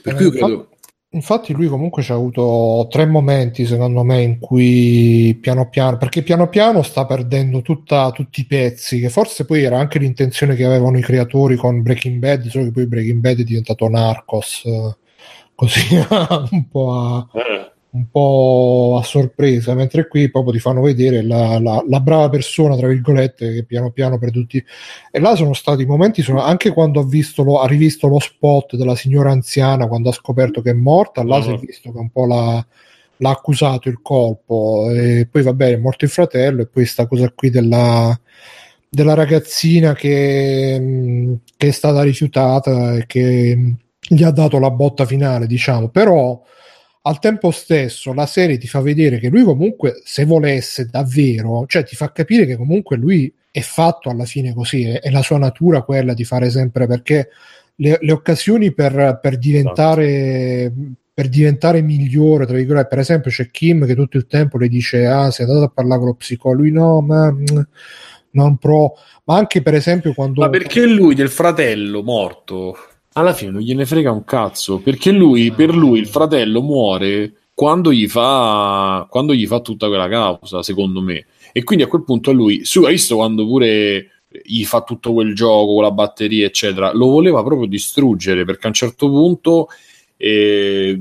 [0.00, 0.68] Per cui io credo
[1.12, 6.22] Infatti lui comunque ci ha avuto tre momenti secondo me in cui piano piano, perché
[6.22, 10.64] piano piano sta perdendo tutta, tutti i pezzi, che forse poi era anche l'intenzione che
[10.64, 14.96] avevano i creatori con Breaking Bad, solo che poi Breaking Bad è diventato Narcos, eh,
[15.54, 15.96] così
[16.50, 17.28] un po' a...
[17.32, 22.28] Eh un po' a sorpresa, mentre qui proprio ti fanno vedere la, la, la, brava
[22.28, 24.62] persona, tra virgolette, che piano piano per tutti.
[25.10, 28.76] E là sono stati momenti, sono, anche quando ha, visto lo, ha rivisto lo spot
[28.76, 31.42] della signora anziana, quando ha scoperto che è morta, là uh-huh.
[31.42, 32.66] si è visto che un po' la,
[33.16, 37.06] l'ha accusato il colpo, e poi va bene, è morto il fratello, e poi sta
[37.06, 38.18] cosa qui della,
[38.88, 45.46] della ragazzina che, che è stata rifiutata e che gli ha dato la botta finale,
[45.46, 46.40] diciamo, però
[47.08, 51.82] al tempo stesso la serie ti fa vedere che lui comunque se volesse davvero, cioè
[51.82, 55.38] ti fa capire che comunque lui è fatto alla fine così, è, è la sua
[55.38, 57.30] natura quella di fare sempre perché
[57.76, 60.70] le, le occasioni per, per diventare
[61.18, 65.06] per diventare migliore, tra virgolette, per esempio c'è Kim che tutto il tempo le dice
[65.06, 67.34] ah sei andato a parlare con lo psicologo, lui no ma
[68.32, 68.92] non pro,
[69.24, 70.42] ma anche per esempio quando...
[70.42, 72.76] Ma perché lui del fratello morto
[73.12, 77.92] alla fine non gliene frega un cazzo perché lui, per lui il fratello muore quando
[77.92, 81.26] gli fa, quando gli fa tutta quella causa, secondo me.
[81.52, 84.10] E quindi a quel punto a lui, su, hai visto quando pure
[84.44, 88.68] gli fa tutto quel gioco con la batteria, eccetera, lo voleva proprio distruggere perché a
[88.68, 89.68] un certo punto
[90.16, 91.00] eh,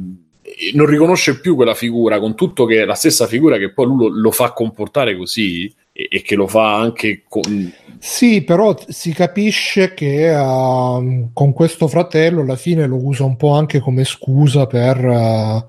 [0.73, 4.07] non riconosce più quella figura, con tutto che la stessa figura che poi lui lo,
[4.07, 7.73] lo fa comportare così e, e che lo fa anche con...
[7.97, 13.53] Sì, però si capisce che uh, con questo fratello alla fine lo usa un po'
[13.53, 15.03] anche come scusa per...
[15.03, 15.65] Uh,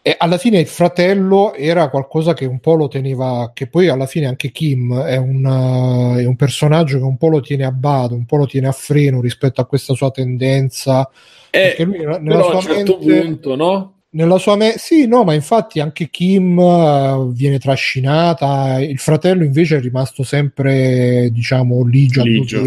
[0.00, 4.06] e alla fine il fratello era qualcosa che un po' lo teneva, che poi alla
[4.06, 7.72] fine anche Kim è un, uh, è un personaggio che un po' lo tiene a
[7.72, 11.10] bado, un po' lo tiene a freno rispetto a questa sua tendenza.
[11.50, 13.92] Eh, perché lui nella sua a un certo mente, punto, no?
[14.10, 19.76] Nella sua me- sì, no, ma infatti anche Kim uh, viene trascinata, il fratello invece
[19.76, 22.60] è rimasto sempre, diciamo, ligio, ligio.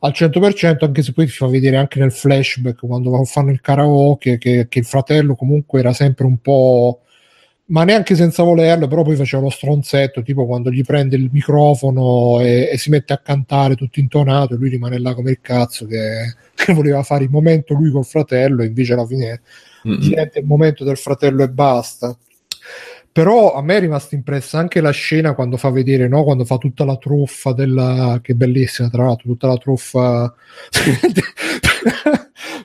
[0.00, 4.38] al 100%, anche se poi ti fa vedere anche nel flashback quando fanno il karaoke
[4.38, 7.02] che, che il fratello comunque era sempre un po'
[7.66, 12.40] ma neanche senza volerlo, però poi faceva lo stronzetto, tipo quando gli prende il microfono
[12.40, 15.86] e, e si mette a cantare tutto intonato e lui rimane là come il cazzo
[15.86, 19.40] che, che voleva fare il momento lui col fratello e invece alla fine
[19.86, 20.00] mm-hmm.
[20.00, 22.16] diventa il momento del fratello e basta.
[23.12, 26.24] Però a me è rimasta impressa anche la scena quando fa vedere, no?
[26.24, 28.18] quando fa tutta la truffa della...
[28.22, 30.34] che bellissima tra l'altro, tutta la truffa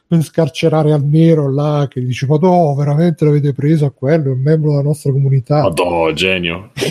[0.08, 4.34] per scarcerare al nero là, che dice ma no, veramente l'avete preso a quello, è
[4.34, 5.64] un membro della nostra comunità.
[5.64, 6.72] Madò, genio.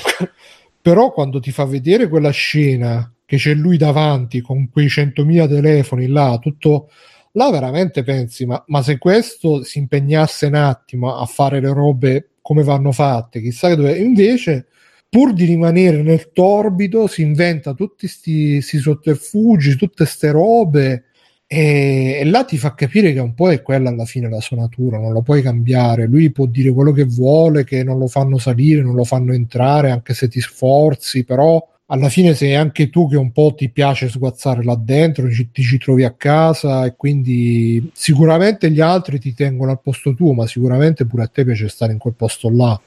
[0.82, 6.06] Però quando ti fa vedere quella scena che c'è lui davanti con quei 100.000 telefoni
[6.08, 6.90] là, tutto
[7.36, 12.31] là veramente pensi, ma, ma, se questo si impegnasse un attimo a fare le robe
[12.40, 13.97] come vanno fatte, chissà che dove...
[13.98, 14.66] Invece,
[15.08, 21.05] pur di rimanere nel torbido, si inventa tutti questi sotterfugi, tutte queste robe.
[21.47, 24.56] E, e, là ti fa capire che un po' è quella alla fine la sua
[24.56, 26.06] natura, non lo puoi cambiare.
[26.06, 29.90] Lui può dire quello che vuole, che non lo fanno salire, non lo fanno entrare,
[29.90, 34.08] anche se ti sforzi, però alla fine sei anche tu che un po' ti piace
[34.08, 39.34] sguazzare là dentro, ci, ti ci trovi a casa e quindi sicuramente gli altri ti
[39.34, 42.81] tengono al posto tuo, ma sicuramente pure a te piace stare in quel posto là.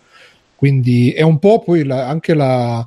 [0.55, 2.85] Quindi è un po' poi la, anche la,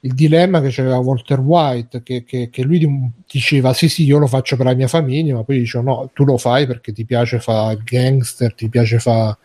[0.00, 4.26] il dilemma che c'era Walter White, che, che, che, lui diceva sì sì io lo
[4.26, 7.38] faccio per la mia famiglia, ma poi dice no, tu lo fai perché ti piace
[7.38, 9.36] fare gangster, ti piace fare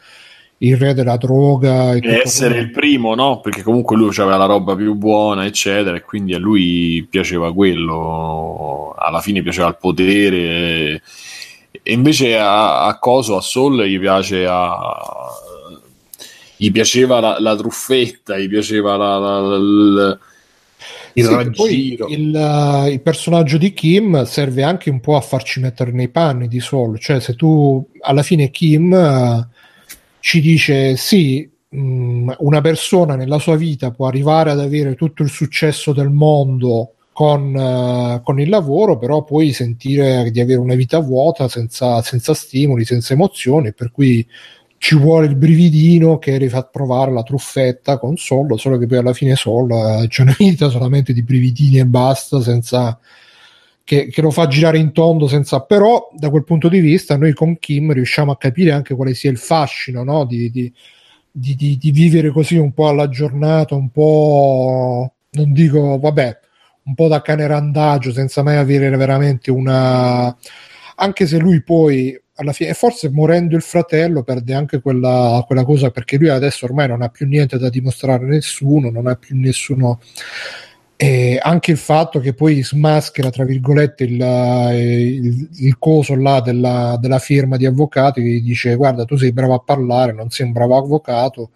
[0.59, 1.93] il re della droga.
[1.93, 2.65] E essere quello.
[2.65, 3.39] il primo, no?
[3.39, 8.95] Perché comunque lui aveva la roba più buona, eccetera, e quindi a lui piaceva quello.
[8.97, 11.01] Alla fine piaceva il potere.
[11.81, 14.77] E invece a, a Coso, a Sol, gli piace a
[16.61, 20.19] gli piaceva la, la truffetta, gli piaceva la, la, la
[21.13, 25.61] il Sì, poi il, eh, il personaggio di Kim serve anche un po' a farci
[25.61, 29.47] mettere nei panni di Sol, cioè se tu alla fine Kim eh,
[30.19, 35.29] ci dice sì, mh, una persona nella sua vita può arrivare ad avere tutto il
[35.29, 40.99] successo del mondo con, eh, con il lavoro, però poi sentire di avere una vita
[40.99, 44.25] vuota senza, senza stimoli, senza emozioni, per cui
[44.77, 49.13] ci vuole il brividino che rifà provare la truffetta con Sol, solo che poi alla
[49.13, 52.97] fine Sol eh, c'è una vita solamente di brividini e basta, senza
[53.89, 57.33] che, che lo fa girare in tondo, senza però da quel punto di vista noi
[57.33, 60.25] con Kim riusciamo a capire anche quale sia il fascino no?
[60.25, 60.71] di, di,
[61.31, 66.39] di, di, vivere così un po' alla giornata, un po' non dico vabbè,
[66.83, 70.37] un po' da cane randagio, senza mai avere veramente una
[70.97, 75.89] anche se lui poi alla fine, forse morendo il fratello perde anche quella, quella cosa
[75.89, 79.35] perché lui adesso ormai non ha più niente da dimostrare a nessuno, non ha più
[79.35, 79.99] nessuno.
[81.01, 86.97] E anche il fatto che poi smaschera tra virgolette il, il, il coso là della,
[86.99, 90.51] della firma di avvocati che dice guarda tu sei bravo a parlare non sei un
[90.51, 91.51] bravo avvocato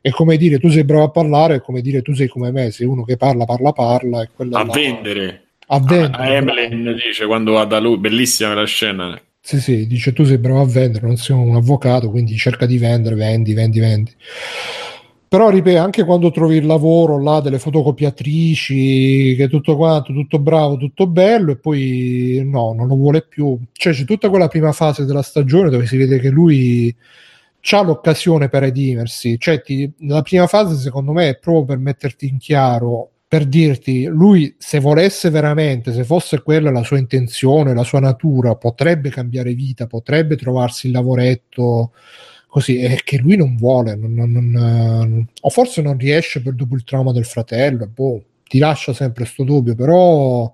[0.00, 2.72] è come dire tu sei bravo a parlare è come dire tu sei come me
[2.72, 5.42] sei uno che parla parla parla e a là- vendere.
[5.68, 9.20] a vendere A Evelyn dice quando va da lui, bellissima la scena.
[9.40, 12.76] Sì, sì, dice tu sei bravo a vendere, non sei un avvocato, quindi cerca di
[12.76, 14.12] vendere, vendi, vendi, vendi.
[15.30, 20.76] Però ripeto, anche quando trovi il lavoro là delle fotocopiatrici, che tutto quanto, tutto bravo,
[20.76, 23.56] tutto bello, e poi no, non lo vuole più.
[23.70, 26.92] Cioè c'è tutta quella prima fase della stagione dove si vede che lui
[27.70, 29.38] ha l'occasione per redimersi.
[29.38, 34.06] Cioè, ti- la prima fase, secondo me, è proprio per metterti in chiaro, per dirti,
[34.06, 39.52] lui se volesse veramente, se fosse quella la sua intenzione, la sua natura, potrebbe cambiare
[39.54, 41.92] vita, potrebbe trovarsi il lavoretto
[42.50, 46.74] così, è che lui non vuole, non- non- non- o forse non riesce per dopo
[46.74, 50.52] il trauma del fratello, boh, ti lascia sempre sto dubbio, però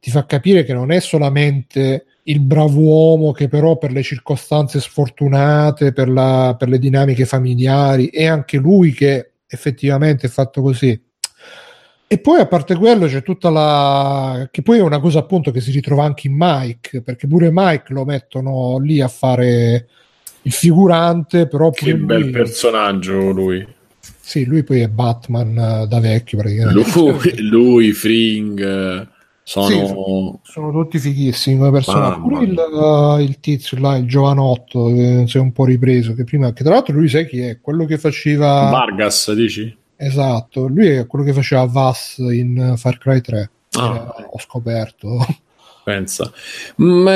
[0.00, 4.80] ti fa capire che non è solamente il bravo uomo che però per le circostanze
[4.80, 11.00] sfortunate, per, la- per le dinamiche familiari, è anche lui che effettivamente è fatto così.
[12.10, 14.48] E poi a parte quello c'è tutta la...
[14.50, 17.92] che poi è una cosa appunto che si ritrova anche in Mike, perché pure Mike
[17.92, 19.88] lo mettono lì a fare
[20.48, 22.30] il figurante, però Che bel lui...
[22.30, 23.66] personaggio lui.
[24.20, 26.90] Sì, lui poi è Batman eh, da vecchio praticamente.
[26.94, 29.08] Lui, lui Fring, eh,
[29.42, 30.40] sono...
[30.42, 32.20] Sono tutti fighissimi come personaggi.
[32.20, 36.14] Mamma Pure il, uh, il tizio là, il giovanotto, che si è un po' ripreso.
[36.14, 37.60] Che prima, che tra l'altro lui sai chi è?
[37.60, 38.68] Quello che faceva.
[38.70, 39.74] Vargas, dici?
[39.96, 43.50] Esatto, lui è quello che faceva Vass in Far Cry 3.
[43.72, 44.14] Ah.
[44.18, 45.26] Eh, ho scoperto.
[45.84, 46.30] Pensa.
[46.82, 47.08] Mm,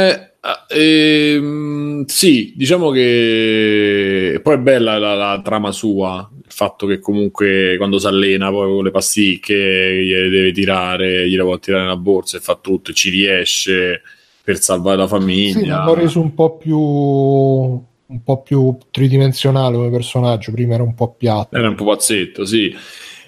[0.45, 6.99] eh, ehm, sì, diciamo che poi è bella la, la trama sua, il fatto che
[6.99, 11.97] comunque quando si allena poi con le pasticche gliele deve tirare, gliele può tirare nella
[11.97, 14.03] borsa e fa tutto ci riesce
[14.43, 15.77] per salvare la Sì, famiglia.
[15.77, 16.79] l'hanno reso un po' più
[18.13, 20.53] un po' più tridimensionale come personaggio.
[20.53, 21.57] Prima era un po' piatto.
[21.57, 22.75] Era un po' pazzetto, sì.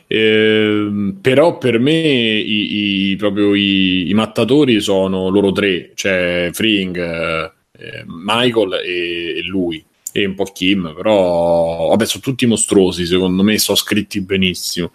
[0.06, 6.96] Ehm, però per me i, i- proprio i, i mattatori sono loro tre, cioè Fring,
[6.96, 13.42] eh, Michael e, e lui e un po' Kim, però vabbè sono tutti mostruosi secondo
[13.42, 14.92] me, sono scritti benissimo.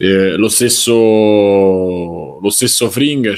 [0.00, 3.34] Eh, lo stesso lo stesso Fring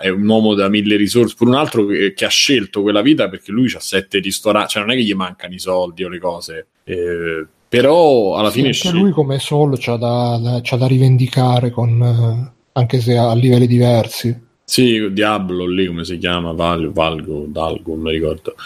[0.00, 3.30] è un uomo da mille risorse, per un altro che, che ha scelto quella vita
[3.30, 6.18] perché lui ha sette ristoranti, cioè non è che gli mancano i soldi o le
[6.18, 10.76] cose, eh, però alla Sì, fine anche sce- lui come solo c'ha da, da- c'ha
[10.76, 14.36] da rivendicare con, eh, anche se a livelli diversi.
[14.64, 18.56] Sì, Diablo lì come si chiama, Val, Valgo, Dalgo, non mi ricordo.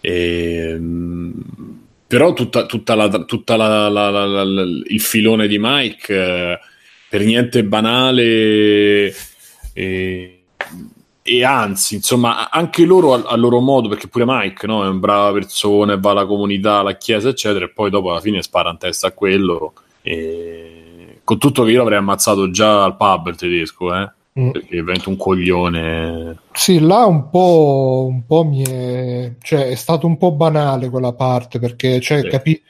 [0.00, 1.32] Ehm,
[2.06, 6.58] però tutta, tutta la, tutta la- la- la- la- la- il filone di Mike eh,
[7.08, 9.14] per niente banale
[9.74, 10.41] e,
[11.22, 14.98] e anzi, insomma, anche loro a, a loro modo, perché pure Mike no, è una
[14.98, 18.78] brava persona, va alla comunità, alla chiesa, eccetera, e poi dopo alla fine spara in
[18.78, 19.72] testa a quello.
[20.02, 21.20] E...
[21.24, 24.10] Con tutto che io l'avrei ammazzato già al pub il tedesco, eh
[24.40, 24.50] Mm.
[24.50, 26.36] perché è veramente un coglione.
[26.52, 31.12] Sì, là un po', un po' mi è, cioè, è stato un po' banale quella
[31.12, 32.28] parte perché cioè, Sì.
[32.28, 32.62] capi-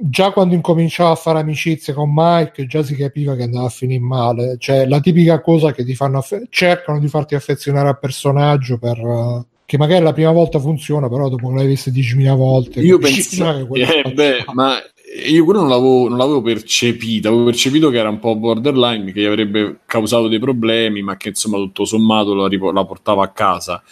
[0.00, 4.00] già quando incominciava a fare amicizia con Mike già si capiva che andava a finire
[4.00, 4.56] male.
[4.58, 8.98] Cioè, la tipica cosa che ti fanno affe- cercano di farti affezionare al personaggio per,
[8.98, 12.98] eh, che magari la prima volta funziona, però dopo che l'hai visto 10.000 volte Io
[12.98, 14.76] penso, che eh, beh, ma
[15.28, 19.20] io quello non l'avevo, non l'avevo percepito, avevo percepito che era un po' borderline, che
[19.20, 23.82] gli avrebbe causato dei problemi, ma che insomma tutto sommato la, la portava a casa.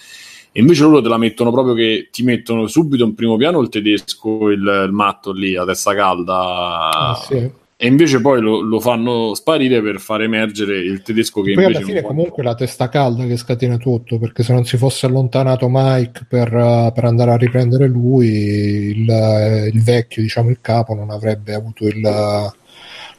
[0.50, 3.68] E invece loro te la mettono proprio che ti mettono subito in primo piano il
[3.68, 6.90] tedesco, il, il matto lì a testa calda.
[6.90, 7.50] Ah, sì.
[7.80, 11.78] E invece poi lo, lo fanno sparire per far emergere il tedesco che Poi invece
[11.78, 15.06] alla fine può- comunque la testa calda che scatena tutto, perché se non si fosse
[15.06, 20.58] allontanato Mike per, eh, per andare a riprendere lui, il, eh, il vecchio, diciamo il
[20.60, 22.02] capo, non avrebbe avuto il,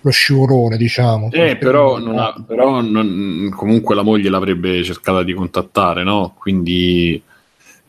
[0.01, 1.29] lo scivolone, diciamo.
[1.31, 6.35] Eh, però, non ha- però non- comunque la moglie l'avrebbe cercata di contattare, no?
[6.37, 7.21] Quindi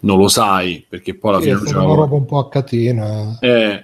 [0.01, 3.39] non lo sai, perché poi alla Sì, è fine una roba un po' a catena.
[3.41, 3.83] Eh,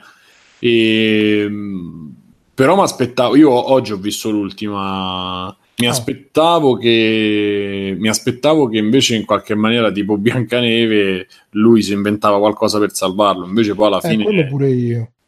[0.59, 2.15] ehm,
[2.55, 5.55] però mi aspettavo, io oggi ho visto l'ultima.
[5.79, 5.91] Mi Ah.
[5.91, 12.79] aspettavo che mi aspettavo che invece in qualche maniera tipo Biancaneve lui si inventava qualcosa
[12.79, 14.25] per salvarlo, invece poi alla Eh, fine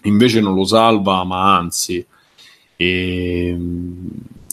[0.05, 2.05] invece non lo salva, ma anzi,
[2.79, 4.09] ehm,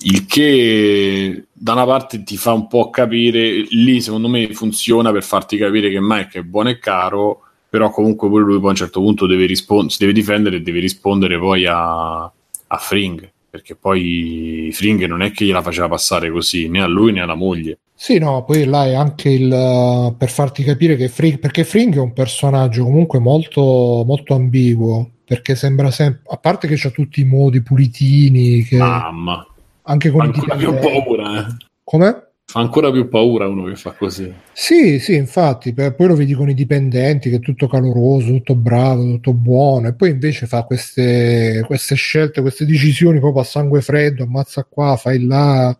[0.07, 5.23] il che da una parte ti fa un po' capire, lì secondo me funziona per
[5.23, 8.75] farti capire che Mike è buono e caro, però comunque pure lui poi a un
[8.75, 13.75] certo punto deve rispondere, si deve difendere e deve rispondere poi a, a Fring, perché
[13.75, 17.79] poi Fring non è che gliela faceva passare così, né a lui né alla moglie.
[17.93, 21.99] Sì, no, poi là è anche il per farti capire che Fring, perché Fring è
[21.99, 27.25] un personaggio comunque molto, molto ambiguo, perché sembra sempre, a parte che c'ha tutti i
[27.25, 29.45] modi pulitini, che Mamma,
[29.83, 31.55] anche con ancora più paura, eh.
[31.83, 32.27] Come?
[32.47, 34.31] Fa ancora più paura uno che fa così.
[34.53, 39.03] Sì, sì, infatti, poi lo vedi con i dipendenti che è tutto caloroso, tutto bravo,
[39.03, 44.23] tutto buono, e poi invece fa queste, queste scelte, queste decisioni proprio a sangue freddo,
[44.23, 45.75] ammazza qua, fai là,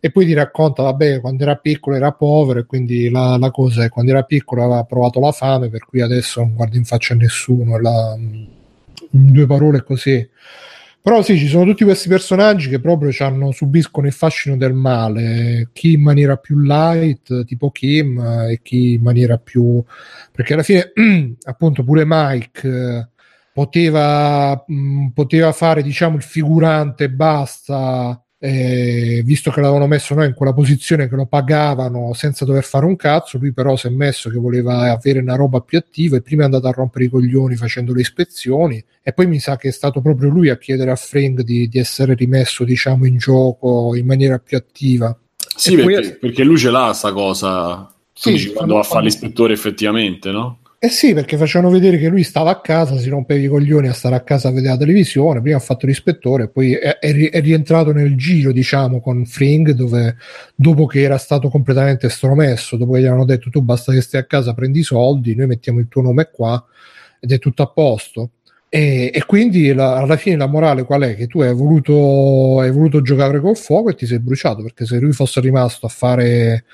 [0.00, 3.84] e poi ti racconta, vabbè, quando era piccolo era povero, e quindi la, la cosa
[3.84, 7.14] è quando era piccolo aveva provato la fame, per cui adesso non guarda in faccia
[7.14, 8.18] a nessuno, la-
[9.12, 10.28] in due parole così.
[11.02, 15.70] Però sì, ci sono tutti questi personaggi che proprio c'hanno- subiscono il fascino del male,
[15.72, 19.82] chi in maniera più light, tipo Kim, e chi in maniera più...
[20.30, 20.92] perché alla fine,
[21.42, 23.08] appunto, pure Mike
[23.52, 30.34] poteva, mh, poteva fare, diciamo, il figurante basta, eh, visto che l'avevano messo noi in
[30.34, 34.30] quella posizione che lo pagavano senza dover fare un cazzo, lui però si è messo
[34.30, 37.54] che voleva avere una roba più attiva e prima è andato a rompere i coglioni
[37.54, 40.96] facendo le ispezioni e poi mi sa che è stato proprio lui a chiedere a
[40.96, 45.16] Frank di, di essere rimesso diciamo in gioco in maniera più attiva
[45.54, 47.94] Sì, E poi- perché, perché lui ce l'ha sta cosa.
[48.12, 50.58] Sì, quando va a fare l'ispettore effettivamente, no?
[50.84, 53.92] Eh sì, perché facevano vedere che lui stava a casa, si rompeva i coglioni a
[53.92, 57.28] stare a casa a vedere la televisione, prima ha fatto l'ispettore, poi è, è ri-
[57.30, 60.16] è rientrato nel giro, diciamo, con Fring, dove
[60.56, 64.22] dopo che era stato completamente stromesso, dopo che gli hanno detto tu basta che stai
[64.22, 66.60] a casa, prendi i soldi, noi mettiamo il tuo nome qua
[67.20, 68.30] ed è tutto a posto.
[68.68, 71.14] E, e quindi la- alla fine la morale qual è?
[71.14, 74.98] Che tu hai voluto, hai voluto giocare col fuoco e ti sei bruciato, perché se
[74.98, 76.64] lui fosse rimasto a fare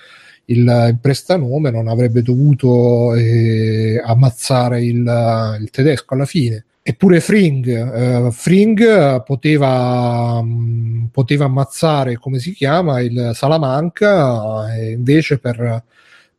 [0.51, 6.65] il, il prestanome non avrebbe dovuto eh, ammazzare il, il tedesco alla fine.
[6.83, 15.39] Eppure Fring, eh, Fring poteva, mh, poteva ammazzare, come si chiama, il Salamanca, e invece
[15.39, 15.83] per,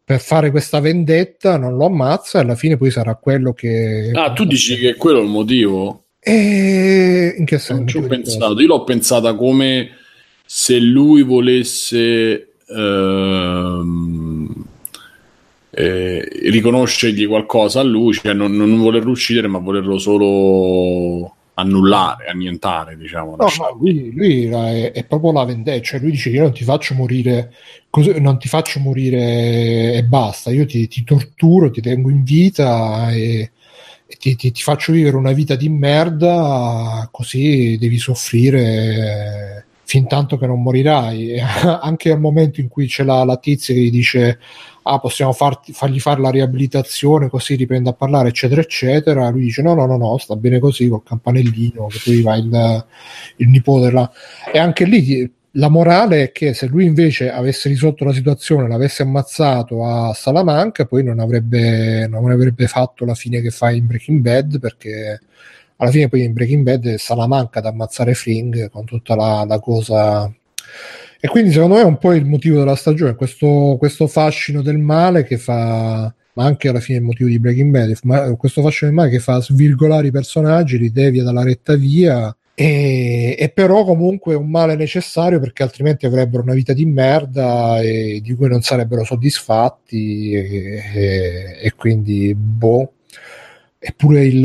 [0.04, 4.10] per fare questa vendetta non lo ammazza e alla fine poi sarà quello che...
[4.16, 6.06] Ah, tu dici che quello è il motivo?
[6.20, 7.86] E in che Non senso?
[7.86, 8.60] ci ho pensato.
[8.60, 9.90] Io l'ho pensata come
[10.48, 14.66] se lui volesse ehm,
[15.72, 22.98] eh, riconoscergli qualcosa a lui, cioè non, non volerlo uccidere, ma volerlo solo annullare, annientare,
[22.98, 23.36] diciamo.
[23.36, 26.64] No, no, lui, lui è, è proprio la vendetta, cioè lui dice io non ti
[26.64, 27.54] faccio morire,
[27.90, 33.12] così, non ti faccio morire e basta, io ti, ti torturo, ti tengo in vita
[33.12, 33.52] e,
[34.08, 40.38] e ti, ti- ti faccio vivere una vita di merda, così devi soffrire fin tanto
[40.38, 41.40] che non morirai.
[41.82, 44.40] Anche al momento in cui c'è la, la tizia che gli dice
[44.84, 49.30] ah, possiamo farti- fargli fare la riabilitazione così riprende a parlare, eccetera, eccetera.
[49.30, 52.86] Lui dice: No, no, no, no, sta bene così col campanellino, che poi va il,
[53.38, 54.10] il nipote là.
[54.54, 59.02] E anche lì la morale è che se lui invece avesse risolto la situazione, l'avesse
[59.02, 64.20] ammazzato a Salamanca, poi non avrebbe, non avrebbe fatto la fine che fa in Breaking
[64.22, 65.20] Bad, perché
[65.82, 70.32] alla fine poi in Breaking Bad Salamanca ad ammazzare Fring con tutta la, la cosa
[71.22, 74.78] e quindi secondo me è un po' il motivo della stagione, questo, questo fascino del
[74.78, 78.90] male che fa, ma anche alla fine il motivo di Breaking Bad, ma questo fascino
[78.90, 83.84] del male che fa svirgolare i personaggi, li devia dalla retta via, e, e però
[83.84, 88.62] comunque un male necessario perché altrimenti avrebbero una vita di merda e di cui non
[88.62, 92.94] sarebbero soddisfatti e, e- e quindi boh.
[93.78, 94.42] Eppure il,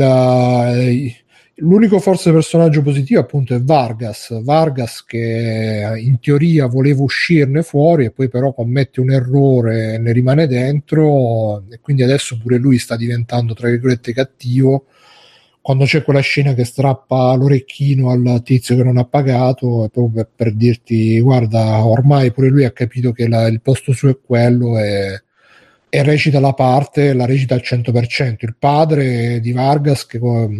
[1.57, 8.11] l'unico forse personaggio positivo appunto è Vargas, Vargas che in teoria voleva uscirne fuori e
[8.11, 11.63] poi però commette un errore e ne rimane dentro.
[11.69, 14.85] E quindi adesso pure lui sta diventando tra virgolette cattivo.
[15.61, 20.27] Quando c'è quella scena che strappa l'orecchino al tizio che non ha pagato è proprio
[20.35, 24.77] per, dirti guarda ormai pure lui ha capito che la, il posto suo è quello
[24.77, 25.23] e
[25.89, 28.35] e recita la parte, la recita al 100%.
[28.39, 30.19] Il padre di Vargas che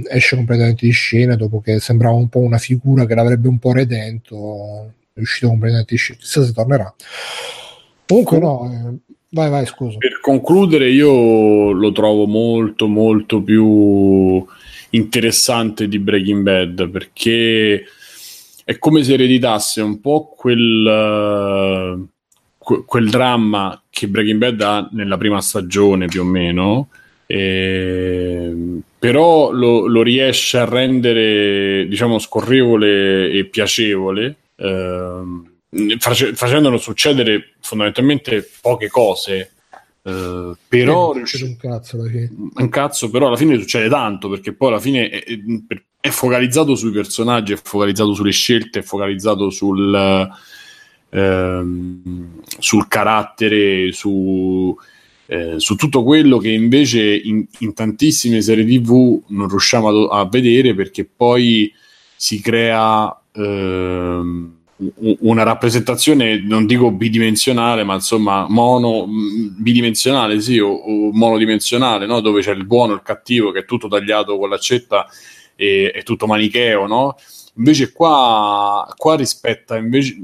[0.10, 3.74] esce completamente di scena dopo che sembrava un po' una figura che l'avrebbe un po'
[3.74, 6.20] redento, è uscito completamente di scena.
[6.20, 6.94] Chissà se tornerà.
[8.08, 9.98] Comunque, no, eh, vai, vai, scusa.
[9.98, 14.45] Per concludere, io lo trovo molto, molto più
[14.92, 17.84] interessante di Breaking Bad perché
[18.64, 21.98] è come se ereditasse un po' quel.
[21.98, 22.14] Uh
[22.66, 26.90] quel dramma che Breaking Bad ha nella prima stagione più o meno,
[27.25, 28.53] eh,
[28.99, 34.35] però lo, lo, riesce a rendere diciamo scorrevole e piacevole.
[34.57, 35.22] Eh,
[35.98, 39.51] face, facendolo succedere fondamentalmente poche cose
[40.06, 44.80] Uh, però eh, un cazzo, un cazzo, però alla fine succede tanto perché poi alla
[44.80, 45.24] fine è,
[45.99, 50.30] è, focalizzato sui personaggi, è focalizzato sulle scelte, è focalizzato sul,
[51.16, 54.76] ehm, sul carattere, su,
[55.27, 60.27] eh, su, tutto quello che invece in, in, tantissime serie tv non riusciamo a, a
[60.27, 61.72] vedere perché poi
[62.16, 64.53] si crea ehm,
[65.19, 72.19] una rappresentazione, non dico bidimensionale, ma insomma mono, bidimensionale, sì, o, o monodimensionale, no?
[72.19, 75.08] dove c'è il buono e il cattivo che è tutto tagliato con l'accetta
[75.56, 77.16] e è tutto manicheo, no?
[77.58, 80.18] Invece qua, qua rispetta invece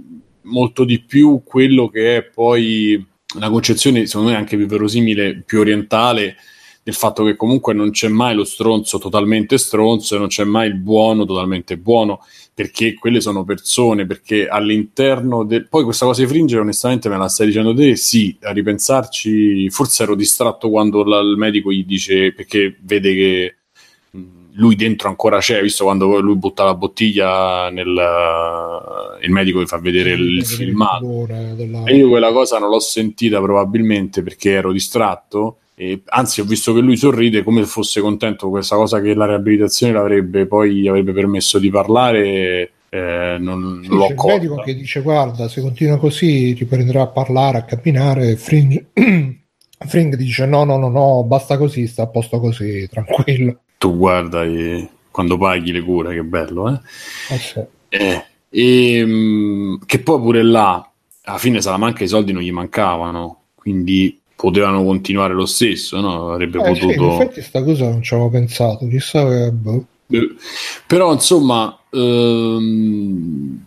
[0.44, 3.04] molto di più quello che è poi
[3.36, 6.36] una concezione, secondo me anche più verosimile, più orientale,
[6.84, 10.68] del fatto che comunque non c'è mai lo stronzo totalmente stronzo e non c'è mai
[10.68, 12.22] il buono totalmente buono,
[12.54, 15.68] perché quelle sono persone, perché all'interno del...
[15.68, 20.04] Poi questa cosa di Fringe, onestamente me la stai dicendo te, sì, a ripensarci, forse
[20.04, 23.56] ero distratto quando la, il medico gli dice, perché vede che
[24.54, 27.88] lui dentro ancora c'è, visto quando lui butta la bottiglia nel
[29.22, 31.28] il medico gli fa vedere il, il filmato.
[31.56, 31.84] Della...
[31.84, 35.58] E io quella cosa non l'ho sentita probabilmente perché ero distratto.
[35.76, 39.14] E, anzi, ho visto che lui sorride come se fosse contento di questa cosa che
[39.14, 42.72] la riabilitazione l'avrebbe poi avrebbe permesso di parlare.
[42.90, 47.08] Eh, non, sì, l'ho c'è il medico che dice: Guarda, se continua così riprenderà a
[47.08, 48.36] parlare, a camminare.
[48.36, 48.88] Fringe,
[49.88, 54.44] Fring dice: No, no, no, no, basta così, sta a posto così, tranquillo tu guarda
[54.44, 56.80] e, quando paghi le cure, che bello, eh?
[57.34, 57.60] eh, sì.
[57.90, 60.88] eh e, mh, che poi pure là,
[61.24, 66.32] alla fine Salamanca i soldi non gli mancavano, quindi potevano continuare lo stesso, no?
[66.32, 66.92] Avrebbe eh, potuto...
[66.92, 69.52] Sì, in effetti sta cosa non ci avevo pensato, chissà che...
[69.52, 69.86] Boh.
[70.12, 70.36] Eh,
[70.86, 71.76] però insomma...
[71.90, 73.64] Ehm,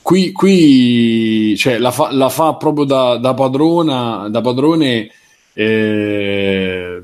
[0.00, 5.10] qui, qui cioè, la, fa, la fa proprio da, da padrona, da padrone
[5.52, 6.97] eh,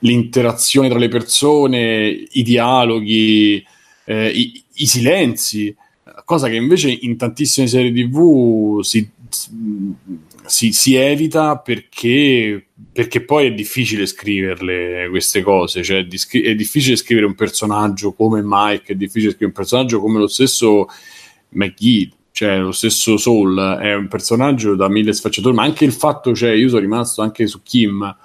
[0.00, 3.64] l'interazione tra le persone, i dialoghi,
[4.04, 5.74] eh, i, i, silenzi,
[6.24, 13.52] cosa che invece in tantissime serie tv si, si, si evita perché, perché, poi è
[13.54, 19.46] difficile scriverle queste cose, cioè è difficile scrivere un personaggio come Mike, è difficile scrivere
[19.46, 20.86] un personaggio come lo stesso
[21.50, 26.34] McGee, cioè lo stesso Soul è un personaggio da mille sfaccettature, ma anche il fatto,
[26.34, 28.16] cioè io sono rimasto anche su Kim,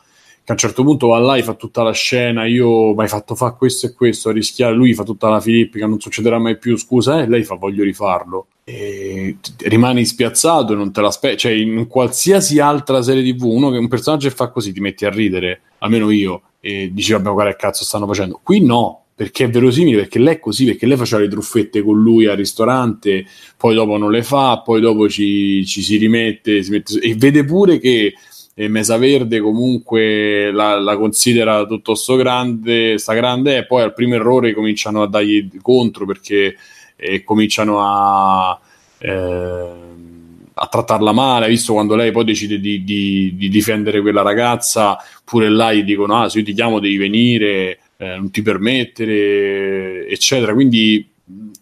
[0.44, 3.34] che a un certo punto va là, fa tutta la scena, io mi hai fatto
[3.34, 6.76] fare questo e questo, a rischiare, lui fa tutta la filippica, non succederà mai più,
[6.76, 8.48] scusa, e eh, lei fa voglio rifarlo.
[8.66, 13.78] E rimani spiazzato e non te l'aspetti, cioè in qualsiasi altra serie tv, uno che
[13.78, 17.86] un personaggio fa così ti metti a ridere, almeno io, e dici vabbè che cazzo
[17.86, 18.40] stanno facendo.
[18.44, 22.02] Qui no, perché è verosimile, perché lei è così, perché lei faceva le truffette con
[22.02, 26.72] lui al ristorante, poi dopo non le fa, poi dopo ci, ci si rimette, si
[26.72, 28.14] mette, e vede pure che
[28.56, 34.14] e Mesa Verde comunque la, la, considera piuttosto grande, sta grande e poi al primo
[34.14, 36.56] errore cominciano a dargli contro perché
[36.96, 38.60] eh, cominciano a,
[39.00, 39.70] eh,
[40.54, 45.50] a trattarla male, visto quando lei poi decide di, di, di, difendere quella ragazza, pure
[45.50, 50.54] là gli dicono ah se io ti chiamo devi venire, eh, non ti permettere, eccetera,
[50.54, 51.10] quindi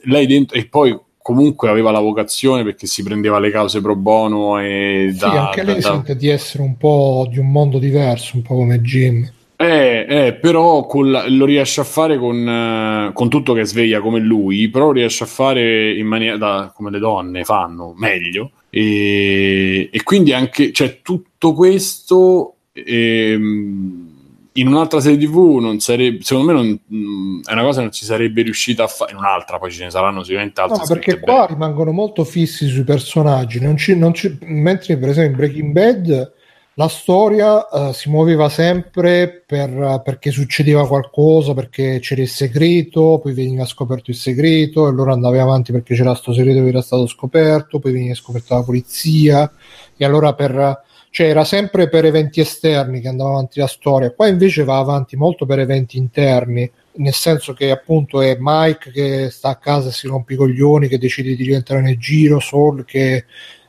[0.03, 4.59] lei dentro e poi comunque aveva la vocazione perché si prendeva le cause pro bono
[4.59, 8.35] e da, sì, anche lei da, sente di essere un po' di un mondo diverso,
[8.35, 9.29] un po' come Jim.
[9.55, 14.19] Eh, eh, però la, lo riesce a fare con, eh, con, tutto che sveglia come
[14.19, 18.51] lui, però lo riesce a fare in maniera da, come le donne fanno, meglio.
[18.71, 24.10] E, e quindi anche cioè, tutto questo ehm,
[24.53, 27.93] in un'altra serie TV non sarebbe, secondo me non, mh, è una cosa che non
[27.93, 30.77] si sarebbe riuscita a fare in un'altra, poi ce ne saranno sicuramente altre.
[30.77, 31.47] No, perché qua bene.
[31.47, 36.33] rimangono molto fissi sui personaggi, non ci, non ci, mentre per esempio in Breaking Bad
[36.75, 43.33] la storia uh, si muoveva sempre per, perché succedeva qualcosa, perché c'era il segreto, poi
[43.33, 47.07] veniva scoperto il segreto, e allora andavi avanti perché c'era questo segreto che era stato
[47.07, 49.51] scoperto, poi veniva scoperta la polizia,
[49.95, 54.27] e allora per cioè era sempre per eventi esterni che andava avanti la storia, qua
[54.27, 59.49] invece va avanti molto per eventi interni, nel senso che appunto è Mike che sta
[59.49, 63.25] a casa e si rompe i coglioni, che decide di rientrare nel giro, Saul che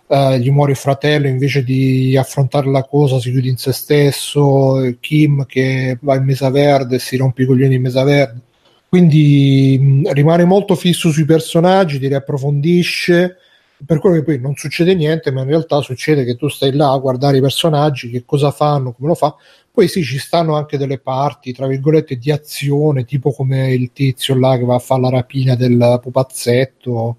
[0.07, 4.97] uh, gli muore il fratello invece di affrontare la cosa si chiude in se stesso,
[5.01, 8.41] Kim che va in mesa verde e si rompe i coglioni in mesa verde.
[8.89, 13.37] Quindi mh, rimane molto fisso sui personaggi, li riapprofondisce
[13.85, 16.93] per quello che poi non succede niente, ma in realtà succede che tu stai là
[16.93, 19.35] a guardare i personaggi, che cosa fanno, come lo fa.
[19.71, 24.39] Poi sì, ci stanno anche delle parti, tra virgolette, di azione, tipo come il tizio
[24.39, 27.17] là che va a fare la rapina del pupazzetto.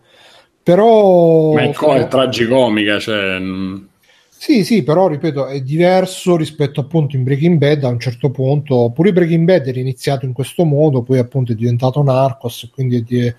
[0.61, 1.53] Però...
[1.53, 3.39] Ma è, co- è tragicomica, cioè...
[4.45, 8.91] Sì, sì, però ripeto, è diverso rispetto appunto in Breaking Bad a un certo punto.
[8.93, 13.33] Pure Breaking Bad era iniziato in questo modo, poi appunto è diventato Narcos, quindi è,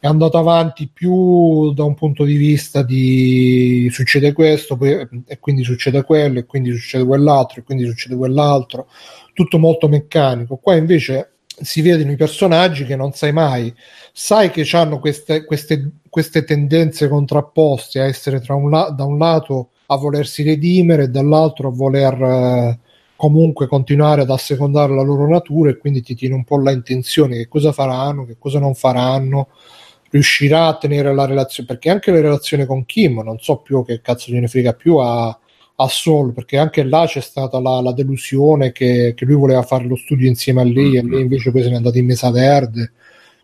[0.00, 5.62] è andato avanti più da un punto di vista di succede questo poi, e quindi
[5.62, 8.88] succede quello e quindi succede quell'altro e quindi succede quell'altro.
[9.32, 10.56] Tutto molto meccanico.
[10.56, 13.72] Qua invece si vedono i personaggi che non sai mai.
[14.12, 19.18] Sai che hanno queste, queste, queste tendenze contrapposte a essere tra un la- da un
[19.18, 22.78] lato a volersi redimere e dall'altro a voler eh,
[23.16, 27.36] comunque continuare ad assecondare la loro natura e quindi ti tiene un po' la intenzione
[27.36, 29.48] che cosa faranno, che cosa non faranno
[30.10, 34.00] riuscirà a tenere la relazione, perché anche la relazione con Kim, non so più che
[34.00, 38.72] cazzo gliene frega più a, a Sol, perché anche là c'è stata la, la delusione
[38.72, 41.06] che, che, lui voleva fare lo studio insieme a lei mm-hmm.
[41.06, 42.92] e lei invece poi se n'è andata in mesa verde.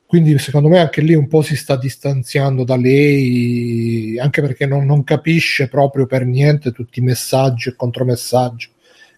[0.06, 4.84] Quindi secondo me anche lì un po' si sta distanziando da lei, anche perché non,
[4.84, 8.70] non capisce proprio per niente tutti i messaggi e contromessaggi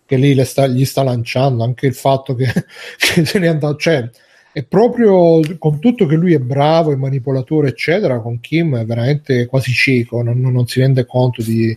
[0.06, 2.46] che lei sta, gli sta lanciando, anche il fatto che,
[2.96, 4.08] che se n'è andato, cioè
[4.56, 9.44] e proprio con tutto che lui è bravo e manipolatore, eccetera, con Kim è veramente
[9.44, 11.76] quasi cieco, non, non si rende conto di,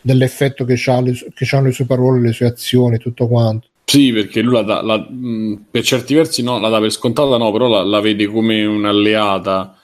[0.00, 3.66] dell'effetto che, ha le, che hanno le sue parole, le sue azioni, tutto quanto.
[3.84, 5.06] Sì, perché lui la dà, la,
[5.70, 9.78] per certi versi no, la dà per scontata, no, però la, la, vede come un'alleata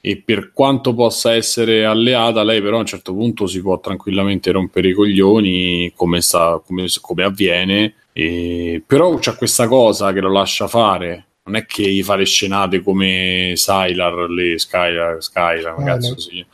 [0.00, 4.50] e per quanto possa essere alleata, lei però a un certo punto si può tranquillamente
[4.50, 10.32] rompere i coglioni come, sta, come, come avviene, e, però c'è questa cosa che lo
[10.32, 15.82] lascia fare non è che gli fa le scenate come Sylar, le Skylar, Skylar ah,
[15.82, 16.18] cazzo no.
[16.18, 16.46] sì.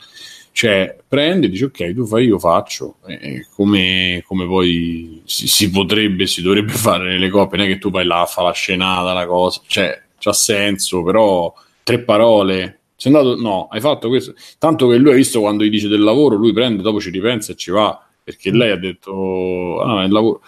[0.57, 2.95] Cioè, prende e dice ok, tu fai, io faccio.
[3.05, 7.77] E come, come poi si, si, potrebbe, si dovrebbe fare nelle coppie, non è che
[7.77, 9.61] tu vai là a fare la scenata, la cosa.
[9.67, 11.53] Cioè, c'ha senso, però
[11.83, 12.79] tre parole.
[12.95, 14.33] Sei andato, no, hai fatto questo.
[14.57, 17.51] Tanto che lui ha visto quando gli dice del lavoro, lui prende, dopo ci ripensa
[17.51, 18.03] e ci va.
[18.23, 20.41] Perché lei ha detto, ah, è il lavoro.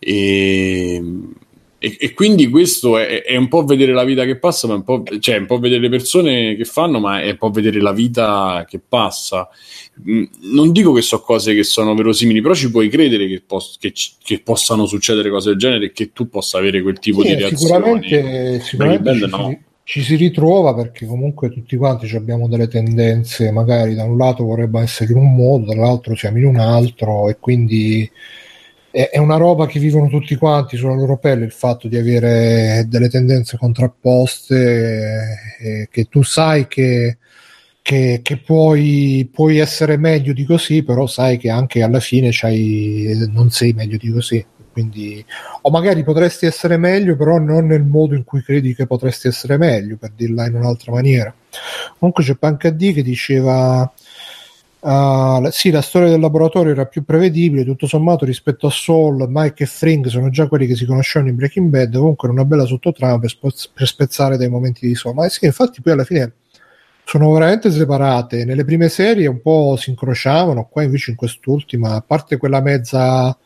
[0.00, 1.00] E
[1.78, 4.82] e, e, quindi questo è, è, un po' vedere la vita che passa, ma un
[4.82, 7.92] po', cioè, un po' vedere le persone che fanno, ma è un po' vedere la
[7.92, 9.46] vita che passa.
[10.08, 10.24] Mm,
[10.54, 13.92] non dico che so cose che sono verosimili, però ci puoi credere che, pos- che,
[14.22, 17.34] che possano succedere cose del genere e che tu possa avere quel tipo sì, di
[17.34, 17.56] reazione.
[17.58, 19.48] Sicuramente, sicuramente ci, no.
[19.48, 24.44] si, ci, si, ritrova perché comunque tutti quanti abbiamo delle tendenze, magari da un lato
[24.44, 28.10] vorrebbe essere in un modo, dall'altro siamo in un altro e quindi
[28.96, 33.10] è una roba che vivono tutti quanti sulla loro pelle il fatto di avere delle
[33.10, 35.24] tendenze contrapposte
[35.60, 37.18] eh, che tu sai che,
[37.82, 42.30] che, che puoi, puoi, essere meglio di così però sai che anche alla fine
[43.28, 44.42] non sei meglio di così.
[44.72, 45.22] Quindi
[45.60, 49.58] o magari potresti essere meglio però non nel modo in cui credi che potresti essere
[49.58, 51.34] meglio per dirla in un'altra maniera.
[51.98, 53.92] Comunque c'è Panca che diceva
[54.86, 59.64] Uh, sì, la storia del laboratorio era più prevedibile, tutto sommato rispetto a Saul, Mike
[59.64, 63.18] e Fring sono già quelli che si conoscevano in Breaking Bad, comunque una bella sottotrama
[63.18, 65.16] per, spo- per spezzare dei momenti di Saul.
[65.16, 66.34] Ma sì, infatti poi alla fine
[67.04, 68.44] sono veramente separate.
[68.44, 73.36] Nelle prime serie un po' si incrociavano, qua invece in quest'ultima, a parte quella mezza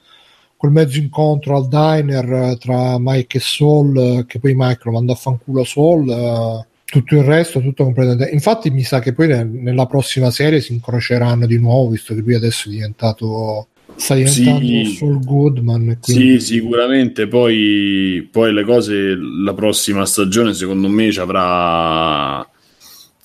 [0.58, 5.16] quel mezzo incontro al diner tra Mike e Saul, che poi Mike lo mandò a
[5.16, 6.06] fanculo a Saul.
[6.06, 8.32] Uh, tutto il resto, tutto completamente.
[8.32, 12.34] Infatti, mi sa che poi nella prossima serie si incroceranno di nuovo, visto che lui
[12.34, 13.68] adesso è diventato.
[13.94, 15.98] Sta diventando sì, Saul Goodman.
[16.02, 16.40] Quindi...
[16.40, 17.26] Sì, sicuramente.
[17.28, 22.46] Poi, poi le cose, la prossima stagione, secondo me, ci avrà.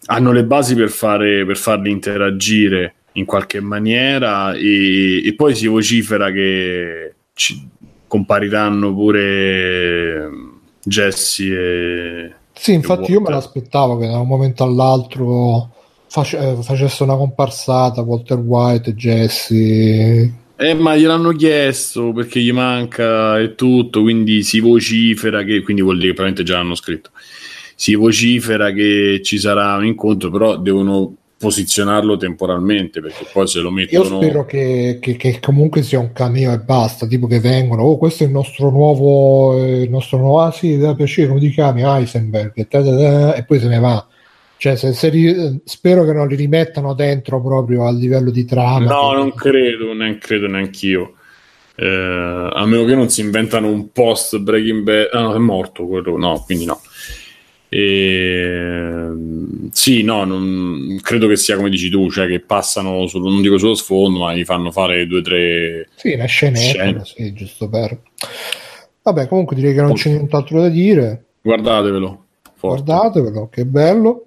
[0.08, 5.68] Hanno le basi per, fare, per farli interagire in qualche maniera, e, e poi si
[5.68, 7.68] vocifera che ci,
[8.08, 10.30] compariranno pure
[10.84, 12.34] Jesse e...
[12.58, 15.70] Sì, infatti io me l'aspettavo che da un momento all'altro
[16.08, 20.34] face- eh, facesse una comparsata Walter White, Jesse...
[20.58, 25.98] Eh, ma gliel'hanno chiesto perché gli manca e tutto, quindi si vocifera che, quindi vuol
[25.98, 27.10] dire che probabilmente già l'hanno scritto,
[27.76, 33.70] si vocifera che ci sarà un incontro, però devono posizionarlo temporalmente perché poi se lo
[33.70, 37.84] mettono io spero che, che, che comunque sia un cameo e basta tipo che vengono
[37.84, 41.42] oh questo è il nostro nuovo eh, il nostro nuovo ah sì da piacere come
[41.42, 42.68] ti chiami Heisenberg e,
[43.38, 44.08] e poi se ne va.
[44.58, 48.86] Cioè se, se ri, spero che non li rimettano dentro proprio a livello di trama.
[48.86, 51.16] No non credo non credo neanch'io.
[51.78, 55.86] Eh, a meno che non si inventano un post Breaking Bad ah, no è morto
[55.86, 56.80] quello no quindi no
[57.70, 59.10] e,
[59.72, 63.58] sì, no, non, credo che sia come dici tu, cioè che passano, sullo, non dico
[63.58, 65.90] sullo sfondo, ma gli fanno fare due o tre...
[65.96, 68.00] Sì, una scenetta, sì, giusto per...
[69.02, 71.26] Vabbè, comunque direi che non c'è nient'altro da dire.
[71.42, 72.24] Guardatevelo.
[72.56, 72.84] Forte.
[72.84, 74.26] Guardatevelo, che bello.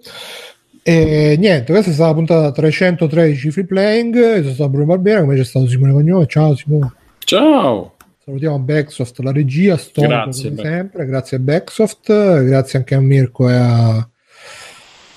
[0.83, 4.15] E niente, questa è stata la puntata 313 free playing.
[4.15, 6.26] Io sono stato Bruno Barbera, come c'è stato Simone Cognome.
[6.26, 6.92] Ciao Simone.
[7.18, 7.97] Ciao.
[8.29, 13.49] Salutiamo Backsoft, la regia, storico grazie, come sempre, grazie a Backsoft, grazie anche a Mirko
[13.49, 14.09] e a,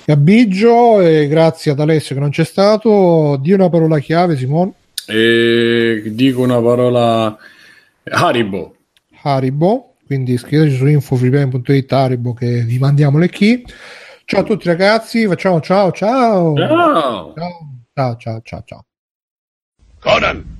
[0.06, 3.38] e a Biggio e grazie ad Alessio che non c'è stato.
[3.42, 4.72] Di una parola chiave, Simone.
[5.08, 7.38] E dico una parola
[8.04, 8.76] Haribo.
[9.24, 13.62] Haribo, quindi scriveteci su infofreeplay.it Haribo che vi mandiamo le key.
[14.24, 16.56] Ciao a tutti ragazzi, facciamo ciao ciao.
[16.56, 17.34] Ciao
[17.94, 18.64] ciao ciao ciao.
[18.66, 18.86] ciao.
[20.00, 20.60] Conan